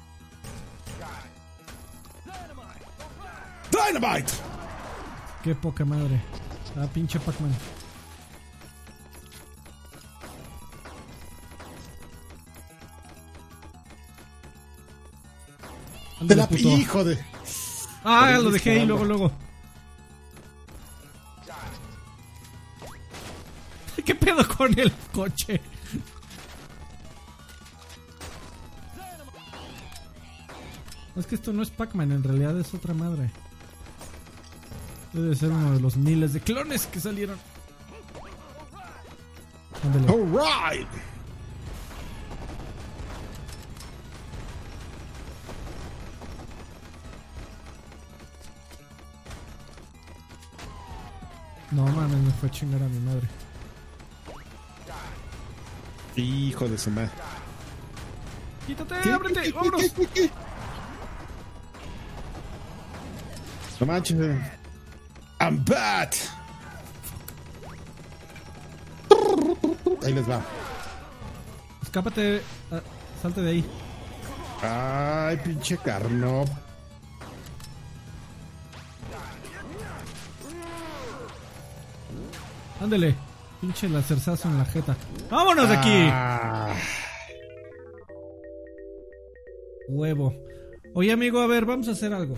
¡Dynamite! 3.72 4.32
Qué 5.44 5.56
poca 5.56 5.84
madre. 5.84 6.22
Ah, 6.78 6.88
pinche 6.94 7.20
Pac-Man. 7.20 7.54
¡De 16.28 16.36
la 16.36 16.48
hijo 16.52 17.04
de! 17.04 17.18
Ah, 18.04 18.38
lo 18.42 18.52
dejé 18.52 18.72
ahí 18.72 18.86
luego, 18.86 19.06
luego. 19.06 19.32
¿Qué 24.06 24.16
pedo 24.16 24.48
con 24.48 24.78
el 24.78 24.92
coche? 25.14 25.62
Es 31.16 31.28
que 31.28 31.36
esto 31.36 31.54
no 31.54 31.62
es 31.62 31.70
Pac-Man, 31.70 32.12
en 32.12 32.24
realidad 32.24 32.60
es 32.60 32.74
otra 32.74 32.94
madre. 32.94 33.30
Debe 35.14 35.36
ser 35.36 35.52
uno 35.52 35.74
de 35.74 35.80
los 35.80 35.96
miles 35.96 36.34
de 36.34 36.42
clones 36.42 36.88
que 36.88 37.00
salieron. 37.00 37.38
Ándale. 39.84 40.08
¡Alright! 40.08 40.88
No 51.76 51.86
mames, 51.86 52.18
me 52.20 52.32
fue 52.34 52.50
a 52.50 52.52
chingar 52.52 52.82
a 52.84 52.88
mi 52.88 53.00
madre. 53.00 53.28
Hijo 56.16 56.68
de 56.68 56.78
su 56.78 56.92
madre. 56.92 57.10
¡Quítate! 58.68 58.96
¿Qué? 59.02 59.12
¡Ábrete! 59.12 59.42
¿Qué, 59.42 59.48
qué, 59.48 59.54
¡Vámonos! 59.54 59.82
qué, 59.82 59.90
qué, 59.92 60.08
qué? 60.08 60.30
No 63.80 63.86
manches. 63.88 64.20
eh. 64.20 64.52
I'm 65.40 65.66
bad. 65.66 66.10
Ahí 70.06 70.14
les 70.14 70.30
va. 70.30 70.42
Escápate. 71.82 72.42
ah, 72.72 72.82
salte 73.22 73.42
de 73.42 73.50
ahí. 73.50 73.66
Ay, 74.62 75.38
pinche 75.38 75.78
carno. 75.78 76.46
Ándele. 82.84 83.16
Pinche 83.62 83.88
lacerzazo 83.88 84.50
en 84.50 84.58
la 84.58 84.66
jeta. 84.66 84.98
¡Vámonos 85.32 85.70
de 85.70 85.76
aquí! 85.78 85.90
Ah, 86.12 86.76
Huevo. 89.88 90.36
Oye, 90.94 91.14
amigo, 91.14 91.40
a 91.40 91.48
ver, 91.48 91.64
vamos 91.64 91.88
a 91.88 91.92
hacer 91.92 92.12
algo. 92.12 92.36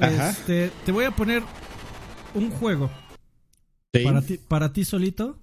Ajá. 0.00 0.30
Este, 0.30 0.72
te 0.84 0.90
voy 0.90 1.04
a 1.04 1.12
poner 1.12 1.44
un 2.34 2.50
juego 2.50 2.90
sí. 3.94 4.02
para 4.02 4.22
ti, 4.22 4.36
para 4.36 4.72
ti 4.72 4.84
solito. 4.84 5.38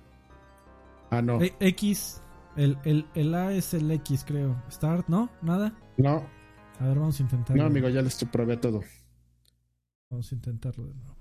Ah, 1.09 1.21
no. 1.21 1.39
X. 1.41 2.21
El, 2.55 2.77
el, 2.83 3.07
el 3.15 3.33
A 3.33 3.53
es 3.53 3.73
el 3.73 3.89
X, 3.91 4.23
creo. 4.27 4.61
Start, 4.69 5.07
¿no? 5.07 5.29
¿Nada? 5.41 5.73
No, 5.97 6.23
A 6.79 6.85
ver, 6.87 6.99
vamos 6.99 7.19
a 7.19 7.23
intentarlo. 7.23 7.63
no, 7.63 7.67
amigo, 7.67 7.87
ya 7.89 8.01
les 8.01 8.23
probé 8.25 8.57
todo. 8.57 8.83
Vamos 10.09 10.31
a 10.31 10.35
intentarlo 10.35 10.85
de 10.85 10.93
nuevo. 10.95 11.18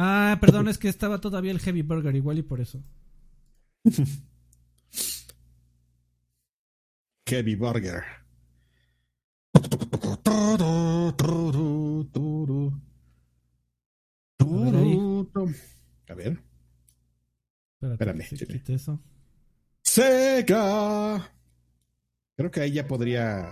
Ah, 0.00 0.38
perdón, 0.40 0.68
es 0.68 0.78
que 0.78 0.88
estaba 0.88 1.20
todavía 1.20 1.50
el 1.50 1.58
Heavy 1.58 1.82
Burger, 1.82 2.14
igual 2.14 2.38
y 2.38 2.42
por 2.42 2.60
eso. 2.60 2.80
Heavy 7.26 7.56
Burger. 7.56 8.04
A 16.08 16.14
ver. 16.14 16.38
Espérate, 17.80 18.20
Espérame, 18.20 18.22
se 18.22 18.74
eso. 18.74 19.02
Sega. 19.82 21.32
Creo 22.36 22.50
que 22.52 22.60
ahí 22.60 22.70
ya 22.70 22.86
podría. 22.86 23.50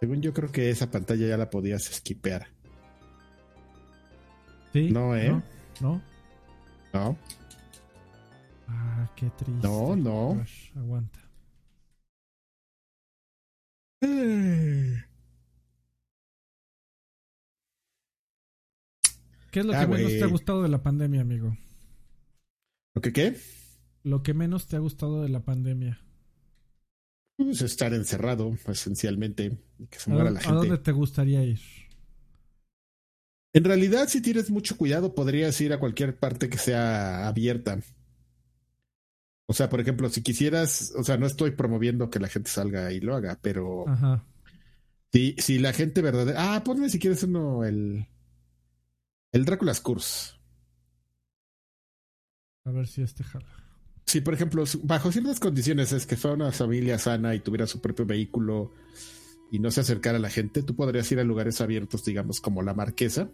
Según 0.00 0.22
yo, 0.22 0.32
creo 0.32 0.50
que 0.50 0.70
esa 0.70 0.90
pantalla 0.90 1.26
ya 1.28 1.36
la 1.36 1.50
podías 1.50 1.84
skipear. 1.84 2.55
¿Sí? 4.76 4.90
No, 4.90 5.16
¿eh? 5.16 5.30
No, 5.30 5.42
no. 5.80 6.02
¿No? 6.92 7.18
Ah, 8.68 9.10
qué 9.16 9.30
triste. 9.30 9.66
No, 9.66 9.96
no. 9.96 10.44
Aguanta. 10.76 11.20
¿Qué 19.50 19.60
es 19.60 19.66
lo 19.66 19.72
Ah, 19.74 19.80
que 19.80 19.86
menos 19.86 20.12
te 20.12 20.24
ha 20.24 20.26
gustado 20.26 20.62
de 20.62 20.68
la 20.68 20.82
pandemia, 20.82 21.22
amigo? 21.22 21.56
¿Lo 22.94 23.00
que 23.00 23.12
qué? 23.12 23.36
Lo 24.02 24.22
que 24.22 24.34
menos 24.34 24.66
te 24.66 24.76
ha 24.76 24.80
gustado 24.80 25.22
de 25.22 25.28
la 25.30 25.40
pandemia. 25.40 26.00
Pues 27.38 27.62
estar 27.62 27.92
encerrado, 27.94 28.54
esencialmente. 28.66 29.58
Y 29.78 29.86
que 29.86 29.98
se 29.98 30.10
¿A, 30.10 30.14
muera 30.14 30.30
la 30.30 30.40
a 30.40 30.42
gente. 30.42 30.56
dónde 30.56 30.78
te 30.78 30.92
gustaría 30.92 31.42
ir? 31.44 31.60
En 33.56 33.64
realidad, 33.64 34.06
si 34.06 34.20
tienes 34.20 34.50
mucho 34.50 34.76
cuidado, 34.76 35.14
podrías 35.14 35.58
ir 35.62 35.72
a 35.72 35.80
cualquier 35.80 36.18
parte 36.18 36.50
que 36.50 36.58
sea 36.58 37.26
abierta. 37.26 37.80
O 39.46 39.54
sea, 39.54 39.70
por 39.70 39.80
ejemplo, 39.80 40.10
si 40.10 40.20
quisieras, 40.20 40.92
o 40.94 41.02
sea, 41.02 41.16
no 41.16 41.24
estoy 41.24 41.52
promoviendo 41.52 42.10
que 42.10 42.20
la 42.20 42.28
gente 42.28 42.50
salga 42.50 42.92
y 42.92 43.00
lo 43.00 43.16
haga, 43.16 43.38
pero 43.40 43.88
Ajá. 43.88 44.22
si, 45.10 45.36
si 45.38 45.58
la 45.58 45.72
gente 45.72 46.02
verdadera. 46.02 46.54
Ah, 46.54 46.64
ponme 46.64 46.90
si 46.90 46.98
quieres 46.98 47.22
uno, 47.22 47.64
el. 47.64 48.06
El 49.32 49.44
Drácula's 49.46 49.80
Curse. 49.80 50.34
A 52.66 52.72
ver 52.72 52.86
si 52.86 53.00
este 53.00 53.24
jala. 53.24 53.46
Si, 54.04 54.20
por 54.20 54.34
ejemplo, 54.34 54.64
bajo 54.82 55.10
ciertas 55.10 55.40
condiciones 55.40 55.92
es 55.92 56.04
que 56.04 56.18
fuera 56.18 56.34
una 56.34 56.52
familia 56.52 56.98
sana 56.98 57.34
y 57.34 57.40
tuviera 57.40 57.66
su 57.66 57.80
propio 57.80 58.04
vehículo 58.04 58.74
y 59.50 59.60
no 59.60 59.70
se 59.70 59.80
acercara 59.80 60.18
a 60.18 60.20
la 60.20 60.28
gente, 60.28 60.62
tú 60.62 60.76
podrías 60.76 61.10
ir 61.10 61.20
a 61.20 61.24
lugares 61.24 61.62
abiertos, 61.62 62.04
digamos, 62.04 62.42
como 62.42 62.60
la 62.60 62.74
Marquesa 62.74 63.30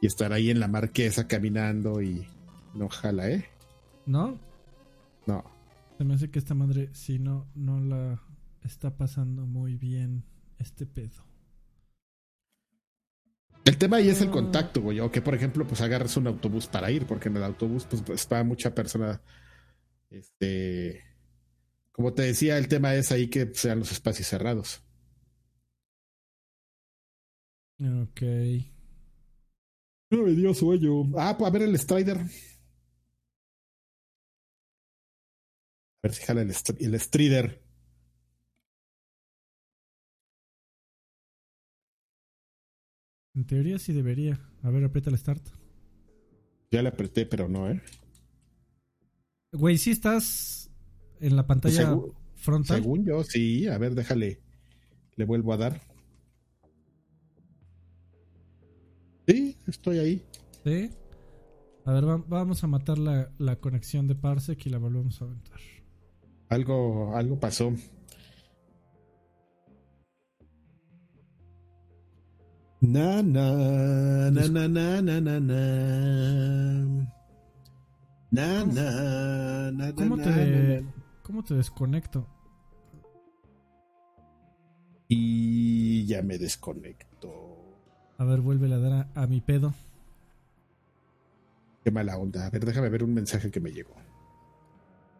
y 0.00 0.06
estar 0.06 0.32
ahí 0.32 0.50
en 0.50 0.60
la 0.60 0.68
Marquesa 0.68 1.26
caminando 1.28 2.00
y 2.02 2.26
no 2.74 2.88
jala, 2.88 3.30
¿eh? 3.30 3.46
¿No? 4.06 4.38
No. 5.26 5.44
Se 5.98 6.04
me 6.04 6.14
hace 6.14 6.30
que 6.30 6.38
esta 6.38 6.54
madre, 6.54 6.88
si 6.94 7.18
no, 7.18 7.46
no 7.54 7.80
la 7.80 8.22
está 8.62 8.96
pasando 8.96 9.46
muy 9.46 9.76
bien 9.76 10.24
este 10.58 10.86
pedo. 10.86 11.24
El 13.64 13.76
tema 13.76 13.98
ahí 13.98 14.08
es 14.08 14.20
el 14.22 14.28
Ah. 14.28 14.32
contacto, 14.32 14.80
güey. 14.80 15.00
O 15.00 15.10
que, 15.12 15.20
por 15.20 15.34
ejemplo, 15.34 15.66
pues 15.66 15.80
agarres 15.82 16.16
un 16.16 16.26
autobús 16.26 16.66
para 16.66 16.90
ir, 16.90 17.06
porque 17.06 17.28
en 17.28 17.36
el 17.36 17.44
autobús, 17.44 17.84
pues, 17.84 18.02
pues 18.02 18.26
va 18.32 18.42
mucha 18.42 18.74
persona. 18.74 19.20
Este. 20.08 21.04
Como 21.92 22.14
te 22.14 22.22
decía, 22.22 22.56
el 22.56 22.68
tema 22.68 22.94
es 22.94 23.12
ahí 23.12 23.28
que 23.28 23.52
sean 23.54 23.80
los 23.80 23.92
espacios 23.92 24.26
cerrados. 24.28 24.82
Ok. 27.80 28.22
No 30.10 30.22
me 30.24 30.32
dio 30.32 30.52
sueño. 30.54 31.10
Ah, 31.16 31.36
pues 31.38 31.48
a 31.48 31.52
ver 31.52 31.62
el 31.62 31.78
Strider. 31.78 32.18
A 32.18 32.24
ver 36.02 36.12
si 36.14 36.24
jala 36.24 36.42
el, 36.42 36.50
Str- 36.50 36.76
el 36.80 36.98
Strider. 36.98 37.62
En 43.34 43.46
teoría 43.46 43.78
sí 43.78 43.92
debería. 43.92 44.40
A 44.62 44.70
ver, 44.70 44.84
aprieta 44.84 45.10
el 45.10 45.18
start. 45.18 45.42
Ya 46.70 46.82
le 46.82 46.88
apreté, 46.88 47.26
pero 47.26 47.48
no, 47.48 47.70
¿eh? 47.70 47.80
Güey, 49.52 49.78
sí 49.78 49.90
estás 49.90 50.70
en 51.20 51.36
la 51.36 51.46
pantalla 51.46 51.92
Segu- 51.92 52.14
frontal. 52.36 52.82
Según 52.82 53.04
yo, 53.04 53.22
sí. 53.24 53.66
A 53.68 53.78
ver, 53.78 53.94
déjale. 53.94 54.40
Le 55.16 55.24
vuelvo 55.24 55.52
a 55.52 55.56
dar. 55.56 55.80
Sí, 59.30 59.56
estoy 59.66 59.98
ahí. 59.98 60.24
Sí. 60.64 60.90
A 61.84 61.92
ver, 61.92 62.08
va- 62.08 62.24
vamos 62.28 62.62
a 62.64 62.66
matar 62.66 62.98
la, 62.98 63.30
la 63.38 63.56
conexión 63.56 64.06
de 64.08 64.14
Parsec 64.14 64.66
y 64.66 64.70
la 64.70 64.78
volvemos 64.78 65.20
a 65.20 65.24
aventar. 65.26 65.60
Algo, 66.48 67.16
algo 67.16 67.38
pasó. 67.38 67.72
Na, 72.80 73.22
na, 73.22 74.30
na, 74.30 74.48
na, 74.48 74.68
na, 74.68 75.02
na, 75.02 75.20
na, 75.20 75.40
na. 75.40 75.62
Na, 78.32 78.64
na, 78.64 79.70
na, 79.72 79.94
¿Cómo 79.94 80.16
te. 80.16 80.84
¿Cómo 81.22 81.44
te 81.44 81.54
desconecto? 81.54 82.26
Y 85.08 86.06
ya 86.06 86.22
me 86.22 86.38
desconecto. 86.38 87.59
A 88.20 88.24
ver, 88.24 88.42
vuelve 88.42 88.70
a 88.70 88.78
dar 88.78 88.92
a, 88.92 89.22
a 89.22 89.26
mi 89.26 89.40
pedo. 89.40 89.72
Qué 91.82 91.90
mala 91.90 92.18
onda. 92.18 92.46
A 92.46 92.50
ver, 92.50 92.66
déjame 92.66 92.90
ver 92.90 93.02
un 93.02 93.14
mensaje 93.14 93.50
que 93.50 93.60
me 93.60 93.72
llegó. 93.72 93.94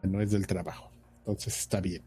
No 0.03 0.21
es 0.21 0.29
del 0.29 0.45
trabajo. 0.45 0.91
Entonces 1.17 1.57
está 1.57 1.81
bien. 1.81 2.03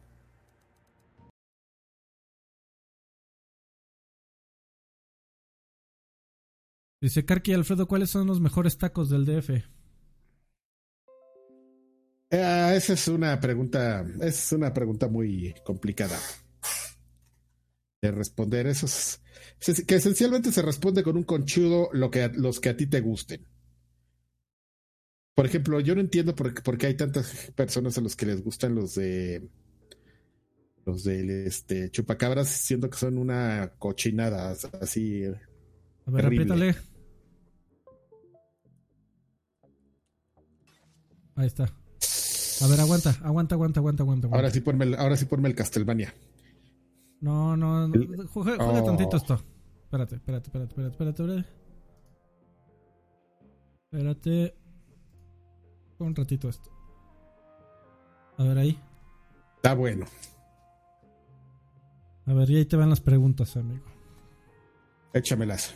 Dice 7.01 7.25
Karki 7.25 7.53
Alfredo, 7.55 7.89
¿cuáles 7.89 8.11
son 8.11 8.29
los 8.29 8.41
mejores 8.41 8.79
tacos 8.79 9.11
del 9.11 9.25
DF? 9.25 9.51
Eh, 12.31 12.73
esa 12.77 12.93
es 12.93 13.09
una 13.09 13.41
pregunta, 13.41 14.07
es 14.21 14.53
una 14.53 14.73
pregunta 14.73 15.09
muy 15.09 15.57
complicada. 15.65 16.17
De 18.05 18.13
responder 18.13 18.67
esos. 18.67 19.21
Que 19.87 19.95
esencialmente 19.95 20.53
se 20.53 20.63
responde 20.63 21.03
con 21.03 21.17
un 21.17 21.25
conchudo 21.25 21.89
lo 21.93 22.11
que, 22.11 22.29
los 22.35 22.61
que 22.61 22.69
a 22.69 22.77
ti 22.77 22.87
te 22.87 23.01
gusten. 23.01 23.47
Por 25.35 25.47
ejemplo, 25.47 25.81
yo 25.81 25.95
no 25.95 26.01
entiendo 26.01 26.35
por, 26.35 26.63
por 26.63 26.79
qué 26.79 26.87
hay 26.87 26.95
tantas 26.95 27.51
personas 27.57 27.97
a 27.99 28.01
los 28.01 28.15
que 28.15 28.27
les 28.27 28.43
gustan 28.43 28.75
los 28.75 28.95
de 28.95 29.49
los 30.85 31.03
de 31.03 31.47
este 31.47 31.91
chupacabras, 31.91 32.49
siendo 32.49 32.91
que 32.91 32.99
son 32.99 33.17
una 33.17 33.73
cochinada 33.79 34.55
así. 34.81 35.25
A 36.07 36.11
ver, 36.11 36.25
repítale. 36.27 36.77
Ahí 41.37 41.47
está. 41.47 41.65
A 41.65 42.67
ver, 42.69 42.81
aguanta, 42.81 43.17
aguanta, 43.23 43.55
aguanta, 43.55 43.81
aguanta, 43.81 44.03
aguanta. 44.03 44.29
Ahora 44.31 44.51
sí 44.51 44.61
ponme 44.61 44.85
el, 44.85 44.95
ahora 44.95 45.17
sí 45.17 45.25
ponme 45.25 45.49
el 45.49 45.55
Castlevania. 45.55 46.15
No, 47.21 47.57
no, 47.57 47.89
no 47.89 48.29
juega, 48.29 48.57
oh. 48.65 48.85
tantito 48.85 49.17
esto. 49.17 49.41
Espérate, 49.85 50.17
espérate, 50.17 50.47
espérate, 50.49 50.71
espérate, 50.71 50.91
espérate, 50.91 51.23
espérate. 51.23 51.65
Espérate. 53.91 54.55
Un 55.99 56.15
ratito 56.15 56.49
esto. 56.49 56.71
A 58.37 58.45
ver 58.45 58.59
ahí. 58.59 58.79
Está 59.57 59.75
bueno. 59.75 60.07
A 62.27 62.33
ver, 62.33 62.51
y 62.51 62.57
ahí 62.57 62.65
te 62.65 62.77
van 62.77 62.91
las 62.91 63.01
preguntas, 63.01 63.57
amigo. 63.57 63.85
Échamelas. 65.13 65.75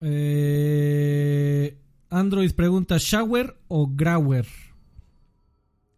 Eh, 0.00 1.78
Android 2.08 2.52
pregunta, 2.54 2.96
¿shower 2.98 3.56
o 3.68 3.86
grower? 3.88 4.46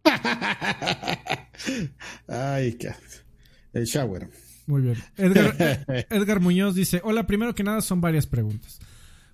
Ay, 2.27 2.73
qué. 2.73 2.91
El 3.73 3.85
shower. 3.85 4.29
Muy 4.67 4.81
bien. 4.81 4.97
Edgar, 5.17 6.39
Muñoz 6.39 6.75
dice: 6.75 7.01
Hola, 7.03 7.27
primero 7.27 7.53
que 7.55 7.63
nada 7.63 7.81
son 7.81 8.01
varias 8.01 8.27
preguntas. 8.27 8.79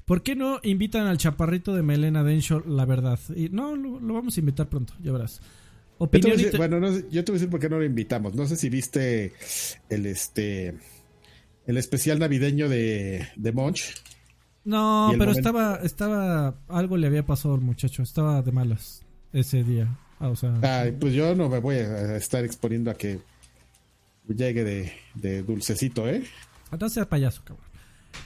¿Por 0.05 0.23
qué 0.23 0.35
no 0.35 0.59
invitan 0.63 1.05
al 1.05 1.17
chaparrito 1.17 1.75
de 1.75 1.83
Melena 1.83 2.23
Denshaw, 2.23 2.63
la 2.67 2.85
verdad? 2.85 3.19
Y 3.35 3.49
no, 3.49 3.75
lo, 3.75 3.99
vamos 4.13 4.35
a 4.35 4.39
invitar 4.39 4.67
pronto, 4.67 4.93
ya 5.03 5.11
verás. 5.11 5.39
Opinión 5.99 6.37
bueno, 6.57 6.79
yo 7.11 7.23
te 7.23 7.31
voy 7.31 7.37
a 7.37 7.39
decir 7.39 7.49
por 7.49 7.59
qué 7.59 7.69
no 7.69 7.77
lo 7.77 7.85
invitamos. 7.85 8.33
No 8.33 8.47
sé 8.47 8.55
si 8.55 8.69
viste 8.69 9.33
el 9.89 10.05
este 10.05 10.75
el 11.67 11.77
especial 11.77 12.17
navideño 12.17 12.69
de, 12.69 13.27
de 13.35 13.51
Monch. 13.51 13.93
No, 14.63 15.13
pero 15.17 15.31
estaba, 15.31 15.79
estaba, 15.83 16.59
algo 16.67 16.97
le 16.97 17.07
había 17.07 17.25
pasado 17.25 17.53
al 17.53 17.61
muchacho, 17.61 18.01
estaba 18.01 18.41
de 18.41 18.51
malas 18.51 19.05
ese 19.33 19.63
día. 19.63 19.97
Ah, 20.19 20.29
o 20.29 20.35
sea, 20.35 20.93
pues 20.99 21.13
yo 21.13 21.33
no 21.35 21.49
me 21.49 21.59
voy 21.59 21.77
a 21.77 22.17
estar 22.17 22.43
exponiendo 22.43 22.91
a 22.91 22.95
que 22.95 23.19
llegue 24.27 24.63
de, 24.63 24.91
de 25.15 25.43
dulcecito, 25.43 26.07
¿eh? 26.07 26.23
No 26.79 26.89
sea 26.89 27.07
payaso, 27.07 27.41
cabrón. 27.43 27.65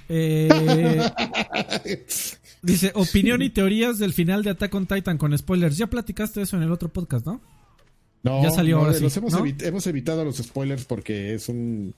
Eh, 0.09 0.49
dice, 2.61 2.91
opinión 2.95 3.41
y 3.41 3.49
teorías 3.49 3.99
del 3.99 4.13
final 4.13 4.43
de 4.43 4.51
Attack 4.51 4.73
on 4.73 4.87
Titan 4.87 5.17
con 5.17 5.37
spoilers. 5.37 5.77
Ya 5.77 5.87
platicaste 5.87 6.41
eso 6.41 6.57
en 6.57 6.63
el 6.63 6.71
otro 6.71 6.89
podcast, 6.89 7.25
¿no? 7.25 7.41
No, 8.23 8.41
ya 8.41 8.51
salió 8.51 8.79
ahora 8.79 8.93
sí, 8.93 9.05
hemos, 9.65 9.85
evitado 9.85 10.23
los 10.23 10.37
spoilers 10.37 10.85
porque 10.85 11.33
es 11.33 11.49
un, 11.49 11.93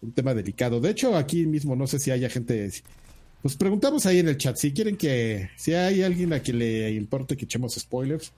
un, 0.00 0.12
tema 0.12 0.32
delicado. 0.32 0.80
De 0.80 0.90
hecho, 0.90 1.16
aquí 1.16 1.46
mismo 1.46 1.74
no 1.74 1.88
sé 1.88 1.98
si 1.98 2.12
haya 2.12 2.30
gente 2.30 2.70
pues 3.42 3.56
preguntamos 3.56 4.06
ahí 4.06 4.18
en 4.20 4.28
el 4.28 4.36
chat 4.36 4.56
si 4.56 4.72
quieren 4.72 4.96
que, 4.96 5.50
si 5.56 5.74
hay 5.74 6.02
alguien 6.02 6.32
a 6.32 6.40
quien 6.40 6.58
le 6.58 6.90
importe 6.92 7.36
que 7.36 7.44
echemos 7.44 7.74
spoilers, 7.74 8.32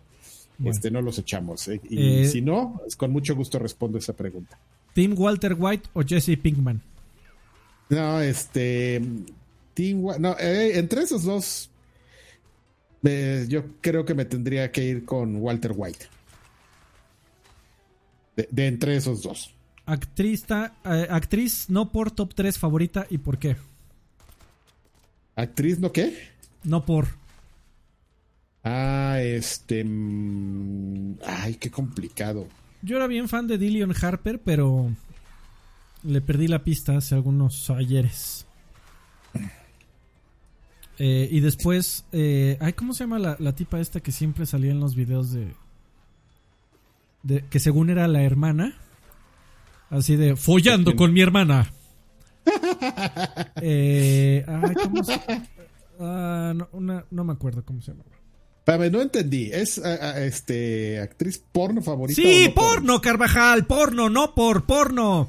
este 0.64 0.90
no 0.90 1.00
los 1.00 1.18
echamos. 1.18 1.66
¿eh? 1.68 1.80
Y 1.88 2.22
eh, 2.22 2.26
si 2.26 2.42
no, 2.42 2.82
con 2.96 3.12
mucho 3.12 3.34
gusto 3.34 3.58
respondo 3.58 3.98
esa 3.98 4.12
pregunta. 4.12 4.58
¿Team 4.94 5.14
Walter 5.16 5.56
White 5.58 5.90
o 5.94 6.02
Jesse 6.02 6.36
Pinkman? 6.40 6.80
No, 7.88 8.20
este. 8.20 9.00
Team 9.74 10.02
No, 10.18 10.36
eh, 10.38 10.78
entre 10.78 11.02
esos 11.02 11.24
dos, 11.24 11.70
yo 13.02 13.64
creo 13.80 14.04
que 14.04 14.14
me 14.14 14.24
tendría 14.24 14.70
que 14.70 14.84
ir 14.84 15.04
con 15.04 15.36
Walter 15.36 15.72
White. 15.74 16.06
De, 18.36 18.66
entre 18.66 18.96
esos 18.96 19.22
dos. 19.22 19.54
Actriz, 19.86 20.44
actriz 20.50 21.68
no 21.68 21.90
por 21.90 22.10
top 22.10 22.34
3 22.34 22.58
favorita 22.58 23.06
y 23.10 23.18
por 23.18 23.38
qué. 23.38 23.56
¿Actriz 25.34 25.78
no 25.78 25.92
qué? 25.92 26.16
No 26.62 26.84
por. 26.84 27.19
Ah, 28.62 29.18
este. 29.20 29.84
Mm, 29.84 31.16
ay, 31.26 31.54
qué 31.54 31.70
complicado. 31.70 32.48
Yo 32.82 32.96
era 32.96 33.06
bien 33.06 33.28
fan 33.28 33.46
de 33.46 33.58
Dillion 33.58 33.94
Harper, 34.00 34.40
pero 34.40 34.90
le 36.02 36.20
perdí 36.20 36.48
la 36.48 36.64
pista 36.64 36.96
hace 36.96 37.14
algunos 37.14 37.70
ayeres. 37.70 38.46
Eh, 41.02 41.28
y 41.30 41.40
después, 41.40 42.04
eh, 42.12 42.58
ay, 42.60 42.74
¿cómo 42.74 42.92
se 42.92 43.04
llama 43.04 43.18
la, 43.18 43.52
tipa 43.54 43.80
esta 43.80 44.00
que 44.00 44.12
siempre 44.12 44.44
salía 44.44 44.70
en 44.70 44.80
los 44.80 44.94
videos 44.94 45.32
de, 45.32 45.54
de 47.22 47.42
que 47.48 47.58
según 47.58 47.88
era 47.88 48.06
la 48.06 48.22
hermana? 48.22 48.76
Así 49.88 50.16
de 50.16 50.36
follando 50.36 50.94
con 50.96 51.14
mi 51.14 51.22
hermana. 51.22 51.72
eh, 53.62 54.44
¿cómo 54.82 55.02
se... 55.02 55.20
Ah, 55.98 56.54
no, 56.54 57.24
me 57.24 57.32
acuerdo 57.32 57.64
cómo 57.64 57.80
se 57.80 57.92
llama. 58.66 58.88
no 58.88 59.02
entendí. 59.02 59.50
¿Es 59.52 59.78
este 59.78 61.00
actriz 61.00 61.42
porno 61.52 61.82
favorita? 61.82 62.20
Sí, 62.20 62.52
porno, 62.54 63.00
Carvajal, 63.00 63.66
porno, 63.66 64.08
no 64.08 64.34
por 64.34 64.66
porno. 64.66 65.28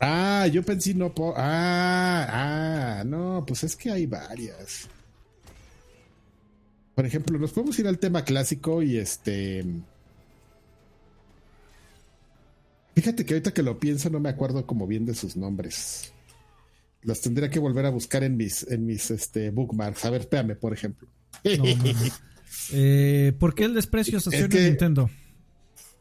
Ah, 0.00 0.46
yo 0.52 0.62
pensé 0.62 0.94
no 0.94 1.14
por. 1.14 1.34
Ah, 1.36 2.26
ah, 3.00 3.04
no, 3.04 3.44
pues 3.46 3.64
es 3.64 3.76
que 3.76 3.90
hay 3.90 4.06
varias. 4.06 4.88
Por 6.94 7.06
ejemplo, 7.06 7.38
nos 7.38 7.52
podemos 7.52 7.78
ir 7.78 7.86
al 7.86 7.98
tema 7.98 8.24
clásico 8.24 8.82
y 8.82 8.96
este. 8.98 9.64
Fíjate 12.94 13.26
que 13.26 13.34
ahorita 13.34 13.52
que 13.52 13.62
lo 13.62 13.78
pienso 13.78 14.08
no 14.08 14.20
me 14.20 14.30
acuerdo 14.30 14.66
como 14.66 14.86
bien 14.86 15.04
de 15.04 15.14
sus 15.14 15.36
nombres. 15.36 16.12
Los 17.02 17.20
tendría 17.20 17.50
que 17.50 17.58
volver 17.58 17.84
a 17.86 17.90
buscar 17.90 18.24
en 18.24 18.36
mis, 18.36 18.66
en 18.70 18.86
mis 18.86 19.10
este, 19.10 19.50
bookmarks. 19.50 20.04
A 20.06 20.10
ver, 20.10 20.22
espérame, 20.22 20.56
por 20.56 20.72
ejemplo. 20.72 21.06
Eh, 22.72 23.32
¿Por 23.38 23.54
qué 23.54 23.64
el 23.64 23.74
desprecio 23.74 24.18
hacia 24.18 24.30
Sony 24.30 24.58
y 24.58 24.64
Nintendo? 24.64 25.10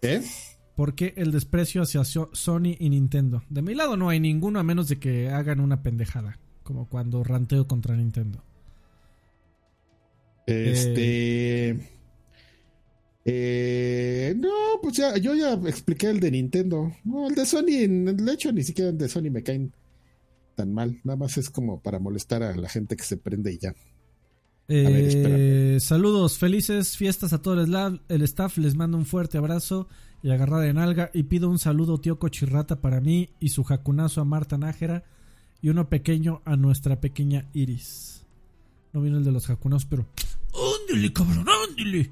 ¿Eh? 0.01 0.21
¿Por 0.75 0.93
qué 0.93 1.13
el 1.15 1.31
desprecio 1.31 1.81
hacia 1.81 2.03
Sony 2.03 2.75
y 2.79 2.89
Nintendo? 2.89 3.43
De 3.49 3.61
mi 3.61 3.75
lado 3.75 3.95
no 3.97 4.09
hay 4.09 4.19
ninguno 4.19 4.59
a 4.59 4.63
menos 4.63 4.89
de 4.89 4.99
que 4.99 5.29
hagan 5.29 5.59
una 5.59 5.81
pendejada. 5.81 6.37
Como 6.63 6.89
cuando 6.89 7.23
ranteo 7.23 7.67
contra 7.67 7.95
Nintendo. 7.95 8.43
Este. 10.47 11.69
Eh, 11.69 11.79
eh, 13.27 14.35
no, 14.37 14.51
pues 14.81 14.97
ya, 14.97 15.17
yo 15.17 15.33
ya 15.33 15.53
expliqué 15.53 16.09
el 16.09 16.19
de 16.19 16.31
Nintendo. 16.31 16.91
No, 17.03 17.27
el 17.27 17.35
de 17.35 17.45
Sony, 17.45 17.87
de 17.87 18.33
hecho, 18.33 18.51
ni 18.51 18.63
siquiera 18.63 18.91
el 18.91 18.97
de 18.97 19.09
Sony 19.09 19.31
me 19.31 19.43
caen 19.43 19.73
tan 20.55 20.73
mal. 20.73 20.99
Nada 21.03 21.17
más 21.17 21.37
es 21.37 21.49
como 21.49 21.81
para 21.81 21.99
molestar 21.99 22.43
a 22.43 22.55
la 22.55 22.69
gente 22.69 22.95
que 22.95 23.03
se 23.03 23.17
prende 23.17 23.53
y 23.53 23.57
ya. 23.57 23.73
Eh, 24.67 25.77
saludos, 25.79 26.37
felices 26.37 26.97
fiestas 26.97 27.33
a 27.33 27.41
todo 27.41 27.53
el, 27.61 28.21
staff. 28.23 28.57
Les 28.57 28.75
mando 28.75 28.97
un 28.97 29.05
fuerte 29.05 29.37
abrazo 29.37 29.87
y 30.23 30.31
agarrada 30.31 30.63
de 30.63 30.73
nalga. 30.73 31.11
Y 31.13 31.23
pido 31.23 31.49
un 31.49 31.59
saludo, 31.59 31.99
tío 31.99 32.19
Cochirrata, 32.19 32.81
para 32.81 33.01
mí 33.01 33.29
y 33.39 33.49
su 33.49 33.63
jacunazo 33.63 34.21
a 34.21 34.25
Marta 34.25 34.57
Nájera. 34.57 35.03
Y 35.61 35.69
uno 35.69 35.89
pequeño 35.89 36.41
a 36.45 36.55
nuestra 36.55 36.99
pequeña 36.99 37.49
Iris. 37.53 38.23
No 38.93 39.01
viene 39.01 39.17
el 39.17 39.23
de 39.23 39.31
los 39.31 39.47
jacunazos, 39.47 39.85
pero 39.85 40.05
Ándale, 40.55 41.11
cabrón, 41.11 41.45
ándale. 41.49 42.11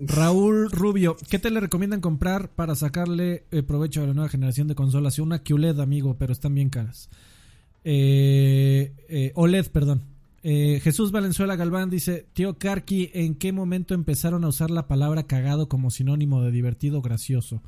Raúl 0.00 0.70
Rubio, 0.72 1.16
¿qué 1.30 1.38
te 1.38 1.50
le 1.50 1.60
recomiendan 1.60 2.00
comprar 2.00 2.50
para 2.50 2.74
sacarle 2.74 3.44
eh, 3.52 3.62
provecho 3.62 4.02
a 4.02 4.06
la 4.06 4.14
nueva 4.14 4.28
generación 4.28 4.66
de 4.66 4.74
consolas? 4.74 5.20
Una 5.20 5.44
QLED, 5.44 5.78
amigo, 5.78 6.16
pero 6.18 6.32
están 6.32 6.54
bien 6.56 6.70
caras. 6.70 7.08
Eh, 7.84 8.94
eh, 9.08 9.32
OLED, 9.34 9.66
perdón. 9.68 10.02
Jesús 10.44 11.12
Valenzuela 11.12 11.54
Galván 11.54 11.88
dice, 11.88 12.26
tío 12.32 12.58
Karki, 12.58 13.12
¿en 13.14 13.36
qué 13.36 13.52
momento 13.52 13.94
empezaron 13.94 14.42
a 14.42 14.48
usar 14.48 14.72
la 14.72 14.88
palabra 14.88 15.28
cagado 15.28 15.68
como 15.68 15.92
sinónimo 15.92 16.42
de 16.42 16.50
divertido 16.50 17.00
gracioso? 17.00 17.62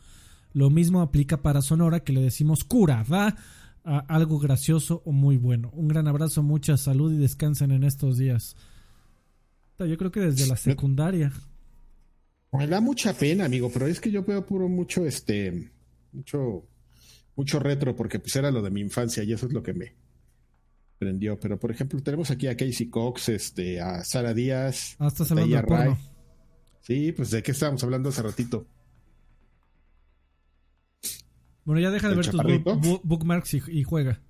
Lo 0.53 0.71
mismo 0.71 1.01
aplica 1.01 1.41
para 1.41 1.63
Sonora 1.63 2.01
que 2.01 2.13
le 2.13 2.21
decimos 2.21 2.65
cura, 2.65 3.05
¿va? 3.05 3.37
algo 3.85 4.39
gracioso 4.39 5.03
o 5.05 5.13
muy 5.13 5.37
bueno. 5.37 5.71
Un 5.75 5.89
gran 5.89 6.09
abrazo, 6.09 6.43
mucha 6.43 6.77
salud 6.77 7.13
y 7.13 7.19
descansen 7.19 7.71
en 7.71 7.85
estos 7.85 8.17
días. 8.19 8.57
Yo 9.79 9.97
creo 9.97 10.11
que 10.11 10.21
desde 10.21 10.47
la 10.47 10.57
secundaria. 10.57 11.33
Me 12.53 12.67
da 12.67 12.81
mucha 12.81 13.13
pena, 13.13 13.45
amigo, 13.45 13.71
pero 13.73 13.87
es 13.87 14.01
que 14.01 14.11
yo 14.11 14.23
veo 14.23 14.47
puro 14.47 14.69
mucho, 14.69 15.05
este, 15.05 15.71
mucho, 16.13 16.69
mucho 17.35 17.59
retro, 17.59 17.97
porque 17.97 18.21
pues 18.21 18.37
era 18.37 18.51
lo 18.51 18.63
de 18.63 18.71
mi 18.71 18.81
infancia 18.81 19.25
y 19.25 19.33
eso 19.33 19.47
es 19.47 19.53
lo 19.53 19.63
que 19.63 19.75
me 19.75 19.95
prendió. 21.05 21.39
Pero 21.39 21.59
por 21.59 21.71
ejemplo, 21.71 22.01
tenemos 22.03 22.31
aquí 22.31 22.47
a 22.47 22.57
Casey 22.57 22.89
Cox, 22.89 23.29
este, 23.29 23.81
a 23.81 24.03
Sara 24.05 24.33
Díaz, 24.33 24.97
hasta 24.99 25.25
ah, 25.25 25.59
a 25.59 25.63
Ray. 25.63 25.95
Sí, 26.81 27.13
pues 27.13 27.31
de 27.31 27.43
qué 27.43 27.53
estábamos 27.53 27.83
hablando 27.85 28.09
hace 28.09 28.23
ratito. 28.23 28.67
Bueno, 31.65 31.81
ya 31.81 31.91
deja 31.91 32.09
de 32.09 32.17
ver 32.17 32.27
tus 32.27 33.01
bookmarks 33.03 33.55
y, 33.55 33.83
juega. 33.83 34.21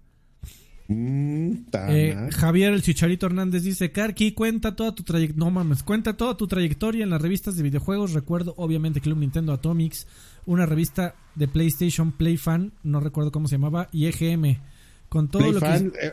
Mm, 0.87 1.53
eh, 1.89 2.29
Javier 2.31 2.75
el 2.75 2.83
Chicharito 2.83 3.27
Hernández 3.27 3.63
dice, 3.63 3.91
Karki, 3.91 4.33
cuenta 4.33 4.77
toda 4.77 4.95
tu 4.95 5.03
trayectoria, 5.03 5.45
no 5.45 5.51
mames, 5.51 5.83
cuenta 5.83 6.17
toda 6.17 6.37
tu 6.37 6.47
trayectoria 6.47 7.03
en 7.03 7.11
las 7.11 7.21
revistas 7.21 7.57
de 7.57 7.63
videojuegos. 7.65 8.13
Recuerdo 8.13 8.55
obviamente 8.57 9.01
Club 9.01 9.19
Nintendo 9.19 9.53
Atomics, 9.53 10.07
una 10.47 10.67
revista 10.67 11.17
de 11.35 11.49
PlayStation 11.49 12.13
Play 12.13 12.37
Fan, 12.37 12.73
no 12.85 13.01
recuerdo 13.01 13.33
cómo 13.33 13.49
se 13.49 13.57
llamaba, 13.57 13.89
y 13.91 14.07
EGM. 14.07 14.59
Con 15.09 15.29
todo 15.29 15.51
lo 15.51 15.61
que 15.61 15.67
eh. 15.67 16.13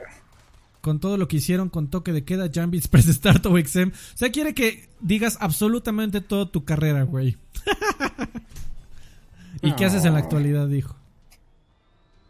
Con 0.82 1.00
todo 1.00 1.18
lo 1.18 1.28
que 1.28 1.38
hicieron 1.38 1.70
con 1.70 1.90
toque 1.90 2.12
de 2.12 2.24
queda, 2.24 2.50
Jambits 2.54 2.88
Press 2.90 3.06
Start 3.06 3.46
o 3.46 3.58
XM. 3.58 3.90
O 3.90 4.18
sea, 4.18 4.32
quiere 4.32 4.54
que 4.54 4.90
digas 5.00 5.38
absolutamente 5.40 6.22
toda 6.22 6.52
tu 6.52 6.66
carrera, 6.66 7.04
güey. 7.04 7.38
¿Y 9.62 9.74
qué 9.74 9.86
haces 9.86 10.06
en 10.06 10.14
la 10.14 10.20
actualidad? 10.20 10.68
Dijo. 10.68 10.96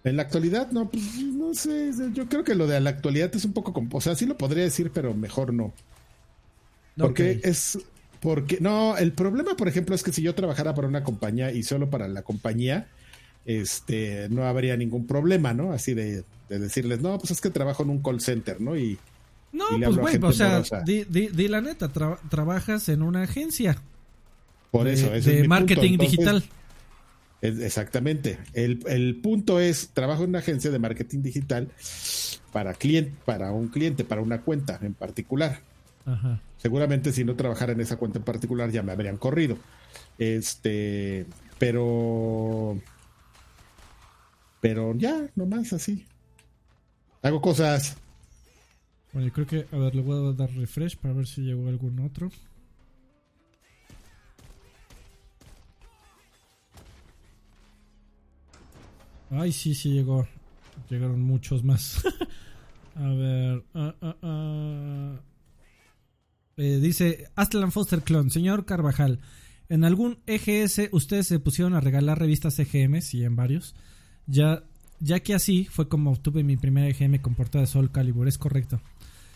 En 0.03 0.17
la 0.17 0.23
actualidad, 0.23 0.71
no, 0.71 0.89
pues 0.89 1.03
no 1.21 1.53
sé. 1.53 1.91
Yo 2.13 2.27
creo 2.27 2.43
que 2.43 2.55
lo 2.55 2.67
de 2.67 2.79
la 2.79 2.89
actualidad 2.89 3.33
es 3.35 3.45
un 3.45 3.53
poco. 3.53 3.73
O 3.91 4.01
sea, 4.01 4.15
sí 4.15 4.25
lo 4.25 4.37
podría 4.37 4.63
decir, 4.63 4.91
pero 4.93 5.13
mejor 5.13 5.53
no. 5.53 5.73
Porque 6.97 7.39
es. 7.43 7.79
Porque. 8.19 8.57
No, 8.59 8.97
el 8.97 9.13
problema, 9.13 9.55
por 9.55 9.67
ejemplo, 9.67 9.95
es 9.95 10.03
que 10.03 10.11
si 10.11 10.21
yo 10.21 10.35
trabajara 10.35 10.73
para 10.73 10.87
una 10.87 11.03
compañía 11.03 11.51
y 11.51 11.63
solo 11.63 11.89
para 11.89 12.07
la 12.07 12.23
compañía, 12.23 12.87
este, 13.45 14.27
no 14.29 14.43
habría 14.45 14.75
ningún 14.75 15.05
problema, 15.05 15.53
¿no? 15.53 15.71
Así 15.71 15.93
de, 15.93 16.23
decirles, 16.59 17.01
no, 17.01 17.17
pues 17.17 17.31
es 17.31 17.41
que 17.41 17.49
trabajo 17.49 17.83
en 17.83 17.89
un 17.89 18.01
call 18.01 18.21
center, 18.21 18.59
¿no? 18.61 18.77
Y. 18.77 18.97
No, 19.53 19.65
pues 19.69 19.97
güey, 19.97 20.17
o 20.21 20.31
sea, 20.31 20.61
di, 20.85 21.03
di, 21.03 21.47
la 21.49 21.59
neta, 21.59 21.91
trabajas 22.29 22.87
en 22.87 23.01
una 23.01 23.23
agencia. 23.23 23.81
Por 24.71 24.87
eso, 24.87 25.09
de, 25.09 25.19
de 25.19 25.47
marketing 25.47 25.97
digital. 25.97 26.43
Exactamente. 27.41 28.37
El, 28.53 29.19
punto 29.21 29.59
es, 29.59 29.89
trabajo 29.93 30.23
en 30.23 30.29
una 30.29 30.39
agencia 30.39 30.69
de 30.69 30.79
marketing 30.79 31.21
digital 31.21 31.69
para, 32.51 32.73
cliente, 32.73 33.13
para 33.25 33.51
un 33.51 33.67
cliente, 33.67 34.03
para 34.03 34.21
una 34.21 34.41
cuenta 34.41 34.79
en 34.81 34.93
particular. 34.93 35.59
Seguramente 36.57 37.11
si 37.11 37.23
no 37.23 37.35
trabajara 37.35 37.73
en 37.73 37.81
esa 37.81 37.97
cuenta 37.97 38.19
en 38.19 38.25
particular 38.25 38.69
ya 38.71 38.83
me 38.83 38.91
habrían 38.91 39.17
corrido. 39.17 39.57
Este, 40.17 41.25
pero... 41.57 42.79
Pero 44.59 44.95
ya, 44.95 45.27
nomás 45.35 45.73
así. 45.73 46.05
Hago 47.21 47.41
cosas. 47.41 47.97
Bueno, 49.13 49.27
yo 49.27 49.33
creo 49.33 49.47
que, 49.47 49.75
a 49.75 49.77
ver, 49.77 49.93
le 49.93 50.01
voy 50.01 50.29
a 50.29 50.33
dar 50.33 50.51
refresh 50.51 50.97
para 50.97 51.13
ver 51.13 51.27
si 51.27 51.41
llegó 51.41 51.67
algún 51.67 51.99
otro. 51.99 52.31
Ay, 59.29 59.51
sí, 59.51 59.75
sí 59.75 59.91
llegó. 59.93 60.27
Llegaron 60.89 61.21
muchos 61.21 61.63
más. 61.63 62.03
a 62.95 63.07
ver. 63.07 63.63
Ah, 63.73 63.95
ah, 64.01 64.15
ah. 64.21 65.19
Eh, 66.57 66.79
dice 66.81 67.29
Aslan 67.35 67.71
Foster 67.71 68.01
Clone. 68.01 68.29
Señor 68.29 68.65
Carvajal, 68.65 69.19
¿en 69.69 69.83
algún 69.83 70.19
EGS 70.25 70.89
ustedes 70.91 71.27
se 71.27 71.39
pusieron 71.39 71.75
a 71.75 71.81
regalar 71.81 72.19
revistas 72.19 72.59
EGM? 72.59 73.01
Sí, 73.01 73.23
en 73.23 73.35
varios. 73.35 73.75
Ya, 74.25 74.63
ya 75.01 75.19
que 75.19 75.33
así 75.33 75.65
fue 75.65 75.89
como 75.89 76.11
obtuve 76.11 76.43
mi 76.43 76.55
primera 76.55 76.87
EGM 76.87 77.17
con 77.17 77.35
portada 77.35 77.63
de 77.63 77.67
Sol 77.67 77.91
Calibur. 77.91 78.27
Es 78.27 78.37
correcto. 78.37 78.79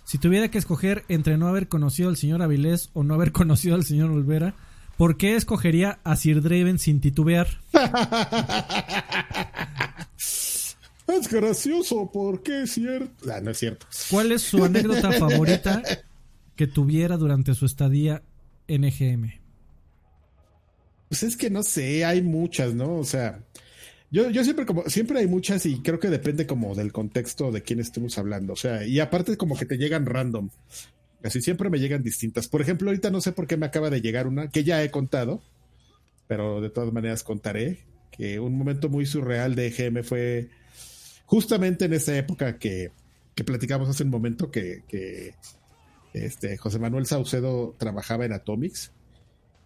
Si 0.05 0.19
tuviera 0.19 0.49
que 0.49 0.59
escoger 0.59 1.03
entre 1.09 1.37
no 1.37 1.47
haber 1.47 1.67
conocido 1.67 2.09
al 2.09 2.15
señor 2.15 2.41
Avilés 2.41 2.91
o 2.93 3.03
no 3.03 3.15
haber 3.15 3.31
conocido 3.33 3.75
al 3.75 3.83
señor 3.83 4.11
Olvera, 4.11 4.55
¿por 4.97 5.17
qué 5.17 5.35
escogería 5.35 5.99
a 6.03 6.15
Sir 6.15 6.41
Draven 6.41 6.79
sin 6.79 7.01
titubear? 7.01 7.47
Es 11.07 11.29
gracioso 11.29 12.09
porque 12.11 12.63
es 12.63 12.71
cierto. 12.73 13.31
Ah, 13.31 13.39
no 13.39 13.51
es 13.51 13.59
cierto. 13.59 13.85
¿Cuál 14.09 14.31
es 14.31 14.41
su 14.41 14.63
anécdota 14.63 15.11
favorita 15.19 15.83
que 16.55 16.67
tuviera 16.67 17.15
durante 17.15 17.53
su 17.53 17.65
estadía 17.65 18.23
en 18.67 18.85
EGM? 18.85 19.31
Pues 21.09 21.21
es 21.21 21.37
que 21.37 21.51
no 21.51 21.61
sé, 21.61 22.03
hay 22.03 22.23
muchas, 22.23 22.73
¿no? 22.73 22.95
O 22.95 23.03
sea, 23.03 23.39
yo, 24.11 24.29
yo 24.29 24.43
siempre 24.43 24.65
como, 24.65 24.83
siempre 24.89 25.19
hay 25.19 25.27
muchas 25.27 25.65
y 25.65 25.81
creo 25.81 25.99
que 25.99 26.09
depende 26.09 26.45
como 26.47 26.75
del 26.75 26.91
contexto 26.91 27.51
de 27.51 27.61
quién 27.61 27.79
estemos 27.79 28.17
hablando. 28.17 28.53
O 28.53 28.55
sea, 28.55 28.85
y 28.85 28.99
aparte 28.99 29.37
como 29.37 29.57
que 29.57 29.65
te 29.65 29.77
llegan 29.77 30.05
random. 30.05 30.49
Así 31.23 31.41
siempre 31.41 31.69
me 31.69 31.79
llegan 31.79 32.03
distintas. 32.03 32.47
Por 32.47 32.61
ejemplo, 32.61 32.89
ahorita 32.89 33.09
no 33.09 33.19
sé 33.19 33.31
por 33.31 33.47
qué 33.47 33.57
me 33.57 33.65
acaba 33.65 33.89
de 33.89 34.01
llegar 34.01 34.27
una 34.27 34.49
que 34.49 34.63
ya 34.63 34.83
he 34.83 34.91
contado, 34.91 35.41
pero 36.27 36.61
de 36.61 36.69
todas 36.69 36.93
maneras 36.93 37.23
contaré 37.23 37.79
que 38.11 38.39
un 38.39 38.57
momento 38.57 38.89
muy 38.89 39.05
surreal 39.05 39.55
de 39.55 39.67
EGM 39.67 40.03
fue 40.03 40.49
justamente 41.25 41.85
en 41.85 41.93
esa 41.93 42.15
época 42.15 42.57
que, 42.57 42.91
que 43.33 43.43
platicamos 43.43 43.89
hace 43.89 44.03
un 44.03 44.09
momento 44.09 44.49
que, 44.49 45.33
este, 46.13 46.57
José 46.57 46.79
Manuel 46.79 47.05
Saucedo 47.05 47.75
trabajaba 47.77 48.25
en 48.25 48.31
Atomics. 48.33 48.91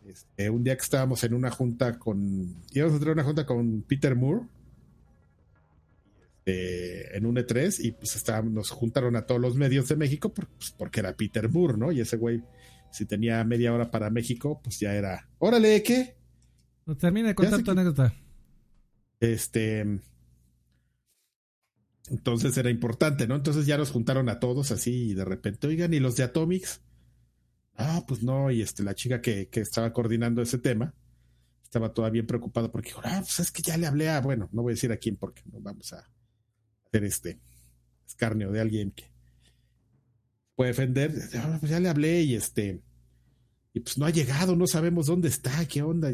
Este, 0.06 0.50
un 0.50 0.64
día 0.64 0.76
que 0.76 0.84
estábamos 0.84 1.24
en 1.24 1.34
una 1.34 1.52
junta 1.52 2.00
con. 2.00 2.56
íbamos 2.72 2.96
a 2.96 3.00
tener 3.00 3.14
una 3.14 3.24
junta 3.24 3.46
con 3.46 3.84
Peter 3.84 4.16
Moore 4.16 4.46
este, 6.50 7.18
en 7.18 7.26
un 7.26 7.36
E3 7.36 7.84
y 7.84 7.92
pues 7.92 8.16
estábamos, 8.16 8.52
nos 8.52 8.70
juntaron 8.70 9.16
a 9.16 9.26
todos 9.26 9.42
los 9.42 9.56
medios 9.56 9.88
de 9.88 9.96
México 9.96 10.34
pues, 10.34 10.74
porque 10.78 11.00
era 11.00 11.16
Peter 11.16 11.50
Moore, 11.50 11.78
¿no? 11.78 11.92
Y 11.92 12.02
ese 12.02 12.18
güey, 12.18 12.44
si 12.92 13.06
tenía 13.06 13.44
media 13.44 13.74
hora 13.74 13.92
para 13.92 14.10
México, 14.10 14.60
pues 14.64 14.80
ya 14.80 14.94
era. 14.94 15.30
Órale, 15.38 15.84
¿qué? 15.84 16.16
No 16.86 16.98
termina 16.98 17.30
de 17.30 17.36
contar 17.36 17.64
tu 17.64 17.72
anécdota. 17.72 18.14
Este. 19.20 19.86
Entonces 22.10 22.58
era 22.58 22.72
importante, 22.72 23.28
¿no? 23.28 23.36
Entonces 23.36 23.68
ya 23.68 23.78
nos 23.78 23.92
juntaron 23.92 24.30
a 24.30 24.40
todos 24.40 24.72
así 24.72 25.12
y 25.12 25.14
de 25.14 25.26
repente, 25.26 25.68
oigan, 25.68 25.94
¿y 25.94 26.00
los 26.00 26.16
de 26.16 26.24
Atomics? 26.24 26.82
Ah, 27.82 28.04
pues 28.06 28.22
no, 28.22 28.52
y 28.52 28.62
este, 28.62 28.84
la 28.84 28.94
chica 28.94 29.22
que, 29.22 29.48
que 29.48 29.62
estaba 29.62 29.94
coordinando 29.94 30.42
ese 30.42 30.58
tema 30.58 30.94
estaba 31.64 31.94
todavía 31.94 32.14
bien 32.14 32.28
preocupada 32.28 32.70
porque 32.70 32.92
ah, 33.04 33.20
pues 33.22 33.40
es 33.40 33.52
que 33.52 33.62
ya 33.62 33.78
le 33.78 33.88
hablé 33.88 34.10
a, 34.10 34.20
bueno, 34.20 34.50
no 34.52 34.64
voy 34.64 34.72
a 34.72 34.76
decir 34.76 34.92
a 34.92 34.98
quién 34.98 35.16
porque 35.16 35.44
no 35.46 35.62
vamos 35.62 35.94
a 35.94 36.04
hacer 36.88 37.04
este 37.06 37.40
escarnio 38.06 38.52
de 38.52 38.60
alguien 38.60 38.92
que 38.92 39.06
puede 40.56 40.72
defender. 40.72 41.14
Ah, 41.36 41.56
pues 41.58 41.72
ya 41.72 41.80
le 41.80 41.88
hablé 41.88 42.22
y 42.24 42.36
este, 42.36 42.82
y 43.74 43.80
pues 43.80 43.98
no 43.98 44.06
ha 44.06 44.10
llegado, 44.10 44.58
no 44.58 44.68
sabemos 44.68 45.06
dónde 45.06 45.30
está, 45.30 45.66
qué 45.66 45.82
onda. 45.82 46.12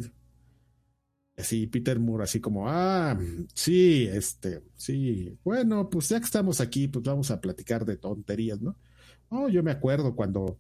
Así 1.35 1.65
Peter 1.65 1.99
Moore, 1.99 2.25
así 2.25 2.39
como, 2.39 2.69
ah, 2.69 3.19
sí, 3.55 4.07
este, 4.11 4.61
sí, 4.75 5.35
bueno, 5.43 5.89
pues 5.89 6.09
ya 6.09 6.19
que 6.19 6.25
estamos 6.25 6.61
aquí, 6.61 6.87
pues 6.87 7.03
vamos 7.03 7.31
a 7.31 7.41
platicar 7.41 7.85
de 7.85 7.97
tonterías, 7.97 8.61
¿no? 8.61 8.77
Oh, 9.29 9.49
yo 9.49 9.63
me 9.63 9.71
acuerdo 9.71 10.15
cuando 10.15 10.59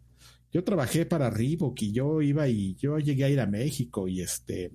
yo 0.55 0.63
trabajé 0.63 1.05
para 1.05 1.29
Reebok 1.29 1.81
y 1.81 1.91
yo 1.91 2.21
iba 2.21 2.47
y 2.47 2.75
yo 2.75 2.97
llegué 2.97 3.25
a 3.25 3.29
ir 3.29 3.41
a 3.41 3.45
México 3.45 4.07
y 4.07 4.21
este, 4.21 4.71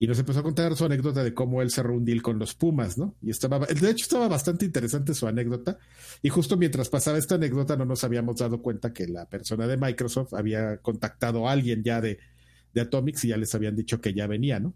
y 0.00 0.08
nos 0.08 0.18
empezó 0.18 0.40
a 0.40 0.42
contar 0.42 0.74
su 0.74 0.84
anécdota 0.84 1.22
de 1.22 1.32
cómo 1.34 1.62
él 1.62 1.70
cerró 1.70 1.94
un 1.94 2.04
deal 2.04 2.20
con 2.20 2.40
los 2.40 2.56
Pumas, 2.56 2.98
¿no? 2.98 3.14
Y 3.22 3.30
estaba, 3.30 3.60
de 3.60 3.90
hecho 3.90 4.02
estaba 4.02 4.26
bastante 4.26 4.64
interesante 4.64 5.14
su 5.14 5.28
anécdota. 5.28 5.78
Y 6.20 6.30
justo 6.30 6.56
mientras 6.56 6.88
pasaba 6.88 7.16
esta 7.16 7.36
anécdota 7.36 7.76
no 7.76 7.84
nos 7.84 8.02
habíamos 8.02 8.38
dado 8.38 8.60
cuenta 8.60 8.92
que 8.92 9.06
la 9.06 9.28
persona 9.28 9.68
de 9.68 9.76
Microsoft 9.76 10.34
había 10.34 10.78
contactado 10.78 11.46
a 11.46 11.52
alguien 11.52 11.84
ya 11.84 12.00
de, 12.00 12.18
de 12.74 12.80
Atomics 12.80 13.24
y 13.24 13.28
ya 13.28 13.36
les 13.36 13.54
habían 13.54 13.76
dicho 13.76 14.00
que 14.00 14.14
ya 14.14 14.26
venía, 14.26 14.58
¿no? 14.58 14.74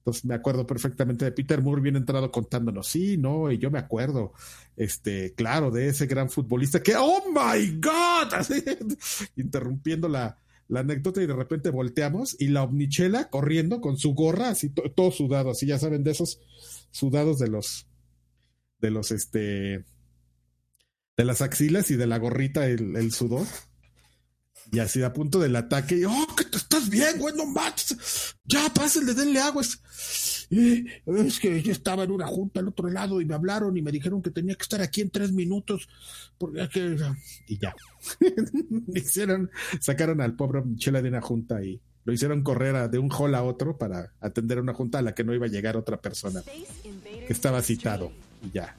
Entonces 0.00 0.24
me 0.24 0.34
acuerdo 0.34 0.66
perfectamente 0.66 1.26
de 1.26 1.32
Peter 1.32 1.60
Moore 1.60 1.82
bien 1.82 1.96
entrado 1.96 2.30
contándonos, 2.32 2.86
sí, 2.86 3.18
no, 3.18 3.52
y 3.52 3.58
yo 3.58 3.70
me 3.70 3.78
acuerdo, 3.78 4.32
este, 4.76 5.34
claro, 5.34 5.70
de 5.70 5.88
ese 5.88 6.06
gran 6.06 6.30
futbolista 6.30 6.82
que, 6.82 6.94
oh 6.96 7.24
my 7.28 7.78
God, 7.80 8.32
así, 8.32 8.64
interrumpiendo 9.36 10.08
la, 10.08 10.38
la 10.68 10.80
anécdota 10.80 11.20
y 11.22 11.26
de 11.26 11.34
repente 11.34 11.68
volteamos 11.68 12.34
y 12.40 12.48
la 12.48 12.62
omnichela 12.62 13.28
corriendo 13.28 13.82
con 13.82 13.98
su 13.98 14.14
gorra, 14.14 14.48
así 14.48 14.70
todo 14.70 15.10
sudado, 15.10 15.50
así 15.50 15.66
ya 15.66 15.78
saben, 15.78 16.02
de 16.02 16.12
esos 16.12 16.40
sudados 16.92 17.38
de 17.38 17.48
los, 17.48 17.86
de 18.78 18.90
los, 18.90 19.10
este, 19.10 19.84
de 21.16 21.24
las 21.24 21.42
axilas 21.42 21.90
y 21.90 21.96
de 21.96 22.06
la 22.06 22.18
gorrita 22.18 22.66
el, 22.66 22.96
el 22.96 23.12
sudor. 23.12 23.46
Y 24.72 24.78
así 24.78 25.02
a 25.02 25.12
punto 25.12 25.40
del 25.40 25.56
ataque, 25.56 25.96
y, 25.96 26.04
oh, 26.04 26.26
que 26.36 26.44
te 26.44 26.56
estás 26.56 26.88
bien, 26.88 27.18
güey, 27.18 27.34
no 27.34 27.46
manches. 27.46 28.36
Ya, 28.44 28.72
pásenle, 28.72 29.14
denle 29.14 29.40
agua. 29.40 29.62
es 29.62 31.40
que 31.40 31.62
yo 31.62 31.72
estaba 31.72 32.04
en 32.04 32.12
una 32.12 32.26
junta 32.26 32.60
al 32.60 32.68
otro 32.68 32.88
lado 32.88 33.20
y 33.20 33.24
me 33.24 33.34
hablaron 33.34 33.76
y 33.76 33.82
me 33.82 33.90
dijeron 33.90 34.22
que 34.22 34.30
tenía 34.30 34.54
que 34.54 34.62
estar 34.62 34.80
aquí 34.80 35.00
en 35.00 35.10
tres 35.10 35.32
minutos. 35.32 35.88
Porque 36.38 36.68
que... 36.68 36.96
Y 37.48 37.58
ya. 37.58 37.74
hicieron, 38.94 39.50
sacaron 39.80 40.20
al 40.20 40.34
pobre 40.36 40.62
Michela 40.62 41.02
de 41.02 41.08
una 41.08 41.20
junta 41.20 41.62
y 41.64 41.80
lo 42.04 42.12
hicieron 42.12 42.42
correr 42.42 42.90
de 42.90 42.98
un 42.98 43.10
hall 43.10 43.34
a 43.34 43.42
otro 43.42 43.76
para 43.76 44.12
atender 44.20 44.60
una 44.60 44.72
junta 44.72 44.98
a 44.98 45.02
la 45.02 45.14
que 45.14 45.24
no 45.24 45.34
iba 45.34 45.46
a 45.46 45.50
llegar 45.50 45.76
otra 45.76 46.00
persona 46.00 46.42
que 46.42 47.32
estaba 47.32 47.60
citado. 47.62 48.12
Y 48.42 48.52
ya. 48.52 48.76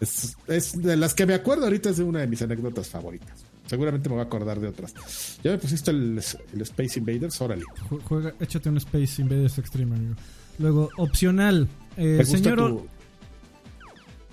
Es, 0.00 0.36
es 0.46 0.80
de 0.80 0.96
las 0.96 1.12
que 1.14 1.26
me 1.26 1.34
acuerdo 1.34 1.64
ahorita, 1.64 1.90
es 1.90 1.98
de 1.98 2.04
una 2.04 2.20
de 2.20 2.26
mis 2.26 2.40
anécdotas 2.40 2.88
favoritas. 2.88 3.49
Seguramente 3.70 4.08
me 4.08 4.16
voy 4.16 4.24
a 4.24 4.26
acordar 4.26 4.58
de 4.58 4.66
otras. 4.66 5.38
Ya 5.44 5.52
me 5.52 5.58
pusiste 5.58 5.92
el, 5.92 6.20
el 6.52 6.60
Space 6.62 6.98
Invaders, 6.98 7.40
órale. 7.40 7.62
Juega, 8.04 8.34
échate 8.40 8.68
un 8.68 8.78
Space 8.78 9.22
Invaders 9.22 9.58
Extreme, 9.58 9.94
amigo. 9.94 10.14
Luego, 10.58 10.90
opcional. 10.96 11.68
Eh, 11.96 12.22
señor. 12.24 12.82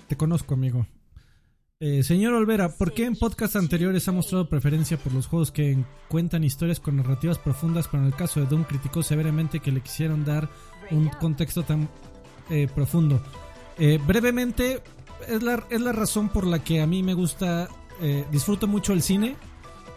Te 0.08 0.16
conozco, 0.16 0.54
amigo. 0.54 0.86
Eh, 1.80 2.02
señor 2.02 2.34
Olvera, 2.34 2.70
¿por 2.70 2.92
qué 2.92 3.04
en 3.04 3.14
podcasts 3.14 3.54
anteriores 3.54 4.08
ha 4.08 4.12
mostrado 4.12 4.48
preferencia 4.48 4.96
por 4.96 5.12
los 5.14 5.28
juegos 5.28 5.52
que 5.52 5.78
cuentan 6.08 6.42
historias 6.42 6.80
con 6.80 6.96
narrativas 6.96 7.38
profundas, 7.38 7.86
pero 7.86 8.02
en 8.02 8.08
el 8.08 8.16
caso 8.16 8.40
de 8.40 8.46
Doom 8.46 8.64
criticó 8.64 9.04
severamente 9.04 9.60
que 9.60 9.70
le 9.70 9.80
quisieron 9.80 10.24
dar 10.24 10.48
un 10.90 11.08
contexto 11.20 11.62
tan 11.62 11.88
eh, 12.50 12.66
profundo? 12.74 13.22
Eh, 13.78 14.00
brevemente, 14.04 14.82
es 15.28 15.40
la, 15.44 15.64
es 15.70 15.80
la 15.80 15.92
razón 15.92 16.30
por 16.30 16.44
la 16.48 16.58
que 16.64 16.80
a 16.80 16.86
mí 16.88 17.04
me 17.04 17.14
gusta, 17.14 17.68
disfruto 18.30 18.66
mucho 18.66 18.92
el 18.92 19.02
cine, 19.02 19.36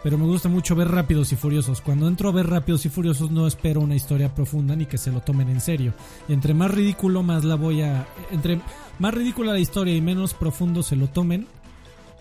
pero 0.02 0.18
me 0.18 0.24
gusta 0.24 0.48
mucho 0.48 0.74
ver 0.74 0.88
Rápidos 0.88 1.32
y 1.32 1.36
Furiosos. 1.36 1.80
Cuando 1.80 2.08
entro 2.08 2.28
a 2.28 2.32
ver 2.32 2.48
Rápidos 2.48 2.84
y 2.86 2.88
Furiosos 2.88 3.30
no 3.30 3.46
espero 3.46 3.80
una 3.80 3.94
historia 3.94 4.34
profunda 4.34 4.74
ni 4.74 4.86
que 4.86 4.98
se 4.98 5.12
lo 5.12 5.20
tomen 5.20 5.48
en 5.48 5.60
serio. 5.60 5.94
Y 6.28 6.32
entre 6.32 6.54
más 6.54 6.72
ridículo, 6.72 7.22
más 7.22 7.44
la 7.44 7.54
voy 7.54 7.82
a... 7.82 8.06
Entre 8.32 8.60
más 8.98 9.14
ridícula 9.14 9.52
la 9.52 9.60
historia 9.60 9.94
y 9.94 10.00
menos 10.00 10.34
profundo 10.34 10.82
se 10.82 10.96
lo 10.96 11.06
tomen, 11.06 11.46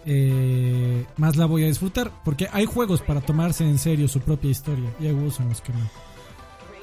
eh, 0.05 1.05
más 1.17 1.37
la 1.37 1.47
voy 1.47 1.63
a 1.63 1.67
disfrutar. 1.67 2.11
Porque 2.23 2.47
hay 2.51 2.65
juegos 2.65 3.01
para 3.01 3.21
tomarse 3.21 3.67
en 3.67 3.79
serio 3.79 4.07
su 4.07 4.19
propia 4.19 4.51
historia. 4.51 4.89
Y 4.99 5.07
hay 5.07 5.13
juegos 5.13 5.39
en 5.39 5.49
los 5.49 5.61
que 5.61 5.73
no. 5.73 6.10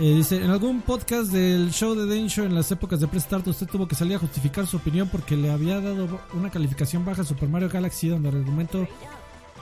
Eh, 0.01 0.15
dice, 0.15 0.37
en 0.37 0.51
algún 0.51 0.83
podcast 0.83 1.33
del 1.33 1.73
show 1.73 1.97
de 1.97 2.07
Densho 2.07 2.45
en 2.45 2.55
las 2.55 2.71
épocas 2.71 3.01
de 3.01 3.09
Prestart 3.09 3.45
usted 3.49 3.67
tuvo 3.67 3.89
que 3.89 3.97
salir 3.97 4.15
a 4.15 4.21
justificar 4.21 4.65
su 4.65 4.77
opinión 4.77 5.09
porque 5.09 5.37
le 5.37 5.51
había 5.51 5.81
dado 5.81 6.21
una 6.35 6.51
calificación 6.51 7.05
baja 7.05 7.23
a 7.23 7.25
Super 7.25 7.49
Mario 7.49 7.69
Galaxy 7.69 8.09
donde 8.09 8.29
el 8.29 8.37
argumento 8.37 8.87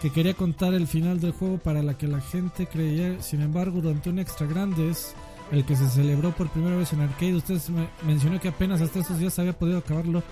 que 0.02 0.10
quería 0.10 0.34
contar 0.34 0.74
el 0.74 0.86
final 0.86 1.20
del 1.20 1.32
juego 1.32 1.56
para 1.56 1.82
la 1.82 1.96
que 1.96 2.06
la 2.06 2.20
gente 2.20 2.66
creía, 2.66 3.22
sin 3.22 3.40
embargo, 3.40 3.80
durante 3.80 4.10
un 4.10 4.18
extra 4.18 4.46
grande 4.46 4.90
es 4.90 5.14
el 5.52 5.64
que 5.64 5.74
se 5.74 5.88
celebró 5.88 6.32
por 6.32 6.50
primera 6.50 6.76
vez 6.76 6.92
en 6.92 7.00
arcade. 7.00 7.36
Usted 7.36 7.58
mencionó 8.02 8.38
que 8.38 8.48
apenas 8.48 8.82
hasta 8.82 8.98
estos 8.98 9.18
días 9.18 9.38
había 9.38 9.58
podido 9.58 9.78
acabarlo. 9.78 10.22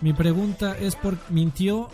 Mi 0.00 0.12
pregunta 0.12 0.78
es 0.78 0.94
por 0.94 1.18
mintió 1.28 1.88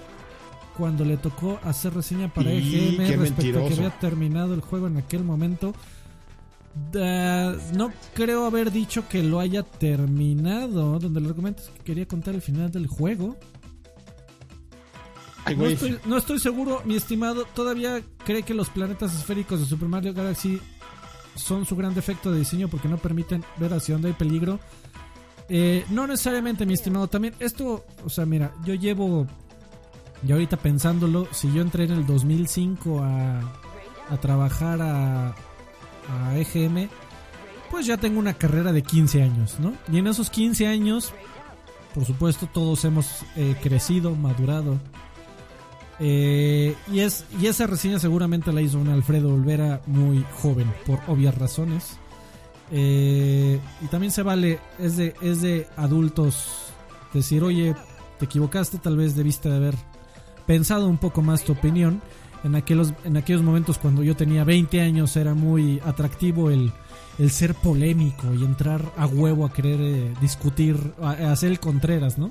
cuando 0.77 1.07
le 1.07 1.17
tocó 1.17 1.59
hacer 1.65 1.95
reseña 1.95 2.29
para 2.29 2.53
EGM 2.53 3.19
respecto 3.19 3.65
a 3.65 3.69
que 3.69 3.75
había 3.75 3.99
terminado 3.99 4.53
el 4.53 4.61
juego 4.61 4.89
en 4.89 4.99
aquel 4.99 5.25
momento. 5.25 5.73
No 7.73 7.93
creo 8.15 8.47
haber 8.47 8.71
dicho 8.71 9.09
que 9.09 9.23
lo 9.23 9.41
haya 9.41 9.63
terminado, 9.63 10.99
donde 10.99 11.21
el 11.21 11.27
argumento 11.27 11.63
es 11.63 11.69
que 11.71 11.85
quería 11.85 12.07
contar 12.07 12.35
el 12.35 12.43
final 12.43 12.71
del 12.71 12.87
juego. 12.87 13.37
no, 15.57 15.67
estoy, 15.67 15.99
no 16.07 16.17
estoy 16.17 16.39
seguro, 16.39 16.83
mi 16.85 16.97
estimado. 16.97 17.45
¿Todavía 17.45 18.03
cree 18.25 18.43
que 18.43 18.55
los 18.55 18.69
planetas 18.69 19.15
esféricos 19.15 19.61
de 19.61 19.67
Super 19.67 19.89
Mario 19.89 20.15
Galaxy 20.15 20.61
son 21.35 21.67
su 21.67 21.77
gran 21.77 21.95
defecto 21.95 22.33
de 22.33 22.39
diseño 22.39 22.69
porque 22.69 22.89
no 22.89 22.99
permiten 22.99 23.45
ver 23.59 23.73
hacia 23.75 23.95
dónde 23.95 24.09
hay 24.09 24.15
peligro? 24.15 24.59
Eh, 25.49 25.85
no 25.91 26.07
necesariamente, 26.07 26.67
mi 26.67 26.75
estimado. 26.75 27.09
También 27.09 27.35
esto, 27.39 27.85
o 28.05 28.09
sea, 28.09 28.27
mira, 28.27 28.53
yo 28.65 28.75
llevo 28.75 29.27
y 30.27 30.33
ahorita 30.33 30.57
pensándolo, 30.57 31.29
si 31.33 31.53
yo 31.53 31.63
entré 31.63 31.85
en 31.85 31.93
el 31.93 32.07
2005 32.07 33.01
a, 33.03 33.41
a 34.11 34.17
trabajar 34.21 34.81
a, 34.83 35.35
a 36.09 36.37
EGM, 36.39 36.89
pues 37.71 37.87
ya 37.87 37.97
tengo 37.97 38.19
una 38.19 38.35
carrera 38.35 38.73
de 38.73 38.83
15 38.83 39.23
años, 39.23 39.57
¿no? 39.59 39.75
Y 39.93 39.99
en 39.99 40.07
esos 40.07 40.31
15 40.31 40.67
años, 40.67 41.13
por 41.95 42.05
supuesto, 42.05 42.49
todos 42.53 42.85
hemos 42.85 43.25
eh, 43.37 43.57
crecido, 43.63 44.15
madurado. 44.15 44.79
Eh, 45.99 46.75
y, 46.93 47.01
es, 47.01 47.25
y 47.41 47.47
esa 47.47 47.67
reseña 47.67 47.99
seguramente 47.99 48.53
la 48.53 48.61
hizo 48.61 48.79
un 48.79 48.89
Alfredo 48.89 49.33
Olvera 49.33 49.81
muy 49.87 50.25
joven, 50.41 50.73
por 50.85 51.01
obvias 51.07 51.37
razones. 51.37 51.99
Eh, 52.71 53.61
y 53.81 53.87
también 53.87 54.13
se 54.13 54.23
vale, 54.23 54.59
es 54.79 54.97
de, 54.97 55.15
es 55.23 55.41
de 55.41 55.67
adultos 55.77 56.67
decir, 57.13 57.43
oye, 57.43 57.75
te 58.19 58.25
equivocaste, 58.25 58.79
tal 58.79 58.97
vez 58.97 59.15
debiste 59.15 59.49
de 59.49 59.57
haber 59.57 59.75
pensado 60.47 60.87
un 60.87 60.99
poco 60.99 61.23
más 61.23 61.45
tu 61.45 61.53
opinión. 61.53 62.03
En 62.47 62.55
aquellos, 62.55 62.95
en 63.05 63.17
aquellos 63.17 63.43
momentos 63.43 63.77
cuando 63.77 64.05
yo 64.05 64.15
tenía 64.15 64.45
20 64.45 64.81
años 64.81 65.17
era 65.17 65.35
muy 65.35 65.81
atractivo 65.85 66.53
el, 66.53 66.73
el 67.19 67.31
ser 67.33 67.55
polémico 67.55 68.33
y 68.33 68.45
entrar 68.45 68.81
a 68.97 69.07
huevo 69.07 69.45
a 69.45 69.53
querer 69.53 69.81
eh, 69.81 70.15
discutir, 70.21 70.79
a, 71.03 71.33
hacer 71.33 71.51
el 71.51 71.59
Contreras, 71.59 72.19
¿no? 72.19 72.31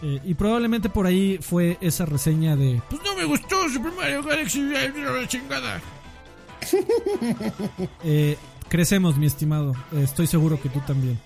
Eh, 0.00 0.20
y 0.24 0.34
probablemente 0.34 0.88
por 0.88 1.06
ahí 1.06 1.40
fue 1.42 1.76
esa 1.80 2.06
reseña 2.06 2.54
de 2.54 2.80
Pues 2.88 3.02
no 3.02 3.16
me 3.16 3.24
gustó 3.24 3.68
Super 3.68 3.92
Mario 3.94 4.22
Galaxy 4.22 4.62
la 4.62 5.26
chingada. 5.26 5.80
Eh, 8.04 8.36
crecemos, 8.68 9.16
mi 9.16 9.26
estimado. 9.26 9.74
estoy 9.96 10.28
seguro 10.28 10.60
que 10.60 10.68
tú 10.68 10.80
también. 10.86 11.18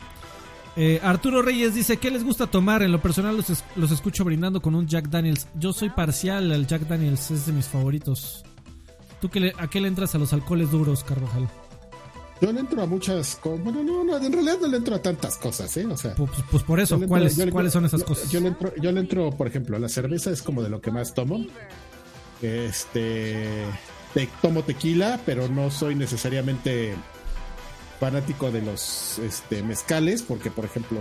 Eh, 0.77 1.01
Arturo 1.03 1.43
Reyes 1.43 1.75
dice, 1.75 1.99
¿qué 1.99 2.11
les 2.11 2.25
gusta 2.25 2.47
tomar? 2.47 2.83
En 2.83 2.93
lo 2.93 3.03
personal 3.03 3.37
los, 3.37 3.91
escucho 3.93 4.25
brindando 4.25 4.63
con 4.63 4.75
un 4.75 4.87
Jack 4.87 5.09
Daniels. 5.09 5.47
Yo 5.55 5.73
soy 5.73 5.91
parcial 5.91 6.51
al 6.51 6.67
Jack 6.67 6.83
Daniels, 6.83 7.31
es 7.31 7.47
de 7.47 7.53
mis 7.53 7.67
favoritos. 7.67 8.45
¿Tú 9.21 9.29
qué 9.29 9.53
a 9.59 9.69
qué 9.69 9.81
le 9.81 9.89
entras 9.89 10.15
a 10.15 10.19
los 10.19 10.33
alcoholes 10.33 10.71
duros, 10.71 11.05
Carvajal? 11.05 11.49
Yo 12.41 12.51
le 12.53 12.59
entro 12.59 12.83
a 12.83 12.87
muchas 12.87 13.37
cosas. 13.37 13.63
Bueno, 13.63 13.85
no, 13.85 14.03
no, 14.03 14.17
en 14.17 14.33
realidad 14.33 14.59
no 14.61 14.67
le 14.67 14.77
entro 14.79 14.97
a 14.97 14.99
tantas 14.99 15.37
cosas, 15.37 15.77
¿eh? 15.77 15.87
O 15.87 15.97
sea, 15.97 16.15
pues, 16.15 16.31
pues 16.51 16.63
por 16.65 16.81
eso, 16.81 17.01
¿cuáles, 17.07 17.39
¿cuáles 17.53 17.73
son 17.73 17.85
esas 17.85 18.03
cosas? 18.03 18.31
Yo 18.31 18.41
le, 18.41 18.49
entro, 18.49 18.73
yo 18.81 18.91
le 18.91 18.99
entro, 18.99 19.31
por 19.31 19.47
ejemplo, 19.47 19.79
la 19.79 19.89
cerveza 19.89 20.31
es 20.31 20.43
como 20.43 20.63
de 20.63 20.69
lo 20.69 20.81
que 20.81 20.91
más 20.91 21.15
tomo. 21.15 21.47
Este. 22.41 23.65
Te, 24.13 24.29
tomo 24.43 24.65
tequila, 24.65 25.21
pero 25.25 25.49
no 25.49 25.71
soy 25.71 25.95
necesariamente 25.95 26.97
fanático 28.03 28.51
de 28.51 28.63
los 28.63 29.21
este, 29.21 29.63
mezcales, 29.63 30.23
porque 30.23 30.51
por 30.51 30.65
ejemplo 30.65 30.99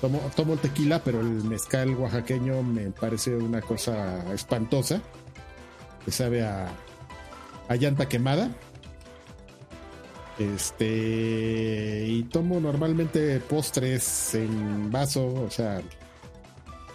tomo, 0.00 0.18
tomo 0.34 0.56
tequila, 0.56 1.00
pero 1.04 1.20
el 1.20 1.44
mezcal 1.44 1.94
oaxaqueño 1.94 2.60
me 2.64 2.90
parece 2.90 3.36
una 3.36 3.60
cosa 3.60 4.34
espantosa, 4.34 5.00
que 6.04 6.10
sabe 6.10 6.42
a, 6.42 6.66
a 7.68 7.76
llanta 7.76 8.08
quemada. 8.08 8.50
Este 10.40 12.04
y 12.08 12.24
tomo 12.24 12.58
normalmente 12.58 13.38
postres 13.38 14.34
en 14.34 14.90
vaso, 14.90 15.24
o 15.24 15.50
sea, 15.50 15.80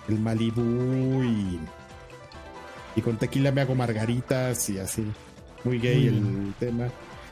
el 0.10 0.20
Malibu 0.20 1.24
y, 1.24 1.60
y 2.98 3.02
con 3.02 3.16
tequila 3.16 3.54
me 3.54 3.62
hago 3.62 3.74
margaritas 3.74 4.70
y 4.70 4.80
así. 4.80 5.06
Muy 5.64 5.80
gay 5.80 6.08
el 6.08 6.54
tema. 6.60 6.90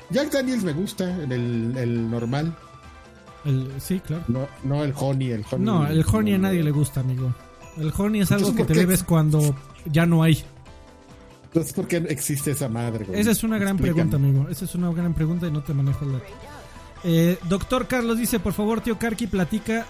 Jack 0.10 0.32
Daniels 0.32 0.64
me 0.64 0.74
gusta, 0.74 1.10
el, 1.24 1.76
el 1.78 2.10
normal. 2.10 2.56
El, 3.44 3.72
sí, 3.80 4.00
claro. 4.00 4.24
No, 4.28 4.48
no 4.64 4.84
el 4.84 4.94
honey, 4.96 5.32
el 5.32 5.46
honey. 5.50 5.66
No, 5.66 5.88
el 5.88 6.06
honey 6.12 6.34
a 6.34 6.38
nadie 6.38 6.64
le 6.64 6.72
gusta, 6.72 7.02
amigo. 7.02 7.34
El 7.78 7.92
honey 7.96 8.22
es 8.22 8.32
algo 8.32 8.56
que 8.56 8.64
te 8.64 8.74
bebes 8.74 9.04
cuando 9.04 9.56
ya 9.86 10.06
no 10.06 10.24
hay. 10.24 10.44
Entonces, 11.46 11.74
¿por 11.74 11.88
qué 11.88 11.98
existe 11.98 12.52
esa 12.52 12.68
madre? 12.68 13.06
Esa 13.14 13.32
es 13.32 13.44
una 13.44 13.58
gran 13.58 13.78
pregunta, 13.78 14.18
amigo. 14.18 14.48
Esa 14.50 14.66
es 14.66 14.76
una 14.76 14.92
gran 14.92 15.14
pregunta 15.14 15.48
y 15.48 15.52
no 15.52 15.64
te 15.64 15.74
manejo 15.74 16.06
el 16.06 16.14
dato. 16.14 16.26
Eh, 17.04 17.38
doctor 17.48 17.88
Carlos 17.88 18.18
dice, 18.18 18.40
por 18.40 18.54
favor, 18.54 18.82
tío 18.82 18.98
Karki, 18.98 19.28
platica 19.28 19.86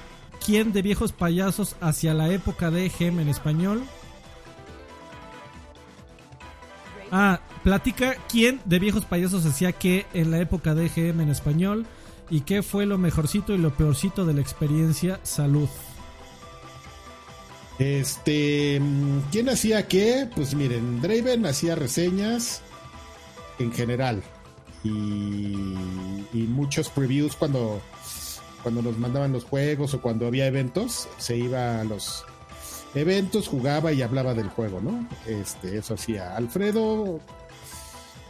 quién 0.46 0.74
de 0.74 0.82
viejos 0.82 1.12
payasos 1.12 1.76
hacia 1.82 2.14
la 2.14 2.30
época 2.30 2.72
de 2.72 2.90
Gem 2.90 3.20
en 3.20 3.30
español. 3.30 3.84
Ah, 7.12 7.40
platica 7.66 8.16
quién 8.30 8.62
de 8.66 8.78
viejos 8.78 9.06
payasos 9.06 9.44
hacía 9.44 9.72
qué 9.72 10.06
en 10.14 10.30
la 10.30 10.40
época 10.40 10.76
de 10.76 10.88
GM 10.88 11.24
en 11.24 11.30
español 11.30 11.88
y 12.30 12.42
qué 12.42 12.62
fue 12.62 12.86
lo 12.86 13.00
mejorcito 13.00 13.56
y 13.56 13.58
lo 13.58 13.76
peorcito 13.76 14.24
de 14.24 14.36
la 14.36 14.42
experiencia 14.42 15.20
salud. 15.24 15.68
Este, 17.80 18.80
¿quién 19.32 19.50
hacía 19.50 19.88
qué? 19.88 20.30
Pues 20.36 20.54
miren, 20.54 21.02
Draven 21.02 21.48
hacía 21.48 21.74
reseñas 21.74 22.62
en 23.58 23.74
general 23.74 24.22
y, 24.84 25.74
y 26.34 26.46
muchos 26.48 26.90
previews 26.90 27.36
cuando, 27.36 27.82
cuando 28.62 28.84
nos 28.84 29.00
mandaban 29.00 29.34
los 29.34 29.44
juegos 29.44 29.96
o 29.96 30.02
cuando 30.02 30.28
había 30.28 30.46
eventos, 30.46 31.08
se 31.18 31.36
iba 31.36 31.82
a 31.82 31.84
los 31.84 32.26
eventos, 32.94 33.48
jugaba 33.48 33.92
y 33.92 34.04
hablaba 34.04 34.36
del 34.36 34.50
juego, 34.50 34.82
¿no? 34.82 35.08
Este, 35.26 35.80
eso 35.80 35.96
hacía 35.96 36.36
Alfredo, 36.36 37.20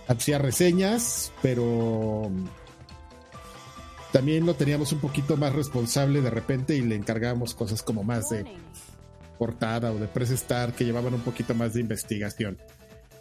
hacía 0.08 0.38
reseñas, 0.38 1.32
pero 1.42 2.32
también 4.12 4.46
lo 4.46 4.56
teníamos 4.56 4.92
un 4.92 5.00
poquito 5.00 5.38
más 5.38 5.54
responsable 5.54 6.22
de 6.22 6.30
repente 6.30 6.76
y 6.76 6.82
le 6.82 6.96
encargábamos 6.96 7.54
cosas 7.54 7.82
como 7.82 8.04
más 8.04 8.30
de 8.30 8.46
portada 9.38 9.92
o 9.92 9.98
de 9.98 10.08
press 10.08 10.32
star 10.32 10.74
que 10.74 10.86
llevaban 10.86 11.14
un 11.14 11.22
poquito 11.22 11.54
más 11.54 11.74
de 11.74 11.82
investigación. 11.82 12.58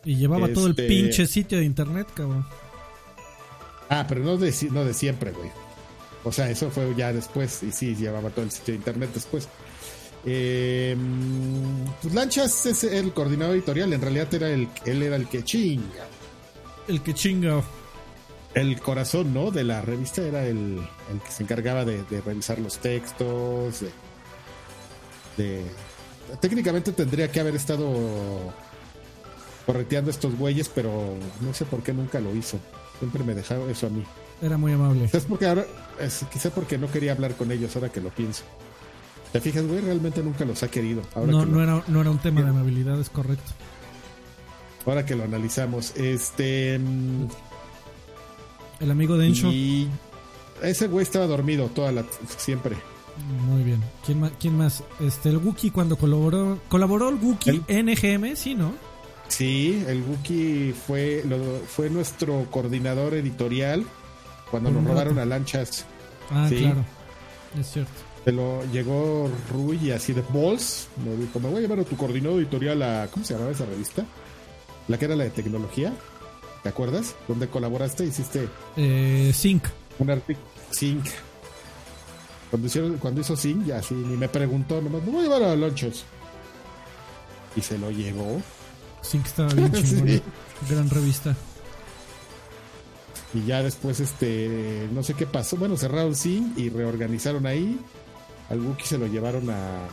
Y 0.05 0.16
llevaba 0.16 0.48
todo 0.48 0.66
el 0.66 0.73
este 0.73 0.86
pinche 0.86 1.27
sitio 1.27 1.59
de 1.59 1.65
internet, 1.65 2.06
cabrón. 2.15 2.47
Ah, 3.89 4.05
pero 4.09 4.23
no 4.23 4.36
de, 4.36 4.55
no 4.70 4.85
de 4.85 4.94
siempre, 4.94 5.32
güey. 5.32 5.51
O 6.24 6.32
sea, 6.32 6.51
eso 6.51 6.70
fue 6.70 6.94
ya 6.97 7.12
después. 7.12 7.62
Y 7.62 7.73
sí, 7.73 7.94
llevaba 7.94 8.31
todo 8.31 8.44
el 8.44 8.51
sitio 8.51 8.73
de 8.73 8.78
internet 8.78 9.11
después. 9.15 9.48
Eh, 10.27 10.97
pues 12.01 12.15
Lanchas 12.15 12.66
es 12.66 12.85
el 12.85 13.12
coordinador 13.12 13.55
editorial, 13.55 13.93
en 13.93 14.01
realidad 14.01 14.32
era 14.32 14.51
el, 14.51 14.69
él 14.86 15.02
era 15.02 15.16
el 15.16 15.28
que 15.28 15.43
chinga. 15.43 16.06
El 16.89 17.02
que 17.02 17.15
chinga. 17.15 17.62
El 18.55 18.81
corazón, 18.81 19.35
¿no? 19.35 19.51
De 19.51 19.65
la 19.65 19.82
revista 19.82 20.23
era 20.23 20.47
el, 20.47 20.78
el 21.11 21.20
que 21.24 21.31
se 21.31 21.43
encargaba 21.43 21.85
de, 21.85 22.05
de 22.05 22.20
revisar 22.20 22.59
los 22.61 22.78
textos, 22.78 23.81
de, 23.81 23.90
de, 25.36 25.65
Técnicamente 26.40 26.93
tendría 26.93 27.31
que 27.31 27.40
haber 27.40 27.56
estado 27.56 28.55
correteando 29.66 30.11
estos 30.11 30.36
güeyes, 30.36 30.69
pero 30.69 31.15
no 31.40 31.55
sé 31.55 31.65
por 31.65 31.82
qué 31.82 31.93
nunca 31.93 32.20
lo 32.20 32.35
hizo. 32.35 32.59
Siempre 32.98 33.24
me 33.24 33.35
dejaba 33.35 33.70
eso 33.70 33.86
a 33.86 33.90
mí. 33.90 34.05
Era 34.40 34.56
muy 34.56 34.73
amable. 34.73 35.02
Quizás 35.05 35.24
porque 35.24 35.47
ahora, 35.47 35.65
es, 36.01 36.24
quizás 36.32 36.52
porque 36.52 36.78
no 36.78 36.90
quería 36.90 37.12
hablar 37.12 37.35
con 37.35 37.51
ellos 37.51 37.74
ahora 37.77 37.90
que 37.90 38.01
lo 38.01 38.11
pienso. 38.11 38.44
¿Te 39.32 39.40
fijas, 39.40 39.66
güey? 39.66 39.81
Realmente 39.81 40.23
nunca 40.23 40.44
los 40.44 40.62
ha 40.62 40.69
querido. 40.69 41.02
Ahora 41.15 41.32
no, 41.32 41.40
que 41.40 41.47
no, 41.47 41.56
lo, 41.56 41.62
era, 41.62 41.85
no 41.89 42.01
era 42.01 42.11
un 42.11 42.19
tema 42.19 42.43
de 42.43 42.51
amabilidad, 42.51 43.01
es 43.01 43.11
correcto. 43.11 43.52
Ahora 44.86 45.05
que 45.06 45.15
lo 45.16 45.24
analizamos. 45.24 45.94
Este. 45.97 46.78
mm, 46.78 47.27
El 48.81 48.90
amigo 48.90 49.16
de 49.16 49.27
Encho. 49.28 49.48
Y 49.51 49.89
ese 50.62 50.89
güey 50.89 51.02
estaba 51.02 51.27
dormido 51.27 51.66
toda 51.69 51.93
la 51.93 52.05
siempre. 52.36 52.77
Muy 53.47 53.62
bien. 53.62 53.81
¿Quién 54.05 54.20
más? 54.20 54.32
¿Quién 54.40 54.56
más? 54.59 54.82
Este, 55.01 55.28
el 55.28 55.36
Wookiee 55.39 55.70
cuando 55.70 55.97
colaboró. 55.97 56.59
¿Colaboró 56.69 57.09
el 57.09 57.15
Wookiee 57.16 57.62
NGM? 57.69 58.35
Sí, 58.36 58.55
¿no? 58.55 58.73
Sí, 59.28 59.82
el 59.89 60.02
Wookiee 60.02 60.73
fue, 60.74 61.23
lo, 61.27 61.39
fue 61.66 61.89
nuestro 61.90 62.47
coordinador 62.51 63.15
editorial 63.15 63.85
cuando 64.51 64.70
nos 64.70 64.85
robaron 64.85 65.19
a 65.19 65.24
lanchas. 65.24 65.86
Ah, 66.31 66.47
Sí. 66.48 66.56
claro. 66.56 66.85
Es 67.59 67.70
cierto. 67.73 67.93
Se 68.24 68.32
lo 68.32 68.65
llegó 68.73 69.31
Rui 69.52 69.78
y 69.82 69.90
así 69.93 70.12
de 70.12 70.23
Balls. 70.32 70.89
Me 71.05 71.15
dijo, 71.16 71.39
me 71.40 71.48
voy 71.48 71.59
a 71.59 71.61
llevar 71.61 71.81
a 71.81 71.85
tu 71.85 71.97
coordinador 71.97 72.40
editorial 72.40 72.82
a. 72.82 73.09
¿Cómo 73.12 73.24
se 73.24 73.35
llamaba 73.35 73.52
esa 73.52 73.65
revista? 73.66 74.05
La 74.89 74.98
que 74.98 75.05
era 75.06 75.16
la 75.16 75.24
de 75.24 75.31
tecnología. 75.31 75.93
¿Te 76.62 76.69
acuerdas? 76.69 77.15
Donde 77.28 77.48
colaboraste, 77.48 78.05
hiciste 78.05 78.48
Eh, 78.77 79.32
Sync. 79.35 79.65
un 79.98 80.11
artículo. 80.11 80.47
Sync. 80.70 81.05
Cuando, 82.51 82.66
hicieron, 82.69 82.98
cuando 82.98 83.20
hizo 83.20 83.36
Sync, 83.36 83.66
ya 83.66 83.78
así 83.78 83.94
ni 83.94 84.16
me 84.16 84.28
preguntó, 84.28 84.81
nomás, 84.81 85.02
me 85.02 85.11
voy 85.11 85.20
a 85.20 85.23
llevar 85.24 85.43
a 85.43 85.56
Lonchos. 85.56 86.05
Y 87.56 87.61
se 87.61 87.78
lo 87.78 87.90
llevó. 87.90 88.40
Sync 89.02 89.27
estaba 89.27 89.52
bien 89.52 89.73
chingón. 89.73 90.09
Sí. 90.09 90.23
Gran 90.70 90.89
revista. 90.90 91.35
Y 93.35 93.44
ya 93.47 93.62
después, 93.62 93.98
este, 94.01 94.89
no 94.93 95.02
sé 95.02 95.15
qué 95.15 95.27
pasó. 95.27 95.56
Bueno, 95.56 95.77
cerraron 95.77 96.15
Sync 96.15 96.56
y 96.56 96.69
reorganizaron 96.70 97.47
ahí. 97.47 97.78
Al 98.48 98.61
Wookiee 98.61 98.86
se 98.86 98.98
lo 98.98 99.06
llevaron 99.06 99.51
a. 99.51 99.89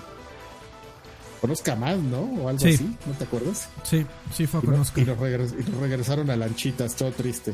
Conozca 1.42 1.76
más, 1.76 1.98
¿no? 1.98 2.20
O 2.22 2.48
algo 2.50 2.60
Sí. 2.60 2.76
así, 2.76 2.96
¿no 3.08 3.14
te 3.14 3.24
acuerdas? 3.24 3.68
Sí, 3.84 4.06
sí 4.34 4.46
fue 4.46 4.60
Y, 4.62 4.66
con 4.66 4.76
no- 4.76 4.82
Oscar. 4.82 5.04
y 5.04 5.08
nos 5.08 5.18
regres- 5.18 5.56
y 5.60 5.70
nos 5.72 5.82
regresaron 5.82 6.30
a 6.30 6.36
Lanchitas, 6.36 6.96
todo 6.96 7.12
triste. 7.12 7.54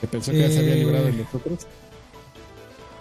Que 0.00 0.06
pensó 0.06 0.30
que 0.30 0.40
ya 0.40 0.48
se 0.50 0.58
había 0.58 0.74
Eh, 0.74 0.78
librado 0.84 1.06
de 1.06 1.12
nosotros. 1.12 1.66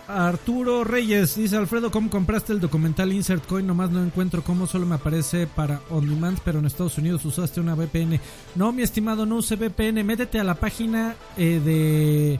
Arturo 0.07 0.85
Reyes 0.85 1.35
dice 1.35 1.57
Alfredo, 1.57 1.91
¿cómo 1.91 2.09
compraste 2.09 2.53
el 2.53 2.61
documental 2.61 3.11
Insert 3.11 3.45
Coin? 3.45 3.67
Nomás 3.67 3.89
no 3.91 4.01
encuentro 4.01 4.41
cómo 4.41 4.65
solo 4.65 4.85
me 4.85 4.95
aparece 4.95 5.47
para 5.47 5.81
On 5.89 6.07
Demand, 6.07 6.39
pero 6.45 6.59
en 6.59 6.65
Estados 6.65 6.97
Unidos 6.97 7.25
usaste 7.25 7.59
una 7.59 7.75
VPN. 7.75 8.21
No, 8.55 8.71
mi 8.71 8.83
estimado, 8.83 9.25
no 9.25 9.35
use 9.35 9.57
VPN. 9.57 10.05
Métete 10.05 10.39
a 10.39 10.45
la 10.45 10.55
página 10.55 11.15
eh, 11.35 11.59
de 11.63 12.39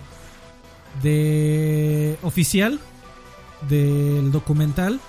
de 1.04 2.18
oficial 2.24 2.80
del 3.70 4.32
documental 4.32 5.00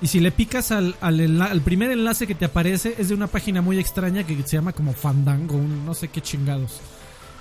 y 0.00 0.06
si 0.06 0.20
le 0.20 0.30
picas 0.30 0.70
al, 0.70 0.94
al, 1.00 1.42
al 1.42 1.60
primer 1.60 1.90
enlace 1.90 2.26
que 2.26 2.34
te 2.34 2.44
aparece 2.44 2.94
es 2.98 3.08
de 3.08 3.14
una 3.14 3.26
página 3.26 3.62
muy 3.62 3.78
extraña 3.78 4.24
que 4.24 4.36
se 4.42 4.56
llama 4.56 4.72
como 4.72 4.92
Fandango, 4.92 5.56
un 5.56 5.84
no 5.84 5.94
sé 5.94 6.08
qué 6.08 6.20
chingados. 6.20 6.80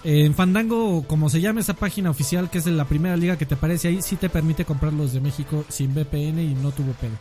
En 0.04 0.34
Fandango, 0.36 1.04
como 1.08 1.30
se 1.30 1.42
llama 1.42 1.60
esa 1.60 1.74
página 1.74 2.10
oficial, 2.10 2.50
que 2.50 2.60
es 2.60 2.66
de 2.66 2.72
la 2.72 2.86
primera 2.86 3.18
liga 3.18 3.38
que 3.38 3.46
te 3.46 3.56
aparece 3.56 3.90
ahí, 3.90 4.02
sí 4.02 4.16
te 4.16 4.30
permite 4.30 4.64
comprar 4.64 4.94
los 4.94 5.14
de 5.14 5.20
México 5.20 5.66
sin 5.70 5.94
VPN 5.94 6.40
y 6.40 6.56
no 6.56 6.72
tuvo 6.72 6.94
pedo. 6.94 7.18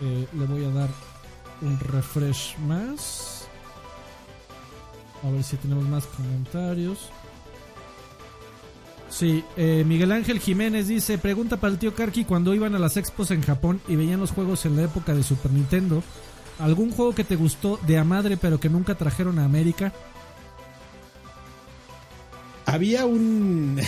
Eh, 0.00 0.26
le 0.32 0.46
voy 0.46 0.64
a 0.64 0.70
dar 0.70 0.90
un 1.62 1.78
refresh 1.78 2.58
más. 2.58 3.48
A 5.22 5.30
ver 5.30 5.42
si 5.42 5.56
tenemos 5.56 5.84
más 5.84 6.06
comentarios. 6.06 7.08
Sí, 9.14 9.44
eh, 9.56 9.84
Miguel 9.86 10.10
Ángel 10.10 10.40
Jiménez 10.40 10.88
dice, 10.88 11.18
pregunta 11.18 11.58
para 11.58 11.72
el 11.72 11.78
tío 11.78 11.94
Karki 11.94 12.24
cuando 12.24 12.52
iban 12.52 12.74
a 12.74 12.80
las 12.80 12.96
expos 12.96 13.30
en 13.30 13.42
Japón 13.42 13.80
y 13.86 13.94
veían 13.94 14.18
los 14.18 14.32
juegos 14.32 14.66
en 14.66 14.74
la 14.74 14.82
época 14.82 15.14
de 15.14 15.22
Super 15.22 15.52
Nintendo. 15.52 16.02
¿Algún 16.58 16.90
juego 16.90 17.14
que 17.14 17.22
te 17.22 17.36
gustó 17.36 17.78
de 17.86 17.96
a 17.96 18.02
madre 18.02 18.36
pero 18.36 18.58
que 18.58 18.68
nunca 18.68 18.96
trajeron 18.96 19.38
a 19.38 19.44
América? 19.44 19.92
Había 22.66 23.06
un. 23.06 23.80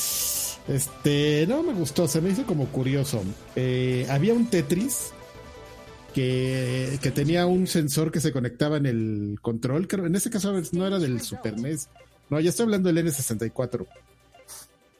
este. 0.68 1.46
No 1.46 1.62
me 1.62 1.74
gustó, 1.74 2.08
se 2.08 2.22
me 2.22 2.30
hizo 2.30 2.46
como 2.46 2.64
curioso. 2.68 3.22
Eh, 3.56 4.06
había 4.08 4.32
un 4.32 4.46
Tetris 4.46 5.12
que, 6.14 6.98
que 7.02 7.10
tenía 7.10 7.44
un 7.44 7.66
sensor 7.66 8.10
que 8.10 8.20
se 8.20 8.32
conectaba 8.32 8.78
en 8.78 8.86
el 8.86 9.38
control. 9.42 9.86
En 9.90 10.16
este 10.16 10.30
caso 10.30 10.54
no 10.72 10.86
era 10.86 10.98
del 10.98 11.20
Super 11.20 11.60
NES. 11.60 11.90
No, 12.30 12.40
ya 12.40 12.48
estoy 12.48 12.64
hablando 12.64 12.90
del 12.90 13.06
N64. 13.06 13.86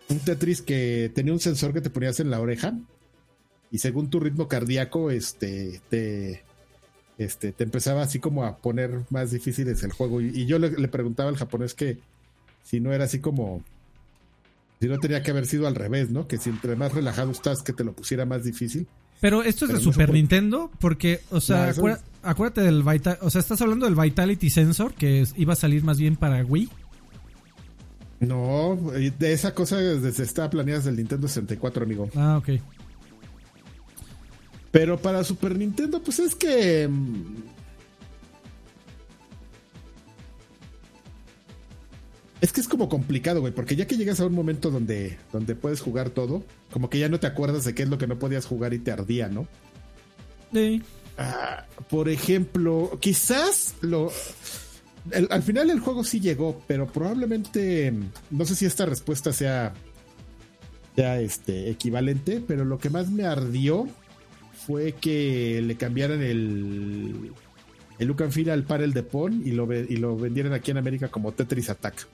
Un 0.08 0.18
Tetris 0.18 0.62
que 0.62 1.10
tenía 1.14 1.32
un 1.32 1.40
sensor 1.40 1.72
que 1.72 1.80
te 1.80 1.90
ponías 1.90 2.20
en 2.20 2.30
la 2.30 2.40
oreja. 2.40 2.74
Y 3.70 3.78
según 3.78 4.10
tu 4.10 4.20
ritmo 4.20 4.46
cardíaco, 4.48 5.10
este, 5.10 5.80
te, 5.88 6.42
este, 7.18 7.52
te 7.52 7.64
empezaba 7.64 8.02
así 8.02 8.18
como 8.20 8.44
a 8.44 8.58
poner 8.58 9.00
más 9.10 9.30
difíciles 9.30 9.82
el 9.82 9.92
juego. 9.92 10.20
Y, 10.20 10.26
y 10.28 10.46
yo 10.46 10.58
le, 10.58 10.70
le 10.70 10.88
preguntaba 10.88 11.28
al 11.30 11.36
japonés 11.36 11.74
que 11.74 11.98
si 12.62 12.80
no 12.80 12.92
era 12.92 13.04
así 13.04 13.18
como 13.18 13.62
si 14.80 14.88
no 14.88 14.98
tenía 14.98 15.22
que 15.22 15.30
haber 15.30 15.46
sido 15.46 15.66
al 15.66 15.74
revés, 15.74 16.10
¿no? 16.10 16.28
Que 16.28 16.36
si 16.36 16.50
entre 16.50 16.76
más 16.76 16.92
relajado 16.92 17.30
estás 17.30 17.62
que 17.62 17.72
te 17.72 17.84
lo 17.84 17.94
pusiera 17.94 18.26
más 18.26 18.44
difícil. 18.44 18.86
Pero 19.20 19.42
esto 19.42 19.64
es 19.64 19.70
Pero 19.70 19.78
de 19.80 19.86
no 19.86 19.92
Super. 19.92 20.12
Nintendo, 20.12 20.70
porque, 20.80 21.20
o 21.30 21.40
sea, 21.40 21.64
No, 21.64 21.70
eso 21.70 21.80
acuérdate, 21.80 22.04
acuérdate 22.22 22.60
del 22.60 22.82
Vital, 22.82 23.18
o 23.22 23.30
sea, 23.30 23.40
estás 23.40 23.62
hablando 23.62 23.86
del 23.86 23.94
Vitality 23.94 24.50
Sensor, 24.50 24.92
que 24.92 25.22
es- 25.22 25.32
iba 25.38 25.54
a 25.54 25.56
salir 25.56 25.82
más 25.84 25.98
bien 25.98 26.16
para 26.16 26.44
Wii. 26.44 26.68
No, 28.26 28.78
y 28.98 29.10
de 29.10 29.32
esa 29.32 29.54
cosa 29.54 29.78
desde 29.78 30.22
estaba 30.22 30.50
planeada 30.50 30.78
desde 30.78 30.90
el 30.90 30.96
Nintendo 30.96 31.28
64, 31.28 31.84
amigo. 31.84 32.08
Ah, 32.16 32.38
ok. 32.38 32.60
Pero 34.70 34.98
para 34.98 35.22
Super 35.22 35.56
Nintendo, 35.56 36.02
pues 36.02 36.18
es 36.18 36.34
que 36.34 36.88
mm, 36.88 37.54
Es 42.44 42.52
que 42.52 42.60
es 42.60 42.68
como 42.68 42.90
complicado, 42.90 43.40
güey, 43.40 43.54
porque 43.54 43.74
ya 43.74 43.86
que 43.86 43.96
llegas 43.96 44.20
a 44.20 44.26
un 44.26 44.34
momento 44.34 44.70
donde, 44.70 45.16
donde 45.32 45.54
puedes 45.54 45.80
jugar 45.80 46.10
todo, 46.10 46.44
como 46.70 46.90
que 46.90 46.98
ya 46.98 47.08
no 47.08 47.18
te 47.18 47.26
acuerdas 47.26 47.64
de 47.64 47.74
qué 47.74 47.84
es 47.84 47.88
lo 47.88 47.96
que 47.96 48.06
no 48.06 48.18
podías 48.18 48.44
jugar 48.44 48.74
y 48.74 48.80
te 48.80 48.92
ardía, 48.92 49.28
¿no? 49.28 49.48
Sí. 50.52 50.82
Ah, 51.16 51.64
por 51.88 52.10
ejemplo, 52.10 52.98
quizás 53.00 53.76
lo. 53.80 54.12
Al 55.12 55.42
final 55.42 55.70
el 55.70 55.80
juego 55.80 56.04
sí 56.04 56.20
llegó, 56.20 56.62
pero 56.66 56.86
probablemente. 56.86 57.92
No 58.30 58.44
sé 58.44 58.54
si 58.54 58.66
esta 58.66 58.86
respuesta 58.86 59.32
sea. 59.32 59.74
sea 60.96 61.20
este, 61.20 61.70
equivalente, 61.70 62.42
pero 62.46 62.64
lo 62.64 62.78
que 62.78 62.90
más 62.90 63.10
me 63.10 63.24
ardió 63.24 63.86
fue 64.66 64.92
que 64.92 65.60
le 65.62 65.76
cambiaran 65.76 66.22
el. 66.22 67.32
El 67.98 68.10
and 68.10 68.32
feel 68.32 68.50
al 68.50 68.64
panel 68.64 68.92
de 68.92 69.04
Pon 69.04 69.42
y 69.44 69.52
lo, 69.52 69.72
y 69.72 69.96
lo 69.98 70.16
vendieran 70.16 70.52
aquí 70.52 70.72
en 70.72 70.78
América 70.78 71.08
como 71.08 71.32
Tetris 71.32 71.70
Attack. 71.70 72.08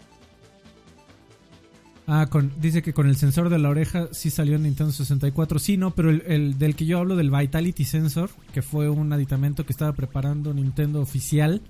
Ah, 2.07 2.27
con, 2.29 2.53
dice 2.61 2.83
que 2.83 2.93
con 2.93 3.07
el 3.07 3.17
sensor 3.17 3.49
de 3.49 3.59
la 3.59 3.71
oreja 3.71 4.09
sí 4.11 4.31
salió 4.31 4.57
en 4.57 4.65
Nintendo 4.65 4.93
64. 4.93 5.59
Sí, 5.59 5.79
no, 5.79 5.95
pero 5.95 6.11
el, 6.11 6.23
el 6.27 6.59
del 6.59 6.77
que 6.77 6.85
yo 6.85 6.99
hablo, 6.99 7.17
del 7.17 7.31
Vitality 7.31 7.85
Sensor, 7.85 8.31
que 8.53 8.63
fue 8.63 8.91
un 8.91 9.13
aditamento 9.13 9.65
que 9.65 9.73
estaba 9.73 9.93
preparando 9.93 10.53
Nintendo 10.53 11.01
oficial, 11.01 11.63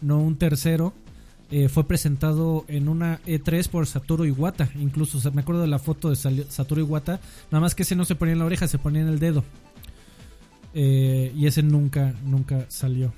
no 0.00 0.18
un 0.18 0.36
tercero, 0.36 0.92
eh, 1.50 1.68
fue 1.68 1.86
presentado 1.86 2.64
en 2.68 2.88
una 2.88 3.20
E3 3.26 3.68
por 3.68 3.86
Satoru 3.86 4.24
Iwata. 4.24 4.70
Incluso, 4.80 5.18
o 5.18 5.20
sea, 5.20 5.30
me 5.32 5.40
acuerdo 5.42 5.62
de 5.62 5.68
la 5.68 5.78
foto 5.78 6.10
de 6.10 6.16
Satoru 6.16 6.80
Iwata, 6.82 7.20
nada 7.50 7.60
más 7.60 7.74
que 7.74 7.82
ese 7.82 7.96
no 7.96 8.04
se 8.04 8.14
ponía 8.14 8.32
en 8.34 8.38
la 8.38 8.44
oreja, 8.44 8.68
se 8.68 8.78
ponía 8.78 9.02
en 9.02 9.08
el 9.08 9.18
dedo. 9.18 9.44
Eh, 10.74 11.32
y 11.36 11.46
ese 11.46 11.62
nunca, 11.62 12.14
nunca 12.24 12.66
salió. 12.68 13.12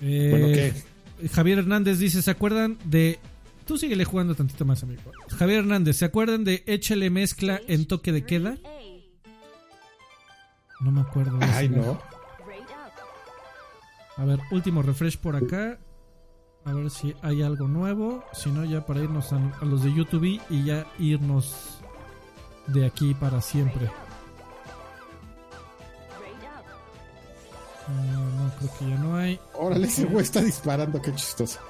Eh, 0.00 0.28
Bueno, 0.30 0.46
¿qué? 0.48 1.28
Javier 1.30 1.60
Hernández 1.60 1.98
dice, 1.98 2.22
¿se 2.22 2.30
acuerdan 2.30 2.78
de... 2.84 3.18
Tú 3.66 3.76
síguele 3.76 4.04
jugando 4.04 4.34
tantito 4.34 4.64
más, 4.64 4.82
amigo. 4.82 5.02
Javier 5.36 5.60
Hernández, 5.60 5.96
¿se 5.96 6.04
acuerdan 6.04 6.44
de 6.44 6.62
Échale 6.66 7.10
Mezcla 7.10 7.60
en 7.68 7.86
toque 7.86 8.12
de 8.12 8.24
queda? 8.24 8.56
No 10.80 10.90
me 10.90 11.00
acuerdo. 11.00 11.38
de 11.38 11.44
Ay, 11.46 11.68
no. 11.68 12.00
A 14.18 14.24
ver, 14.24 14.40
último 14.50 14.82
refresh 14.82 15.16
por 15.16 15.36
acá. 15.36 15.78
A 16.64 16.72
ver 16.72 16.90
si 16.90 17.14
hay 17.22 17.42
algo 17.42 17.68
nuevo. 17.68 18.24
Si 18.32 18.50
no, 18.50 18.64
ya 18.64 18.84
para 18.84 19.00
irnos 19.00 19.32
a, 19.32 19.38
los 19.64 19.84
de 19.84 19.94
YouTube 19.94 20.40
y 20.50 20.64
ya 20.64 20.86
irnos 20.98 21.78
de 22.66 22.84
aquí 22.84 23.14
para 23.14 23.40
siempre. 23.40 23.88
creo 28.58 28.70
que 28.78 28.88
ya 28.88 28.96
no 28.96 29.16
hay. 29.16 29.40
Órale, 29.54 29.86
ese 29.86 30.04
güey 30.04 30.24
está 30.24 30.42
disparando, 30.42 31.00
qué 31.00 31.14
chistoso. 31.14 31.60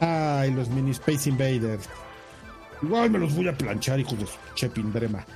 Ay, 0.00 0.52
los 0.52 0.68
mini 0.68 0.92
Space 0.92 1.28
Invaders. 1.28 1.88
Igual 2.82 3.10
me 3.10 3.18
los 3.18 3.34
voy 3.34 3.48
a 3.48 3.56
planchar, 3.56 3.98
hijos 3.98 4.18
de 4.18 4.26
su 4.26 4.36
chepindrema. 4.54 5.26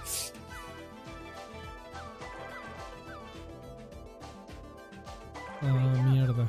Ah, 5.63 6.03
mierda. 6.11 6.47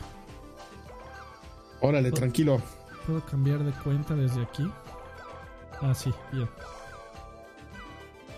Órale, 1.81 2.11
tranquilo. 2.11 2.61
¿Puedo 3.05 3.25
cambiar 3.25 3.59
de 3.63 3.71
cuenta 3.71 4.13
desde 4.15 4.41
aquí? 4.43 4.69
Ah, 5.81 5.93
sí, 5.93 6.13
bien. 6.31 6.47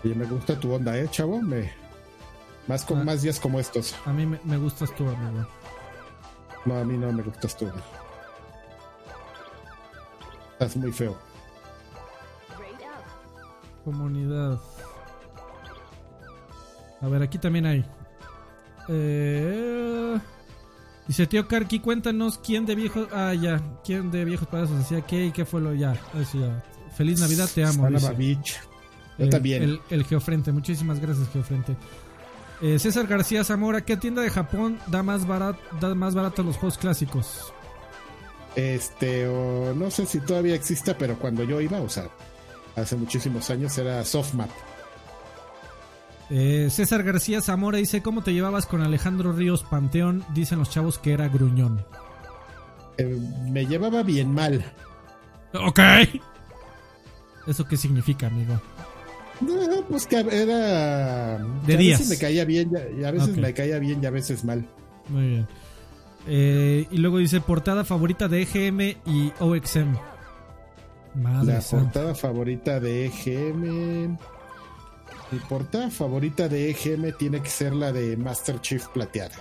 Oye, 0.02 0.14
me 0.14 0.24
gusta 0.26 0.58
tu 0.58 0.72
onda, 0.72 0.96
¿eh, 0.98 1.08
chavo? 1.10 1.40
Me... 1.42 1.72
Más, 2.66 2.84
con, 2.84 3.00
Ah. 3.00 3.04
más 3.04 3.20
días 3.22 3.38
como 3.38 3.60
estos. 3.60 3.94
A 4.06 4.12
mí 4.12 4.24
me, 4.24 4.40
me 4.44 4.56
gustas 4.56 4.94
tú, 4.94 5.06
amigo. 5.08 5.46
No, 6.64 6.78
a 6.78 6.84
mí 6.84 6.96
no 6.96 7.12
me 7.12 7.22
gustas 7.22 7.54
tú. 7.56 7.70
Estás 10.52 10.76
muy 10.76 10.90
feo. 10.92 11.16
Comunidad. 13.84 14.58
A 17.02 17.08
ver, 17.08 17.22
aquí 17.22 17.36
también 17.38 17.66
hay. 17.66 17.84
Eh, 18.88 20.18
dice 21.06 21.26
tío 21.26 21.46
Karki, 21.48 21.80
cuéntanos 21.80 22.38
quién 22.38 22.66
de 22.66 22.74
viejos. 22.74 23.08
Ah, 23.12 23.34
ya. 23.34 23.60
¿Quién 23.84 24.10
de 24.10 24.24
viejos 24.24 24.48
payasos 24.48 24.80
hacía 24.80 25.02
qué 25.02 25.26
y 25.26 25.32
qué 25.32 25.44
fue 25.44 25.60
lo 25.60 25.74
ya? 25.74 25.92
Eso 26.20 26.38
ya. 26.40 26.62
Feliz 26.96 27.20
Navidad, 27.20 27.48
te 27.52 27.64
amo. 27.64 27.88
Beach. 28.16 28.60
Yo 29.18 29.26
Eh, 29.26 29.28
también. 29.28 29.62
El, 29.62 29.80
el 29.90 30.04
Geofrente, 30.04 30.52
muchísimas 30.52 31.00
gracias, 31.00 31.28
Geofrente. 31.32 31.76
Eh, 32.62 32.78
César 32.78 33.06
García 33.06 33.44
Zamora, 33.44 33.84
¿qué 33.84 33.96
tienda 33.96 34.22
de 34.22 34.30
Japón 34.30 34.78
da 34.86 35.02
más 35.02 35.26
barato, 35.26 35.58
da 35.80 35.94
más 35.94 36.14
barato 36.14 36.42
los 36.42 36.56
juegos 36.56 36.78
clásicos? 36.78 37.52
Este, 38.56 39.26
o 39.26 39.74
no 39.74 39.90
sé 39.90 40.06
si 40.06 40.20
todavía 40.20 40.54
exista, 40.54 40.96
pero 40.96 41.18
cuando 41.18 41.42
yo 41.42 41.60
iba, 41.60 41.80
o 41.80 41.88
sea, 41.88 42.08
hace 42.76 42.94
muchísimos 42.96 43.50
años 43.50 43.76
era 43.78 44.04
Softmap. 44.04 44.50
Eh, 46.30 46.68
César 46.70 47.02
García 47.02 47.40
Zamora 47.40 47.78
dice, 47.78 48.02
¿cómo 48.02 48.22
te 48.22 48.32
llevabas 48.32 48.66
con 48.66 48.80
Alejandro 48.80 49.32
Ríos 49.32 49.62
Panteón? 49.64 50.24
Dicen 50.34 50.58
los 50.58 50.70
chavos 50.70 50.98
que 50.98 51.12
era 51.12 51.28
gruñón. 51.28 51.84
Eh, 52.96 53.18
me 53.50 53.66
llevaba 53.66 54.02
bien 54.02 54.32
mal. 54.32 54.64
Ok. 55.52 55.80
¿Eso 57.46 57.66
qué 57.66 57.76
significa, 57.76 58.28
amigo? 58.28 58.60
No, 59.40 59.54
pues 59.88 60.06
que 60.06 60.16
era. 60.18 61.38
De 61.66 61.74
a 61.74 61.76
días. 61.76 61.98
veces 61.98 62.08
me 62.08 62.18
caía 62.18 62.44
bien, 62.44 62.72
y 62.98 63.04
a, 63.04 63.10
veces 63.10 63.36
me 63.36 63.52
caía 63.52 63.78
bien 63.78 64.02
y 64.02 64.06
a 64.06 64.10
veces 64.10 64.44
mal. 64.44 64.66
Muy 65.08 65.28
bien. 65.28 65.46
Eh, 66.26 66.86
y 66.90 66.98
luego 66.98 67.18
dice, 67.18 67.40
portada 67.40 67.84
favorita 67.84 68.28
de 68.28 68.42
EGM 68.42 68.80
y 69.06 69.32
OXM. 69.40 69.94
Madre 71.16 71.54
La 71.54 71.60
santa. 71.60 71.84
portada 71.84 72.14
favorita 72.14 72.80
de 72.80 73.06
EGM. 73.06 74.16
Mi 75.34 75.40
portada 75.40 75.90
favorita 75.90 76.48
de 76.48 76.70
EGM 76.70 77.12
tiene 77.18 77.40
que 77.42 77.50
ser 77.50 77.74
la 77.74 77.92
de 77.92 78.16
Master 78.16 78.60
Chief 78.60 78.86
plateada. 78.88 79.34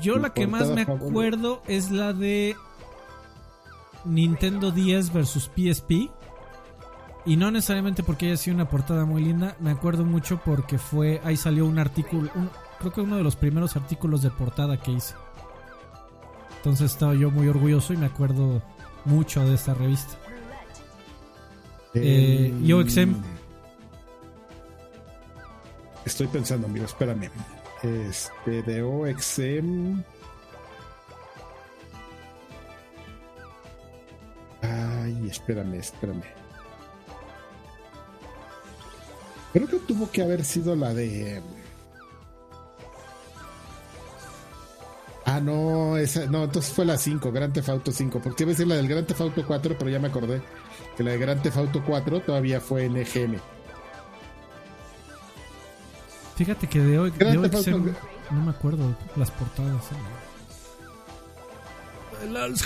Yo 0.00 0.16
la 0.18 0.32
que 0.32 0.46
más 0.46 0.68
me 0.70 0.84
favorita. 0.84 1.06
acuerdo 1.08 1.62
es 1.66 1.90
la 1.90 2.12
de 2.12 2.56
Nintendo 4.04 4.70
10 4.70 5.12
versus 5.12 5.50
PSP. 5.54 6.10
Y 7.26 7.36
no 7.36 7.50
necesariamente 7.50 8.02
porque 8.02 8.26
haya 8.26 8.36
sido 8.36 8.54
una 8.56 8.68
portada 8.68 9.06
muy 9.06 9.22
linda, 9.24 9.56
me 9.58 9.70
acuerdo 9.70 10.04
mucho 10.04 10.42
porque 10.44 10.76
fue 10.76 11.22
ahí 11.24 11.38
salió 11.38 11.64
un 11.64 11.78
artículo, 11.78 12.30
un- 12.34 12.50
creo 12.78 12.92
que 12.92 13.00
uno 13.00 13.16
de 13.16 13.22
los 13.22 13.34
primeros 13.34 13.76
artículos 13.76 14.20
de 14.20 14.30
portada 14.30 14.76
que 14.78 14.90
hice. 14.92 15.14
Entonces 16.58 16.90
estaba 16.92 17.14
yo 17.14 17.30
muy 17.30 17.48
orgulloso 17.48 17.94
y 17.94 17.96
me 17.96 18.04
acuerdo 18.06 18.62
mucho 19.06 19.42
de 19.46 19.54
esta 19.54 19.72
revista. 19.72 20.18
Eh, 21.94 22.52
¿y 22.62 22.72
OXM? 22.72 23.14
Estoy 26.04 26.26
pensando, 26.26 26.66
amigo, 26.66 26.84
espérame. 26.84 27.30
Este, 27.82 28.62
de 28.62 28.82
OXM. 28.82 30.02
Ay, 34.62 35.28
espérame, 35.28 35.74
espérame. 35.74 36.22
Creo 39.52 39.68
que 39.68 39.78
tuvo 39.78 40.10
que 40.10 40.22
haber 40.22 40.44
sido 40.44 40.74
la 40.74 40.92
de. 40.92 41.40
Ah, 45.24 45.40
no, 45.40 45.96
esa, 45.96 46.26
no, 46.26 46.44
entonces 46.44 46.72
fue 46.72 46.84
la 46.84 46.98
5, 46.98 47.32
Grand 47.32 47.52
Theft 47.52 47.68
Auto 47.70 47.92
5, 47.92 48.20
porque 48.20 48.42
iba 48.42 48.50
a 48.50 48.54
decir 48.54 48.66
la 48.66 48.74
del 48.76 48.88
Grand 48.88 49.06
Theft 49.06 49.20
Auto 49.22 49.46
4, 49.46 49.76
pero 49.78 49.90
ya 49.90 49.98
me 49.98 50.08
acordé 50.08 50.42
que 50.96 51.02
la 51.02 51.12
de 51.12 51.18
Grand 51.18 51.40
Theft 51.40 51.56
Auto 51.56 51.82
4 51.84 52.20
todavía 52.20 52.60
fue 52.60 52.84
en 52.84 52.96
EGM. 52.96 53.36
Fíjate 56.36 56.66
que 56.68 56.78
de, 56.80 56.98
O- 56.98 57.04
de 57.04 57.38
Auto- 57.46 57.62
no 58.30 58.40
me 58.42 58.50
acuerdo 58.50 58.96
las 59.16 59.30
portadas. 59.30 59.82
¿eh? 59.92 59.96
El 62.24 62.36
Es 62.54 62.62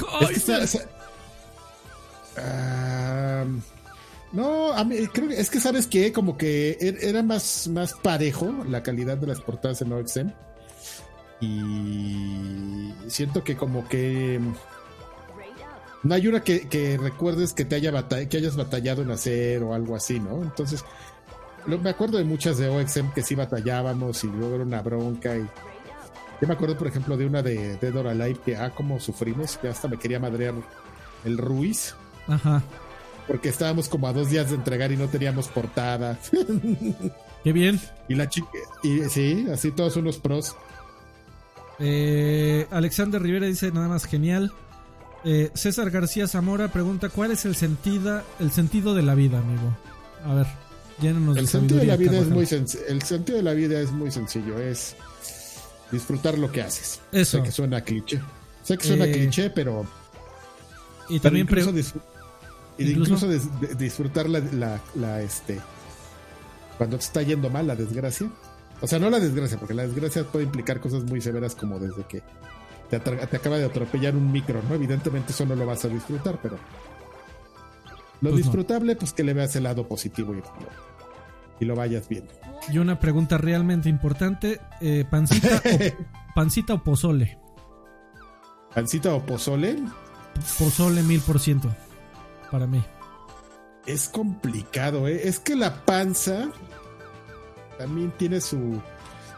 que 0.73 0.79
Ah, 2.41 3.45
no, 4.33 4.73
a 4.73 4.85
mí, 4.85 5.07
creo 5.09 5.29
que 5.29 5.41
es 5.41 5.51
que 5.51 5.61
sabes 5.61 5.87
que 5.87 6.13
como 6.13 6.37
que 6.37 6.79
er- 6.81 6.99
era 7.03 7.23
más, 7.23 7.67
más 7.69 7.95
parejo 7.95 8.53
la 8.69 8.83
calidad 8.83 9.17
de 9.17 9.27
las 9.27 9.41
portadas 9.41 9.83
en 9.83 9.93
OXM. 9.93 10.31
Y 11.41 12.93
siento 13.09 13.43
que 13.45 13.57
como 13.57 13.89
que 13.89 14.41
no 16.03 16.15
hay 16.15 16.27
una 16.29 16.43
que, 16.43 16.69
que 16.69 16.97
recuerdes 16.99 17.53
que 17.55 17.65
te 17.65 17.77
haya 17.77 17.91
batall- 17.93 18.29
que 18.29 18.37
hayas 18.37 18.57
batallado 18.57 19.03
en 19.03 19.11
hacer 19.11 19.63
o 19.63 19.75
algo 19.75 19.97
así, 19.97 20.21
¿no? 20.21 20.43
Entonces, 20.43 20.85
me 21.67 21.91
acuerdo 21.91 22.19
de 22.19 22.25
muchas 22.25 22.59
de 22.59 22.69
OXM 22.69 23.11
que 23.15 23.23
sí 23.23 23.35
batallábamos 23.35 24.25
y 24.25 24.29
luego 24.29 24.55
era 24.57 24.65
una 24.65 24.83
bronca 24.83 25.37
y 25.37 25.47
yo 26.41 26.47
me 26.47 26.55
acuerdo, 26.55 26.77
por 26.79 26.87
ejemplo, 26.87 27.17
de 27.17 27.27
una 27.27 27.43
de 27.43 27.77
Dead 27.77 27.95
or 27.97 28.07
Alive 28.07 28.39
que, 28.45 28.57
ah, 28.57 28.71
cómo 28.71 29.01
sufrimos, 29.01 29.57
que 29.57 29.69
hasta 29.69 29.89
me 29.89 29.99
quería 29.99 30.21
madrear 30.21 30.55
el 31.25 31.37
Ruiz, 31.37 31.95
Ajá. 32.29 32.63
porque 33.27 33.49
estábamos 33.49 33.89
como 33.89 34.07
a 34.07 34.13
dos 34.13 34.31
días 34.31 34.51
de 34.51 34.55
entregar 34.55 34.93
y 34.93 34.97
no 34.97 35.09
teníamos 35.09 35.49
portada. 35.49 36.17
Qué 37.45 37.53
bien. 37.53 37.81
y 38.09 38.15
la 38.15 38.29
chica, 38.29 38.49
y 38.85 39.01
sí, 39.09 39.47
así 39.53 39.73
todos 39.73 39.97
unos 39.97 40.19
pros. 40.19 40.55
Eh, 41.81 42.67
Alexander 42.71 43.21
Rivera 43.21 43.47
dice 43.47 43.73
nada 43.73 43.89
más 43.89 44.05
genial. 44.05 44.53
Eh, 45.25 45.51
César 45.55 45.91
García 45.91 46.29
Zamora 46.29 46.69
pregunta 46.69 47.09
cuál 47.09 47.33
es 47.33 47.45
el 47.45 47.57
sentido, 47.57 48.23
el 48.39 48.53
sentido 48.53 48.95
de 48.95 49.03
la 49.03 49.15
vida, 49.17 49.39
amigo. 49.39 49.77
A 50.25 50.35
ver, 50.35 50.47
llénanos 51.01 51.37
El 51.37 51.49
sentido 51.49 51.81
de 51.81 51.87
la 51.87 51.97
vida 51.97 52.19
es 52.19 52.27
muy 52.29 52.47
el 52.89 53.03
sentido 53.03 53.37
de 53.39 53.43
la 53.45 53.53
vida 53.55 53.81
es 53.81 53.91
muy 53.93 54.11
sencillo, 54.11 54.59
es 54.59 54.97
disfrutar 55.91 56.37
lo 56.39 56.51
que 56.53 56.63
haces. 56.63 57.01
Eso. 57.13 57.39
Sé 57.39 57.43
que 57.45 57.53
suena 57.53 57.81
cliché. 57.83 58.21
Sé 58.63 58.77
que 58.79 58.87
suena 58.87 59.07
Eh, 59.07 59.13
cliché, 59.13 59.51
pero, 59.51 59.87
Y 61.09 61.19
pero 61.19 61.23
también 61.23 61.47
incluso, 61.47 61.71
incluso- 61.71 62.01
incluso 62.79 63.27
dis- 63.31 63.61
de- 63.61 63.75
disfrutar 63.75 64.29
la, 64.29 64.41
la, 64.41 64.81
la, 64.95 65.23
este 65.23 65.59
cuando 66.77 66.97
te 66.99 67.05
está 67.05 67.23
yendo 67.23 67.51
mal 67.51 67.67
la 67.67 67.75
desgracia. 67.75 68.31
O 68.81 68.87
sea, 68.87 68.99
no 69.01 69.11
la 69.11 69.19
desgracia, 69.19 69.59
porque 69.59 69.75
la 69.75 69.83
desgracia 69.85 70.23
puede 70.25 70.45
implicar 70.45 70.79
cosas 70.81 71.03
muy 71.03 71.21
severas 71.21 71.57
como 71.57 71.81
desde 71.81 72.05
que 72.05 72.23
te, 72.91 73.01
te 73.01 73.37
acaba 73.37 73.59
de 73.59 73.65
atropellar 73.65 74.15
un 74.15 74.31
micro, 74.31 74.63
¿no? 74.69 74.75
Evidentemente 74.77 75.33
eso 75.33 75.45
no 75.45 75.57
lo 75.57 75.67
vas 75.67 75.85
a 75.85 75.89
disfrutar, 75.89 76.39
pero 76.43 76.57
lo 78.21 78.31
Pues 78.31 78.33
no. 78.33 78.37
disfrutable, 78.37 78.97
pues 78.97 79.13
que 79.13 79.23
le 79.25 79.35
veas 79.35 79.55
el 79.57 79.65
lado 79.65 79.87
positivo 79.89 80.35
y 80.35 80.39
lo, 80.39 80.45
y 81.61 81.65
lo 81.65 81.75
vayas 81.77 82.09
viendo. 82.09 82.33
y 82.71 82.79
una 82.79 82.99
pregunta 82.99 83.39
realmente 83.39 83.89
importante: 83.89 84.61
eh, 84.81 85.05
pancita, 85.11 85.63
o, 85.65 86.05
pancita 86.35 86.75
o 86.75 86.83
pozole. 86.85 87.39
Pancita 88.75 89.15
o 89.15 89.25
pozole 89.25 89.77
Pozole 90.59 91.03
mil 91.03 91.21
por 91.21 91.41
ciento 91.41 91.75
para 92.51 92.67
mí. 92.67 92.83
es 93.87 94.09
complicado, 94.09 95.09
¿eh? 95.09 95.23
Es 95.29 95.41
que 95.41 95.57
la 95.57 95.85
panza 95.85 96.49
también 97.79 98.13
tiene 98.19 98.41
su, 98.41 98.81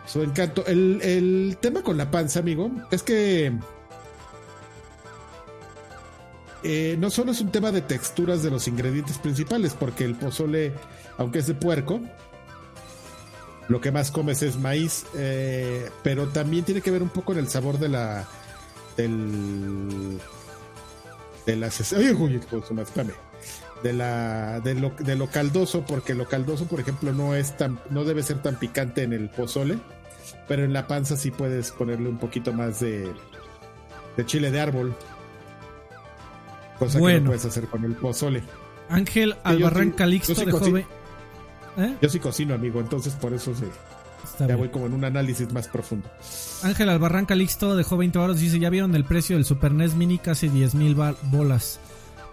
su 0.06 0.22
encanto. 0.22 0.66
El, 0.66 1.00
el 1.02 1.56
tema 1.60 1.82
con 1.82 1.96
la 1.96 2.10
panza, 2.10 2.40
amigo, 2.40 2.70
es 2.90 3.02
que 3.02 3.52
eh, 6.62 6.96
no 6.98 7.10
solo 7.10 7.32
es 7.32 7.40
un 7.40 7.50
tema 7.50 7.72
de 7.72 7.80
texturas 7.80 8.42
de 8.42 8.50
los 8.50 8.68
ingredientes 8.68 9.18
principales, 9.18 9.74
porque 9.78 10.04
el 10.04 10.14
pozole, 10.14 10.72
aunque 11.18 11.38
es 11.38 11.46
de 11.46 11.54
puerco, 11.54 12.00
lo 13.68 13.80
que 13.80 13.92
más 13.92 14.10
comes 14.10 14.42
es 14.42 14.58
maíz, 14.58 15.06
eh, 15.14 15.88
pero 16.02 16.26
también 16.28 16.64
tiene 16.64 16.80
que 16.80 16.90
ver 16.90 17.02
un 17.02 17.08
poco 17.08 17.32
en 17.32 17.38
el 17.38 17.48
sabor 17.48 17.78
de 17.78 17.88
la 17.88 18.26
del 18.96 20.18
de 21.46 21.56
las 21.56 21.92
ay, 21.92 22.10
uy, 22.10 22.40
de 23.82 23.92
la 23.92 24.60
de 24.60 24.74
lo, 24.74 24.90
de 24.90 25.16
lo 25.16 25.28
caldoso, 25.28 25.84
porque 25.86 26.14
lo 26.14 26.26
caldoso, 26.26 26.66
por 26.66 26.80
ejemplo, 26.80 27.12
no 27.12 27.34
es 27.34 27.56
tan, 27.56 27.78
no 27.90 28.04
debe 28.04 28.22
ser 28.22 28.42
tan 28.42 28.56
picante 28.56 29.02
en 29.02 29.12
el 29.12 29.30
pozole, 29.30 29.78
pero 30.48 30.64
en 30.64 30.72
la 30.72 30.86
panza 30.86 31.16
sí 31.16 31.30
puedes 31.30 31.70
ponerle 31.70 32.08
un 32.08 32.18
poquito 32.18 32.52
más 32.52 32.80
de, 32.80 33.10
de 34.16 34.26
chile 34.26 34.50
de 34.50 34.60
árbol. 34.60 34.94
Cosa 36.80 36.98
que 36.98 37.20
no 37.20 37.26
puedes 37.26 37.44
hacer 37.44 37.66
con 37.66 37.84
el 37.84 37.94
pozole. 37.94 38.42
Ángel 38.88 39.36
Albarrán 39.44 39.92
Calixto 39.92 40.34
de 40.34 40.50
joven. 40.50 40.86
¿Eh? 41.76 41.96
Yo 42.00 42.08
sí 42.08 42.18
cocino, 42.18 42.54
amigo, 42.54 42.80
entonces 42.80 43.12
por 43.14 43.34
eso 43.34 43.52
ya 44.38 44.56
voy 44.56 44.70
como 44.70 44.86
en 44.86 44.94
un 44.94 45.04
análisis 45.04 45.52
más 45.52 45.68
profundo. 45.68 46.10
Ángel 46.62 46.88
Albarrán 46.88 47.26
Calixto 47.26 47.76
dejó 47.76 47.98
20 47.98 48.18
baros 48.18 48.40
dice, 48.40 48.58
ya 48.58 48.70
vieron 48.70 48.96
el 48.96 49.04
precio 49.04 49.36
del 49.36 49.44
Super 49.44 49.72
NES 49.72 49.94
Mini, 49.94 50.18
casi 50.18 50.48
10 50.48 50.74
mil 50.74 50.96
bolas. 51.30 51.78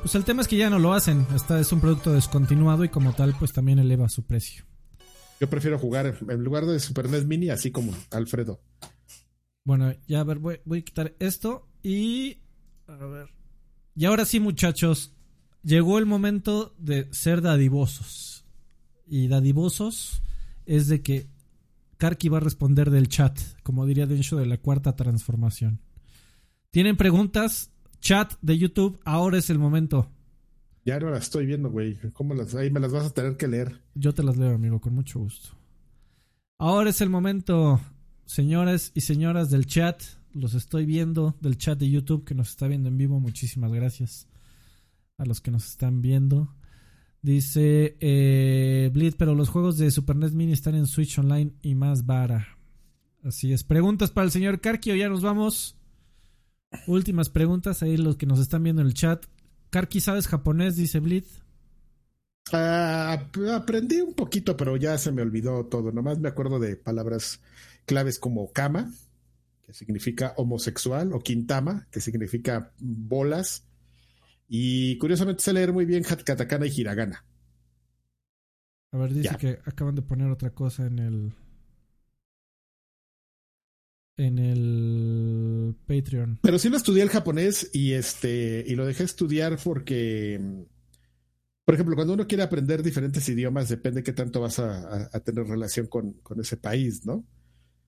Pues 0.02 0.16
el 0.16 0.24
tema 0.24 0.42
es 0.42 0.48
que 0.48 0.56
ya 0.56 0.70
no 0.70 0.80
lo 0.80 0.94
hacen, 0.94 1.28
esta 1.36 1.60
es 1.60 1.72
un 1.74 1.82
producto 1.82 2.14
descontinuado 2.14 2.86
y 2.86 2.90
como 2.90 3.14
tal 3.14 3.36
pues 3.38 3.52
también 3.52 3.80
eleva 3.80 4.08
su 4.08 4.24
precio. 4.24 4.64
Yo 5.42 5.50
prefiero 5.50 5.78
jugar 5.78 6.18
en 6.28 6.44
lugar 6.44 6.66
de 6.66 6.80
Super 6.80 7.10
NES 7.10 7.26
Mini 7.26 7.50
así 7.50 7.70
como 7.70 7.94
Alfredo. 8.12 8.62
Bueno, 9.66 9.94
ya 10.08 10.22
a 10.22 10.24
ver, 10.24 10.40
voy, 10.40 10.62
voy 10.64 10.80
a 10.80 10.86
quitar 10.86 11.14
esto 11.20 11.68
y... 11.84 12.38
A 12.88 12.96
ver. 13.06 13.37
Y 13.98 14.06
ahora 14.06 14.26
sí 14.26 14.40
muchachos, 14.40 15.12
llegó 15.64 15.98
el 15.98 16.06
momento 16.06 16.76
de 16.78 17.08
ser 17.12 17.42
dadivosos. 17.42 18.46
Y 19.08 19.28
dadivosos 19.28 20.22
es 20.68 20.88
de 20.88 21.02
que 21.02 21.26
Karki 21.98 22.30
va 22.30 22.38
a 22.38 22.42
responder 22.42 22.92
del 22.92 23.08
chat, 23.08 23.40
como 23.64 23.88
diría 23.88 24.06
Densho 24.06 24.36
de 24.38 24.46
la 24.46 24.60
cuarta 24.60 24.96
transformación. 24.96 25.82
¿Tienen 26.70 26.96
preguntas? 26.96 27.72
Chat 28.00 28.36
de 28.44 28.60
YouTube, 28.60 29.00
ahora 29.04 29.40
es 29.40 29.50
el 29.50 29.58
momento. 29.58 30.12
Ya 30.86 31.00
no 31.00 31.10
las 31.10 31.24
estoy 31.24 31.48
viendo, 31.48 31.72
güey. 31.72 31.98
¿Cómo 32.14 32.36
las, 32.36 32.54
ahí 32.54 32.70
me 32.70 32.80
las 32.80 32.92
vas 32.92 33.08
a 33.08 33.14
tener 33.16 33.36
que 33.36 33.48
leer. 33.48 33.82
Yo 33.96 34.14
te 34.14 34.22
las 34.22 34.38
leo, 34.38 34.54
amigo, 34.54 34.80
con 34.80 34.94
mucho 34.94 35.18
gusto. 35.18 35.58
Ahora 36.60 36.92
es 36.92 37.02
el 37.02 37.10
momento, 37.10 37.82
señores 38.26 38.92
y 38.94 39.02
señoras 39.02 39.50
del 39.50 39.66
chat. 39.66 40.04
Los 40.38 40.54
estoy 40.54 40.86
viendo 40.86 41.36
del 41.42 41.58
chat 41.58 41.80
de 41.80 41.90
YouTube 41.90 42.24
que 42.24 42.36
nos 42.36 42.50
está 42.50 42.68
viendo 42.68 42.90
en 42.90 42.98
vivo. 42.98 43.20
Muchísimas 43.20 43.72
gracias 43.74 44.28
a 45.18 45.26
los 45.26 45.42
que 45.42 45.50
nos 45.52 45.68
están 45.68 46.02
viendo. 46.02 46.54
Dice 47.22 47.98
eh, 48.00 49.14
pero 49.18 49.34
los 49.34 49.50
juegos 49.50 49.78
de 49.78 49.90
Super 49.90 50.16
NES 50.16 50.34
Mini 50.34 50.54
están 50.54 50.76
en 50.76 50.86
Switch 50.86 51.18
Online 51.18 51.54
y 51.64 51.74
más 51.74 52.06
vara. 52.06 52.58
Así 53.24 53.52
es. 53.52 53.64
Preguntas 53.64 54.12
para 54.12 54.26
el 54.26 54.32
señor 54.32 54.62
Karki 54.62 54.92
o 54.92 54.96
ya 54.96 55.10
nos 55.10 55.22
vamos. 55.22 55.76
Últimas 56.86 57.30
preguntas 57.30 57.82
ahí 57.82 57.98
los 57.98 58.18
que 58.18 58.28
nos 58.28 58.40
están 58.40 58.62
viendo 58.64 58.82
en 58.82 58.88
el 58.88 58.94
chat. 58.94 59.26
Karki, 59.72 60.00
¿sabes 60.02 60.28
japonés? 60.28 60.76
Dice 60.76 61.00
Bleed. 61.00 61.26
Ah, 62.54 63.28
aprendí 63.54 64.02
un 64.02 64.14
poquito, 64.14 64.56
pero 64.56 64.78
ya 64.78 64.98
se 64.98 65.12
me 65.12 65.22
olvidó 65.22 65.66
todo. 65.66 65.92
Nomás 65.92 66.20
me 66.20 66.30
acuerdo 66.30 66.60
de 66.60 66.76
palabras 66.78 67.42
claves 67.86 68.20
como 68.20 68.52
kama, 68.52 68.92
que 69.68 69.74
significa 69.74 70.34
homosexual, 70.38 71.12
o 71.12 71.20
quintama, 71.20 71.90
que 71.92 72.00
significa 72.00 72.72
bolas, 72.80 73.68
y 74.48 74.98
curiosamente 74.98 75.44
sé 75.44 75.52
leer 75.52 75.74
muy 75.74 75.84
bien 75.84 76.04
katakana 76.04 76.66
y 76.66 76.72
hiragana. 76.72 77.26
A 78.94 78.98
ver, 78.98 79.14
dice 79.14 79.36
que 79.38 79.60
acaban 79.66 79.96
de 79.96 80.02
poner 80.02 80.32
otra 80.32 80.52
cosa 80.52 80.86
en 80.88 81.00
el. 81.00 81.34
En 84.16 84.40
el 84.40 85.76
Patreon. 85.86 86.40
Pero 86.42 86.58
sí 86.58 86.70
lo 86.70 86.78
estudié 86.78 87.04
el 87.04 87.10
japonés 87.10 87.70
y 87.74 87.92
este. 87.92 88.64
Y 88.66 88.76
lo 88.76 88.86
dejé 88.86 89.04
estudiar 89.04 89.60
porque. 89.62 90.66
Por 91.66 91.76
ejemplo, 91.76 91.96
cuando 91.96 92.14
uno 92.14 92.26
quiere 92.26 92.44
aprender 92.44 92.82
diferentes 92.82 93.28
idiomas, 93.28 93.68
depende 93.68 94.02
qué 94.02 94.14
tanto 94.14 94.40
vas 94.40 94.60
a, 94.60 95.10
tener 95.20 95.46
relación 95.46 95.88
con, 95.88 96.14
con 96.24 96.40
ese 96.40 96.56
país, 96.56 97.06
¿no? 97.06 97.26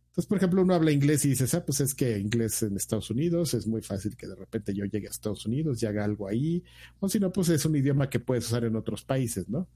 Entonces, 0.10 0.28
por 0.28 0.38
ejemplo, 0.38 0.62
uno 0.64 0.74
habla 0.74 0.92
inglés 0.92 1.24
y 1.26 1.30
dices, 1.30 1.54
ah, 1.54 1.64
pues 1.64 1.82
es 1.82 1.94
que 1.94 2.18
inglés 2.18 2.64
en 2.64 2.76
Estados 2.76 3.10
Unidos 3.12 3.54
es 3.54 3.68
muy 3.68 3.82
fácil 3.82 4.18
que 4.18 4.28
de 4.28 4.36
repente 4.36 4.74
yo 4.74 4.86
llegue 4.86 5.08
a 5.08 5.12
Estados 5.12 5.46
Unidos 5.46 5.82
y 5.82 5.86
haga 5.86 6.04
algo 6.04 6.28
ahí. 6.28 6.64
O 7.00 7.08
si 7.08 7.20
no, 7.20 7.32
pues 7.32 7.50
es 7.50 7.64
un 7.66 7.76
idioma 7.76 8.10
que 8.10 8.20
puedes 8.20 8.48
usar 8.48 8.64
en 8.66 8.76
otros 8.76 9.06
países, 9.06 9.48
¿no? 9.48 9.68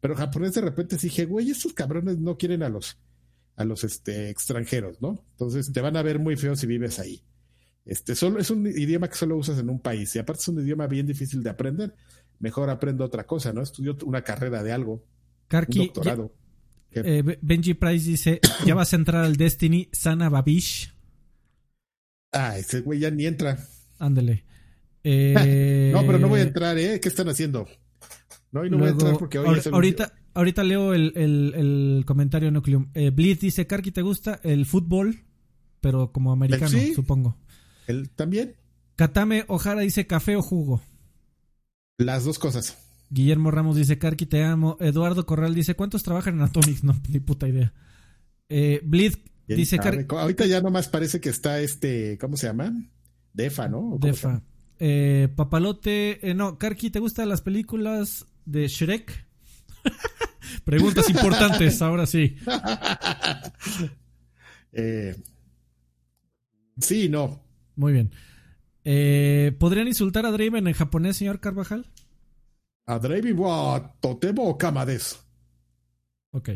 Pero 0.00 0.14
japonés 0.14 0.54
de 0.54 0.60
repente 0.60 0.96
dije, 0.96 1.24
güey, 1.24 1.50
estos 1.50 1.72
cabrones 1.72 2.18
no 2.18 2.36
quieren 2.36 2.62
a 2.62 2.68
los, 2.68 2.98
a 3.56 3.64
los 3.64 3.82
este, 3.82 4.28
extranjeros, 4.28 5.00
¿no? 5.00 5.24
Entonces 5.32 5.72
te 5.72 5.80
van 5.80 5.96
a 5.96 6.02
ver 6.02 6.18
muy 6.18 6.36
feo 6.36 6.56
si 6.56 6.66
vives 6.66 6.98
ahí. 6.98 7.22
Este, 7.86 8.14
solo, 8.14 8.38
es 8.38 8.50
un 8.50 8.66
idioma 8.66 9.08
que 9.08 9.16
solo 9.16 9.36
usas 9.36 9.58
en 9.58 9.70
un 9.70 9.80
país 9.80 10.14
y 10.14 10.18
aparte 10.18 10.42
es 10.42 10.48
un 10.48 10.60
idioma 10.60 10.86
bien 10.86 11.06
difícil 11.06 11.42
de 11.42 11.50
aprender. 11.50 11.94
Mejor 12.38 12.70
aprendo 12.70 13.04
otra 13.04 13.26
cosa, 13.26 13.52
¿no? 13.52 13.62
Estudio 13.62 13.96
una 14.04 14.22
carrera 14.22 14.62
de 14.62 14.72
algo. 14.72 15.04
un 15.80 15.86
doctorado. 15.86 16.32
Eh, 16.92 17.38
Benji 17.40 17.74
Price 17.74 18.08
dice: 18.08 18.40
Ya 18.66 18.74
vas 18.74 18.92
a 18.92 18.96
entrar 18.96 19.24
al 19.24 19.36
Destiny 19.36 19.88
Sana 19.92 20.28
Babish. 20.28 20.92
Ah, 22.32 22.58
ese 22.58 22.80
güey 22.80 23.00
ya 23.00 23.10
ni 23.10 23.26
entra. 23.26 23.58
Ándale. 23.98 24.44
Eh, 25.02 25.90
no, 25.92 26.06
pero 26.06 26.18
no 26.18 26.28
voy 26.28 26.40
a 26.40 26.44
entrar, 26.44 26.78
¿eh? 26.78 27.00
¿Qué 27.00 27.08
están 27.08 27.28
haciendo? 27.28 27.66
No, 28.52 28.64
y 28.64 28.70
no 28.70 28.78
voy 28.78 28.88
a 28.88 28.90
entrar 28.90 29.16
porque 29.18 29.38
hoy 29.38 29.60
ahorita, 29.72 30.12
ahorita 30.34 30.62
leo 30.62 30.92
el, 30.92 31.12
el, 31.16 32.04
comentario 32.06 32.50
Nucleum. 32.50 32.90
Eh, 32.94 33.10
Blitz 33.10 33.40
dice: 33.40 33.66
Karki, 33.66 33.92
¿te 33.92 34.02
gusta 34.02 34.40
el 34.42 34.66
fútbol? 34.66 35.20
Pero 35.80 36.12
como 36.12 36.32
americano, 36.32 36.78
supongo. 36.94 37.36
¿El 37.86 38.10
también? 38.10 38.56
Katame 38.96 39.44
Ojara 39.48 39.80
dice: 39.80 40.06
¿café 40.06 40.36
o 40.36 40.42
jugo? 40.42 40.82
Las 41.98 42.24
dos 42.24 42.38
cosas. 42.38 42.76
Guillermo 43.10 43.50
Ramos 43.50 43.76
dice, 43.76 43.98
Karki, 43.98 44.26
te 44.26 44.44
amo. 44.44 44.76
Eduardo 44.80 45.26
Corral 45.26 45.54
dice, 45.54 45.74
¿cuántos 45.74 46.02
trabajan 46.02 46.36
en 46.36 46.42
Atomics? 46.42 46.84
No, 46.84 47.00
ni 47.08 47.20
puta 47.20 47.48
idea. 47.48 47.72
Eh, 48.48 48.80
Blitz 48.84 49.18
dice... 49.46 49.78
Ahorita 50.08 50.46
ya 50.46 50.60
nomás 50.60 50.88
parece 50.88 51.20
que 51.20 51.28
está 51.28 51.60
este, 51.60 52.16
¿cómo 52.18 52.36
se 52.36 52.46
llama? 52.46 52.72
Defa, 53.32 53.68
¿no? 53.68 53.96
Defa. 54.00 54.42
Eh, 54.78 55.28
Papalote, 55.34 56.30
eh, 56.30 56.34
no, 56.34 56.56
Karki, 56.56 56.90
¿te 56.90 57.00
gustan 57.00 57.28
las 57.28 57.42
películas 57.42 58.26
de 58.46 58.66
Shrek? 58.68 59.26
Preguntas 60.64 61.10
importantes, 61.10 61.82
ahora 61.82 62.06
sí. 62.06 62.36
eh, 64.72 65.16
sí, 66.80 67.08
no. 67.08 67.42
Muy 67.76 67.92
bien. 67.92 68.10
Eh, 68.84 69.54
¿Podrían 69.58 69.88
insultar 69.88 70.26
a 70.26 70.30
Draven 70.30 70.66
en 70.66 70.74
japonés, 70.74 71.16
señor 71.16 71.40
Carvajal? 71.40 71.86
Totemo 74.00 74.56
Kamades. 74.58 75.20
Ok. 76.32 76.50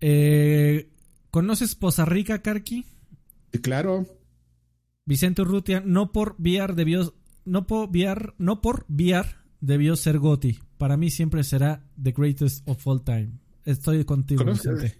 Eh, 0.00 0.90
¿Conoces 1.30 1.74
Poza 1.74 2.04
Rica, 2.04 2.42
Karki? 2.42 2.84
claro. 3.62 4.06
Vicente 5.04 5.42
Urrutia, 5.42 5.82
no 5.84 6.12
por 6.12 6.34
VR 6.38 6.74
debió. 6.74 7.14
No 7.44 7.66
por 7.66 7.88
VR, 7.90 8.34
no 8.38 8.60
por 8.60 8.84
VR 8.88 9.28
debió 9.60 9.94
ser 9.96 10.18
Goti. 10.18 10.58
Para 10.78 10.96
mí 10.96 11.10
siempre 11.10 11.44
será 11.44 11.84
The 12.02 12.12
Greatest 12.12 12.68
of 12.68 12.86
All 12.86 13.04
Time. 13.04 13.38
Estoy 13.64 14.04
contigo, 14.04 14.44
Vicente. 14.44 14.98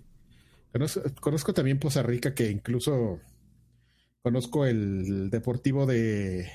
Conozco, 0.73 1.03
conozco 1.21 1.55
también 1.55 1.79
Poza 1.79 2.03
Rica, 2.03 2.35
que 2.35 2.51
incluso 2.51 3.21
conozco 4.23 4.65
el 4.65 5.31
Deportivo 5.31 5.87
de 5.87 6.51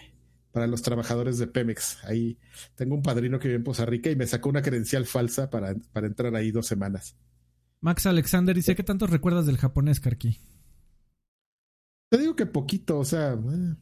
para 0.52 0.68
los 0.68 0.82
trabajadores 0.82 1.38
de 1.38 1.48
Pemex. 1.48 2.04
Ahí 2.04 2.38
tengo 2.76 2.96
un 2.96 3.02
padrino 3.02 3.40
que 3.40 3.48
vive 3.48 3.58
en 3.58 3.64
Poza 3.64 3.86
Rica 3.86 4.10
y 4.10 4.16
me 4.16 4.28
sacó 4.28 4.50
una 4.50 4.62
credencial 4.62 5.06
falsa 5.06 5.50
para, 5.50 5.76
para 5.94 6.08
entrar 6.08 6.36
ahí 6.36 6.52
dos 6.52 6.68
semanas. 6.68 7.16
Max 7.80 8.06
Alexander 8.06 8.56
dice, 8.56 8.76
¿qué 8.76 8.84
tanto 8.84 9.08
recuerdas 9.08 9.46
del 9.46 9.58
japonés, 9.58 10.00
Karki? 10.00 10.38
Te 12.10 12.18
digo 12.18 12.36
que 12.36 12.46
poquito, 12.46 13.00
o 13.00 13.06
sea, 13.06 13.34
eh, 13.34 13.76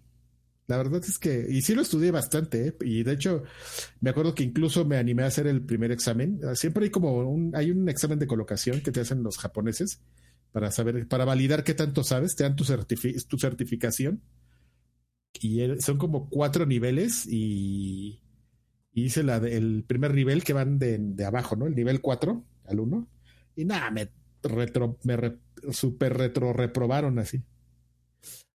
la 0.67 0.77
verdad 0.77 1.03
es 1.03 1.17
que, 1.17 1.47
y 1.49 1.61
sí 1.63 1.73
lo 1.73 1.81
estudié 1.81 2.11
bastante, 2.11 2.67
¿eh? 2.67 2.75
y 2.81 3.03
de 3.03 3.13
hecho 3.13 3.43
me 3.99 4.11
acuerdo 4.11 4.35
que 4.35 4.43
incluso 4.43 4.85
me 4.85 4.97
animé 4.97 5.23
a 5.23 5.27
hacer 5.27 5.47
el 5.47 5.65
primer 5.65 5.91
examen. 5.91 6.39
Siempre 6.55 6.85
hay 6.85 6.91
como 6.91 7.17
un, 7.27 7.55
hay 7.55 7.71
un 7.71 7.89
examen 7.89 8.19
de 8.19 8.27
colocación 8.27 8.81
que 8.81 8.91
te 8.91 9.01
hacen 9.01 9.23
los 9.23 9.37
japoneses 9.37 10.01
para 10.51 10.71
saber, 10.71 11.07
para 11.07 11.25
validar 11.25 11.63
qué 11.63 11.73
tanto 11.73 12.03
sabes, 12.03 12.35
te 12.35 12.43
dan 12.43 12.55
tu, 12.55 12.63
tu 12.63 13.37
certificación 13.39 14.21
y 15.41 15.61
son 15.79 15.97
como 15.97 16.29
cuatro 16.29 16.65
niveles 16.65 17.25
y, 17.27 18.21
hice 18.93 19.23
la 19.23 19.37
el 19.37 19.83
primer 19.85 20.13
nivel 20.13 20.43
que 20.43 20.53
van 20.53 20.79
de, 20.79 21.25
abajo, 21.25 21.55
¿no? 21.55 21.67
El 21.67 21.75
nivel 21.75 22.01
4 22.01 22.43
al 22.65 22.79
1. 22.79 23.07
Y 23.55 23.65
nada, 23.65 23.91
me 23.91 24.11
retro, 24.43 24.97
me 25.03 25.17
super 25.71 26.17
retro 26.17 26.53
reprobaron 26.53 27.19
así. 27.19 27.43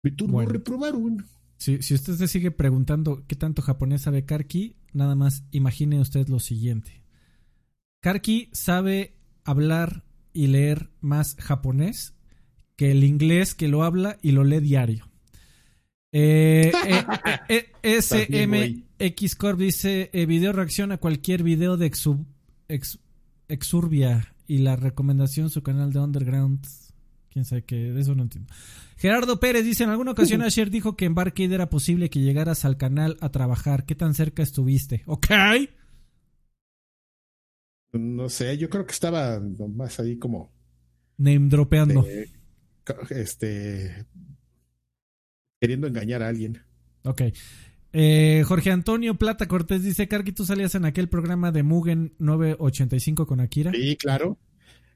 Me 0.01 0.11
turbo 0.11 0.41
reprobaron. 0.41 1.25
Si, 1.57 1.81
si 1.81 1.93
usted 1.93 2.15
se 2.15 2.27
sigue 2.27 2.51
preguntando 2.51 3.25
qué 3.25 3.35
tanto 3.35 3.61
japonés 3.61 4.01
sabe 4.01 4.25
Karki, 4.25 4.75
nada 4.91 5.15
más 5.15 5.45
imagine 5.51 5.99
usted 5.99 6.27
lo 6.27 6.39
siguiente. 6.39 7.03
Karki 8.01 8.49
sabe 8.51 9.15
hablar 9.45 10.03
y 10.33 10.47
leer 10.47 10.89
más 10.99 11.35
japonés 11.39 12.15
que 12.75 12.91
el 12.91 13.03
inglés 13.03 13.55
que 13.55 13.69
lo 13.69 13.83
habla 13.83 14.17
y 14.21 14.31
lo 14.31 14.43
lee 14.43 14.59
diario. 14.59 15.12
Eh, 16.15 16.72
eh, 17.49 17.65
eh, 17.81 18.02
SMX 18.02 19.35
Corp 19.35 19.57
dice: 19.57 20.11
Video 20.14 20.53
reacción 20.53 20.91
a 20.91 20.99
cualquier 20.99 21.41
video 21.41 21.76
de 21.76 21.91
Exurbia 23.48 24.35
y 24.45 24.60
la 24.60 24.76
recomendación 24.76 25.49
su 25.49 25.64
canal 25.64 25.91
de 25.91 25.99
Underground. 25.99 26.68
Quién 27.31 27.45
sabe 27.45 27.64
qué, 27.64 27.91
de 27.91 27.99
eso 27.99 28.14
no 28.14 28.22
entiendo. 28.22 28.53
Gerardo 28.95 29.40
Pérez 29.40 29.65
dice: 29.65 29.85
En 29.85 29.90
alguna 29.90 30.11
ocasión 30.11 30.41
uh 30.41 30.45
ayer 30.45 30.69
dijo 30.69 30.95
que 30.95 31.06
en 31.06 31.15
Barcade 31.15 31.56
era 31.56 31.72
posible 31.72 32.11
que 32.11 32.19
llegaras 32.19 32.64
al 32.64 32.77
canal 32.77 33.18
a 33.19 33.30
trabajar. 33.30 33.88
¿Qué 33.88 33.95
tan 33.95 34.14
cerca 34.14 34.44
estuviste? 34.44 35.02
Ok. 35.07 35.31
No 37.94 38.30
sé, 38.30 38.56
yo 38.60 38.69
creo 38.69 38.85
que 38.85 38.94
estaba 38.94 39.40
más 39.40 39.99
ahí 39.99 40.19
como. 40.19 40.53
Name 41.18 41.49
dropeando. 41.49 42.06
este 43.10 44.06
queriendo 45.64 45.88
engañar 45.88 46.22
a 46.22 46.27
alguien. 46.27 46.61
Ok. 47.06 47.22
Eh, 47.94 48.44
Jorge 48.45 48.69
Antonio 48.69 49.15
Plata 49.15 49.48
Cortés 49.48 49.81
dice, 49.81 50.10
Carqui, 50.10 50.34
¿tú 50.34 50.44
salías 50.44 50.76
en 50.76 50.84
aquel 50.84 51.07
programa 51.07 51.53
de 51.53 51.64
Mugen 51.64 52.15
985 52.19 53.26
con 53.26 53.40
Akira? 53.40 53.72
Sí, 53.72 53.95
claro. 53.95 54.38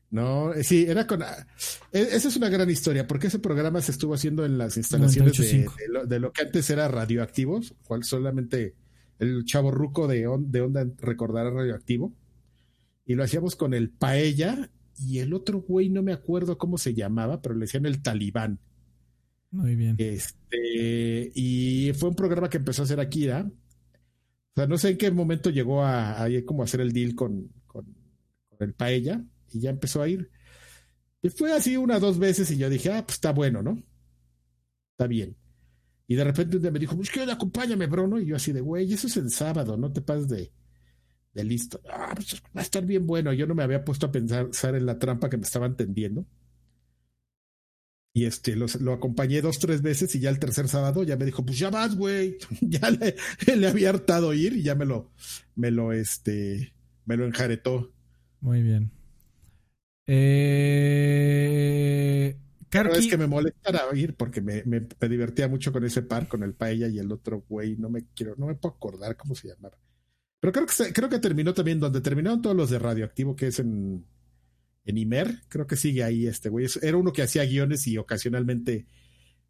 No, 0.10 0.53
eh, 0.53 0.65
sí, 0.65 0.85
era 0.85 1.07
con... 1.07 1.23
Ah, 1.23 1.48
e, 1.94 2.02
esa 2.02 2.27
es 2.27 2.35
una 2.35 2.49
gran 2.49 2.69
historia, 2.69 3.07
porque 3.07 3.27
ese 3.27 3.39
programa 3.39 3.80
se 3.80 3.94
estuvo 3.94 4.14
haciendo 4.14 4.44
en 4.44 4.57
las 4.57 4.76
instalaciones 4.76 5.38
de, 5.38 6.19
lo, 6.19 6.34
que 6.34 6.41
antes 6.41 6.69
era 6.69 6.89
radioactivos, 6.89 7.73
cual 7.85 8.03
solamente 8.03 8.76
el 9.19 9.45
chavo 9.45 9.72
ruco 9.72 10.06
de, 10.10 10.27
de 10.39 10.61
onda 10.61 10.85
recordará 10.98 11.49
radioactivo. 11.49 12.14
Y 13.06 13.15
lo 13.15 13.23
hacíamos 13.23 13.56
con 13.56 13.73
el 13.73 13.89
Paella 13.89 14.69
y 14.99 15.19
el 15.19 15.34
otro 15.34 15.61
güey, 15.61 15.88
no 15.88 16.03
me 16.03 16.11
acuerdo 16.11 16.57
cómo 16.57 16.77
se 16.77 16.94
llamaba, 16.94 17.41
pero 17.41 17.56
le 17.56 17.61
decían 17.61 17.85
el 17.85 18.02
Talibán. 18.02 18.60
Muy 19.52 19.76
bien. 19.76 19.95
Este, 19.98 21.32
y 21.34 21.91
fue 21.94 22.10
un 22.10 22.15
programa 22.15 22.49
que 22.49 22.57
empezó 22.57 22.82
a 22.82 22.86
hacer 22.86 22.99
Akira. 22.99 23.45
O 23.45 24.53
sea, 24.56 24.68
no 24.68 24.78
sé 24.78 24.90
en 24.90 24.98
qué 24.98 25.11
momento 25.11 25.49
llegó 25.49 25.84
a, 25.84 26.24
a 26.24 26.28
como 26.45 26.64
hacer 26.64 26.82
el 26.82 26.91
deal 26.91 27.15
con, 27.15 27.52
con, 27.65 27.86
el 28.60 28.74
Paella 28.74 29.24
y 29.52 29.60
ya 29.60 29.69
empezó 29.69 30.02
a 30.02 30.10
ir. 30.10 30.32
Y 31.22 31.30
fue 31.30 31.53
así 31.53 31.78
una 31.78 31.99
dos 31.99 32.18
veces 32.19 32.49
y 32.52 32.57
yo 32.57 32.69
dije, 32.69 32.91
ah, 32.91 33.03
pues 33.06 33.15
está 33.15 33.32
bueno, 33.32 33.61
¿no? 33.61 33.82
Está 34.91 35.07
bien. 35.07 35.36
Y 36.07 36.15
de 36.15 36.24
repente 36.24 36.72
me 36.72 36.80
dijo, 36.80 36.95
pues 36.95 37.10
que 37.10 37.22
acompáñame, 37.22 37.86
Bruno. 37.88 38.19
Y 38.19 38.26
yo 38.26 38.36
así 38.36 38.52
de, 38.52 38.61
güey, 38.61 38.91
eso 38.91 39.07
es 39.07 39.18
el 39.18 39.30
sábado, 39.30 39.78
no 39.78 39.91
te 39.91 40.02
pases 40.02 40.28
de, 40.28 40.52
de 41.34 41.44
listo. 41.44 41.82
Ah, 41.90 42.14
pues 42.15 42.41
va 42.56 42.61
a 42.61 42.64
estar 42.64 42.86
bien 42.86 43.06
bueno. 43.06 43.34
Yo 43.34 43.45
no 43.45 43.56
me 43.56 43.64
había 43.64 43.84
puesto 43.84 44.07
a 44.07 44.11
pensar 44.11 44.76
en 44.76 44.86
la 44.86 44.98
trampa 44.98 45.30
que 45.30 45.38
me 45.38 45.44
estaban 45.44 45.76
tendiendo. 45.76 46.26
Y 48.18 48.26
este, 48.26 48.56
lo 48.56 48.94
acompañé 48.94 49.44
dos, 49.44 49.60
tres 49.60 49.84
veces 49.84 50.15
y 50.15 50.19
ya 50.19 50.31
el 50.31 50.39
tercer 50.39 50.68
sábado 50.68 51.03
ya 51.03 51.18
me 51.18 51.26
dijo, 51.26 51.45
pues 51.45 51.60
ya 51.60 51.69
vas, 51.69 51.95
güey. 51.95 52.39
ya 52.61 52.89
le, 52.89 53.15
le, 53.56 53.68
había 53.68 53.89
hartado 53.89 54.34
ir 54.34 54.53
y 54.53 54.64
ya 54.64 54.73
me 54.73 54.85
lo, 54.85 55.11
me 55.53 55.69
lo, 55.69 55.94
este, 55.94 56.73
me 57.06 57.15
lo 57.15 57.27
enjaretó. 57.27 57.94
Muy 58.41 58.64
bien. 58.64 58.89
Eh, 60.07 60.35
es 62.72 63.06
que 63.06 63.18
me 63.19 63.27
molestara 63.27 63.84
ir 63.94 64.15
porque 64.15 64.41
me, 64.41 64.64
me, 64.65 64.88
divertía 65.07 65.48
mucho 65.48 65.72
con 65.72 65.84
ese 65.85 66.02
par, 66.02 66.27
con 66.27 66.41
el 66.41 66.56
paella 66.56 66.88
y 66.88 66.98
el 66.98 67.11
otro 67.11 67.45
güey. 67.48 67.76
No 67.77 67.91
me 67.91 68.07
quiero, 68.15 68.34
no 68.35 68.48
me 68.48 68.56
puedo 68.56 68.73
acordar 68.73 69.15
cómo 69.15 69.35
se 69.35 69.49
llamaba. 69.49 69.77
Pero 70.39 70.52
creo 70.52 70.65
que, 70.65 70.91
creo 70.91 71.10
que 71.10 71.19
terminó 71.19 71.53
también 71.53 71.80
donde 71.80 72.02
terminaron 72.02 72.41
todos 72.41 72.56
los 72.56 72.72
de 72.72 72.80
radioactivo, 72.80 73.35
que 73.35 73.45
es 73.45 73.60
en 73.60 74.07
en 74.88 74.97
Imer, 74.97 75.41
creo 75.49 75.68
que 75.68 75.76
sigue 75.76 76.03
ahí 76.03 76.27
este 76.27 76.47
güey. 76.47 76.65
Era 76.81 76.95
uno 76.95 77.11
que 77.11 77.22
hacía 77.22 77.43
guiones 77.43 77.85
y 77.88 77.97
ocasionalmente 77.97 78.88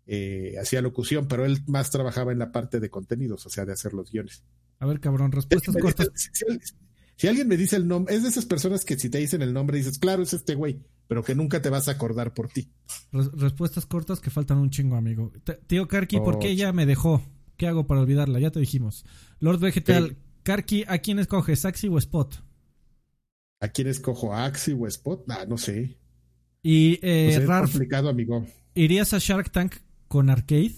eh, 0.07 0.55
hacía 0.59 0.81
locución, 0.81 1.27
pero 1.27 1.45
él 1.45 1.61
más 1.67 1.91
trabajaba 1.91 2.31
en 2.31 2.39
la 2.39 2.51
parte 2.51 2.79
de 2.79 2.89
contenidos, 2.89 3.45
o 3.45 3.49
sea, 3.49 3.63
de 3.63 3.73
hacer 3.73 3.93
los 3.93 4.11
guiones. 4.11 4.43
A 4.79 4.87
ver, 4.87 4.99
cabrón, 4.99 5.31
respuestas 5.31 5.75
cortas. 5.79 6.09
si, 7.15 7.27
alguien 7.27 7.47
me 7.47 7.55
dice 7.55 7.75
el 7.75 7.87
nombre, 7.87 8.15
es 8.15 8.23
de 8.23 8.29
esas 8.29 8.47
personas 8.47 8.83
que 8.83 8.97
si 8.97 9.09
te 9.09 9.19
dicen 9.19 9.43
el 9.43 9.53
nombre 9.53 9.77
dices, 9.77 9.99
claro, 9.99 10.23
es 10.23 10.33
este 10.33 10.55
güey, 10.55 10.81
pero 11.07 11.23
que 11.23 11.35
nunca 11.35 11.61
te 11.61 11.69
vas 11.69 11.87
a 11.87 11.91
acordar 11.91 12.33
por 12.33 12.47
ti. 12.47 12.71
respuestas 13.11 13.85
cortas 13.85 14.19
que 14.19 14.31
faltan 14.31 14.57
un 14.57 14.71
chingo, 14.71 14.95
amigo. 14.95 15.31
tío 15.67 15.87
Karki, 15.87 16.17
¿por 16.17 16.39
qué 16.39 16.49
ella 16.49 16.73
me 16.73 16.87
dejó? 16.87 17.21
¿Qué 17.57 17.67
hago 17.67 17.85
para 17.85 18.01
olvidarla? 18.01 18.39
Ya 18.39 18.49
te 18.49 18.59
dijimos. 18.59 19.05
Lord 19.39 19.59
Vegetal, 19.59 20.17
Karki, 20.41 20.83
¿a 20.87 20.97
quién 20.97 21.19
escoge? 21.19 21.55
¿Saxi 21.55 21.89
o 21.89 21.99
Spot? 21.99 22.46
¿A 23.59 23.67
quién 23.69 23.87
escojo? 23.87 24.33
¿Axi 24.33 24.73
o 24.73 24.87
Spot? 24.87 25.23
Ah, 25.29 25.45
no 25.47 25.57
sé. 25.57 25.97
Y 26.61 26.99
eh, 27.01 27.29
es 27.29 27.45
complicado, 27.45 28.09
amigo. 28.09 28.45
¿Irías 28.75 29.13
a 29.13 29.19
Shark 29.19 29.51
Tank 29.51 29.75
con 30.07 30.29
Arcade? 30.29 30.75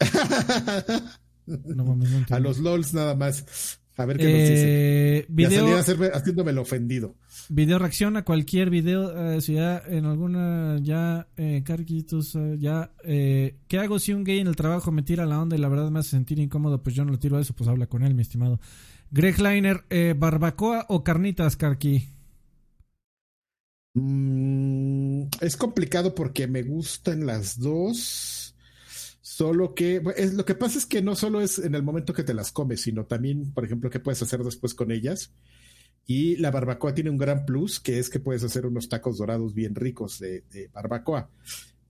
no, 1.46 1.98
a 2.30 2.40
los 2.40 2.58
LOLs 2.58 2.92
nada 2.92 3.14
más. 3.14 3.78
A 3.96 4.06
ver 4.06 4.16
qué 4.16 4.24
nos 4.24 4.32
dice. 4.32 5.18
Eh, 5.18 5.26
video, 5.28 5.68
ya 5.68 5.82
salí 5.82 6.06
haciéndome 6.12 6.50
el 6.50 6.58
ofendido. 6.58 7.14
Video 7.48 7.78
reacción 7.78 8.16
a 8.16 8.24
cualquier 8.24 8.70
video. 8.70 9.34
Eh, 9.34 9.40
si 9.40 9.54
ya 9.54 9.82
en 9.86 10.06
alguna. 10.06 10.78
Ya, 10.80 11.28
eh, 11.36 11.62
Carquitos, 11.64 12.34
eh, 12.34 12.56
ya. 12.58 12.90
¿Qué 13.04 13.78
hago 13.78 13.98
si 13.98 14.12
un 14.12 14.24
gay 14.24 14.38
en 14.38 14.46
el 14.46 14.56
trabajo 14.56 14.90
me 14.92 15.02
tira 15.02 15.26
la 15.26 15.40
onda 15.40 15.56
y 15.56 15.60
la 15.60 15.68
verdad 15.68 15.90
me 15.90 16.00
hace 16.00 16.10
sentir 16.10 16.38
incómodo? 16.38 16.82
Pues 16.82 16.96
yo 16.96 17.04
no 17.04 17.12
lo 17.12 17.18
tiro 17.18 17.36
a 17.36 17.40
eso, 17.40 17.54
pues 17.54 17.68
habla 17.68 17.86
con 17.86 18.02
él, 18.02 18.14
mi 18.14 18.22
estimado. 18.22 18.60
Greg 19.14 19.38
Liner, 19.40 19.84
eh, 19.90 20.14
¿barbacoa 20.16 20.86
o 20.88 21.04
carnitas, 21.04 21.56
Karki? 21.56 22.08
Mm, 23.92 25.24
es 25.42 25.56
complicado 25.58 26.14
porque 26.14 26.46
me 26.46 26.62
gustan 26.62 27.26
las 27.26 27.60
dos. 27.60 28.56
Solo 29.20 29.74
que 29.74 30.02
es, 30.16 30.32
lo 30.32 30.46
que 30.46 30.54
pasa 30.54 30.78
es 30.78 30.86
que 30.86 31.02
no 31.02 31.14
solo 31.14 31.42
es 31.42 31.58
en 31.58 31.74
el 31.74 31.82
momento 31.82 32.14
que 32.14 32.24
te 32.24 32.32
las 32.32 32.52
comes, 32.52 32.80
sino 32.80 33.04
también, 33.04 33.52
por 33.52 33.66
ejemplo, 33.66 33.90
qué 33.90 34.00
puedes 34.00 34.22
hacer 34.22 34.42
después 34.42 34.72
con 34.72 34.90
ellas. 34.90 35.34
Y 36.06 36.36
la 36.36 36.50
barbacoa 36.50 36.94
tiene 36.94 37.10
un 37.10 37.18
gran 37.18 37.44
plus, 37.44 37.80
que 37.80 37.98
es 37.98 38.08
que 38.08 38.18
puedes 38.18 38.42
hacer 38.44 38.64
unos 38.64 38.88
tacos 38.88 39.18
dorados 39.18 39.52
bien 39.52 39.74
ricos 39.74 40.20
de, 40.20 40.70
barbacoa. 40.72 41.28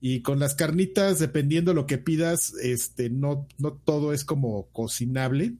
Y 0.00 0.22
con 0.22 0.40
las 0.40 0.56
carnitas, 0.56 1.20
dependiendo 1.20 1.72
lo 1.72 1.86
que 1.86 1.98
pidas, 1.98 2.52
este, 2.60 3.10
no, 3.10 3.46
no 3.58 3.74
todo 3.74 4.12
es 4.12 4.24
como 4.24 4.66
cocinable. 4.72 5.54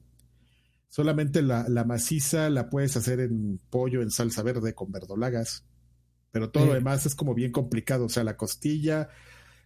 Solamente 0.93 1.41
la, 1.41 1.67
la, 1.69 1.85
maciza 1.85 2.51
la 2.51 2.69
puedes 2.69 2.95
hacer 2.95 3.19
en 3.19 3.59
pollo, 3.71 4.03
en 4.03 4.11
salsa 4.11 4.43
verde, 4.43 4.75
con 4.75 4.91
verdolagas. 4.91 5.65
Pero 6.29 6.51
todo 6.51 6.67
lo 6.67 6.75
demás 6.75 7.07
es 7.07 7.15
como 7.15 7.33
bien 7.33 7.51
complicado. 7.51 8.05
O 8.05 8.09
sea, 8.09 8.23
la 8.23 8.37
costilla, 8.37 9.09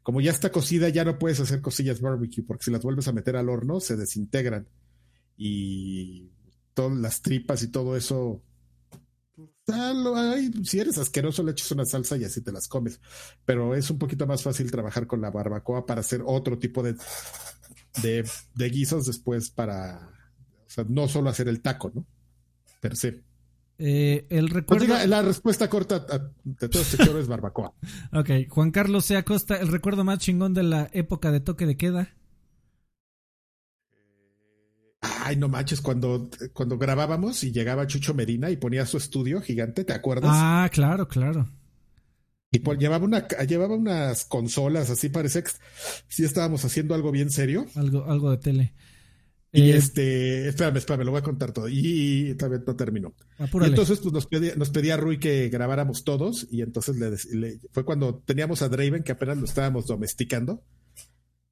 como 0.04 0.22
ya 0.22 0.32
está 0.32 0.54
cocida, 0.54 0.88
ya 0.88 1.04
no 1.04 1.20
puedes 1.20 1.42
hacer 1.42 1.60
costillas 1.60 2.00
barbecue, 2.00 2.46
porque 2.46 2.64
si 2.64 2.72
las 2.72 2.82
vuelves 2.82 3.10
a 3.10 3.12
meter 3.12 3.36
al 3.36 3.50
horno, 3.50 3.82
se 3.82 3.98
desintegran. 3.98 4.70
Y 5.36 6.32
todas 6.74 6.98
las 6.98 7.22
tripas 7.22 7.62
y 7.62 7.72
todo 7.72 7.98
eso. 7.98 8.42
si 10.64 10.80
eres 10.80 10.98
asqueroso, 10.98 11.44
le 11.44 11.52
echas 11.52 11.74
una 11.74 11.84
salsa 11.84 12.16
y 12.16 12.24
así 12.24 12.40
te 12.40 12.54
las 12.54 12.70
comes. 12.70 13.02
Pero 13.44 13.76
es 13.76 13.92
un 13.92 13.98
poquito 13.98 14.26
más 14.28 14.44
fácil 14.44 14.72
trabajar 14.72 15.08
con 15.08 15.20
la 15.20 15.30
barbacoa 15.30 15.86
para 15.86 16.00
hacer 16.00 16.24
otro 16.26 16.58
tipo 16.58 16.84
de, 16.84 16.96
de, 18.02 18.26
de 18.56 18.70
guisos 18.70 19.08
después 19.08 19.50
para 19.50 20.17
o 20.68 20.70
sea, 20.70 20.86
no 20.88 21.08
solo 21.08 21.30
hacer 21.30 21.48
el 21.48 21.62
taco, 21.62 21.92
¿no? 21.94 22.06
Per 22.80 22.96
se. 22.96 23.24
Eh, 23.80 24.26
el 24.30 24.50
pues 24.50 24.82
recuerdo... 24.82 25.08
la 25.08 25.22
respuesta 25.22 25.70
corta 25.70 26.06
de 26.44 26.70
todo 26.70 26.82
este 26.82 26.98
choro 26.98 27.20
es 27.20 27.28
barbacoa. 27.28 27.74
ok, 28.14 28.30
Juan 28.50 28.72
Carlos 28.72 29.06
C. 29.06 29.18
Acosta, 29.18 29.56
el 29.56 29.68
recuerdo 29.68 30.04
más 30.04 30.20
chingón 30.20 30.54
de 30.54 30.64
la 30.64 30.90
época 30.94 31.32
de 31.32 31.40
toque 31.40 31.66
de 31.66 31.78
queda. 31.78 32.10
Ay, 35.02 35.36
no 35.36 35.48
manches, 35.48 35.80
cuando, 35.80 36.30
cuando 36.54 36.78
grabábamos 36.78 37.44
y 37.44 37.52
llegaba 37.52 37.86
Chucho 37.86 38.14
Medina 38.14 38.50
y 38.50 38.58
ponía 38.58 38.86
su 38.86 38.98
estudio 38.98 39.42
gigante, 39.42 39.84
¿te 39.84 39.94
acuerdas? 39.94 40.32
Ah, 40.34 40.70
claro, 40.72 41.08
claro. 41.08 41.48
Y 42.52 42.60
pues 42.60 42.80
llevaba, 42.80 43.06
una, 43.06 43.28
llevaba 43.28 43.76
unas 43.76 44.26
consolas, 44.26 44.90
así 44.90 45.10
parece 45.10 45.44
que 45.44 45.52
sí 46.08 46.24
estábamos 46.24 46.66
haciendo 46.66 46.96
algo 46.96 47.12
bien 47.12 47.30
serio. 47.30 47.68
Algo, 47.76 48.06
algo 48.06 48.32
de 48.32 48.38
tele. 48.38 48.74
Y 49.52 49.72
eh, 49.72 49.78
este, 49.78 50.50
espérame, 50.50 50.78
espérame, 50.78 51.06
lo 51.06 51.12
voy 51.12 51.20
a 51.20 51.24
contar 51.24 51.52
todo. 51.52 51.68
Y, 51.70 52.36
también 52.36 52.64
no 52.66 52.76
terminó. 52.76 53.14
Y 53.40 53.66
entonces, 53.66 54.00
pues 54.00 54.14
nos 54.14 54.28
pedía, 54.28 54.56
nos 54.56 54.70
pedía 54.70 54.98
Rui 54.98 55.20
que 55.20 55.50
grabáramos 55.50 56.04
todos. 56.04 56.48
Y 56.52 56.62
entonces 56.62 56.98
le, 57.32 57.60
fue 57.72 57.86
cuando 57.86 58.20
teníamos 58.26 58.62
a 58.62 58.70
Draven, 58.70 59.04
que 59.04 59.14
apenas 59.14 59.38
lo 59.38 59.46
estábamos 59.46 59.88
domesticando. 59.88 60.64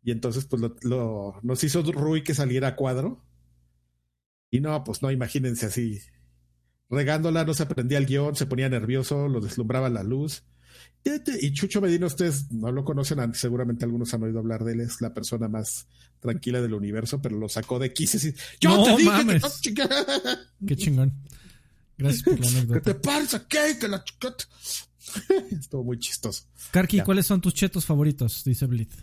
Y 0.04 0.12
entonces, 0.12 0.46
pues 0.46 0.62
lo, 0.84 1.40
nos 1.42 1.64
hizo 1.64 1.82
Rui 1.84 2.24
que 2.24 2.36
saliera 2.36 2.70
a 2.70 2.76
cuadro. 2.76 3.24
Y 4.52 4.60
no, 4.60 4.84
pues 4.84 5.02
no, 5.02 5.12
imagínense 5.12 5.66
así. 5.66 6.00
Regándola, 6.90 7.46
no 7.46 7.54
se 7.54 7.64
aprendía 7.64 7.98
el 7.98 8.06
guion, 8.06 8.36
se 8.36 8.46
ponía 8.46 8.70
nervioso, 8.70 9.28
lo 9.28 9.42
deslumbraba 9.42 9.90
la 9.90 10.04
luz. 10.04 10.44
Y 11.42 11.54
Chucho 11.54 11.82
Medina, 11.82 12.08
ustedes 12.08 12.52
no 12.52 12.72
lo 12.72 12.84
conocen, 12.84 13.34
seguramente 13.36 13.86
algunos 13.86 14.12
han 14.16 14.24
oído 14.24 14.40
hablar 14.40 14.64
de 14.64 14.74
él, 14.74 14.82
es 14.82 15.02
la 15.02 15.14
persona 15.14 15.48
más 15.48 15.88
tranquila 16.20 16.62
del 16.62 16.74
universo, 16.74 17.22
pero 17.22 17.38
lo 17.38 17.48
sacó 17.48 17.78
de 17.78 17.94
quises 17.94 18.26
y 18.26 18.34
yo 18.60 18.84
te 18.84 18.98
dije 18.98 19.04
mames. 19.04 19.62
Qué 20.66 20.76
chingón. 20.76 21.14
Gracias 21.98 22.24
por 22.24 22.40
la 22.40 22.48
anécdota. 22.48 22.80
¿Qué 22.82 22.94
te 22.94 22.96
pasa? 22.96 23.48
¿Qué? 23.48 23.78
Que 23.80 23.88
la 23.88 24.04
Estuvo 25.52 25.84
muy 25.84 26.00
chistoso. 26.00 26.44
Karki, 26.72 27.02
¿cuáles 27.02 27.28
son 27.28 27.40
tus 27.40 27.54
chetos 27.54 27.86
favoritos? 27.86 28.44
Dice 28.44 28.66
Blitz. 28.66 28.96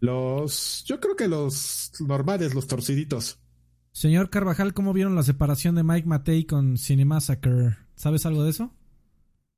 Los, 0.00 0.84
yo 0.86 1.00
creo 1.00 1.16
que 1.16 1.26
los 1.26 1.92
normales, 2.00 2.54
los 2.54 2.66
torciditos. 2.66 3.38
Señor 3.92 4.28
Carvajal, 4.28 4.74
¿cómo 4.74 4.92
vieron 4.92 5.14
la 5.14 5.22
separación 5.22 5.74
de 5.74 5.82
Mike 5.82 6.06
Matei 6.06 6.44
con 6.44 6.76
Cinemassacre? 6.76 7.78
¿Sabes 7.94 8.26
algo 8.26 8.44
de 8.44 8.50
eso? 8.50 8.75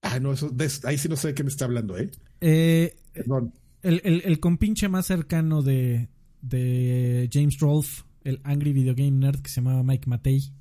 Ah, 0.02 0.20
no, 0.20 0.32
eso, 0.32 0.54
ahí 0.84 0.98
sí 0.98 1.08
no 1.08 1.16
sé 1.16 1.28
de 1.28 1.34
qué 1.34 1.42
me 1.42 1.50
está 1.50 1.64
hablando, 1.64 1.98
¿eh? 1.98 2.10
eh 2.40 2.96
Perdón. 3.12 3.52
El, 3.82 4.00
el, 4.04 4.22
el, 4.24 4.40
compinche 4.40 4.88
más 4.88 5.06
cercano 5.06 5.62
de, 5.62 6.08
de 6.40 7.28
James 7.32 7.58
Rolfe, 7.58 8.02
el 8.24 8.40
Angry 8.44 8.72
Video 8.72 8.94
Game 8.94 9.12
Nerd 9.12 9.40
que 9.40 9.50
se 9.50 9.56
llamaba 9.56 9.82
Mike 9.82 10.08
Matei. 10.08 10.52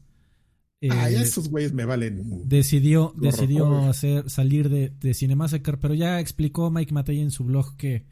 ah, 0.89 1.09
eh, 1.09 1.22
esos 1.22 1.49
güeyes 1.49 1.73
me 1.73 1.85
valen. 1.85 2.47
Decidió, 2.47 3.14
decidió 3.18 3.88
hacer, 3.88 4.30
salir 4.30 4.69
de, 4.69 4.89
de 4.89 5.14
Cinemassacre, 5.14 5.77
pero 5.77 5.93
ya 5.93 6.19
explicó 6.19 6.69
Mike 6.69 6.93
Matei 6.93 7.19
en 7.19 7.31
su 7.31 7.43
blog 7.43 7.76
que 7.77 8.05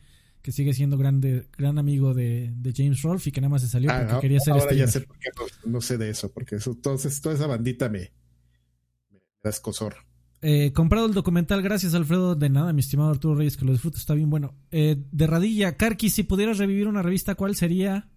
que 0.46 0.52
sigue 0.52 0.76
siendo 0.76 0.96
grande, 0.96 1.48
gran 1.58 1.80
amigo 1.80 2.14
de, 2.14 2.54
James 2.72 3.02
Rolfe 3.02 3.30
y 3.30 3.32
que 3.32 3.42
nada 3.42 3.50
más 3.50 3.64
se 3.64 3.68
salió 3.68 3.90
ah, 3.92 4.06
porque 4.08 4.22
quería 4.22 4.40
ser 4.40 4.54
Ahora 4.54 4.76
ya 4.76 4.86
sé 4.86 5.02
por 5.02 5.18
qué 5.18 5.30
no, 5.66 5.82
sé 5.82 5.98
de 5.98 6.12
eso, 6.12 6.32
porque 6.32 6.58
eso, 6.58 6.70
entonces 6.70 7.20
toda 7.20 7.34
esa 7.34 7.48
bandita 7.48 7.90
me, 7.90 8.12
me 9.10 9.20
da 9.42 9.50
escosor. 9.50 9.96
Eh, 10.48 10.74
comprado 10.74 11.08
el 11.08 11.16
documental, 11.16 11.64
gracias 11.64 11.96
Alfredo, 11.96 12.36
de 12.36 12.52
nada, 12.52 12.72
mi 12.72 12.82
estimado 12.82 13.10
Arturo 13.10 13.34
Reyes, 13.34 13.58
que 13.58 13.66
lo 13.66 13.72
disfruto, 13.72 13.98
está 13.98 14.14
bien 14.14 14.30
bueno. 14.30 14.54
Eh, 14.70 14.96
de 15.12 15.26
Radilla, 15.26 15.76
Karki, 15.76 16.12
si 16.12 16.22
pudieras 16.22 16.60
revivir 16.60 16.88
una 16.88 17.02
revista, 17.02 17.34
¿cuál 17.34 17.56
sería? 17.56 18.12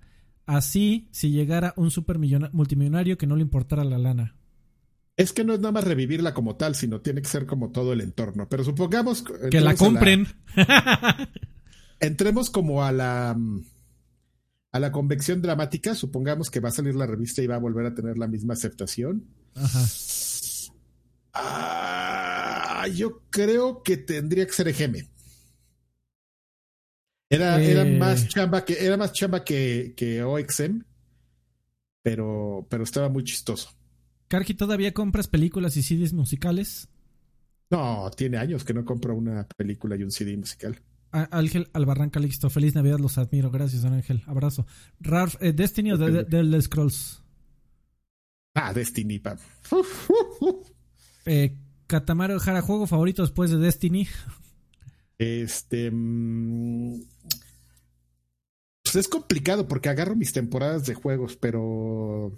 Así, 0.44 1.09
si 1.10 1.30
llegara 1.30 1.72
un 1.78 1.90
super 1.90 2.18
multimillonario 2.18 3.16
que 3.16 3.26
no 3.26 3.34
le 3.34 3.40
importara 3.40 3.82
la 3.82 3.96
lana. 3.96 4.36
Es 5.16 5.32
que 5.32 5.42
no 5.42 5.55
es 5.55 5.60
nada 5.60 5.72
más 5.72 5.84
revivirla 5.84 6.34
como 6.34 6.56
tal, 6.56 6.74
sino 6.74 7.00
tiene 7.00 7.22
que 7.22 7.28
ser 7.28 7.46
como 7.46 7.72
todo 7.72 7.94
el 7.94 8.02
entorno. 8.02 8.46
Pero 8.46 8.62
supongamos... 8.62 9.24
Que 9.50 9.62
la 9.62 9.74
compren. 9.74 10.26
entremos 11.98 12.50
como 12.50 12.84
a 12.84 12.92
la 12.92 13.38
a 14.70 14.78
la 14.78 14.92
convección 14.92 15.40
dramática, 15.40 15.94
supongamos 15.94 16.50
que 16.50 16.60
va 16.60 16.68
a 16.68 16.72
salir 16.72 16.94
la 16.94 17.06
revista 17.06 17.40
y 17.40 17.46
va 17.46 17.55
a 17.55 17.59
volver 17.59 17.86
a 17.86 17.94
tener 17.94 18.18
la 18.18 18.28
misma 18.28 18.52
aceptación. 18.52 19.24
Ajá. 19.55 19.80
Ah, 21.39 22.86
yo 22.93 23.23
creo 23.31 23.82
que 23.82 23.97
tendría 23.97 24.47
que 24.47 24.52
ser 24.52 24.69
Egeme. 24.69 25.09
Era, 27.31 27.62
era 27.62 27.82
eh. 27.82 27.98
más 27.98 28.27
chamba 28.28 28.65
que 28.65 28.85
era 28.85 28.97
más 28.97 29.12
chamba 29.12 29.44
que, 29.44 29.93
que 29.97 30.23
OXM, 30.23 30.82
pero, 32.02 32.66
pero 32.70 32.85
estaba 32.85 33.09
muy 33.09 33.24
chistoso. 33.24 33.70
Karki, 34.28 34.55
¿todavía 34.55 34.93
compras 34.93 35.28
películas 35.28 35.77
y 35.77 35.82
CDs 35.82 36.12
musicales? 36.12 36.89
No, 37.70 38.10
tiene 38.16 38.39
años 38.39 38.65
que 38.65 38.74
no 38.74 38.85
compro 38.85 39.15
una 39.15 39.47
película 39.47 39.97
y 39.97 40.02
un 40.02 40.10
CD 40.10 40.36
musical. 40.36 40.81
Ángel 41.10 41.70
Albarrán 41.73 42.10
Calixto, 42.10 42.51
feliz 42.51 42.74
Navidad, 42.74 42.98
los 42.98 43.16
admiro. 43.16 43.51
Gracias, 43.51 43.85
Ángel. 43.85 44.23
Abrazo. 44.27 44.66
Ralph, 45.01 45.36
eh, 45.40 45.52
¿Destiny 45.52 45.93
o 45.93 45.98
de, 45.98 46.62
Scrolls? 46.62 47.23
Ah, 48.55 48.73
Destiny, 48.73 49.19
pa. 49.19 49.36
Eh, 51.28 51.56
Katamaro 51.86 52.38
Jara, 52.40 52.62
juego 52.62 52.86
favorito 52.86 53.22
después 53.22 53.50
de 53.50 53.59
Destiny. 53.59 54.09
Este. 55.18 55.90
Mm, 55.90 57.00
pues 58.82 58.96
es 58.96 59.09
complicado 59.09 59.68
porque 59.68 59.88
agarro 59.88 60.16
mis 60.16 60.32
temporadas 60.32 60.86
de 60.86 60.94
juegos, 60.94 61.36
pero. 61.36 62.32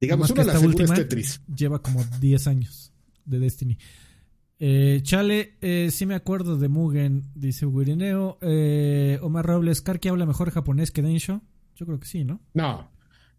Digamos, 0.00 0.30
una 0.30 0.44
de 0.44 0.52
las 0.52 0.62
últimas 0.62 0.98
Tetris. 0.98 1.40
Lleva 1.54 1.80
como 1.80 2.04
10 2.20 2.46
años 2.48 2.92
de 3.24 3.38
Destiny. 3.38 3.78
Eh, 4.58 5.00
Chale, 5.02 5.56
eh, 5.60 5.90
sí 5.90 6.06
me 6.06 6.14
acuerdo 6.14 6.56
de 6.56 6.68
Mugen, 6.68 7.30
dice 7.34 7.66
Wirineo. 7.66 8.38
Eh, 8.40 9.18
Omar 9.20 9.44
Robles, 9.44 9.82
¿Karki 9.82 10.08
habla 10.08 10.24
mejor 10.24 10.50
japonés 10.50 10.90
que 10.90 11.02
Densho? 11.02 11.42
Yo 11.74 11.86
creo 11.86 11.98
que 11.98 12.06
sí, 12.06 12.24
¿no? 12.24 12.40
No, 12.54 12.90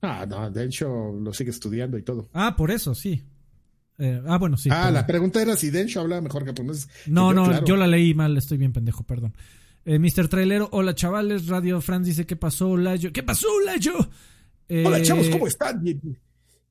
no, 0.02 0.26
no, 0.26 0.52
Densho 0.52 1.14
lo 1.14 1.34
sigue 1.34 1.52
estudiando 1.52 1.98
y 1.98 2.04
todo. 2.04 2.30
Ah, 2.34 2.56
por 2.58 2.72
eso, 2.72 2.94
sí. 2.94 3.24
Eh, 4.00 4.22
ah, 4.28 4.38
bueno, 4.38 4.58
sí. 4.58 4.70
Ah, 4.72 4.92
la 4.92 5.06
pregunta 5.06 5.42
era 5.42 5.56
si 5.56 5.70
Densho 5.70 6.02
habla 6.02 6.22
mejor 6.22 6.46
japonés. 6.46 6.88
No, 7.06 7.34
no, 7.34 7.64
yo 7.66 7.76
la 7.76 7.88
leí 7.88 8.14
mal, 8.14 8.36
estoy 8.38 8.58
bien 8.58 8.74
pendejo, 8.74 9.04
perdón. 9.04 9.36
Eh, 9.86 10.00
Mr. 10.00 10.28
Trailero, 10.30 10.70
hola 10.72 10.96
chavales, 10.96 11.48
Radio 11.48 11.82
France 11.82 12.10
dice, 12.10 12.26
¿qué 12.26 12.36
pasó, 12.36 12.70
Olayo? 12.70 13.12
¿Qué 13.12 13.24
pasó, 13.24 13.48
Olayo? 13.54 13.94
hola 14.70 15.02
chavos, 15.02 15.30
¿cómo 15.30 15.48
están? 15.48 15.84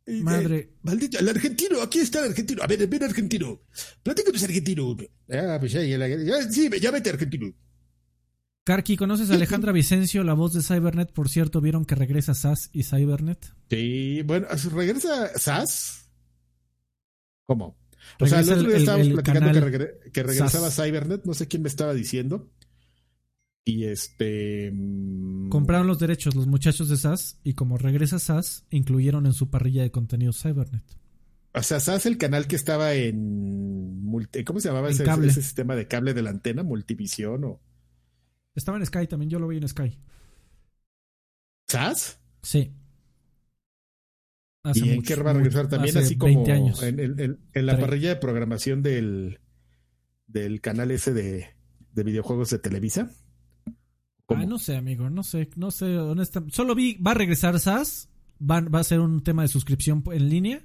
Madre. 0.07 0.73
maldito, 0.83 1.19
el 1.19 1.29
argentino, 1.29 1.81
aquí 1.81 2.01
está 2.01 2.21
el 2.21 2.31
argentino. 2.31 2.63
A 2.63 2.67
ver, 2.67 2.87
ven 2.89 3.05
argentino. 3.05 3.61
Platícanos 4.03 4.43
argentino. 4.43 4.97
Ah, 5.31 5.59
pues 5.61 5.73
ya, 5.73 5.83
ya, 5.83 6.51
sí, 6.51 6.69
ya 6.81 6.91
vete 6.91 7.11
argentino. 7.11 7.53
Karki, 8.65 8.97
¿conoces 8.97 9.31
a 9.31 9.35
Alejandra 9.35 9.73
Vicencio, 9.73 10.23
la 10.23 10.35
voz 10.35 10.53
de 10.53 10.63
Cybernet? 10.63 11.13
Por 11.13 11.29
cierto, 11.29 11.61
¿vieron 11.61 11.85
que 11.85 11.97
regresa 11.97 12.33
SAS 12.33 12.71
y 12.73 12.85
Cybernet? 12.85 13.53
Sí, 13.69 14.23
bueno, 14.23 14.47
¿regresa 14.73 15.37
SAS? 15.37 16.02
¿Cómo? 17.53 17.77
O 18.19 18.27
sea, 18.27 18.41
el 18.41 18.51
otro 18.51 18.69
día 18.69 18.79
estábamos 18.79 19.09
platicando 19.09 19.71
que, 20.11 20.23
regresaba 20.23 20.71
Cybernet, 20.71 21.27
no 21.27 21.35
sé 21.35 21.49
quién 21.49 21.63
me 21.63 21.69
estaba 21.69 21.93
diciendo. 21.93 22.51
Y 23.63 23.85
este. 23.85 24.73
Mm, 24.73 25.51
Compraron 25.51 25.87
los 25.87 25.99
derechos 25.99 26.35
los 26.35 26.47
muchachos 26.47 26.89
de 26.89 26.97
SAS 26.97 27.39
y 27.45 27.53
como 27.53 27.77
regresa 27.77 28.19
SAS, 28.19 28.65
incluyeron 28.71 29.27
en 29.27 29.35
su 29.35 29.51
parrilla 29.51 29.83
de 29.83 29.91
contenido 29.91 30.33
Cybernet. 30.33 30.83
O 31.53 31.63
sea, 31.63 31.79
SAS, 31.79 32.07
el 32.07 32.17
canal 32.17 32.47
que 32.47 32.57
estaba 32.57 32.95
en. 32.95 34.03
¿Cómo 34.47 34.61
se 34.61 34.69
llamaba 34.69 34.89
ese, 34.89 35.05
ese, 35.05 35.43
sistema 35.43 35.77
de 35.77 35.87
cable 35.87 36.15
de 36.15 36.23
la 36.23 36.31
antena? 36.31 36.63
¿Multivisión 36.63 37.45
o.? 37.45 37.61
Estaba 38.55 38.79
en 38.79 38.87
Sky 38.87 39.07
también, 39.07 39.29
yo 39.29 39.39
lo 39.39 39.47
vi 39.47 39.59
en 39.59 39.69
Sky. 39.69 39.99
¿SAS? 41.69 42.19
Sí. 42.43 42.73
¿Y 44.75 45.03
qué 45.03 45.17
va 45.17 45.33
a 45.33 45.35
regresar 45.35 45.69
también? 45.69 45.97
Así 45.99 46.17
como 46.17 46.45
años. 46.47 46.83
En, 46.83 47.39
la 47.55 47.79
parrilla 47.79 48.11
de 48.11 48.17
programación 48.17 48.83
del, 48.83 49.41
del 50.27 50.61
canal 50.61 50.91
ese 50.91 51.13
de, 51.13 51.49
de 51.93 52.03
videojuegos 52.05 52.51
de 52.51 52.59
Televisa. 52.59 53.11
Ah, 54.29 54.47
no 54.47 54.59
sé, 54.59 54.77
amigo, 54.77 55.11
no 55.11 55.23
sé, 55.23 55.51
no 55.57 55.71
sé, 55.71 55.99
honestamente. 55.99 56.55
Solo 56.55 56.75
vi, 56.75 56.95
va 56.95 57.11
a 57.11 57.15
regresar 57.15 57.59
SAS, 57.59 58.09
va, 58.41 58.61
va 58.61 58.81
a 58.81 58.85
ser 58.85 59.01
un 59.01 59.23
tema 59.23 59.43
de 59.43 59.49
suscripción 59.49 60.03
en 60.11 60.29
línea. 60.29 60.65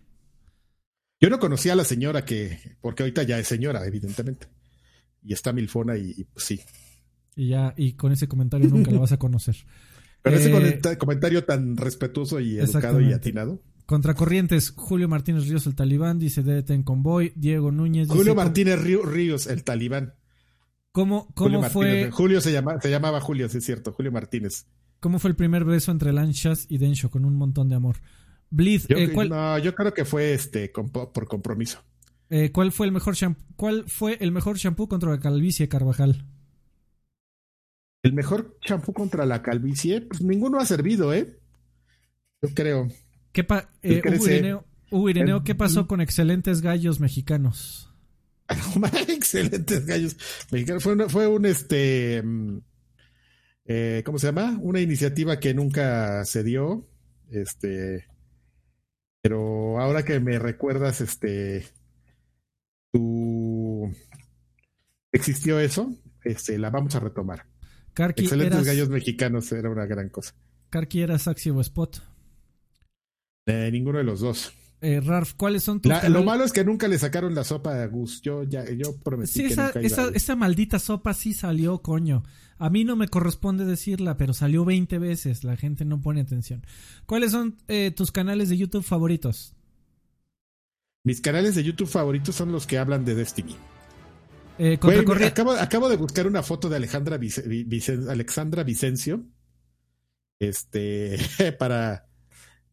Yo 1.20 1.30
no 1.30 1.40
conocía 1.40 1.74
a 1.74 1.76
la 1.76 1.84
señora 1.84 2.24
que, 2.24 2.78
porque 2.82 3.04
ahorita 3.04 3.24
ya 3.24 3.40
es 3.40 3.48
señora, 3.48 3.86
evidentemente. 3.86 4.48
Y 5.24 5.34
está 5.34 5.52
milfona 5.52 5.98
y, 5.98 6.24
pues 6.26 6.46
sí. 6.46 6.62
Y 7.36 7.50
ya, 7.50 7.74
y 7.76 7.94
con 7.94 8.12
ese 8.12 8.28
comentario 8.28 8.70
nunca 8.70 8.92
la 8.92 9.00
vas 9.00 9.12
a 9.12 9.18
conocer. 9.18 9.56
Pero 10.22 10.38
ese 10.38 10.52
eh, 10.52 10.98
comentario 10.98 11.44
tan 11.46 11.78
respetuoso 11.78 12.40
y 12.40 12.60
educado 12.60 13.02
y 13.02 13.14
atinado. 13.14 13.62
Contracorrientes, 13.88 14.74
Julio 14.76 15.08
Martínez 15.08 15.48
Ríos, 15.48 15.66
el 15.66 15.74
talibán, 15.74 16.20
dice 16.20 16.44
DT 16.44 16.72
en 16.72 16.84
convoy. 16.84 17.32
Diego 17.38 17.72
Núñez. 17.72 18.10
Julio 18.10 18.36
Martínez 18.36 18.82
Ríos, 18.82 19.48
el 19.48 19.64
talibán. 19.64 20.14
¿Cómo, 20.92 21.34
cómo 21.36 21.64
fue? 21.64 22.12
Julio 22.12 22.42
se, 22.42 22.52
llama, 22.52 22.82
se 22.82 22.90
llamaba 22.90 23.22
Julio, 23.22 23.48
sí 23.48 23.60
es 23.60 23.64
cierto, 23.64 23.94
Julio 23.94 24.12
Martínez. 24.12 24.68
¿Cómo 25.00 25.20
fue 25.20 25.30
el 25.30 25.38
primer 25.38 25.64
beso 25.64 25.92
entre 25.92 26.12
Lanchas 26.12 26.66
y 26.68 26.80
Densho 26.80 27.10
con 27.10 27.24
un 27.24 27.36
montón 27.36 27.70
de 27.70 27.76
amor? 27.76 27.96
Bleed, 28.50 28.82
yo, 28.90 28.98
eh, 28.98 29.30
No, 29.30 29.58
yo 29.58 29.74
creo 29.74 29.94
que 29.94 30.04
fue 30.04 30.34
este 30.34 30.70
por 30.70 31.28
compromiso. 31.28 31.82
Eh, 32.30 32.52
¿Cuál 32.52 32.74
fue 32.74 32.88
el 32.88 32.92
mejor 32.92 33.16
shampoo? 33.16 33.46
¿Cuál 33.56 33.86
fue 33.88 34.18
el 34.20 34.34
mejor 34.34 34.58
shampoo 34.58 34.90
contra 34.90 35.12
la 35.12 35.20
calvicie, 35.22 35.70
Carvajal? 35.70 36.26
El 38.04 38.12
mejor 38.12 38.58
shampoo 38.62 38.94
contra 38.94 39.26
la 39.26 39.42
calvicie, 39.42 40.02
pues 40.02 40.22
ninguno 40.22 40.60
ha 40.60 40.66
servido, 40.66 41.14
¿eh? 41.14 41.40
Yo 42.42 42.50
creo. 42.54 42.90
¿Qué 43.32 43.46
eh, 43.84 44.02
Hugo 44.90 45.10
Ireneo, 45.10 45.44
¿qué 45.44 45.54
pasó 45.54 45.88
con 45.88 46.02
excelentes 46.02 46.62
gallos 46.62 47.00
mexicanos? 47.00 47.92
Excelentes 49.10 49.86
gallos 49.86 50.16
mexicanos. 50.52 50.84
Fue, 51.12 51.28
un 51.28 51.46
este. 51.46 52.22
Mm, 52.24 52.60
eh, 53.66 54.02
¿Cómo 54.06 54.20
se 54.20 54.28
llama? 54.28 54.58
Una 54.62 54.80
iniciativa 54.80 55.40
que 55.40 55.54
nunca 55.54 56.24
se 56.24 56.44
dio. 56.44 56.88
Este. 57.30 58.06
Pero 59.22 59.80
ahora 59.80 60.06
que 60.06 60.20
me 60.20 60.40
recuerdas, 60.40 61.02
este. 61.02 61.66
Tu. 62.94 63.94
Existió 65.12 65.60
eso. 65.60 65.94
Este, 66.24 66.58
la 66.58 66.70
vamos 66.70 66.96
a 66.96 67.02
retomar. 67.02 67.46
Excelentes 68.16 68.64
gallos 68.64 68.90
mexicanos 68.90 69.52
era 69.52 69.70
una 69.70 69.86
gran 69.86 70.10
cosa. 70.10 70.34
¿Karki 70.70 71.02
era 71.02 71.18
Saxi 71.18 71.50
o 71.50 71.60
Spot? 71.62 72.02
Eh, 73.48 73.70
ninguno 73.72 73.98
de 73.98 74.04
los 74.04 74.20
dos. 74.20 74.54
Eh, 74.80 75.02
¿cuáles 75.38 75.64
son 75.64 75.82
tus 75.82 75.92
Lo 76.08 76.24
malo 76.24 76.44
es 76.44 76.54
que 76.54 76.64
nunca 76.64 76.88
le 76.88 77.00
sacaron 77.00 77.34
la 77.34 77.44
sopa 77.44 77.82
a 77.82 77.88
Gus. 77.88 78.22
Yo 78.22 78.44
ya 78.44 78.70
yo 78.70 78.96
prometí 78.98 79.32
sí, 79.32 79.46
esa, 79.46 79.72
esa, 79.72 80.36
maldita 80.36 80.78
sopa 80.78 81.16
sí 81.16 81.34
salió, 81.34 81.82
coño. 81.82 82.24
A 82.60 82.70
mí 82.70 82.84
no 82.84 82.96
me 82.96 83.08
corresponde 83.08 83.66
decirla, 83.66 84.18
pero 84.18 84.34
salió 84.34 84.66
20 84.66 85.00
veces. 85.00 85.44
La 85.44 85.58
gente 85.58 85.84
no 85.84 86.00
pone 86.00 86.22
atención. 86.22 86.64
¿Cuáles 87.08 87.32
son 87.32 87.58
eh, 87.68 87.92
tus 87.96 88.12
canales 88.12 88.50
de 88.50 88.58
YouTube 88.58 88.84
favoritos? 88.84 89.56
Mis 91.04 91.22
canales 91.22 91.56
de 91.56 91.64
YouTube 91.64 91.88
favoritos 91.88 92.36
son 92.36 92.52
los 92.52 92.68
que 92.68 92.78
hablan 92.78 93.06
de 93.06 93.16
Destiny. 93.16 93.56
Eh, 94.60 94.78
acabo, 95.26 95.52
acabo, 95.52 95.90
de 95.90 95.98
buscar 95.98 96.28
una 96.28 96.42
foto 96.42 96.68
de 96.68 96.76
Alejandra 96.76 97.20
Alexandra 98.10 98.64
Vicencio. 98.64 99.24
Este, 100.40 101.18
para, 101.60 102.07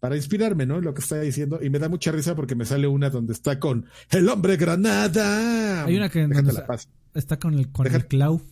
para 0.05 0.17
inspirarme, 0.17 0.67
¿no? 0.67 0.83
Lo 0.83 0.93
que 0.93 1.01
está 1.01 1.19
diciendo. 1.19 1.61
Y 1.63 1.71
me 1.71 1.79
da 1.79 1.89
mucha 1.89 2.13
risa 2.13 2.37
porque 2.37 2.55
me 2.55 2.67
sale 2.67 2.87
una 2.87 3.09
donde 3.09 3.33
está 3.33 3.59
con 3.59 3.87
el 4.11 4.29
hombre 4.29 4.59
granada. 4.59 5.87
Hay 5.87 5.97
una 5.97 6.11
que 6.11 6.29
está 7.15 7.39
con 7.39 7.55
el, 7.55 7.73
con 7.73 7.87
el 7.87 8.07
clau. 8.07 8.43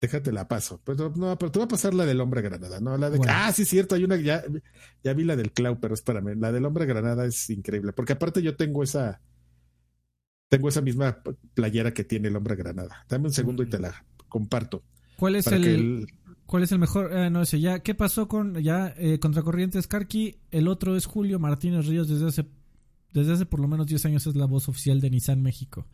Déjate 0.00 0.32
la 0.32 0.48
paso. 0.48 0.80
Pues 0.82 0.96
no, 0.96 1.36
pero 1.36 1.52
te 1.52 1.58
voy 1.58 1.66
a 1.66 1.68
pasar 1.68 1.92
la 1.92 2.06
del 2.06 2.22
hombre 2.22 2.40
granada, 2.40 2.80
¿no? 2.80 2.96
La 2.96 3.10
de, 3.10 3.20
Ah, 3.28 3.52
sí, 3.52 3.66
cierto, 3.66 3.96
hay 3.96 4.04
una, 4.04 4.16
ya, 4.16 4.44
ya 5.04 5.12
vi 5.12 5.24
la 5.24 5.36
del 5.36 5.52
clau, 5.52 5.78
pero 5.78 5.92
espérame, 5.92 6.40
la 6.40 6.50
del 6.50 6.64
hombre 6.64 6.86
granada 6.86 7.26
es 7.26 7.50
increíble, 7.50 7.92
porque 7.92 8.14
aparte 8.14 8.40
yo 8.40 8.56
tengo 8.56 8.82
esa, 8.82 9.20
tengo 10.48 10.70
esa 10.70 10.80
misma 10.80 11.22
playera 11.52 11.92
que 11.92 12.04
tiene 12.04 12.28
el 12.28 12.36
hombre 12.36 12.56
granada. 12.56 13.04
Dame 13.10 13.26
un 13.26 13.34
segundo 13.34 13.62
y 13.62 13.68
te 13.68 13.78
la 13.78 14.06
comparto. 14.26 14.84
¿Cuál 15.18 15.36
es 15.36 15.48
el, 15.48 16.06
cuál 16.46 16.62
es 16.62 16.72
el 16.72 16.78
mejor? 16.78 17.12
Eh, 17.12 17.30
no 17.30 17.44
sé, 17.44 17.60
ya, 17.60 17.80
¿qué 17.80 17.94
pasó 17.94 18.28
con, 18.28 18.62
ya, 18.62 18.94
eh, 18.96 19.18
Contracorrientes 19.18 19.86
Karki? 19.86 20.36
El 20.50 20.68
otro 20.68 20.96
es 20.96 21.06
Julio 21.06 21.38
Martínez 21.38 21.86
Ríos, 21.86 22.08
desde 22.08 22.26
hace, 22.26 22.46
desde 23.12 23.32
hace 23.32 23.46
por 23.46 23.60
lo 23.60 23.68
menos 23.68 23.86
10 23.86 24.06
años 24.06 24.26
es 24.26 24.36
la 24.36 24.46
voz 24.46 24.68
oficial 24.68 25.00
de 25.00 25.10
Nissan 25.10 25.42
México. 25.42 25.86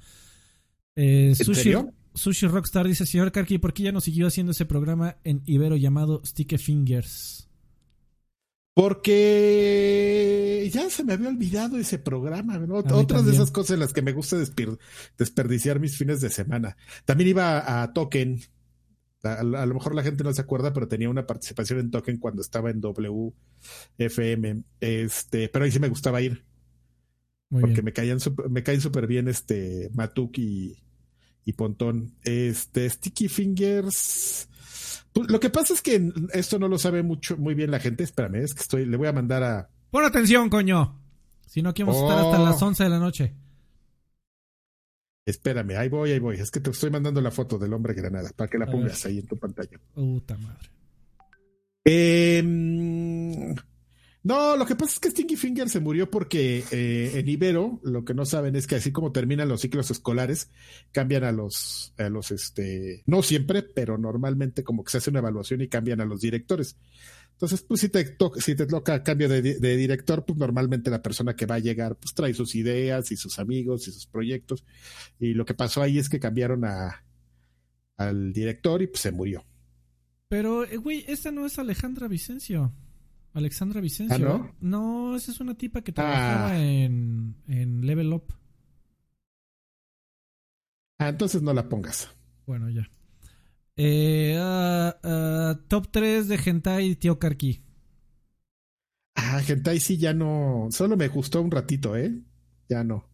Eh, 0.95 1.35
Sushi, 1.35 1.73
Sushi 2.15 2.47
Rockstar 2.47 2.87
dice, 2.87 3.07
señor 3.07 3.33
Karki, 3.33 3.59
¿por 3.59 3.73
qué 3.73 3.85
ya 3.85 3.93
no 3.93 4.01
siguió 4.01 4.27
haciendo 4.27 4.53
ese 4.53 4.67
programa 4.67 5.17
en 5.25 5.43
Ibero 5.47 5.77
llamado 5.77 6.23
Sticky 6.25 6.59
Fingers? 6.59 7.49
Porque 8.75 10.71
ya 10.73 10.89
se 10.89 11.05
me 11.05 11.13
había 11.13 11.29
olvidado 11.29 11.77
ese 11.77 11.99
programa. 11.99 12.59
Otras 12.93 13.27
de 13.27 13.33
esas 13.33 13.51
cosas 13.51 13.75
en 13.75 13.81
las 13.81 13.93
que 13.93 14.01
me 14.01 14.13
gusta 14.13 14.39
desperdiciar 15.19 15.79
mis 15.79 15.99
fines 15.99 16.23
de 16.23 16.31
semana. 16.31 16.79
También 17.05 17.31
iba 17.31 17.83
a 17.83 17.93
Token. 17.93 18.41
A, 19.23 19.43
lo 19.43 19.75
mejor 19.75 19.95
la 19.95 20.03
gente 20.03 20.25
no 20.25 20.33
se 20.33 20.41
acuerda, 20.41 20.73
pero 20.73 20.89
tenía 20.89 21.09
una 21.09 21.27
participación 21.27 21.79
en 21.79 21.91
Token 21.91 22.19
cuando 22.19 22.43
estaba 22.43 22.71
en 22.71 22.81
WFM. 22.81 24.65
Este, 24.81 25.49
pero 25.49 25.65
ahí 25.65 25.71
sí 25.71 25.79
me 25.79 25.89
gustaba 25.89 26.21
ir. 26.21 26.45
porque 27.49 27.83
me 27.83 27.93
caían 27.93 28.19
me 28.49 28.63
caen 28.63 28.81
súper 28.81 29.07
bien 29.07 29.29
este 29.29 29.91
Matuk 29.95 30.39
y, 30.39 30.83
y 31.45 31.53
Pontón. 31.53 32.17
Este, 32.25 32.89
Sticky 32.91 33.29
Fingers. 33.29 34.49
Pues, 35.13 35.31
lo 35.31 35.39
que 35.39 35.51
pasa 35.51 35.75
es 35.75 35.83
que 35.83 36.11
esto 36.33 36.59
no 36.59 36.69
lo 36.69 36.79
sabe 36.79 37.03
mucho, 37.03 37.37
muy 37.37 37.55
bien 37.55 37.71
la 37.71 37.81
gente. 37.81 38.05
Espérame, 38.05 38.37
es 38.37 38.55
que 38.55 38.63
estoy, 38.63 38.87
le 38.87 38.97
voy 38.97 39.09
a 39.09 39.13
mandar 39.13 39.43
a. 39.43 39.69
Pon 39.91 40.05
atención, 40.05 40.49
coño. 40.49 40.99
Si 41.47 41.63
no, 41.63 41.71
aquí 41.71 41.83
vamos 41.83 42.01
a 42.01 42.07
estar 42.07 42.19
hasta 42.19 42.41
oh. 42.41 42.45
las 42.45 42.63
11 42.63 42.83
de 42.83 42.89
la 42.89 42.99
noche. 42.99 43.35
Espérame, 45.25 45.77
ahí 45.77 45.89
voy, 45.89 46.13
ahí 46.13 46.19
voy. 46.19 46.37
Es 46.37 46.51
que 46.51 46.61
te 46.61 46.71
estoy 46.71 46.91
mandando 46.91 47.21
la 47.21 47.31
foto 47.31 47.59
del 47.59 47.73
hombre 47.73 47.95
granada 47.95 48.31
para 48.35 48.51
que 48.51 48.59
la 48.59 48.67
pongas 48.67 49.05
ahí 49.07 49.19
en 49.19 49.27
tu 49.27 49.39
pantalla. 49.39 49.79
Puta 49.95 50.37
madre. 50.37 50.71
Eh, 51.85 52.43
no, 54.25 54.57
lo 54.57 54.67
que 54.67 54.77
pasa 54.77 54.93
es 54.93 55.01
que 55.01 55.11
Stinky 55.11 55.37
Finger 55.37 55.69
se 55.69 55.81
murió 55.81 56.09
porque 56.09 56.63
eh, 56.71 57.13
en 57.15 57.29
Ibero, 57.29 57.81
lo 57.83 58.05
que 58.05 58.15
no 58.15 58.25
saben 58.25 58.55
es 58.55 58.69
que 58.69 58.77
así 58.77 58.93
como 58.93 59.11
terminan 59.11 59.49
los 59.49 59.63
ciclos 59.63 59.91
escolares, 59.91 60.51
cambian 60.93 61.25
a 61.25 61.33
los, 61.33 61.93
a 61.99 62.09
los, 62.09 62.31
este, 62.31 63.03
no 63.07 63.23
siempre, 63.23 63.63
pero 63.63 63.99
normalmente 63.99 64.63
como 64.63 64.85
que 64.85 64.93
se 64.93 64.99
hace 64.99 65.11
una 65.11 65.19
evaluación 65.19 65.61
y 65.61 65.69
cambian 65.69 66.01
a 66.01 66.05
los 66.05 66.21
directores. 66.21 66.77
Entonces, 67.43 67.67
pues 67.67 67.81
si 67.81 67.89
te, 67.89 68.05
toca, 68.05 68.41
si 68.41 68.55
te 68.55 68.67
toca 68.67 69.03
cambio 69.03 69.29
de, 69.29 69.43
director, 69.43 70.25
pues 70.25 70.39
normalmente 70.39 70.91
la 70.91 71.03
persona 71.03 71.35
que 71.35 71.45
va 71.45 71.57
a 71.57 71.59
llegar, 71.59 71.97
pues 71.97 72.15
trae 72.15 72.33
sus 72.35 72.55
ideas 72.55 73.11
y 73.11 73.17
sus 73.17 73.41
amigos 73.41 73.89
y 73.89 73.91
sus 73.91 74.07
proyectos. 74.07 74.65
Y 75.19 75.35
lo 75.35 75.45
que 75.45 75.53
pasó 75.53 75.83
ahí 75.83 75.99
es 75.99 76.09
que 76.09 76.21
cambiaron 76.21 76.65
a, 76.65 77.05
al 77.97 78.33
director 78.33 78.81
y 78.81 78.87
pues 78.87 79.01
se 79.01 79.11
murió. 79.11 79.45
Pero, 80.29 80.63
eh, 80.63 80.77
güey, 80.77 81.05
esta 81.09 81.33
no 81.33 81.45
es 81.45 81.59
Alejandra 81.59 82.07
Vicencio. 82.07 82.73
Alexandra 83.33 83.81
Vicencio. 83.81 84.15
¿Ah, 84.15 84.21
no? 84.21 84.55
No, 84.61 85.17
esa 85.17 85.33
es 85.33 85.41
una 85.41 85.57
tipa 85.59 85.83
que 85.83 85.91
trabajaba 85.91 86.53
ah. 86.53 86.65
en, 86.65 87.35
en 87.49 87.85
Level 87.85 88.13
Up. 88.13 88.33
Ah, 90.99 91.09
entonces 91.09 91.43
no 91.43 91.53
la 91.53 91.69
pongas. 91.69 92.09
Bueno, 92.47 92.71
ya. 92.71 92.89
Eh, 93.77 94.37
uh, 94.39 95.55
top 95.69 95.89
3 95.91 96.29
de 96.29 96.41
Hentai 96.45 96.97
Tío 96.97 97.19
Karki. 97.19 97.63
Ah, 99.15 99.41
Hentai 99.47 99.81
sí 99.81 99.97
ya 99.97 100.13
no. 100.13 100.69
Solo 100.71 100.97
me 100.97 101.09
gustó 101.09 101.41
un 101.41 101.51
ratito, 101.51 101.97
¿eh? 101.97 102.15
Ya 102.69 102.85
no. 102.85 103.09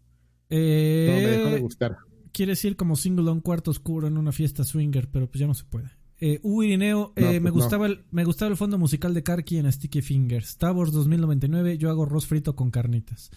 Eh, 0.50 1.06
no 1.08 1.14
me 1.16 1.36
dejó 1.36 1.50
de 1.50 1.60
gustar. 1.60 1.96
Quiere 2.32 2.52
decir 2.52 2.76
como 2.76 2.96
single 2.96 3.28
a 3.30 3.32
un 3.32 3.40
cuarto 3.40 3.70
oscuro 3.70 4.06
en 4.06 4.18
una 4.18 4.32
fiesta 4.32 4.64
swinger, 4.64 5.08
pero 5.10 5.28
pues 5.28 5.40
ya 5.40 5.46
no 5.46 5.54
se 5.54 5.64
puede. 5.64 5.90
Eh, 6.20 6.40
Irineo, 6.42 7.12
eh, 7.14 7.40
me, 7.40 7.52
pues 7.52 7.54
gustaba 7.54 7.86
el, 7.86 8.04
me 8.10 8.24
gustaba 8.24 8.50
el 8.50 8.56
fondo 8.56 8.76
musical 8.76 9.14
de 9.14 9.22
Karki 9.22 9.58
en 9.58 9.70
Sticky 9.70 10.02
Fingers. 10.02 10.56
Towers 10.56 10.92
2099, 10.92 11.78
yo 11.78 11.90
hago 11.90 12.04
arroz 12.04 12.26
frito 12.26 12.56
con 12.56 12.70
carnitas. 12.70 13.30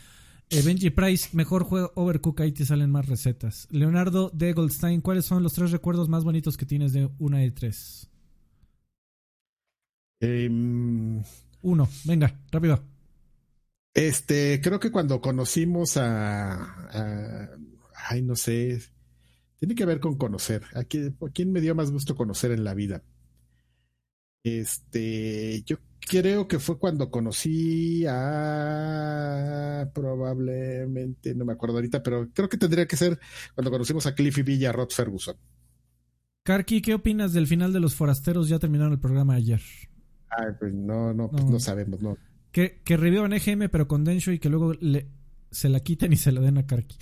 Eh, 0.52 0.62
Benji 0.64 0.90
Price, 0.90 1.30
mejor 1.32 1.64
juego 1.64 1.92
Overcook, 1.96 2.42
ahí 2.42 2.52
te 2.52 2.66
salen 2.66 2.92
más 2.92 3.08
recetas. 3.08 3.68
Leonardo 3.72 4.30
de 4.34 4.54
Goldstein, 4.54 5.02
¿cuáles 5.02 5.26
son 5.26 5.44
los 5.44 5.54
tres 5.54 5.72
recuerdos 5.72 6.10
más 6.10 6.24
bonitos 6.24 6.58
que 6.58 6.66
tienes 6.66 6.94
de 6.94 7.10
una 7.20 7.44
y 7.44 7.52
tres? 7.52 8.10
Em, 10.20 11.24
Uno, 11.62 11.90
venga, 12.04 12.40
rápido. 12.52 12.84
Este, 13.94 14.62
creo 14.62 14.80
que 14.80 14.92
cuando 14.92 15.22
conocimos 15.22 15.98
a 15.98 17.50
ay, 18.10 18.22
no 18.22 18.36
sé, 18.36 18.82
tiene 19.58 19.76
que 19.76 19.86
ver 19.86 20.00
con 20.00 20.18
conocer. 20.18 20.64
¿A 20.74 20.84
quién, 20.84 21.52
me 21.52 21.62
dio 21.62 21.76
más 21.76 21.92
gusto 21.92 22.16
conocer 22.16 22.52
en 22.52 22.64
la 22.64 22.74
vida? 22.74 23.04
Este, 24.44 25.62
yo 25.64 25.78
creo 26.08 26.48
que 26.48 26.60
fue 26.60 26.78
cuando 26.78 27.10
conocí 27.10 28.06
a 28.08 29.90
probablemente, 29.94 31.34
no 31.36 31.46
me 31.46 31.54
acuerdo 31.54 31.76
ahorita, 31.76 32.04
pero 32.04 32.30
creo 32.34 32.50
que 32.50 32.58
tendría 32.58 32.86
que 32.86 32.98
ser 32.98 33.20
cuando 33.56 33.72
conocimos 33.72 34.06
a 34.06 34.16
Cliffy 34.16 34.42
Villa 34.42 34.72
Rod 34.72 34.90
Ferguson. 34.90 35.36
Karki, 36.44 36.82
¿qué 36.82 36.96
opinas 36.96 37.34
del 37.34 37.48
final 37.48 37.72
de 37.72 37.80
Los 37.80 37.96
Forasteros? 37.96 38.50
Ya 38.50 38.60
terminaron 38.60 38.94
el 38.94 39.00
programa 39.00 39.36
ayer. 39.36 39.62
Ay, 40.30 40.54
pues 40.60 40.74
no, 40.74 41.14
no, 41.14 41.30
pues 41.30 41.46
no, 41.46 41.60
sabemos, 41.60 42.02
no. 42.02 42.18
Que, 42.52 42.82
que 42.84 42.98
revivan 42.98 43.34
EGM, 43.34 43.70
pero 43.70 43.88
con 43.88 44.04
Densho 44.04 44.32
y 44.32 44.40
que 44.40 44.50
luego 44.50 44.74
le, 44.74 45.08
se 45.52 45.70
la 45.70 45.82
quiten 45.82 46.14
y 46.14 46.16
se 46.16 46.32
la 46.32 46.42
den 46.42 46.58
a 46.58 46.66
Karki. 46.66 46.98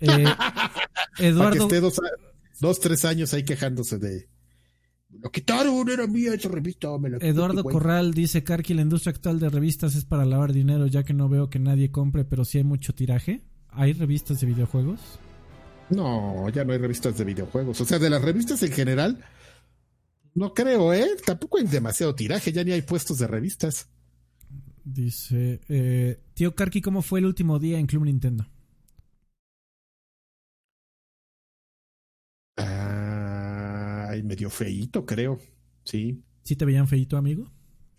Eh, 0.00 0.24
Eduardo. 1.18 1.68
Que 1.68 1.76
esté 1.76 2.00
dos, 2.60 2.80
tres 2.80 3.04
años 3.04 3.32
ahí 3.34 3.44
quejándose 3.44 3.98
de. 3.98 4.28
Lo 5.22 5.30
quitaron, 5.30 5.88
era 5.88 6.06
mía 6.06 6.34
esa 6.34 6.48
revista. 6.48 6.88
Eduardo 7.20 7.64
Corral 7.64 8.12
dice: 8.12 8.44
Karki, 8.44 8.74
la 8.74 8.82
industria 8.82 9.12
actual 9.12 9.38
de 9.38 9.48
revistas 9.48 9.94
es 9.94 10.04
para 10.04 10.24
lavar 10.24 10.52
dinero, 10.52 10.86
ya 10.86 11.04
que 11.04 11.14
no 11.14 11.28
veo 11.28 11.48
que 11.50 11.58
nadie 11.58 11.90
compre, 11.90 12.24
pero 12.24 12.44
sí 12.44 12.58
hay 12.58 12.64
mucho 12.64 12.94
tiraje. 12.94 13.42
¿Hay 13.68 13.92
revistas 13.92 14.40
de 14.40 14.46
videojuegos? 14.46 15.00
No, 15.90 16.48
ya 16.48 16.64
no 16.64 16.72
hay 16.72 16.78
revistas 16.78 17.16
de 17.16 17.24
videojuegos. 17.24 17.80
O 17.80 17.84
sea, 17.84 17.98
de 17.98 18.10
las 18.10 18.22
revistas 18.22 18.62
en 18.62 18.72
general, 18.72 19.24
no 20.34 20.52
creo, 20.54 20.92
¿eh? 20.92 21.08
Tampoco 21.24 21.58
hay 21.58 21.64
demasiado 21.64 22.14
tiraje, 22.14 22.52
ya 22.52 22.64
ni 22.64 22.72
hay 22.72 22.82
puestos 22.82 23.18
de 23.18 23.26
revistas. 23.26 23.88
Dice: 24.84 25.60
eh, 25.68 26.20
Tío 26.34 26.54
Karki, 26.54 26.80
¿cómo 26.80 27.02
fue 27.02 27.20
el 27.20 27.26
último 27.26 27.58
día 27.58 27.78
en 27.78 27.86
Club 27.86 28.04
Nintendo? 28.04 28.46
Ay, 34.16 34.22
medio 34.22 34.48
feíto, 34.48 35.04
creo. 35.04 35.38
Sí. 35.84 36.22
¿Sí 36.42 36.56
te 36.56 36.64
veían 36.64 36.88
feíto, 36.88 37.18
amigo? 37.18 37.52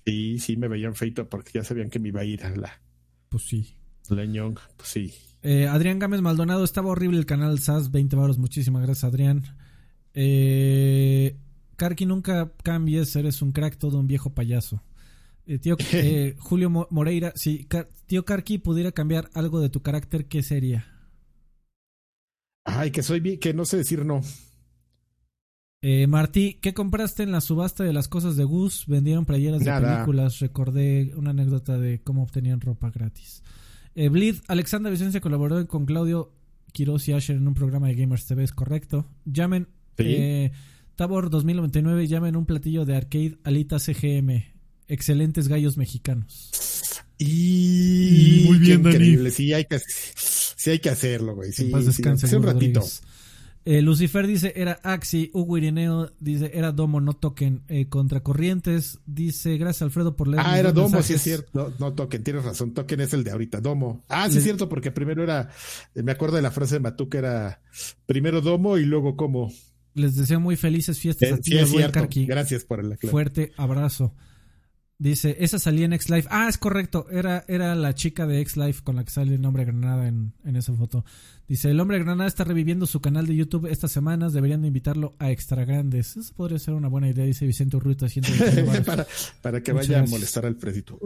Sí, 0.03 0.39
sí, 0.39 0.57
me 0.57 0.67
veían 0.67 0.95
feíto 0.95 1.29
porque 1.29 1.51
ya 1.53 1.63
sabían 1.63 1.91
que 1.91 1.99
me 1.99 2.07
iba 2.07 2.21
a 2.21 2.25
ir 2.25 2.43
a 2.43 2.55
la. 2.55 2.81
Pues 3.29 3.43
sí. 3.43 3.75
Leñón, 4.09 4.55
pues 4.77 4.89
sí. 4.89 5.13
Eh, 5.43 5.67
Adrián 5.67 5.99
Gámez 5.99 6.21
Maldonado, 6.21 6.63
estaba 6.63 6.89
horrible 6.89 7.19
el 7.19 7.27
canal 7.27 7.59
SAS, 7.59 7.91
20 7.91 8.15
baros, 8.15 8.39
muchísimas 8.39 8.81
gracias, 8.81 9.03
Adrián. 9.03 9.43
Eh, 10.15 11.37
Karki, 11.75 12.07
nunca 12.07 12.51
cambies, 12.63 13.15
eres 13.15 13.43
un 13.43 13.51
crack, 13.51 13.77
todo 13.77 13.99
un 13.99 14.07
viejo 14.07 14.33
payaso. 14.33 14.81
Eh, 15.45 15.59
tío 15.59 15.77
eh, 15.93 16.35
Julio 16.39 16.71
Moreira, 16.89 17.31
si 17.35 17.67
tío 18.07 18.25
Karki 18.25 18.57
pudiera 18.57 18.91
cambiar 18.91 19.29
algo 19.35 19.59
de 19.59 19.69
tu 19.69 19.83
carácter, 19.83 20.25
¿qué 20.25 20.41
sería? 20.41 20.87
Ay, 22.63 22.89
que 22.89 23.03
soy 23.03 23.37
que 23.37 23.53
no 23.53 23.65
sé 23.65 23.77
decir 23.77 24.03
no. 24.03 24.23
Eh, 25.81 26.07
Martí, 26.07 26.57
¿qué 26.61 26.73
compraste 26.73 27.23
en 27.23 27.31
la 27.31 27.41
subasta 27.41 27.83
de 27.83 27.93
las 27.93 28.07
cosas 28.07 28.35
de 28.35 28.43
Gus? 28.43 28.85
Vendieron 28.87 29.25
playeras 29.25 29.63
de 29.63 29.71
películas. 29.71 30.39
Recordé 30.39 31.13
una 31.15 31.31
anécdota 31.31 31.77
de 31.77 32.01
cómo 32.01 32.23
obtenían 32.23 32.61
ropa 32.61 32.89
gratis. 32.89 33.43
Eh, 33.95 34.09
Bleed, 34.09 34.37
Alexandra 34.47 34.91
Vicencia 34.91 35.21
colaboró 35.21 35.67
con 35.67 35.85
Claudio 35.85 36.31
Quiroz 36.71 37.07
y 37.07 37.13
Asher 37.13 37.37
en 37.37 37.47
un 37.47 37.53
programa 37.53 37.87
de 37.87 37.95
Gamers 37.95 38.25
TV, 38.25 38.43
es 38.43 38.51
correcto. 38.51 39.07
Llamen 39.25 39.67
eh, 39.97 40.51
Tabor 40.95 41.29
2099, 41.29 42.07
llamen 42.07 42.35
un 42.35 42.45
platillo 42.45 42.85
de 42.85 42.95
arcade 42.95 43.37
Alita 43.43 43.79
CGM. 43.79 44.43
Excelentes 44.87 45.47
gallos 45.47 45.77
mexicanos. 45.77 46.51
Y, 47.17 48.45
muy 48.47 48.59
bien, 48.59 48.79
increíble. 48.79 49.31
Sí 49.31 49.53
hay, 49.53 49.65
que, 49.65 49.79
sí 49.79 50.69
hay 50.69 50.79
que 50.79 50.89
hacerlo, 50.89 51.35
güey. 51.35 51.51
Sí, 51.51 51.71
descanse, 51.71 52.35
un 52.35 52.43
ratito. 52.43 52.83
Eh, 53.69 53.81
Lucifer 53.81 54.25
dice 54.25 54.53
era 54.55 54.79
Axi, 54.81 55.29
Hugo 55.33 55.57
Irineo 55.57 56.13
dice 56.21 56.51
era 56.53 56.71
Domo, 56.71 57.01
no 57.01 57.11
toquen. 57.11 57.63
Eh, 57.67 57.89
Contracorrientes 57.89 58.99
dice 59.05 59.57
gracias 59.57 59.81
Alfredo 59.81 60.15
por 60.15 60.29
leer. 60.29 60.41
Ah, 60.45 60.57
era 60.57 60.71
Domo, 60.71 61.03
sí 61.03 61.15
es 61.15 61.21
cierto. 61.21 61.73
No, 61.77 61.91
toquen, 61.91 62.23
tienes 62.23 62.45
razón. 62.45 62.73
Toquen 62.73 63.01
es 63.01 63.11
el 63.11 63.25
de 63.25 63.31
ahorita, 63.31 63.59
Domo. 63.59 64.05
Ah, 64.07 64.29
sí 64.29 64.37
es 64.37 64.45
cierto, 64.45 64.69
porque 64.69 64.91
primero 64.91 65.21
era, 65.21 65.49
me 65.95 66.13
acuerdo 66.13 66.37
de 66.37 66.43
la 66.43 66.51
frase 66.51 66.75
de 66.75 66.79
Matú 66.79 67.09
que 67.09 67.17
era 67.17 67.59
primero 68.05 68.39
Domo 68.39 68.77
y 68.77 68.85
luego 68.85 69.17
como. 69.17 69.51
Les 69.95 70.15
deseo 70.15 70.39
muy 70.39 70.55
felices 70.55 70.97
fiestas 70.97 71.27
eh, 71.27 71.33
a 71.33 71.37
ti, 71.37 71.51
sí, 71.51 71.57
es 71.57 71.69
cierto. 71.69 72.07
Gracias 72.25 72.63
por 72.63 72.79
el 72.79 72.97
Fuerte 72.99 73.51
abrazo. 73.57 74.13
Dice, 74.99 75.37
esa 75.39 75.59
salía 75.59 75.85
en 75.85 75.93
X-Life. 75.93 76.27
Ah, 76.31 76.47
es 76.49 76.57
correcto. 76.57 77.05
Era, 77.11 77.45
era 77.47 77.75
la 77.75 77.93
chica 77.93 78.25
de 78.25 78.41
X-Life 78.41 78.81
con 78.83 78.95
la 78.95 79.03
que 79.03 79.11
sale 79.11 79.35
el 79.35 79.45
hombre 79.45 79.63
Granada 79.63 80.07
en, 80.07 80.33
en, 80.43 80.55
esa 80.55 80.73
foto. 80.73 81.05
Dice, 81.47 81.69
el 81.69 81.79
hombre 81.79 81.99
Granada 81.99 82.27
está 82.27 82.43
reviviendo 82.43 82.87
su 82.87 82.99
canal 82.99 83.27
de 83.27 83.35
YouTube 83.35 83.67
estas 83.67 83.91
semanas. 83.91 84.33
Deberían 84.33 84.63
de 84.63 84.69
invitarlo 84.69 85.15
a 85.19 85.29
Extra 85.29 85.65
Grandes. 85.65 86.17
Eso 86.17 86.33
podría 86.33 86.57
ser 86.57 86.73
una 86.73 86.87
buena 86.87 87.09
idea, 87.09 87.25
dice 87.25 87.45
Vicente 87.45 87.77
Urruita. 87.77 88.07
para, 88.85 89.05
para 89.41 89.61
que 89.61 89.71
vaya 89.71 89.99
a 89.99 90.05
molestar 90.07 90.47
al 90.47 90.55
Fredito. 90.55 90.97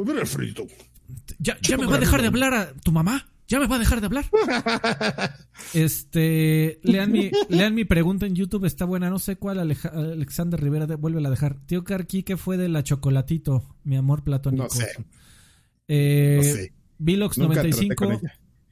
¿Ya, 1.39 1.57
ya 1.61 1.77
me 1.77 1.85
va 1.85 1.97
a 1.97 1.99
dejar 1.99 2.21
de 2.21 2.27
hablar 2.27 2.53
a 2.53 2.73
tu 2.73 2.93
mamá? 2.93 3.30
¿Ya 3.51 3.59
me 3.59 3.67
va 3.67 3.75
a 3.75 3.79
dejar 3.79 3.99
de 3.99 4.05
hablar? 4.05 4.25
este, 5.73 6.79
lean 6.83 7.11
mi, 7.11 7.31
lean 7.49 7.75
mi 7.75 7.83
pregunta 7.83 8.25
en 8.25 8.33
YouTube, 8.33 8.63
está 8.63 8.85
buena. 8.85 9.09
No 9.09 9.19
sé 9.19 9.35
cuál 9.35 9.59
Alexander 9.59 10.57
Rivera 10.57 10.85
vuelve 10.95 11.27
a 11.27 11.29
dejar. 11.29 11.59
Tío 11.65 11.83
Carqui, 11.83 12.23
¿qué 12.23 12.37
fue 12.37 12.55
de 12.55 12.69
la 12.69 12.81
chocolatito? 12.81 13.75
Mi 13.83 13.97
amor 13.97 14.23
platónico. 14.23 14.63
No 14.63 14.69
sé. 14.69 14.87
Eh, 15.89 16.35
no 16.37 16.43
sé. 16.43 16.73
Vilox 16.97 17.37
95. 17.39 18.21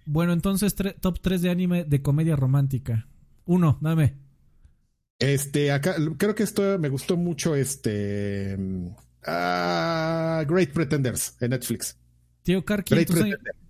Bueno, 0.06 0.32
entonces 0.32 0.74
top 1.02 1.20
3 1.20 1.42
de 1.42 1.50
anime 1.50 1.84
de 1.84 2.02
comedia 2.02 2.38
romántica. 2.38 3.10
Uno, 3.44 3.80
dame. 3.82 4.16
Este, 5.20 5.74
acá, 5.74 5.98
creo 6.18 6.36
que 6.36 6.44
esto 6.44 6.80
me 6.80 6.88
gustó 6.88 7.18
mucho, 7.18 7.54
este... 7.54 8.56
Uh, 9.28 10.48
Great 10.48 10.72
Pretenders 10.72 11.36
en 11.42 11.50
Netflix. 11.50 11.98
Tío 12.44 12.64
Karki, 12.64 12.96
Great 12.96 13.12
Pretenders. 13.12 13.69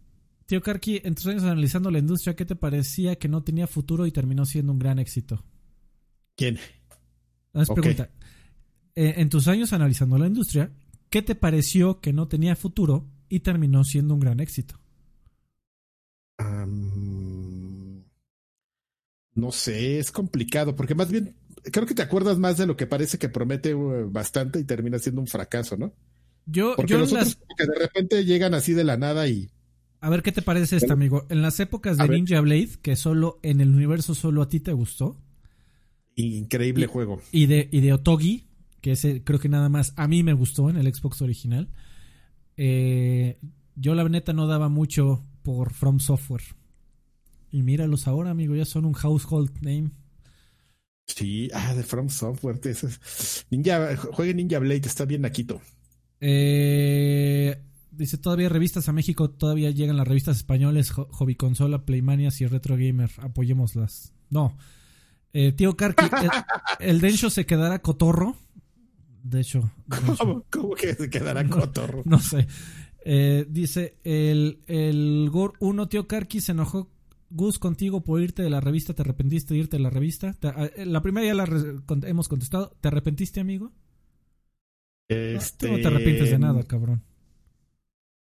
Tío 0.50 0.62
Karki, 0.64 1.00
en 1.04 1.14
tus 1.14 1.28
años 1.28 1.44
analizando 1.44 1.92
la 1.92 2.00
industria, 2.00 2.36
¿qué 2.36 2.44
te 2.44 2.56
parecía 2.56 3.18
que 3.18 3.28
no 3.28 3.44
tenía 3.44 3.68
futuro 3.68 4.08
y 4.08 4.12
terminó 4.12 4.48
siendo 4.48 4.72
un 4.72 4.80
gran 4.80 4.98
éxito? 4.98 5.46
¿Quién? 6.36 6.58
Es 7.54 7.70
pregunta. 7.70 8.10
Eh, 8.96 9.14
en 9.18 9.30
tus 9.30 9.48
años 9.48 9.74
analizando 9.74 10.18
la 10.18 10.26
industria, 10.26 10.72
¿qué 11.12 11.22
te 11.22 11.36
pareció 11.36 12.02
que 12.02 12.14
no 12.14 12.28
tenía 12.28 12.56
futuro 12.56 13.06
y 13.30 13.42
terminó 13.42 13.84
siendo 13.84 14.16
un 14.16 14.22
gran 14.22 14.40
éxito? 14.40 14.80
no 19.36 19.52
sé, 19.52 20.00
es 20.00 20.12
complicado, 20.12 20.76
porque 20.76 20.96
más 20.96 21.12
bien 21.12 21.36
creo 21.72 21.86
que 21.86 21.94
te 21.94 22.02
acuerdas 22.02 22.40
más 22.40 22.58
de 22.58 22.66
lo 22.66 22.76
que 22.76 22.88
parece 22.88 23.20
que 23.20 23.30
promete 23.30 23.76
uh, 23.76 24.10
bastante 24.10 24.60
y 24.60 24.64
termina 24.64 24.98
siendo 24.98 25.22
un 25.22 25.28
fracaso, 25.28 25.78
¿no? 25.78 25.94
Yo, 26.48 26.76
porque 26.76 26.94
yo 26.94 26.98
los 26.98 27.14
otros 27.14 27.38
que 27.56 27.68
de 27.68 27.78
repente 27.78 28.26
llegan 28.26 28.56
así 28.56 28.74
de 28.74 28.84
la 28.84 28.98
nada 28.98 29.28
y 29.28 29.52
a 30.02 30.10
ver 30.10 30.24
qué 30.24 30.32
te 30.32 30.42
parece 30.42 30.78
esto, 30.78 30.94
amigo. 30.94 31.26
En 31.30 31.42
las 31.42 31.60
épocas 31.60 31.98
de 31.98 32.08
Ninja 32.08 32.40
Blade, 32.42 32.70
que 32.82 32.96
solo 32.96 33.40
en 33.44 33.60
el 33.60 33.70
universo 33.70 34.16
solo 34.16 34.42
a 34.42 34.50
ti 34.50 34.60
te 34.60 34.72
gustó. 34.72 35.22
Increíble 36.16 36.88
juego. 36.88 37.22
Y 37.32 37.48
de, 37.48 37.68
y 37.72 37.82
de 37.82 37.94
Otogi, 37.94 38.48
que 38.82 38.94
ese 38.94 39.24
creo 39.24 39.40
que 39.40 39.50
nada 39.50 39.70
más 39.70 39.94
a 39.98 40.08
mí 40.08 40.24
me 40.24 40.34
gustó 40.34 40.70
en 40.70 40.78
el 40.78 40.94
Xbox 40.94 41.22
original. 41.22 41.70
Eh, 42.56 43.40
yo 43.76 43.96
la 43.96 44.08
neta 44.08 44.34
no 44.34 44.48
daba 44.48 44.70
mucho 44.70 45.26
por 45.44 45.74
From 45.74 46.00
Software. 46.00 46.44
Y 47.52 47.64
míralos 47.64 48.08
ahora, 48.08 48.32
amigo, 48.32 48.56
ya 48.56 48.66
son 48.66 48.86
un 48.86 48.94
household 48.94 49.52
name. 49.62 49.92
Sí, 51.08 51.50
ah, 51.54 51.74
de 51.74 51.84
From 51.84 52.10
Software. 52.10 52.60
Ninja, 53.50 53.98
juegue 53.98 54.34
Ninja 54.34 54.60
Blade, 54.60 54.82
está 54.86 55.06
bien 55.06 55.22
naquito. 55.22 55.62
Eh, 56.22 57.58
Dice, 58.00 58.18
todavía 58.18 58.48
revistas 58.48 58.88
a 58.88 58.94
México, 58.94 59.30
todavía 59.30 59.72
llegan 59.72 59.98
las 59.98 60.08
revistas 60.08 60.38
españoles, 60.38 60.92
Hobby 60.92 61.36
Consola, 61.36 61.84
Playmanias 61.84 62.40
y 62.40 62.48
Retro 62.48 62.78
Gamer. 62.78 63.12
Apoyémoslas. 63.18 64.14
No. 64.30 64.56
Eh, 65.34 65.52
tío 65.52 65.76
Karki, 65.76 66.06
el, 66.80 67.02
Densho 67.02 67.30
se 67.30 67.46
quedará 67.46 67.80
cotorro. 67.80 68.38
De 69.22 69.42
hecho. 69.42 69.70
¿Cómo, 70.50 70.76
que 70.76 70.96
se 70.96 71.10
quedará 71.10 71.46
cotorro? 71.50 72.04
No 72.06 72.20
sé. 72.20 72.48
Eh, 73.04 73.46
dice, 73.50 73.98
el, 74.06 74.62
el 74.68 75.28
Gore 75.30 75.56
1, 75.60 75.90
tío 75.90 76.08
Karki, 76.08 76.40
se 76.40 76.54
enojó 76.54 76.90
Gus 77.30 77.60
contigo 77.60 78.02
por 78.02 78.22
irte 78.22 78.44
de 78.44 78.50
la 78.50 78.62
revista. 78.62 78.94
¿Te 78.94 79.02
arrepentiste 79.02 79.54
de 79.54 79.60
irte 79.60 79.76
de 79.76 79.84
la 79.84 79.90
revista? 79.90 80.38
Eh, 80.42 80.86
la 80.86 81.02
primera 81.02 81.28
ya 81.28 81.34
la 81.34 81.46
hemos 82.08 82.30
contestado. 82.30 82.78
¿Te 82.80 82.88
arrepentiste, 82.88 83.42
amigo? 83.42 83.74
Este... 85.10 85.70
No, 85.70 85.78
te 85.80 85.88
arrepientes 85.88 86.30
de 86.30 86.40
nada, 86.40 86.64
cabrón. 86.64 87.04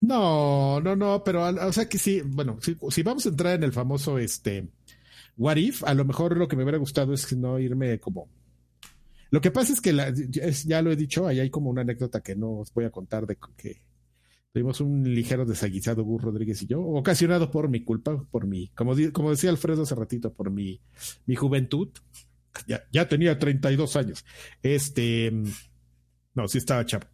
No, 0.04 0.82
no, 0.82 0.98
no, 0.98 1.24
pero 1.24 1.46
o 1.46 1.72
sea 1.72 1.88
que 1.88 1.98
sí, 1.98 2.22
bueno, 2.26 2.58
si, 2.62 3.04
vamos 3.04 3.26
a 3.26 3.30
entrar 3.30 3.56
en 3.56 3.64
el 3.64 3.72
famoso 3.72 4.18
este 4.18 4.68
What 5.38 5.56
If, 5.56 5.82
a 5.86 5.94
lo 5.94 6.04
mejor 6.04 6.36
lo 6.36 6.50
que 6.50 6.58
me 6.58 6.64
hubiera 6.64 6.78
gustado 6.78 7.14
es 7.14 7.32
no 7.38 7.58
irme 7.58 8.02
como. 8.02 8.28
Lo 9.32 9.40
que 9.40 9.50
pasa 9.50 9.72
es 9.72 9.80
que 9.80 9.96
ya 10.66 10.82
lo 10.82 10.92
he 10.92 10.98
dicho, 10.98 11.26
ahí 11.26 11.40
hay 11.40 11.50
como 11.50 11.70
una 11.70 11.84
anécdota 11.84 12.20
que 12.20 12.36
no 12.36 12.60
os 12.60 12.74
voy 12.74 12.84
a 12.84 12.92
contar 12.92 13.26
de 13.26 13.38
que 13.56 13.82
tuvimos 14.52 14.82
un 14.82 15.06
ligero 15.06 15.46
desaguisado 15.46 16.04
Gus 16.04 16.22
Rodríguez 16.22 16.62
y 16.64 16.68
yo, 16.68 16.82
ocasionado 16.82 17.50
por 17.50 17.70
mi 17.70 17.86
culpa, 17.86 18.26
por 18.30 18.46
mi, 18.46 18.68
como, 18.76 18.96
como 19.14 19.30
decía 19.32 19.52
Alfredo 19.52 19.84
hace 19.84 19.96
ratito, 19.96 20.34
por 20.34 20.52
mi, 20.52 20.82
mi 21.26 21.36
juventud. 21.36 21.88
Ya, 22.68 22.84
ya 22.92 23.08
tenía 23.08 23.40
32 23.40 23.96
años. 23.96 24.26
Este, 24.62 25.32
no, 26.36 26.48
sí 26.50 26.58
estaba 26.58 26.86
chavo. 26.86 27.06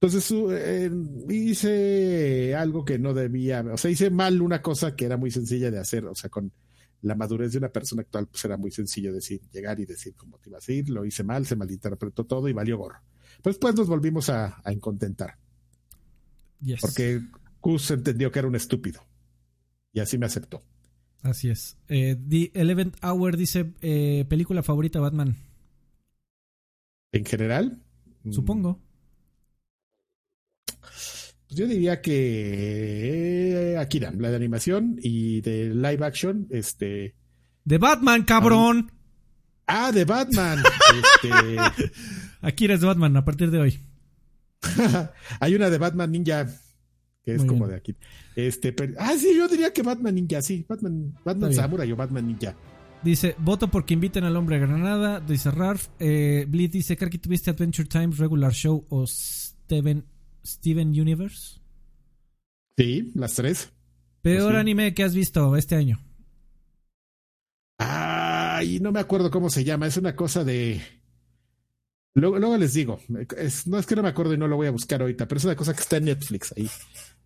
Entonces 0.00 0.30
eh, 0.50 0.90
hice 1.30 2.54
algo 2.54 2.84
que 2.84 2.98
no 2.98 3.14
debía, 3.14 3.64
o 3.72 3.78
sea, 3.78 3.90
hice 3.90 4.10
mal 4.10 4.42
una 4.42 4.60
cosa 4.60 4.94
que 4.94 5.06
era 5.06 5.16
muy 5.16 5.30
sencilla 5.30 5.70
de 5.70 5.78
hacer, 5.78 6.04
o 6.04 6.14
sea, 6.14 6.28
con 6.28 6.52
la 7.00 7.14
madurez 7.14 7.52
de 7.52 7.58
una 7.58 7.70
persona 7.70 8.02
actual, 8.02 8.26
pues 8.26 8.44
era 8.44 8.56
muy 8.56 8.70
sencillo 8.70 9.12
decir, 9.12 9.40
llegar 9.50 9.80
y 9.80 9.86
decir 9.86 10.14
cómo 10.14 10.38
te 10.38 10.50
ibas 10.50 10.68
a 10.68 10.72
ir, 10.72 10.90
lo 10.90 11.04
hice 11.04 11.24
mal, 11.24 11.46
se 11.46 11.56
malinterpretó 11.56 12.24
todo 12.24 12.48
y 12.48 12.52
valió 12.52 12.76
gorro. 12.76 13.00
Pero 13.42 13.52
después 13.52 13.74
nos 13.74 13.88
volvimos 13.88 14.28
a, 14.28 14.60
a 14.62 14.72
incontentar. 14.72 15.38
Porque 16.80 17.22
Gus 17.60 17.90
entendió 17.90 18.30
que 18.30 18.38
era 18.38 18.48
un 18.48 18.56
estúpido. 18.56 19.00
Y 19.92 20.00
así 20.00 20.18
me 20.18 20.26
aceptó. 20.26 20.62
Así 21.22 21.48
es. 21.48 21.76
Eh, 21.88 22.16
The 22.28 22.52
Eleven 22.54 22.92
Hour 23.02 23.36
dice, 23.36 23.72
eh, 23.80 24.24
película 24.28 24.62
favorita 24.62 25.00
Batman. 25.00 25.36
¿En 27.12 27.24
general? 27.24 27.82
Supongo. 28.30 28.80
Pues 31.46 31.58
yo 31.58 31.66
diría 31.66 32.00
que 32.00 33.72
eh, 33.72 33.78
Akira, 33.78 34.12
la 34.16 34.30
de 34.30 34.36
animación 34.36 34.96
y 35.00 35.40
de 35.40 35.74
live 35.74 36.04
action, 36.04 36.46
este. 36.50 37.14
De 37.64 37.78
Batman, 37.78 38.24
cabrón. 38.24 38.92
Ah, 39.66 39.92
de 39.92 40.04
Batman. 40.04 40.62
este... 41.22 41.56
Akira 42.40 42.74
es 42.74 42.80
de 42.80 42.86
Batman 42.86 43.16
a 43.16 43.24
partir 43.24 43.50
de 43.50 43.58
hoy. 43.58 43.80
Hay 45.40 45.54
una 45.54 45.70
de 45.70 45.78
Batman 45.78 46.10
Ninja 46.10 46.46
que 47.26 47.34
es 47.34 47.44
como 47.44 47.66
de 47.66 47.74
aquí. 47.74 47.96
Este, 48.36 48.74
ah, 48.98 49.14
sí, 49.18 49.36
yo 49.36 49.48
diría 49.48 49.72
que 49.72 49.82
Batman 49.82 50.14
Ninja, 50.14 50.40
sí, 50.42 50.64
Batman, 50.68 51.12
Batman 51.24 51.52
Samurai 51.52 51.90
o 51.90 51.96
Batman 51.96 52.24
Ninja. 52.24 52.54
Dice, 53.02 53.34
voto 53.38 53.68
porque 53.68 53.94
inviten 53.94 54.22
al 54.22 54.36
hombre 54.36 54.56
a 54.56 54.58
Granada. 54.60 55.20
Dice 55.20 55.50
Ralph. 55.50 55.88
Eh, 55.98 56.46
Bleed 56.48 56.70
dice, 56.70 56.96
que 56.96 57.18
tuviste 57.18 57.50
Adventure 57.50 57.88
Times 57.88 58.18
Regular 58.18 58.52
Show 58.52 58.86
o 58.88 59.06
Steven 59.06 60.04
Steven 60.46 60.88
Universe? 60.88 61.60
Sí, 62.76 63.12
las 63.14 63.34
tres. 63.34 63.70
Peor 64.22 64.52
pues 64.52 64.60
anime 64.60 64.94
que 64.94 65.04
has 65.04 65.14
visto 65.14 65.56
este 65.56 65.76
año. 65.76 66.00
Ay, 67.78 68.80
no 68.80 68.92
me 68.92 69.00
acuerdo 69.00 69.30
cómo 69.30 69.50
se 69.50 69.64
llama. 69.64 69.86
Es 69.86 69.96
una 69.96 70.16
cosa 70.16 70.44
de. 70.44 70.80
Luego, 72.14 72.38
luego 72.38 72.56
les 72.56 72.72
digo. 72.74 72.98
no 73.08 73.78
es 73.78 73.86
que 73.86 73.96
no 73.96 74.02
me 74.02 74.08
acuerdo 74.08 74.34
y 74.34 74.38
no 74.38 74.48
lo 74.48 74.56
voy 74.56 74.66
a 74.66 74.72
buscar 74.72 75.02
ahorita, 75.02 75.28
pero 75.28 75.38
es 75.38 75.44
una 75.44 75.56
cosa 75.56 75.74
que 75.74 75.82
está 75.82 75.98
en 75.98 76.06
Netflix 76.06 76.54
ahí. 76.56 76.70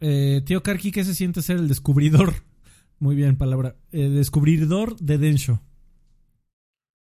Eh, 0.00 0.42
tío 0.44 0.62
Karki, 0.62 0.90
¿qué 0.90 1.04
se 1.04 1.14
siente 1.14 1.42
ser 1.42 1.56
el 1.56 1.68
descubridor? 1.68 2.34
Muy 2.98 3.14
bien, 3.16 3.36
palabra. 3.36 3.76
El 3.92 4.16
descubridor 4.16 4.96
de 4.96 5.18
Densho. 5.18 5.62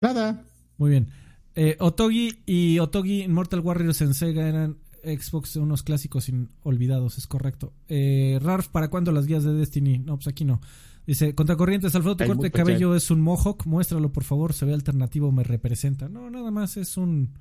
Nada. 0.02 0.46
Muy 0.78 0.92
bien. 0.92 1.10
Eh, 1.56 1.76
Otogi 1.80 2.40
y 2.46 2.80
Otogi 2.80 3.28
Mortal 3.28 3.60
Warriors 3.60 4.02
en 4.02 4.14
Sega 4.14 4.48
eran 4.48 4.78
Xbox 5.04 5.56
unos 5.56 5.84
clásicos 5.84 6.32
olvidados, 6.64 7.18
es 7.18 7.28
correcto. 7.28 7.74
Eh, 7.88 8.40
Rarf, 8.42 8.68
¿para 8.70 8.90
cuándo 8.90 9.12
las 9.12 9.28
guías 9.28 9.44
de 9.44 9.54
Destiny? 9.54 10.00
No, 10.00 10.18
pues 10.18 10.28
aquí 10.28 10.46
no. 10.46 10.62
Dice, 11.06 11.34
Contracorrientes, 11.36 11.96
Alfredo, 11.96 12.18
tu 12.18 12.26
corte 12.26 12.44
de 12.44 12.52
cabello 12.52 12.96
es 12.96 13.10
un 13.12 13.22
mohawk, 13.22 13.66
muéstralo 13.66 14.12
por 14.12 14.24
favor, 14.24 14.54
se 14.54 14.66
ve 14.66 14.74
alternativo, 14.74 15.32
me 15.32 15.44
representa. 15.44 16.08
No, 16.08 16.30
nada 16.30 16.52
más 16.52 16.78
es 16.78 16.98
un 16.98 17.34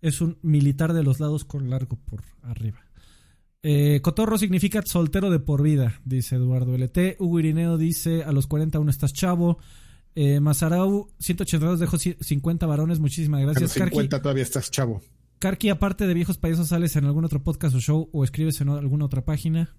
es 0.00 0.20
un 0.20 0.38
militar 0.42 0.92
de 0.92 1.02
los 1.02 1.20
lados 1.20 1.44
con 1.44 1.68
largo 1.70 1.98
por 2.04 2.22
arriba. 2.42 2.78
Eh, 3.62 4.00
cotorro 4.02 4.38
significa 4.38 4.80
soltero 4.82 5.30
de 5.30 5.40
por 5.40 5.62
vida, 5.62 6.00
dice 6.04 6.36
Eduardo 6.36 6.76
LT. 6.76 7.16
Hugo 7.18 7.40
Irineo 7.40 7.76
dice, 7.78 8.22
a 8.22 8.30
los 8.30 8.46
40 8.46 8.78
aún 8.78 8.88
estás 8.88 9.12
chavo. 9.12 9.58
Eh, 10.14 10.40
Mazarau 10.40 11.08
182 11.18 11.80
dejó 11.80 11.98
50 11.98 12.66
varones. 12.66 13.00
Muchísimas 13.00 13.42
gracias. 13.42 13.72
50 13.72 14.22
todavía 14.22 14.44
estás 14.44 14.70
chavo. 14.70 15.02
Karki, 15.38 15.68
aparte 15.68 16.06
de 16.06 16.14
Viejos 16.14 16.38
Payasos, 16.38 16.68
¿sales 16.68 16.96
en 16.96 17.04
algún 17.04 17.24
otro 17.24 17.42
podcast 17.42 17.74
o 17.74 17.80
show 17.80 18.08
o 18.12 18.24
escribes 18.24 18.60
en 18.60 18.70
alguna 18.70 19.04
otra 19.04 19.24
página? 19.24 19.74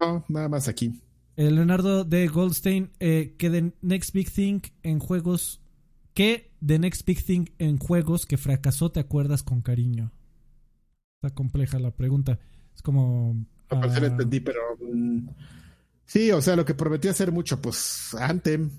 No, 0.00 0.24
nada 0.28 0.48
más 0.48 0.66
aquí. 0.66 1.00
Eh, 1.36 1.50
Leonardo 1.50 2.04
de 2.04 2.26
Goldstein, 2.26 2.90
eh, 2.98 3.36
que 3.38 3.50
The 3.50 3.72
Next 3.82 4.12
Big 4.12 4.30
Thing 4.30 4.60
en 4.82 4.98
juegos. 4.98 5.62
¿Qué 6.12 6.52
The 6.64 6.78
Next 6.78 7.06
Big 7.06 7.24
Thing 7.24 7.46
en 7.58 7.78
juegos 7.78 8.26
que 8.26 8.36
fracasó 8.36 8.90
te 8.90 9.00
acuerdas 9.00 9.42
con 9.42 9.62
cariño? 9.62 10.12
Está 11.22 11.34
compleja 11.34 11.78
la 11.78 11.92
pregunta. 11.92 12.40
Es 12.74 12.82
como. 12.82 13.46
Pues, 13.68 13.96
entendí, 14.02 14.40
pero. 14.40 14.60
Mm, 14.80 15.28
sí, 16.04 16.32
o 16.32 16.42
sea, 16.42 16.56
lo 16.56 16.64
que 16.64 16.74
prometí 16.74 17.08
hacer 17.08 17.30
mucho, 17.30 17.62
pues 17.62 18.14
Anthem. 18.18 18.70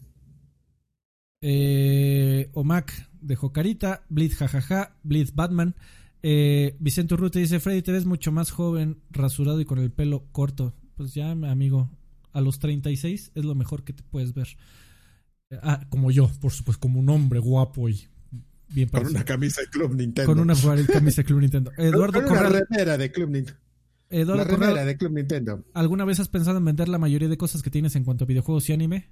Eh, 1.42 2.50
Omac 2.54 3.10
dejó 3.22 3.54
carita. 3.54 4.04
Blitz 4.10 4.36
jajaja. 4.36 4.98
Blitz 5.04 5.34
Batman. 5.34 5.76
Eh, 6.24 6.76
Vicente 6.80 7.14
Urruti 7.14 7.40
dice: 7.40 7.60
Freddy, 7.60 7.82
te 7.82 7.92
ves 7.92 8.06
mucho 8.06 8.32
más 8.32 8.52
joven, 8.52 9.02
rasurado 9.10 9.60
y 9.62 9.66
con 9.66 9.80
el 9.80 9.92
pelo 9.92 10.28
corto. 10.32 10.76
Pues 10.96 11.14
ya, 11.14 11.32
amigo, 11.32 11.90
a 12.32 12.42
los 12.42 12.60
36 12.60 13.32
es 13.34 13.46
lo 13.46 13.56
mejor 13.56 13.84
que 13.84 13.94
te 13.94 14.04
puedes 14.04 14.34
ver. 14.34 14.48
Ah, 15.62 15.86
como 15.90 16.12
yo, 16.12 16.30
por 16.40 16.52
supuesto, 16.52 16.80
como 16.80 17.00
un 17.00 17.10
hombre 17.10 17.40
guapo 17.40 17.90
y 17.90 18.08
bien 18.70 18.90
Con 18.90 19.08
una 19.08 19.26
camisa 19.26 19.62
de 19.62 19.68
Club 19.68 19.96
Nintendo. 19.96 20.32
Con 20.32 20.40
una 20.40 20.56
camisa 20.88 21.22
de 21.22 21.26
Club 21.26 21.42
Nintendo. 21.42 21.72
Eduardo 21.78 22.22
Con 22.24 22.32
una 22.32 22.50
remera 22.50 22.98
de 22.98 23.12
Club 23.12 23.30
Nintendo. 23.30 23.60
Eduardo 24.10 24.58
la 24.58 24.86
de 24.86 24.98
Club 24.98 25.14
Nintendo. 25.14 25.64
¿Alguna 25.74 26.04
vez 26.04 26.20
has 26.20 26.28
pensado 26.28 26.58
en 26.58 26.66
vender 26.66 26.90
la 26.90 26.98
mayoría 26.98 27.30
de 27.30 27.38
cosas 27.38 27.64
que 27.64 27.70
tienes 27.70 27.96
en 27.96 28.04
cuanto 28.04 28.26
a 28.26 28.28
videojuegos 28.28 28.70
y 28.70 28.74
anime? 28.74 29.10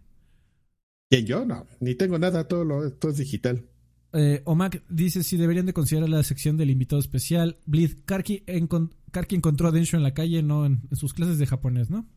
¿Quién 1.10 1.26
yo? 1.26 1.46
No, 1.46 1.66
ni 1.80 1.96
tengo 1.96 2.20
nada, 2.20 2.48
todo, 2.48 2.66
lo, 2.66 2.92
todo 2.92 3.12
es 3.12 3.18
digital. 3.18 3.66
Eh, 4.14 4.42
Omac 4.46 4.84
dice 4.90 5.22
si 5.24 5.38
deberían 5.38 5.68
de 5.68 5.74
considerar 5.74 6.10
la 6.10 6.24
sección 6.24 6.58
del 6.58 6.70
invitado 6.70 7.00
especial. 7.00 7.58
Blitz, 7.66 7.98
Karki, 8.06 8.44
encontró 8.46 9.68
a 9.68 9.72
Densho 9.72 9.98
en 9.98 10.04
la 10.04 10.14
calle, 10.14 10.42
no 10.42 10.66
en, 10.66 10.82
sus 10.94 11.14
clases 11.14 11.38
de 11.38 11.46
japonés, 11.46 11.90
¿no? 11.90 12.08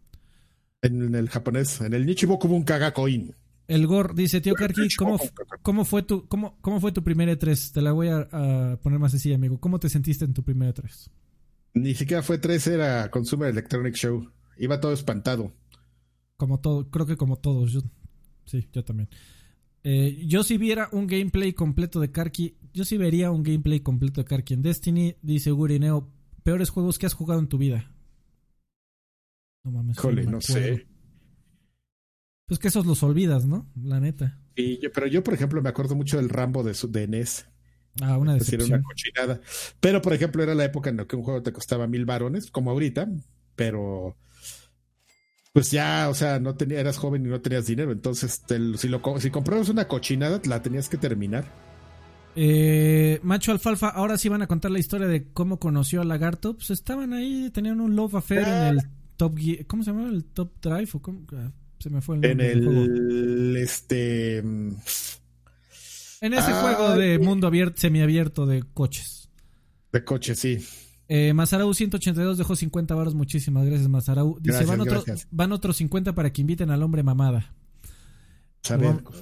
En, 0.81 1.14
el 1.14 1.28
japonés, 1.28 1.81
en 1.81 1.93
el 1.93 2.06
Nichiboku 2.06 2.48
un 2.48 2.64
Kagakoin. 2.64 3.35
El 3.69 3.86
Gor 3.86 4.14
dice, 4.14 4.40
tío 4.40 4.55
Karki, 4.55 4.89
¿cómo, 4.97 5.19
¿cómo, 5.62 5.85
fue 5.85 6.02
tu, 6.02 6.27
cómo, 6.27 6.59
¿cómo 6.60 6.81
fue 6.81 6.93
tu 6.93 7.05
primer 7.05 7.28
E3? 7.28 7.73
Te 7.73 7.81
la 7.81 7.93
voy 7.93 8.09
a, 8.09 8.78
poner 8.82 8.98
más 8.98 9.14
así, 9.14 9.32
amigo. 9.32 9.60
¿Cómo 9.60 9.78
te 9.78 9.89
sentiste 9.89 10.24
en 10.24 10.35
tu 10.35 10.43
primer 10.43 10.74
E3? 10.74 11.10
Ni 11.74 11.94
siquiera 11.94 12.23
fue 12.23 12.39
3, 12.39 12.66
era 12.66 13.10
Consumer 13.10 13.48
Electronic 13.48 13.94
Show. 13.94 14.28
Iba 14.59 14.81
todo 14.81 14.93
espantado. 14.93 15.52
Como 16.36 16.60
todo, 16.60 16.90
creo 16.90 17.06
que 17.06 17.16
como 17.16 17.36
todos. 17.36 17.73
Yo, 17.73 17.81
sí, 18.44 18.69
yo 18.73 18.85
también. 18.85 19.09
Eh, 19.84 20.22
yo 20.26 20.44
si 20.44 20.59
viera 20.59 20.88
un 20.92 21.06
gameplay 21.06 21.52
completo 21.52 22.00
de 22.00 22.12
Karki, 22.12 22.56
yo 22.72 22.84
si 22.84 22.96
vería 22.96 23.30
un 23.30 23.42
gameplay 23.42 23.80
completo 23.80 24.20
de 24.20 24.26
Karki 24.26 24.54
en 24.54 24.62
Destiny, 24.62 25.16
dice 25.22 25.50
Gurineo, 25.50 26.09
peores 26.44 26.70
juegos 26.70 26.98
que 26.98 27.06
has 27.06 27.14
jugado 27.14 27.40
en 27.40 27.48
tu 27.48 27.59
vida. 27.59 27.90
No 29.64 29.72
mames. 29.72 29.98
Jole, 29.98 30.24
no 30.24 30.40
sé. 30.40 30.86
Pues 32.46 32.59
que 32.59 32.68
esos 32.68 32.86
los 32.86 33.02
olvidas, 33.02 33.46
¿no? 33.46 33.70
La 33.82 34.00
neta. 34.00 34.38
Sí, 34.56 34.80
pero 34.92 35.06
yo, 35.06 35.24
por 35.24 35.34
ejemplo, 35.34 35.62
me 35.62 35.68
acuerdo 35.68 35.94
mucho 35.94 36.18
del 36.18 36.28
Rambo 36.28 36.62
de, 36.62 36.76
de 36.88 37.09
NES. 37.09 37.48
Ah, 38.00 38.18
una 38.18 38.34
decepción. 38.34 38.80
una 38.80 38.82
cochinada. 38.82 39.40
Pero, 39.80 40.02
por 40.02 40.12
ejemplo, 40.12 40.42
era 40.42 40.54
la 40.54 40.64
época 40.64 40.90
en 40.90 40.98
la 40.98 41.06
que 41.06 41.16
un 41.16 41.22
juego 41.22 41.42
te 41.42 41.52
costaba 41.52 41.86
mil 41.86 42.04
varones, 42.04 42.50
como 42.50 42.70
ahorita, 42.70 43.09
pero 43.54 44.16
pues 45.53 45.70
ya, 45.70 46.09
o 46.09 46.15
sea, 46.15 46.39
no 46.39 46.55
tenía, 46.55 46.81
eras 46.81 46.97
joven 46.97 47.27
y 47.27 47.29
no 47.29 47.41
tenías 47.41 47.66
dinero, 47.66 47.93
entonces 47.93 48.43
si, 48.77 48.89
lo, 48.89 49.03
si 49.20 49.31
comprabas 49.31 49.69
una 49.69 49.87
cochinada, 49.87 50.41
la 50.45 50.62
tenías 50.62 50.89
que 50.89 50.97
terminar. 50.97 51.45
Eh, 52.35 53.20
Macho 53.23 53.53
Alfalfa, 53.53 53.89
ahora 53.89 54.16
sí 54.16 54.29
van 54.29 54.43
a 54.43 54.47
contar 54.47 54.70
la 54.70 54.79
historia 54.79 55.07
de 55.07 55.29
cómo 55.33 55.59
conoció 55.59 56.01
a 56.01 56.05
Lagarto. 56.05 56.55
Pues 56.55 56.70
estaban 56.70 57.12
ahí, 57.12 57.51
tenían 57.53 57.81
un 57.81 57.95
love 57.95 58.15
affair 58.15 58.41
en 58.41 58.79
el 58.79 58.81
Top 59.16 59.37
¿Cómo 59.66 59.83
se 59.83 59.91
llamaba? 59.91 60.09
¿El 60.09 60.24
Top 60.24 60.53
Drive? 60.62 60.89
¿O 60.95 61.01
cómo? 61.01 61.27
Ah, 61.35 61.51
se 61.79 61.91
me 61.91 62.01
fue 62.01 62.16
el 62.16 62.23
nombre. 62.23 62.53
En 62.53 62.59
el. 62.59 63.57
Este. 63.57 64.39
En 64.39 66.35
ese 66.35 66.53
juego 66.53 66.97
de 66.97 67.19
mundo 67.19 67.47
abierto, 67.47 67.81
semiabierto 67.81 68.47
de 68.47 68.63
coches. 68.63 69.29
De 69.93 70.05
coches, 70.05 70.39
sí. 70.39 70.64
Eh, 71.15 71.35
Mazarau 71.35 71.74
182 71.74 72.39
dejó 72.39 72.57
50 72.57 72.95
baros. 72.95 73.15
Muchísimas 73.15 73.66
gracias, 73.66 73.87
Mazarau. 73.87 74.39
Dice: 74.41 74.65
van, 74.65 74.81
van 75.31 75.53
otros 75.53 75.77
50 75.77 76.15
para 76.15 76.32
que 76.32 76.41
inviten 76.41 76.71
al 76.71 76.82
hombre 76.82 77.03
mamada. 77.03 77.53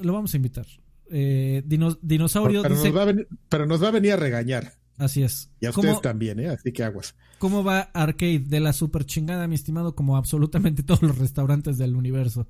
Lo, 0.00 0.12
vamos 0.12 0.32
a 0.32 0.36
invitar. 0.36 0.66
Eh, 1.10 1.64
dinosaurio 1.66 2.62
pero, 2.62 2.76
dice, 2.76 2.90
nos 2.90 2.96
va 2.96 3.02
a 3.02 3.06
venir, 3.06 3.28
pero 3.48 3.66
nos 3.66 3.82
va 3.82 3.88
a 3.88 3.90
venir 3.90 4.12
a 4.12 4.16
regañar. 4.16 4.74
Así 4.98 5.24
es. 5.24 5.50
Y 5.58 5.66
a 5.66 5.70
ustedes 5.70 6.00
también, 6.00 6.38
¿eh? 6.38 6.50
Así 6.50 6.70
que 6.70 6.84
aguas. 6.84 7.16
¿Cómo 7.38 7.64
va 7.64 7.90
Arcade? 7.92 8.38
De 8.38 8.60
la 8.60 8.72
super 8.72 9.04
chingada, 9.04 9.48
mi 9.48 9.56
estimado, 9.56 9.96
como 9.96 10.16
absolutamente 10.16 10.82
todos 10.84 11.02
los 11.02 11.18
restaurantes 11.18 11.76
del 11.76 11.96
universo. 11.96 12.46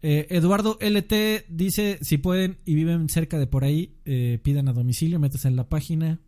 Eh, 0.00 0.26
Eduardo 0.30 0.78
LT 0.80 1.44
dice: 1.50 1.98
si 2.00 2.16
pueden 2.16 2.56
y 2.64 2.76
viven 2.76 3.10
cerca 3.10 3.38
de 3.38 3.46
por 3.46 3.62
ahí, 3.62 3.98
eh, 4.06 4.40
pidan 4.42 4.68
a 4.68 4.72
domicilio, 4.72 5.20
metas 5.20 5.44
en 5.44 5.54
la 5.54 5.68
página, 5.68 6.20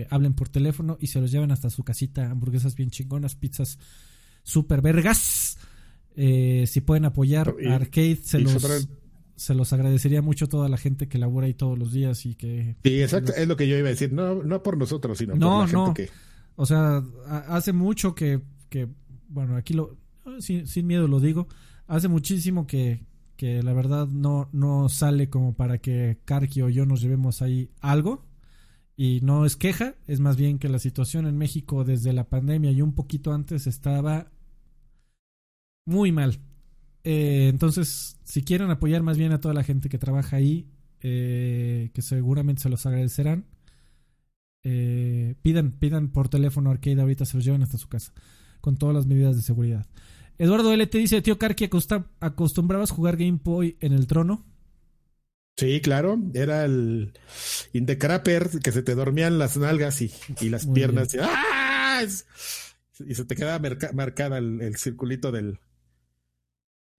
eh, 0.00 0.06
hablen 0.10 0.34
por 0.34 0.48
teléfono 0.48 0.96
y 1.00 1.08
se 1.08 1.20
los 1.20 1.30
llevan 1.30 1.52
hasta 1.52 1.70
su 1.70 1.84
casita. 1.84 2.30
Hamburguesas 2.30 2.74
bien 2.74 2.90
chingonas, 2.90 3.34
pizzas 3.36 3.78
super 4.42 4.82
vergas. 4.82 5.58
si 6.14 6.80
pueden 6.80 7.04
apoyar 7.04 7.54
a 7.68 7.74
Arcade, 7.74 8.16
se 8.16 8.38
los 8.40 8.88
se 9.42 9.54
los 9.54 9.72
agradecería 9.72 10.22
mucho 10.22 10.48
toda 10.48 10.68
la 10.68 10.76
gente 10.76 11.08
que 11.08 11.18
labora 11.18 11.46
ahí 11.46 11.54
todos 11.54 11.76
los 11.78 11.92
días 11.92 12.24
y 12.26 12.34
que... 12.36 12.76
Sí, 12.84 13.02
exacto, 13.02 13.32
es 13.34 13.48
lo 13.48 13.56
que 13.56 13.66
yo 13.66 13.76
iba 13.76 13.88
a 13.88 13.90
decir, 13.90 14.12
no, 14.12 14.42
no 14.42 14.62
por 14.62 14.76
nosotros, 14.76 15.18
sino 15.18 15.34
por 15.34 15.42
la 15.42 15.66
gente 15.66 16.04
que... 16.04 16.10
O 16.54 16.66
sea, 16.66 17.02
hace 17.48 17.72
mucho 17.72 18.14
que, 18.14 18.40
bueno, 19.28 19.56
aquí 19.56 19.74
lo, 19.74 19.96
sin, 20.38 20.86
miedo 20.86 21.08
lo 21.08 21.18
digo, 21.18 21.48
hace 21.86 22.08
muchísimo 22.08 22.66
que, 22.66 23.04
que 23.36 23.62
la 23.62 23.72
verdad 23.72 24.06
no, 24.06 24.48
no 24.52 24.88
sale 24.88 25.28
como 25.28 25.54
para 25.54 25.78
que 25.78 26.18
Karki 26.24 26.62
o 26.62 26.68
yo 26.68 26.86
nos 26.86 27.00
llevemos 27.00 27.42
ahí 27.42 27.70
algo. 27.80 28.24
Y 28.96 29.20
no 29.22 29.46
es 29.46 29.56
queja, 29.56 29.94
es 30.06 30.20
más 30.20 30.36
bien 30.36 30.58
que 30.58 30.68
la 30.68 30.78
situación 30.78 31.26
en 31.26 31.38
México 31.38 31.84
desde 31.84 32.12
la 32.12 32.28
pandemia 32.28 32.72
y 32.72 32.82
un 32.82 32.94
poquito 32.94 33.32
antes 33.32 33.66
estaba 33.66 34.30
muy 35.86 36.12
mal. 36.12 36.38
Eh, 37.04 37.48
entonces, 37.48 38.18
si 38.22 38.42
quieren 38.42 38.70
apoyar 38.70 39.02
más 39.02 39.18
bien 39.18 39.32
a 39.32 39.40
toda 39.40 39.54
la 39.54 39.64
gente 39.64 39.88
que 39.88 39.98
trabaja 39.98 40.36
ahí, 40.36 40.68
eh, 41.00 41.90
que 41.94 42.02
seguramente 42.02 42.62
se 42.62 42.68
los 42.68 42.86
agradecerán, 42.86 43.46
eh, 44.64 45.34
pidan, 45.42 45.72
pidan 45.72 46.12
por 46.12 46.28
teléfono 46.28 46.70
arcade, 46.70 47.00
ahorita 47.00 47.24
se 47.24 47.36
los 47.36 47.44
llevan 47.44 47.62
hasta 47.62 47.78
su 47.78 47.88
casa, 47.88 48.12
con 48.60 48.76
todas 48.76 48.94
las 48.94 49.06
medidas 49.06 49.34
de 49.34 49.42
seguridad. 49.42 49.86
Eduardo 50.38 50.72
L. 50.72 50.86
te 50.86 50.98
dice, 50.98 51.20
tío 51.22 51.38
Karki, 51.38 51.68
¿acostumbrabas 52.20 52.90
jugar 52.90 53.16
Game 53.16 53.40
Boy 53.42 53.76
en 53.80 53.92
el 53.92 54.06
trono? 54.06 54.44
Sí, 55.56 55.80
claro, 55.80 56.18
era 56.34 56.64
el 56.64 57.12
Indecrapper 57.72 58.48
que 58.62 58.72
se 58.72 58.82
te 58.82 58.94
dormían 58.94 59.38
las 59.38 59.56
nalgas 59.56 60.00
y, 60.00 60.10
las 60.48 60.66
piernas. 60.66 61.16
¡ah! 61.20 62.02
Y, 63.06 63.14
se 63.14 63.24
te 63.24 63.36
quedaba 63.36 63.68
marcada 63.92 64.38
el 64.38 64.76
circulito 64.76 65.30
del, 65.30 65.58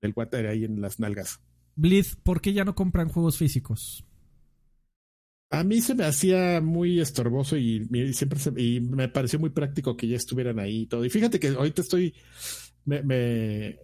el 0.03 0.13
water 0.15 0.47
ahí 0.47 0.65
en 0.65 0.81
las 0.81 0.99
nalgas. 0.99 1.39
Blitz, 1.75 2.15
¿por 2.15 2.41
qué 2.41 2.53
ya 2.53 2.65
no 2.65 2.75
compran 2.75 3.09
juegos 3.09 3.37
físicos? 3.37 4.05
A 5.49 5.63
mí 5.63 5.81
se 5.81 5.95
me 5.95 6.03
hacía 6.03 6.61
muy 6.61 6.99
estorboso 6.99 7.57
y, 7.57 7.87
siempre 8.13 8.39
y 8.57 8.79
me 8.79 9.07
pareció 9.07 9.39
muy 9.39 9.51
práctico 9.51 9.95
que 9.95 10.07
ya 10.07 10.17
estuvieran 10.17 10.59
ahí 10.59 10.81
y 10.81 10.85
todo. 10.87 11.05
Y 11.05 11.09
fíjate 11.09 11.39
que 11.39 11.49
ahorita 11.49 11.81
estoy, 11.81 12.13
me, 12.85 13.01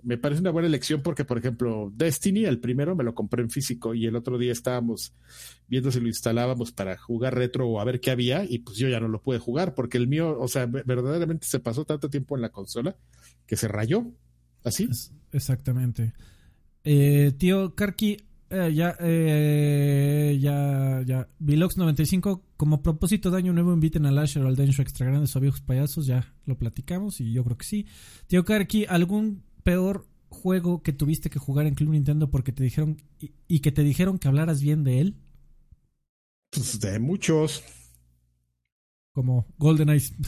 me, 0.04 0.18
parece 0.18 0.42
una 0.42 0.52
buena 0.52 0.68
elección 0.68 1.02
porque, 1.02 1.24
por 1.24 1.38
ejemplo, 1.38 1.92
Destiny, 1.96 2.46
el 2.46 2.60
primero 2.60 2.96
me 2.96 3.04
lo 3.04 3.16
compré 3.16 3.42
en 3.42 3.50
físico 3.50 3.94
y 3.94 4.06
el 4.06 4.16
otro 4.16 4.38
día 4.38 4.52
estábamos 4.52 5.14
viendo 5.68 5.92
si 5.92 6.02
lo 6.02 6.08
instalábamos 6.08 6.72
para 6.72 6.98
jugar 6.98 7.36
retro 7.36 7.68
o 7.68 7.80
a 7.80 7.86
ver 7.86 8.02
qué 8.02 8.12
había 8.12 8.44
y 8.44 8.60
pues 8.60 8.78
yo 8.78 8.90
ya 8.90 9.00
no 9.00 9.08
lo 9.08 9.22
pude 9.22 9.40
jugar 9.40 9.74
porque 9.74 9.98
el 9.98 10.08
mío, 10.08 10.38
o 10.40 10.48
sea, 10.48 10.66
verdaderamente 10.66 11.48
se 11.48 11.60
pasó 11.60 11.86
tanto 11.86 12.10
tiempo 12.10 12.36
en 12.36 12.42
la 12.42 12.50
consola 12.50 12.96
que 13.46 13.56
se 13.56 13.68
rayó. 13.68 14.06
Así. 14.64 14.90
exactamente. 15.32 16.14
Eh, 16.84 17.32
tío 17.38 17.76
Karki, 17.76 18.18
eh, 18.50 18.74
ya, 18.74 18.98
eh, 19.00 20.38
ya, 20.42 21.02
ya. 21.06 21.30
Vilox 21.40 21.78
95, 21.78 22.44
como 22.60 22.84
propósito 22.84 23.32
de 23.32 23.38
año 23.38 23.54
nuevo, 23.54 23.72
inviten 23.72 24.06
al 24.06 24.18
Asher 24.18 24.44
o 24.44 24.50
al 24.50 24.58
Densho 24.58 24.82
extra 24.82 25.06
grandes 25.06 25.34
o 25.34 25.40
viejos 25.40 25.62
payasos. 25.62 26.08
Ya 26.08 26.34
lo 26.46 26.58
platicamos 26.58 27.22
y 27.22 27.32
yo 27.32 27.46
creo 27.46 27.58
que 27.58 27.64
sí. 27.64 27.88
Tío 28.28 28.44
Karki, 28.44 28.84
¿algún 28.84 29.46
peor 29.64 30.06
juego 30.28 30.84
que 30.84 30.92
tuviste 30.92 31.30
que 31.30 31.40
jugar 31.40 31.68
en 31.68 31.76
Club 31.76 31.92
Nintendo 31.92 32.30
porque 32.30 32.52
te 32.52 32.62
dijeron 32.62 32.98
y, 33.48 33.62
que 33.62 33.72
te 33.72 33.82
dijeron 33.82 34.20
que 34.20 34.28
hablaras 34.28 34.62
bien 34.62 34.84
de 34.84 35.00
él? 35.00 35.16
Pues 36.50 36.82
de 36.82 37.00
muchos. 37.00 37.64
Como 39.14 39.48
Golden 39.58 39.92
Eyes. 39.92 40.14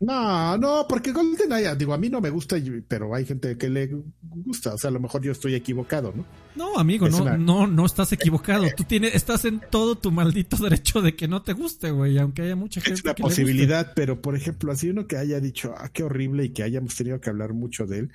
No, 0.00 0.56
no, 0.56 0.86
porque 0.88 1.12
GoldenEye, 1.12 1.76
digo, 1.76 1.92
a 1.92 1.98
mí 1.98 2.08
no 2.08 2.22
me 2.22 2.30
gusta, 2.30 2.56
pero 2.88 3.14
hay 3.14 3.26
gente 3.26 3.58
que 3.58 3.68
le 3.68 3.90
gusta. 4.22 4.72
O 4.72 4.78
sea, 4.78 4.88
a 4.88 4.92
lo 4.92 4.98
mejor 4.98 5.20
yo 5.20 5.30
estoy 5.30 5.54
equivocado, 5.54 6.14
¿no? 6.16 6.24
No, 6.56 6.78
amigo, 6.78 7.06
no, 7.10 7.36
no, 7.36 7.66
no 7.66 7.84
estás 7.84 8.10
equivocado. 8.12 8.66
Tú 8.74 8.84
tienes, 8.84 9.14
estás 9.14 9.44
en 9.44 9.60
todo 9.60 9.98
tu 9.98 10.10
maldito 10.10 10.56
derecho 10.56 11.02
de 11.02 11.14
que 11.14 11.28
no 11.28 11.42
te 11.42 11.52
guste, 11.52 11.90
güey, 11.90 12.16
aunque 12.16 12.40
haya 12.42 12.56
mucha 12.56 12.80
gente. 12.80 12.94
Es 12.94 13.04
una 13.04 13.14
posibilidad, 13.14 13.92
pero 13.94 14.22
por 14.22 14.34
ejemplo, 14.34 14.72
así 14.72 14.88
uno 14.88 15.06
que 15.06 15.18
haya 15.18 15.38
dicho, 15.38 15.74
ah, 15.76 15.90
qué 15.92 16.02
horrible 16.02 16.44
y 16.46 16.48
que 16.50 16.62
hayamos 16.62 16.96
tenido 16.96 17.20
que 17.20 17.28
hablar 17.28 17.52
mucho 17.52 17.86
de 17.86 17.98
él, 17.98 18.12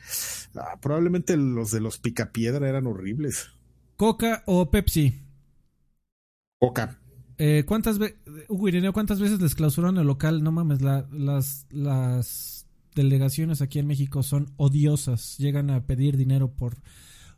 ah, 0.56 0.80
probablemente 0.82 1.38
los 1.38 1.70
de 1.70 1.82
los 1.82 2.00
picapiedra 2.00 2.68
eran 2.68 2.88
horribles. 2.88 3.52
¿Coca 3.96 4.42
o 4.48 4.72
Pepsi? 4.72 5.22
Coca. 6.58 6.98
Eh, 7.38 7.64
¿Cuántas 7.66 7.98
veces, 7.98 8.18
Hugo 8.48 8.68
Ireneo, 8.68 8.94
cuántas 8.94 9.20
veces 9.20 9.42
les 9.42 9.56
clausuraron 9.56 9.98
el 9.98 10.08
local? 10.08 10.44
No 10.44 10.52
mames, 10.52 10.82
las, 10.82 11.68
las 11.70 12.66
delegaciones 12.96 13.62
aquí 13.62 13.80
en 13.80 13.88
México 13.88 14.24
son 14.24 14.54
odiosas. 14.58 15.38
Llegan 15.38 15.70
a 15.70 15.86
pedir 15.86 16.18
dinero 16.18 16.52
por... 16.52 16.78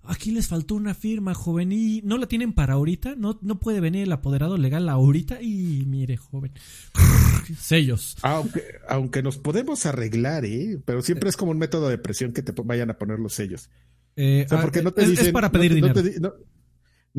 Aquí 0.03 0.32
les 0.32 0.48
faltó 0.48 0.76
una 0.76 0.93
firma, 0.93 1.34
joven, 1.34 1.74
y 1.74 2.01
no 2.06 2.17
la 2.17 2.27
tienen 2.27 2.53
para 2.53 2.76
ahorita. 2.76 3.16
No, 3.17 3.38
no 3.42 3.59
puede 3.59 3.82
venir 3.82 4.03
el 4.03 4.11
apoderado 4.14 4.56
legal 4.58 4.88
ahorita. 4.88 5.42
Y 5.42 5.84
mire, 5.85 6.16
joven. 6.16 6.53
Sellos. 7.59 8.16
Aunque, 8.22 8.64
aunque 8.88 9.22
nos 9.22 9.38
podemos 9.38 9.85
arreglar, 9.85 10.45
¿eh? 10.45 10.80
Pero 10.85 11.01
siempre 11.01 11.30
es 11.30 11.35
como 11.35 11.51
un 11.51 11.58
método 11.58 11.90
de 11.90 11.98
presión 11.98 12.32
que 12.32 12.42
te 12.42 12.53
vayan 12.61 12.90
a 12.90 12.98
poner 12.98 13.19
los 13.19 13.34
sellos. 13.34 13.69
Eh, 14.16 14.45
o 14.45 14.50
sea, 14.50 14.61
porque 14.61 14.80
ah, 14.80 14.84
no 14.84 14.93
te 14.93 15.03
es, 15.03 15.09
dicen, 15.09 15.27
es 15.27 15.32
para 15.32 15.51
pedir 15.51 15.74
dinero 15.74 15.93
no 15.93 16.01
te 16.01 16.11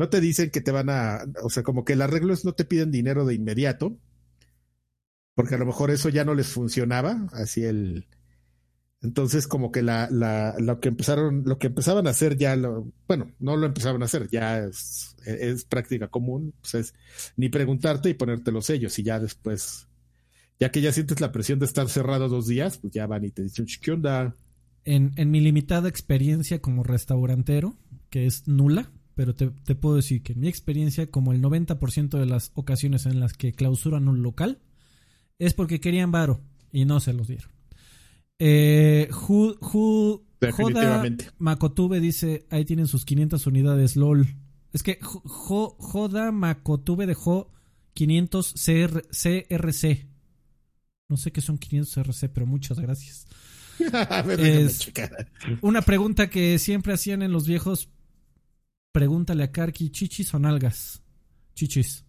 dicen 0.07 0.49
que 0.49 0.61
te 0.61 0.71
van 0.71 0.89
a, 0.89 1.25
o 1.43 1.49
sea, 1.49 1.63
como 1.63 1.83
que 1.83 1.93
el 1.93 2.01
arreglo 2.01 2.33
es 2.33 2.45
no 2.45 2.53
te 2.53 2.65
piden 2.65 2.91
dinero 2.91 3.25
de 3.25 3.35
inmediato, 3.35 3.97
porque 5.35 5.55
a 5.55 5.57
lo 5.57 5.65
mejor 5.65 5.91
eso 5.91 6.09
ya 6.09 6.25
no 6.25 6.33
les 6.35 6.47
funcionaba, 6.47 7.27
así 7.33 7.63
el, 7.63 8.07
entonces 9.01 9.47
como 9.47 9.71
que 9.71 9.81
la, 9.81 10.09
la, 10.11 10.55
lo 10.59 10.79
que 10.79 10.89
empezaron, 10.89 11.43
lo 11.45 11.57
que 11.57 11.67
empezaban 11.67 12.07
a 12.07 12.09
hacer 12.09 12.37
ya, 12.37 12.55
lo, 12.55 12.91
bueno, 13.07 13.31
no 13.39 13.55
lo 13.55 13.65
empezaban 13.65 14.01
a 14.01 14.05
hacer, 14.05 14.29
ya 14.29 14.59
es, 14.59 15.15
es 15.25 15.63
práctica 15.63 16.09
común, 16.09 16.53
pues 16.59 16.75
es 16.75 16.93
ni 17.37 17.49
preguntarte 17.49 18.09
y 18.09 18.13
ponerte 18.13 18.51
los 18.51 18.65
sellos 18.65 18.99
y 18.99 19.03
ya 19.03 19.19
después, 19.19 19.87
ya 20.59 20.71
que 20.71 20.81
ya 20.81 20.91
sientes 20.91 21.21
la 21.21 21.31
presión 21.31 21.59
de 21.59 21.65
estar 21.65 21.87
cerrado 21.87 22.27
dos 22.27 22.47
días, 22.47 22.77
pues 22.77 22.93
ya 22.93 23.07
van 23.07 23.23
y 23.23 23.31
te 23.31 23.43
dicen, 23.43 23.65
¿qué 23.81 23.91
onda? 23.91 24.35
En, 24.83 25.13
en 25.15 25.31
mi 25.31 25.39
limitada 25.39 25.87
experiencia 25.87 26.59
como 26.59 26.83
restaurantero, 26.83 27.77
que 28.09 28.25
es 28.25 28.47
nula, 28.47 28.91
pero 29.19 29.35
te, 29.35 29.75
puedo 29.75 29.97
decir 29.97 30.23
que 30.23 30.31
en 30.31 30.39
mi 30.39 30.47
experiencia, 30.47 31.11
como 31.11 31.33
el 31.33 31.41
90% 31.41 32.17
de 32.17 32.25
las 32.25 32.53
ocasiones 32.53 33.05
en 33.05 33.19
las 33.19 33.33
que 33.33 33.51
clausuran 33.51 34.07
un 34.07 34.23
local, 34.23 34.61
es 35.39 35.53
porque 35.53 35.81
querían 35.81 36.09
varo 36.09 36.39
y 36.71 36.85
no 36.85 37.01
se 37.01 37.11
los 37.11 37.27
dieron. 37.27 37.51
Eh, 38.39 39.09
Definitivamente. 40.39 41.25
Joda 41.25 41.35
Makotube 41.37 41.99
dice, 41.99 42.45
ahí 42.49 42.63
tienen 42.63 42.87
sus 42.87 43.03
500 43.03 43.45
unidades, 43.45 43.97
lol. 43.97 44.37
Es 44.71 44.83
que 44.83 44.99
Joda 45.01 46.31
Makotube 46.31 47.05
dejó 47.05 47.51
500 47.95 48.53
CRC. 48.53 50.07
No 51.09 51.17
sé 51.17 51.33
qué 51.33 51.41
son 51.41 51.57
500 51.57 51.93
CRC, 51.93 52.29
pero 52.29 52.45
muchas 52.45 52.79
gracias. 52.79 53.27
una 55.59 55.81
pregunta 55.81 56.29
que 56.29 56.57
siempre 56.57 56.93
hacían 56.93 57.21
en 57.21 57.33
los 57.33 57.45
viejos 57.45 57.89
Pregúntale 58.91 59.43
a 59.43 59.51
Karki, 59.51 59.91
¿chichis 59.91 60.33
o 60.33 60.39
nalgas? 60.39 61.01
Chichis. 61.53 62.03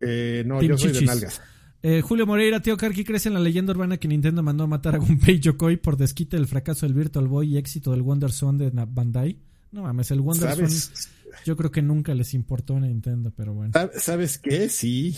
Eh, 0.00 0.42
no, 0.46 0.62
yo 0.62 0.76
soy 0.78 0.92
de 0.92 1.02
nalgas. 1.02 1.40
Eh, 1.82 2.00
Julio 2.00 2.26
Moreira, 2.26 2.60
tío 2.60 2.76
Karki, 2.76 3.04
¿crees 3.04 3.26
en 3.26 3.34
la 3.34 3.40
leyenda 3.40 3.72
urbana 3.72 3.98
que 3.98 4.08
Nintendo 4.08 4.42
mandó 4.42 4.64
a 4.64 4.66
matar 4.66 4.94
a 4.94 4.98
Gunpei 4.98 5.38
Yokoi 5.38 5.76
por 5.76 5.96
desquite 5.96 6.36
del 6.36 6.46
fracaso 6.46 6.86
del 6.86 6.94
Virtual 6.94 7.28
Boy 7.28 7.54
y 7.54 7.58
éxito 7.58 7.90
del 7.90 8.02
Wonder 8.02 8.32
Swan 8.32 8.56
de 8.56 8.70
Bandai? 8.70 9.38
No 9.70 9.82
mames, 9.82 10.10
el 10.10 10.20
Wonder 10.20 10.54
Swan 10.54 10.70
yo 11.44 11.56
creo 11.56 11.70
que 11.70 11.82
nunca 11.82 12.14
les 12.14 12.34
importó 12.34 12.76
a 12.76 12.80
Nintendo, 12.80 13.32
pero 13.34 13.54
bueno. 13.54 13.72
¿Sabes 13.96 14.38
qué? 14.38 14.68
Sí. 14.68 15.16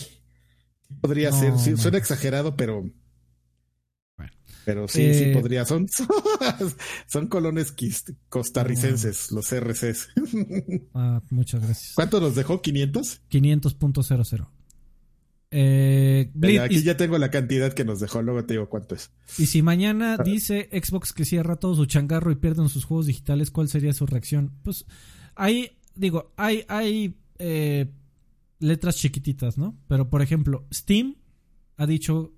Podría 1.01 1.31
ser, 1.31 1.57
sí, 1.59 1.75
suena 1.77 1.97
exagerado, 1.97 2.55
pero 2.55 2.89
pero 4.67 4.85
sí, 4.89 5.13
sí 5.13 5.23
eh, 5.23 5.31
podría. 5.33 5.63
Son, 5.63 5.87
son 7.07 7.27
colones 7.27 7.73
costarricenses, 8.27 9.31
los 9.31 9.49
RCs. 9.49 10.09
Ah, 10.93 11.21
muchas 11.29 11.63
gracias. 11.63 11.93
¿Cuánto 11.95 12.19
nos 12.19 12.35
dejó? 12.35 12.61
¿500? 12.61 13.21
500.00. 13.31 14.47
Eh, 15.51 16.29
aquí 16.61 16.83
ya 16.83 16.97
tengo 16.97 17.17
la 17.17 17.31
cantidad 17.31 17.71
que 17.71 17.85
nos 17.85 18.01
dejó, 18.01 18.21
luego 18.21 18.43
te 18.43 18.55
digo 18.55 18.67
cuánto 18.67 18.95
es. 18.95 19.09
Y 19.37 19.45
si 19.45 19.61
mañana 19.61 20.17
ah. 20.19 20.23
dice 20.23 20.67
Xbox 20.73 21.13
que 21.13 21.23
cierra 21.23 21.55
todo 21.55 21.73
su 21.73 21.85
changarro 21.85 22.29
y 22.29 22.35
pierden 22.35 22.67
sus 22.67 22.83
juegos 22.83 23.05
digitales, 23.05 23.51
¿cuál 23.51 23.69
sería 23.69 23.93
su 23.93 24.05
reacción? 24.05 24.51
Pues 24.63 24.85
ahí, 25.35 25.77
digo, 25.95 26.33
hay, 26.35 26.65
hay 26.67 27.15
eh, 27.39 27.89
letras 28.59 28.97
chiquititas, 28.97 29.57
¿no? 29.57 29.77
Pero 29.87 30.09
por 30.09 30.21
ejemplo, 30.21 30.67
Steam 30.73 31.15
ha 31.77 31.87
dicho, 31.87 32.33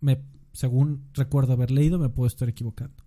me, 0.00 0.18
según 0.58 1.04
recuerdo 1.14 1.52
haber 1.52 1.70
leído, 1.70 2.00
me 2.00 2.08
puedo 2.08 2.26
estar 2.26 2.48
equivocando. 2.48 3.04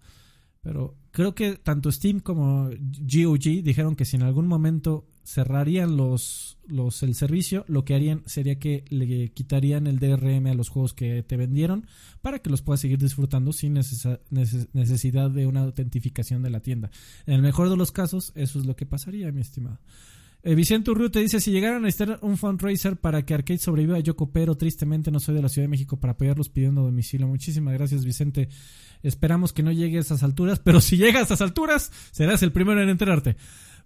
Pero 0.61 0.95
creo 1.11 1.35
que 1.35 1.55
tanto 1.57 1.91
Steam 1.91 2.21
como 2.21 2.69
GOG 2.69 3.61
dijeron 3.61 3.97
que 3.97 4.05
si 4.05 4.15
en 4.15 4.23
algún 4.23 4.47
momento 4.47 5.05
cerrarían 5.25 5.97
los, 5.97 6.59
los 6.65 7.03
el 7.03 7.13
servicio, 7.13 7.65
lo 7.67 7.83
que 7.83 7.93
harían 7.93 8.23
sería 8.25 8.57
que 8.57 8.85
le 8.87 9.33
quitarían 9.33 9.85
el 9.85 9.99
DRM 9.99 10.47
a 10.47 10.53
los 10.53 10.69
juegos 10.69 10.93
que 10.93 11.23
te 11.23 11.35
vendieron 11.35 11.87
para 12.21 12.39
que 12.39 12.49
los 12.49 12.61
puedas 12.61 12.79
seguir 12.79 12.99
disfrutando 12.99 13.51
sin 13.51 13.73
necesidad 13.73 15.29
de 15.29 15.45
una 15.45 15.63
autentificación 15.63 16.43
de 16.43 16.51
la 16.51 16.61
tienda. 16.61 16.89
En 17.25 17.33
el 17.33 17.41
mejor 17.41 17.69
de 17.69 17.75
los 17.75 17.91
casos, 17.91 18.31
eso 18.35 18.59
es 18.59 18.65
lo 18.65 18.77
que 18.77 18.85
pasaría, 18.85 19.29
mi 19.33 19.41
estimado. 19.41 19.79
Eh, 20.43 20.55
Vicente 20.55 20.89
Urrutia 20.89 21.21
dice, 21.21 21.39
si 21.39 21.51
llegaran 21.51 21.77
a 21.77 21.79
necesitar 21.81 22.19
un 22.21 22.37
fundraiser 22.37 22.97
para 22.97 23.23
que 23.23 23.33
Arcade 23.33 23.59
sobreviva, 23.59 23.99
yo 23.99 24.15
coopero. 24.15 24.55
Tristemente 24.55 25.11
no 25.11 25.19
soy 25.19 25.35
de 25.35 25.41
la 25.41 25.49
Ciudad 25.49 25.65
de 25.65 25.71
México 25.71 25.99
para 25.99 26.13
apoyarlos 26.13 26.49
pidiendo 26.49 26.81
domicilio. 26.81 27.27
Muchísimas 27.27 27.73
gracias, 27.73 28.03
Vicente. 28.03 28.49
Esperamos 29.03 29.53
que 29.53 29.63
no 29.63 29.71
llegue 29.71 29.97
a 29.97 30.01
esas 30.01 30.23
alturas, 30.23 30.59
pero 30.59 30.81
si 30.81 30.97
llega 30.97 31.19
a 31.19 31.23
esas 31.23 31.41
alturas, 31.41 31.91
serás 32.11 32.41
el 32.43 32.51
primero 32.51 32.81
en 32.81 32.89
enterarte. 32.89 33.35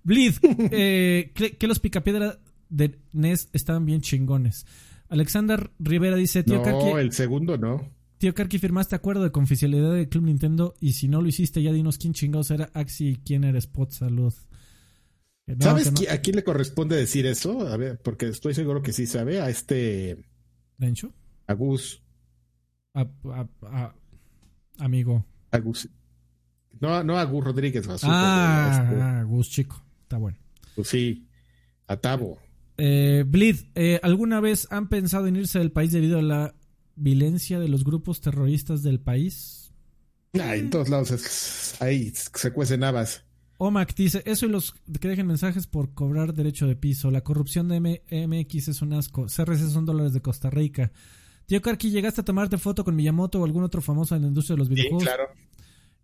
Bleed, 0.04 0.36
eh, 0.72 1.32
que 1.34 1.68
los 1.68 1.80
picapiedra 1.80 2.40
de 2.70 3.00
NES 3.12 3.50
estaban 3.54 3.86
bien 3.86 4.02
chingones. 4.02 4.66
Alexander 5.10 5.72
Rivera 5.80 6.16
dice, 6.16 6.44
tío 6.44 6.64
no, 6.64 6.98
el 6.98 7.12
segundo 7.12 7.58
no. 7.58 7.90
Tío 8.18 8.34
Karki, 8.34 8.60
firmaste 8.60 8.96
acuerdo 8.96 9.24
de 9.24 9.32
confidencialidad 9.32 9.94
del 9.94 10.10
Club 10.10 10.26
Nintendo 10.26 10.74
y 10.80 10.94
si 10.94 11.08
no 11.08 11.22
lo 11.22 11.28
hiciste, 11.28 11.62
ya 11.62 11.72
dinos 11.72 11.98
quién 11.98 12.14
chingados 12.14 12.50
era 12.50 12.70
Axi 12.74 13.10
y 13.10 13.16
quién 13.18 13.44
era 13.44 13.60
Spot. 13.60 13.92
Salud. 13.92 14.34
¿Sabes 15.60 15.92
a 16.10 16.22
quién 16.22 16.36
le 16.36 16.44
corresponde 16.44 16.96
decir 16.96 17.26
eso? 17.28 17.68
A 17.68 17.78
ver, 17.78 18.00
porque 18.02 18.28
estoy 18.28 18.54
seguro 18.54 18.82
que 18.82 18.94
sí 18.94 19.06
sabe. 19.06 19.40
A 19.40 19.50
este. 19.50 20.18
¿Dencho? 20.78 21.14
A 21.48 21.54
Gus. 21.54 22.02
A, 22.94 23.94
amigo. 24.80 25.26
A 25.52 25.60
Gus. 25.60 25.88
No, 26.80 27.04
no 27.04 27.18
a 27.18 27.24
Gus 27.26 27.44
Rodríguez. 27.44 27.88
A 27.88 27.98
ah, 28.04 28.70
este. 28.72 29.02
ah, 29.02 29.24
Gus 29.24 29.50
Chico. 29.50 29.86
Está 30.02 30.18
bueno. 30.18 30.38
Pues 30.76 30.88
sí. 30.88 31.28
A 31.88 31.98
Tabo. 31.98 32.40
Eh, 32.78 33.24
Bleed, 33.26 33.58
eh, 33.76 34.00
¿alguna 34.02 34.42
vez 34.42 34.68
han 34.72 34.90
pensado 34.90 35.28
en 35.28 35.36
irse 35.36 35.60
del 35.60 35.72
país 35.72 35.92
debido 35.92 36.20
a 36.20 36.24
la 36.24 36.56
violencia 36.96 37.60
de 37.60 37.70
los 37.70 37.84
grupos 37.84 38.20
terroristas 38.20 38.82
del 38.82 39.00
país? 39.00 39.72
Ah, 40.34 40.56
en 40.56 40.70
todos 40.70 40.90
lados 40.90 41.78
ahí 41.80 42.12
se 42.12 42.52
cuecen 42.52 42.84
habas. 42.84 43.25
Omac 43.58 43.96
dice, 43.96 44.22
eso 44.26 44.46
y 44.46 44.50
los 44.50 44.74
que 45.00 45.08
dejen 45.08 45.28
mensajes 45.28 45.68
por 45.68 45.94
cobrar 45.94 46.34
derecho 46.34 46.68
de 46.68 46.76
piso. 46.76 47.10
La 47.12 47.22
corrupción 47.22 47.68
de 47.68 47.80
MX 47.80 48.68
es 48.68 48.82
un 48.82 48.94
asco. 48.94 49.28
CRC 49.28 49.70
son 49.70 49.86
dólares 49.86 50.14
de 50.14 50.22
Costa 50.22 50.50
Rica. 50.50 50.92
Tío 51.46 51.62
Karki, 51.62 51.90
¿llegaste 51.90 52.22
a 52.22 52.26
tomarte 52.26 52.58
foto 52.58 52.84
con 52.84 52.96
Miyamoto 52.96 53.40
o 53.40 53.46
algún 53.46 53.64
otro 53.64 53.82
famoso 53.82 54.16
en 54.16 54.24
la 54.24 54.28
industria 54.28 54.56
de 54.56 54.60
los 54.60 54.70
videojuegos? 54.70 55.04
Sí, 55.04 55.08
claro. 55.08 55.30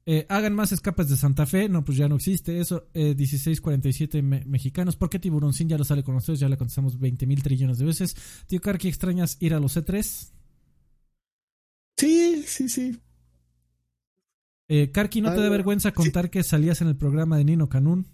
Eh, 0.05 0.25
hagan 0.29 0.55
más 0.55 0.71
escapes 0.71 1.09
de 1.09 1.17
Santa 1.17 1.45
Fe. 1.45 1.67
No, 1.67 1.83
pues 1.83 1.97
ya 1.97 2.07
no 2.07 2.15
existe 2.15 2.59
eso. 2.59 2.87
Eh, 2.93 3.15
1647 3.15 4.21
mexicanos. 4.21 4.95
¿Por 4.95 5.09
qué 5.09 5.19
Tiburoncín 5.19 5.67
ya 5.67 5.77
lo 5.77 5.83
sale 5.83 6.03
con 6.03 6.15
ustedes? 6.15 6.39
Ya 6.39 6.49
le 6.49 6.57
contestamos 6.57 6.99
20 6.99 7.25
mil 7.27 7.43
trillones 7.43 7.79
de 7.79 7.85
veces. 7.85 8.15
Tío 8.47 8.61
Karki, 8.61 8.87
¿extrañas 8.87 9.37
ir 9.39 9.53
a 9.53 9.59
los 9.59 9.75
C3? 9.75 10.31
Sí, 11.97 12.43
sí, 12.47 12.69
sí. 12.69 12.99
Eh, 14.73 14.89
Karki, 14.89 15.19
¿no 15.19 15.33
te 15.33 15.41
da 15.41 15.49
vergüenza 15.49 15.91
contar 15.91 16.29
que 16.29 16.43
salías 16.43 16.79
en 16.79 16.87
el 16.87 16.95
programa 16.95 17.35
de 17.35 17.43
Nino 17.43 17.67
Canún? 17.67 18.07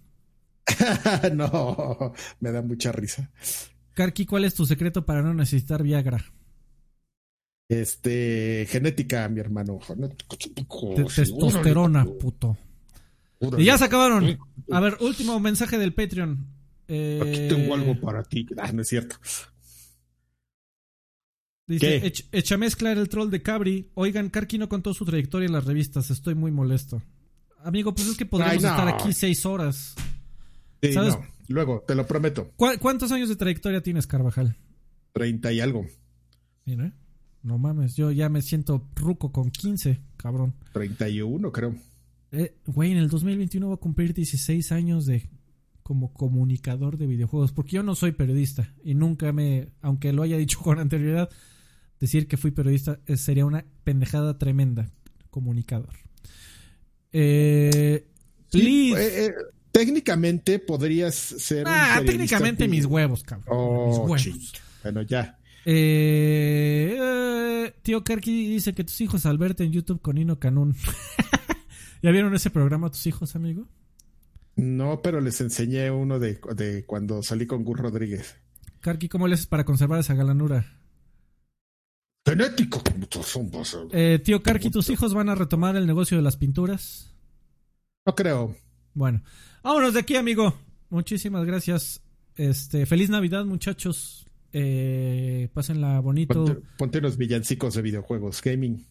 no, 1.36 2.14
me 2.40 2.52
da 2.52 2.64
mucha 2.64 2.92
risa. 2.92 3.30
Karki, 3.94 4.26
¿cuál 4.26 4.44
es 4.44 4.56
tu 4.56 4.66
secreto 4.66 5.06
para 5.06 5.22
no 5.22 5.36
necesitar 5.36 5.84
Viagra? 5.84 6.26
Este, 7.70 8.66
genética, 8.72 9.30
mi 9.30 9.40
hermano. 9.40 9.80
testosterona, 11.16 12.06
puto. 12.06 12.58
Y 13.60 13.66
ya 13.66 13.78
se 13.78 13.86
acabaron. 13.86 14.40
A 14.72 14.80
ver, 14.80 14.98
último 15.02 15.40
mensaje 15.40 15.78
del 15.78 15.94
Patreon. 15.94 16.44
Aquí 16.88 17.48
tengo 17.50 17.76
algo 17.76 18.02
para 18.02 18.24
ti. 18.24 18.48
Ah, 18.58 18.72
no 18.72 18.82
es 18.82 18.88
cierto. 18.88 19.18
Dice, 21.68 22.02
"Ech- 22.04 22.26
echa 22.32 22.58
mezcla 22.58 22.92
el 22.94 23.10
troll 23.10 23.30
de 23.30 23.42
Cabri. 23.42 23.92
Oigan, 23.94 24.30
Karki 24.30 24.58
no 24.58 24.70
contó 24.70 24.94
su 24.94 25.04
trayectoria 25.06 25.48
en 25.48 25.52
las 25.54 25.66
revistas. 25.66 26.10
Estoy 26.10 26.34
muy 26.34 26.52
molesto. 26.52 27.02
Amigo, 27.64 27.94
pues 27.94 28.08
es 28.08 28.18
que 28.18 28.26
podríamos 28.26 28.58
Ay, 28.58 28.62
no. 28.64 28.70
estar 28.70 28.88
aquí 28.88 29.14
seis 29.14 29.46
horas. 29.46 29.94
Sí, 30.82 30.94
¿Sabes? 30.94 31.16
no, 31.16 31.26
luego, 31.50 31.84
te 31.86 31.96
lo 31.96 32.08
prometo. 32.08 32.52
¿Cu- 32.56 32.78
¿Cuántos 32.80 33.12
años 33.12 33.28
de 33.30 33.36
trayectoria 33.36 33.82
tienes, 33.82 34.08
Carvajal? 34.08 34.56
30 35.14 35.52
y 35.52 35.60
algo. 35.60 35.86
Mira, 36.66 36.94
no 37.44 37.58
mames, 37.58 37.96
yo 37.96 38.12
ya 38.12 38.30
me 38.30 38.42
siento 38.42 38.88
ruco 38.96 39.32
con 39.32 39.50
15, 39.52 40.00
cabrón. 40.16 40.54
31, 40.74 41.52
creo. 41.52 41.76
Eh, 42.32 42.56
güey, 42.66 42.92
en 42.92 42.98
el 42.98 43.10
2021 43.10 43.68
voy 43.68 43.74
a 43.74 43.78
cumplir 43.78 44.14
16 44.14 44.72
años 44.72 45.06
de 45.06 45.30
como 45.84 46.14
comunicador 46.14 46.98
de 46.98 47.08
videojuegos, 47.08 47.52
porque 47.54 47.78
yo 47.78 47.84
no 47.84 47.96
soy 47.96 48.12
periodista 48.12 48.74
y 48.84 48.94
nunca 48.94 49.32
me, 49.32 49.70
aunque 49.82 50.12
lo 50.14 50.24
haya 50.24 50.38
dicho 50.38 50.60
con 50.60 50.80
anterioridad, 50.80 51.30
decir 52.00 52.28
que 52.28 52.38
fui 52.38 52.52
periodista 52.52 53.00
eh, 53.06 53.18
sería 53.18 53.46
una 53.46 53.66
pendejada 53.84 54.38
tremenda. 54.38 54.90
Comunicador. 55.30 55.94
Eh, 57.12 58.08
Sí, 58.50 58.94
eh, 58.96 59.26
eh, 59.26 59.34
técnicamente 59.74 60.60
podrías 60.60 61.16
ser. 61.16 61.66
ah, 61.68 62.02
técnicamente 62.06 62.68
mis 62.68 62.86
huevos, 62.86 63.24
cabrón. 63.24 63.46
mis 63.90 63.98
Oh, 63.98 64.02
huevos. 64.04 64.22
ching. 64.24 64.40
Bueno, 64.84 65.02
ya. 65.02 65.38
Tío 67.84 68.04
Karki 68.04 68.48
dice 68.50 68.74
que 68.74 68.84
tus 68.86 69.00
hijos 69.02 69.26
al 69.26 69.38
verte 69.38 69.64
en 69.66 69.72
YouTube 69.74 70.02
con 70.02 70.18
Ino 70.18 70.40
Canún. 70.40 70.76
¿Ya 72.02 72.12
vieron 72.12 72.34
ese 72.36 72.50
programa 72.50 72.90
tus 72.90 73.06
hijos, 73.08 73.36
amigo? 73.36 73.68
No, 74.56 75.02
pero 75.02 75.20
les 75.22 75.40
enseñé 75.42 75.92
uno 75.92 76.20
de, 76.20 76.40
de 76.56 76.86
cuando 76.86 77.22
salí 77.22 77.46
con 77.46 77.64
Gus 77.64 77.78
Rodríguez. 77.80 78.36
Karki, 78.80 79.10
¿cómo 79.10 79.28
le 79.28 79.34
haces 79.36 79.48
para 79.48 79.66
conservar 79.66 80.00
esa 80.00 80.14
galanura? 80.14 80.66
Genético. 82.28 82.84
Eh, 83.94 84.20
tío 84.22 84.44
Karki, 84.44 84.70
¿tus 84.70 84.90
hijos 84.90 85.14
van 85.14 85.30
a 85.30 85.36
retomar 85.36 85.78
el 85.78 85.88
negocio 85.88 86.18
de 86.18 86.24
las 86.24 86.36
pinturas? 86.36 87.16
No 88.06 88.16
creo. 88.16 88.54
Bueno, 88.94 89.24
vámonos 89.64 89.94
de 89.94 90.02
aquí, 90.02 90.18
amigo. 90.18 90.54
Muchísimas 90.90 91.46
gracias. 91.46 92.02
Este, 92.36 92.86
feliz 92.86 93.10
Navidad, 93.10 93.46
muchachos. 93.46 94.26
Eh, 94.52 95.48
pásenla 95.54 96.02
bonito. 96.02 96.44
Ponte, 96.46 96.62
ponte 96.78 96.98
unos 97.00 97.16
villancicos 97.16 97.76
de 97.76 97.82
videojuegos, 97.82 98.42
gaming. 98.42 98.86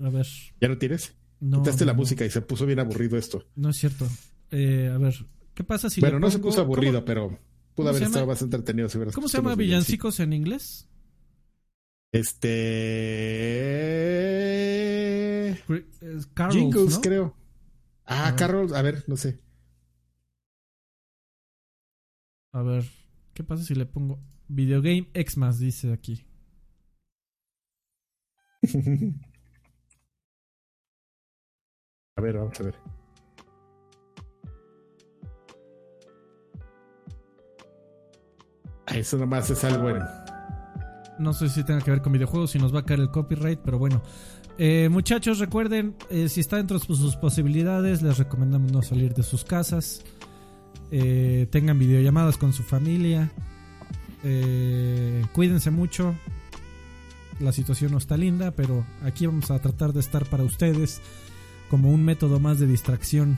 A 0.00 0.10
ver. 0.10 0.26
¿Ya 0.60 0.68
no 0.68 0.76
tienes? 0.76 1.14
No, 1.40 1.62
Quitaste 1.62 1.84
no, 1.84 1.86
la 1.86 1.92
no. 1.94 2.00
música 2.00 2.26
y 2.26 2.30
se 2.30 2.42
puso 2.42 2.66
bien 2.66 2.80
aburrido 2.80 3.16
esto. 3.16 3.46
No 3.56 3.70
es 3.70 3.78
cierto. 3.78 4.06
Eh, 4.50 4.90
a 4.94 4.98
ver, 4.98 5.14
¿qué 5.54 5.64
pasa 5.64 5.88
si 5.88 6.02
bueno, 6.02 6.16
le 6.18 6.20
no 6.20 6.30
se 6.30 6.38
puso 6.38 6.60
aburrido, 6.60 6.94
¿Cómo, 6.96 7.04
pero 7.06 7.38
pudo 7.74 7.88
haber 7.88 8.02
estado 8.02 8.26
más 8.26 8.42
entretenido 8.42 8.90
si 8.90 8.98
cómo 9.14 9.28
se 9.28 9.38
llama 9.38 9.54
villancicos 9.54 10.20
en 10.20 10.34
inglés? 10.34 10.86
Este. 12.14 13.90
Carols, 16.32 16.54
Jingles, 16.54 16.94
¿no? 16.94 17.00
creo. 17.00 17.36
Ah, 18.06 18.32
Ah. 18.38 18.72
A 18.72 18.82
ver, 18.82 19.02
no 19.08 19.16
sé. 19.16 19.40
A 22.52 22.62
ver, 22.62 22.84
¿qué 23.34 23.42
pasa 23.42 23.64
si 23.64 23.74
le 23.74 23.86
pongo 23.86 24.20
Videogame 24.46 25.10
Xmas? 25.12 25.58
Dice 25.58 25.92
aquí. 25.92 26.24
a 32.16 32.20
ver, 32.22 32.38
vamos 32.38 32.60
a 32.60 32.62
ver. 32.62 32.76
Eso 38.86 39.18
nomás 39.18 39.50
es 39.50 39.64
algo 39.64 39.90
en. 39.90 40.23
No 41.18 41.32
sé 41.32 41.48
si 41.48 41.62
tenga 41.64 41.80
que 41.80 41.90
ver 41.90 42.02
con 42.02 42.12
videojuegos, 42.12 42.50
si 42.50 42.58
nos 42.58 42.74
va 42.74 42.80
a 42.80 42.84
caer 42.84 43.00
el 43.00 43.10
copyright, 43.10 43.60
pero 43.60 43.78
bueno. 43.78 44.02
Eh, 44.58 44.88
muchachos, 44.90 45.38
recuerden, 45.38 45.96
eh, 46.10 46.28
si 46.28 46.40
está 46.40 46.56
dentro 46.56 46.78
de 46.78 46.84
sus 46.84 47.16
posibilidades, 47.16 48.02
les 48.02 48.18
recomendamos 48.18 48.72
no 48.72 48.82
salir 48.82 49.14
de 49.14 49.22
sus 49.22 49.44
casas. 49.44 50.04
Eh, 50.90 51.48
tengan 51.50 51.78
videollamadas 51.78 52.36
con 52.36 52.52
su 52.52 52.62
familia. 52.62 53.30
Cuídense 55.32 55.70
mucho. 55.70 56.14
La 57.40 57.52
situación 57.52 57.92
no 57.92 57.98
está 57.98 58.16
linda, 58.16 58.52
pero 58.52 58.86
aquí 59.02 59.26
vamos 59.26 59.50
a 59.50 59.58
tratar 59.58 59.92
de 59.92 60.00
estar 60.00 60.24
para 60.26 60.44
ustedes 60.44 61.02
como 61.68 61.90
un 61.90 62.04
método 62.04 62.38
más 62.40 62.58
de 62.58 62.66
distracción 62.66 63.36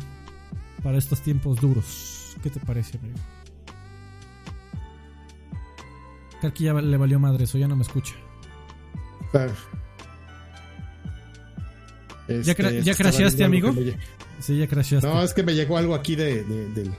para 0.82 0.98
estos 0.98 1.22
tiempos 1.22 1.60
duros. 1.60 2.36
¿Qué 2.42 2.50
te 2.50 2.60
parece, 2.60 2.98
amigo? 2.98 3.16
Karki 6.40 6.64
ya 6.64 6.74
le 6.74 6.96
valió 6.96 7.18
madre, 7.18 7.44
eso 7.44 7.58
ya 7.58 7.68
no 7.68 7.76
me 7.76 7.82
escucha. 7.82 8.14
Ah. 9.34 9.46
¿Ya 12.28 12.54
cra- 12.54 12.66
Este, 12.70 12.82
ya 12.82 12.92
estaba 12.92 13.10
crasheaste, 13.10 13.44
algo 13.44 13.68
amigo? 13.68 13.92
Sí, 14.40 14.58
ya 14.58 14.66
crasheaste. 14.66 15.06
No, 15.08 15.22
es 15.22 15.32
que 15.32 15.42
me 15.42 15.54
llegó 15.54 15.78
algo 15.78 15.94
aquí 15.94 16.16
de, 16.16 16.42
de- 16.44 16.68
del 16.70 16.92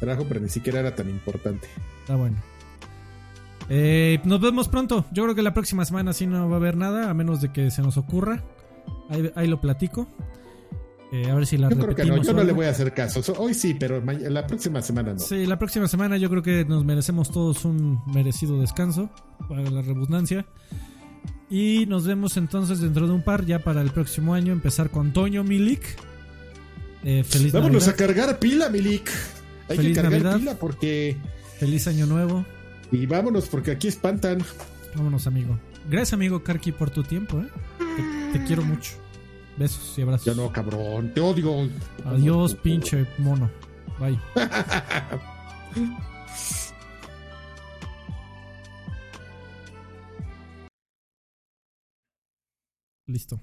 trabajo, 0.00 0.24
pero 0.28 0.40
ni 0.40 0.48
siquiera 0.48 0.80
era 0.80 0.94
tan 0.94 1.08
importante. 1.10 1.68
Está 2.00 2.16
bueno. 2.16 2.36
Eh, 3.68 4.20
nos 4.24 4.40
vemos 4.40 4.68
pronto. 4.68 5.04
Yo 5.12 5.24
creo 5.24 5.34
que 5.34 5.42
la 5.42 5.52
próxima 5.52 5.84
semana 5.84 6.12
sí 6.12 6.26
no 6.26 6.48
va 6.48 6.54
a 6.56 6.58
haber 6.58 6.76
nada, 6.76 7.10
a 7.10 7.14
menos 7.14 7.40
de 7.40 7.52
que 7.52 7.70
se 7.70 7.82
nos 7.82 7.96
ocurra. 7.96 8.42
Ahí, 9.10 9.30
ahí 9.34 9.46
lo 9.48 9.60
platico. 9.60 10.08
Eh, 11.12 11.30
a 11.30 11.34
ver 11.34 11.46
si 11.46 11.56
la 11.56 11.68
Yo 11.70 11.78
creo 11.78 11.94
que 11.94 12.04
no, 12.04 12.20
yo 12.22 12.32
no 12.32 12.42
le 12.42 12.52
voy 12.52 12.66
a 12.66 12.70
hacer 12.70 12.92
caso. 12.92 13.22
So- 13.22 13.34
hoy 13.38 13.54
sí, 13.54 13.74
pero 13.74 14.02
la 14.04 14.46
próxima 14.46 14.82
semana 14.82 15.12
no. 15.12 15.18
Sí, 15.20 15.46
la 15.46 15.58
próxima 15.58 15.86
semana 15.86 16.16
yo 16.16 16.28
creo 16.28 16.42
que 16.42 16.64
nos 16.64 16.84
merecemos 16.84 17.30
todos 17.30 17.64
un 17.64 18.00
merecido 18.12 18.60
descanso, 18.60 19.08
para 19.48 19.62
la 19.62 19.82
redundancia. 19.82 20.46
Y 21.48 21.86
nos 21.86 22.06
vemos 22.06 22.36
entonces 22.36 22.80
dentro 22.80 23.06
de 23.06 23.12
un 23.12 23.22
par, 23.22 23.46
ya 23.46 23.60
para 23.60 23.82
el 23.82 23.90
próximo 23.90 24.34
año, 24.34 24.52
empezar 24.52 24.90
con 24.90 25.12
Toño 25.12 25.44
Milik. 25.44 25.82
Eh, 27.04 27.22
feliz 27.22 27.52
Vámonos 27.52 27.86
Navidad, 27.86 27.94
a 27.94 27.96
cargar 27.96 28.38
pila, 28.40 28.68
Milik. 28.68 29.08
Hay 29.68 29.76
Feliz 29.76 29.96
que 29.96 30.02
cargar 30.02 30.22
Navidad. 30.22 30.38
pila 30.38 30.54
porque. 30.58 31.16
feliz 31.60 31.86
año 31.86 32.06
nuevo. 32.06 32.44
Y 32.90 33.06
vámonos 33.06 33.46
porque 33.46 33.70
aquí 33.70 33.86
espantan. 33.86 34.38
Vámonos, 34.96 35.28
amigo. 35.28 35.56
Gracias, 35.88 36.14
amigo 36.14 36.42
Karki, 36.42 36.72
por 36.72 36.90
tu 36.90 37.04
tiempo, 37.04 37.40
¿eh? 37.40 37.46
Te, 38.32 38.38
te 38.40 38.44
quiero 38.44 38.62
mucho. 38.64 38.92
Besos 39.56 39.98
y 39.98 40.02
abrazos. 40.02 40.26
Ya 40.26 40.34
no, 40.34 40.52
cabrón. 40.52 41.12
Te 41.14 41.20
odio. 41.20 41.68
Adiós, 42.04 42.54
pinche 42.56 43.06
mono. 43.18 43.50
Bye. 43.98 44.18
Listo. 53.06 53.40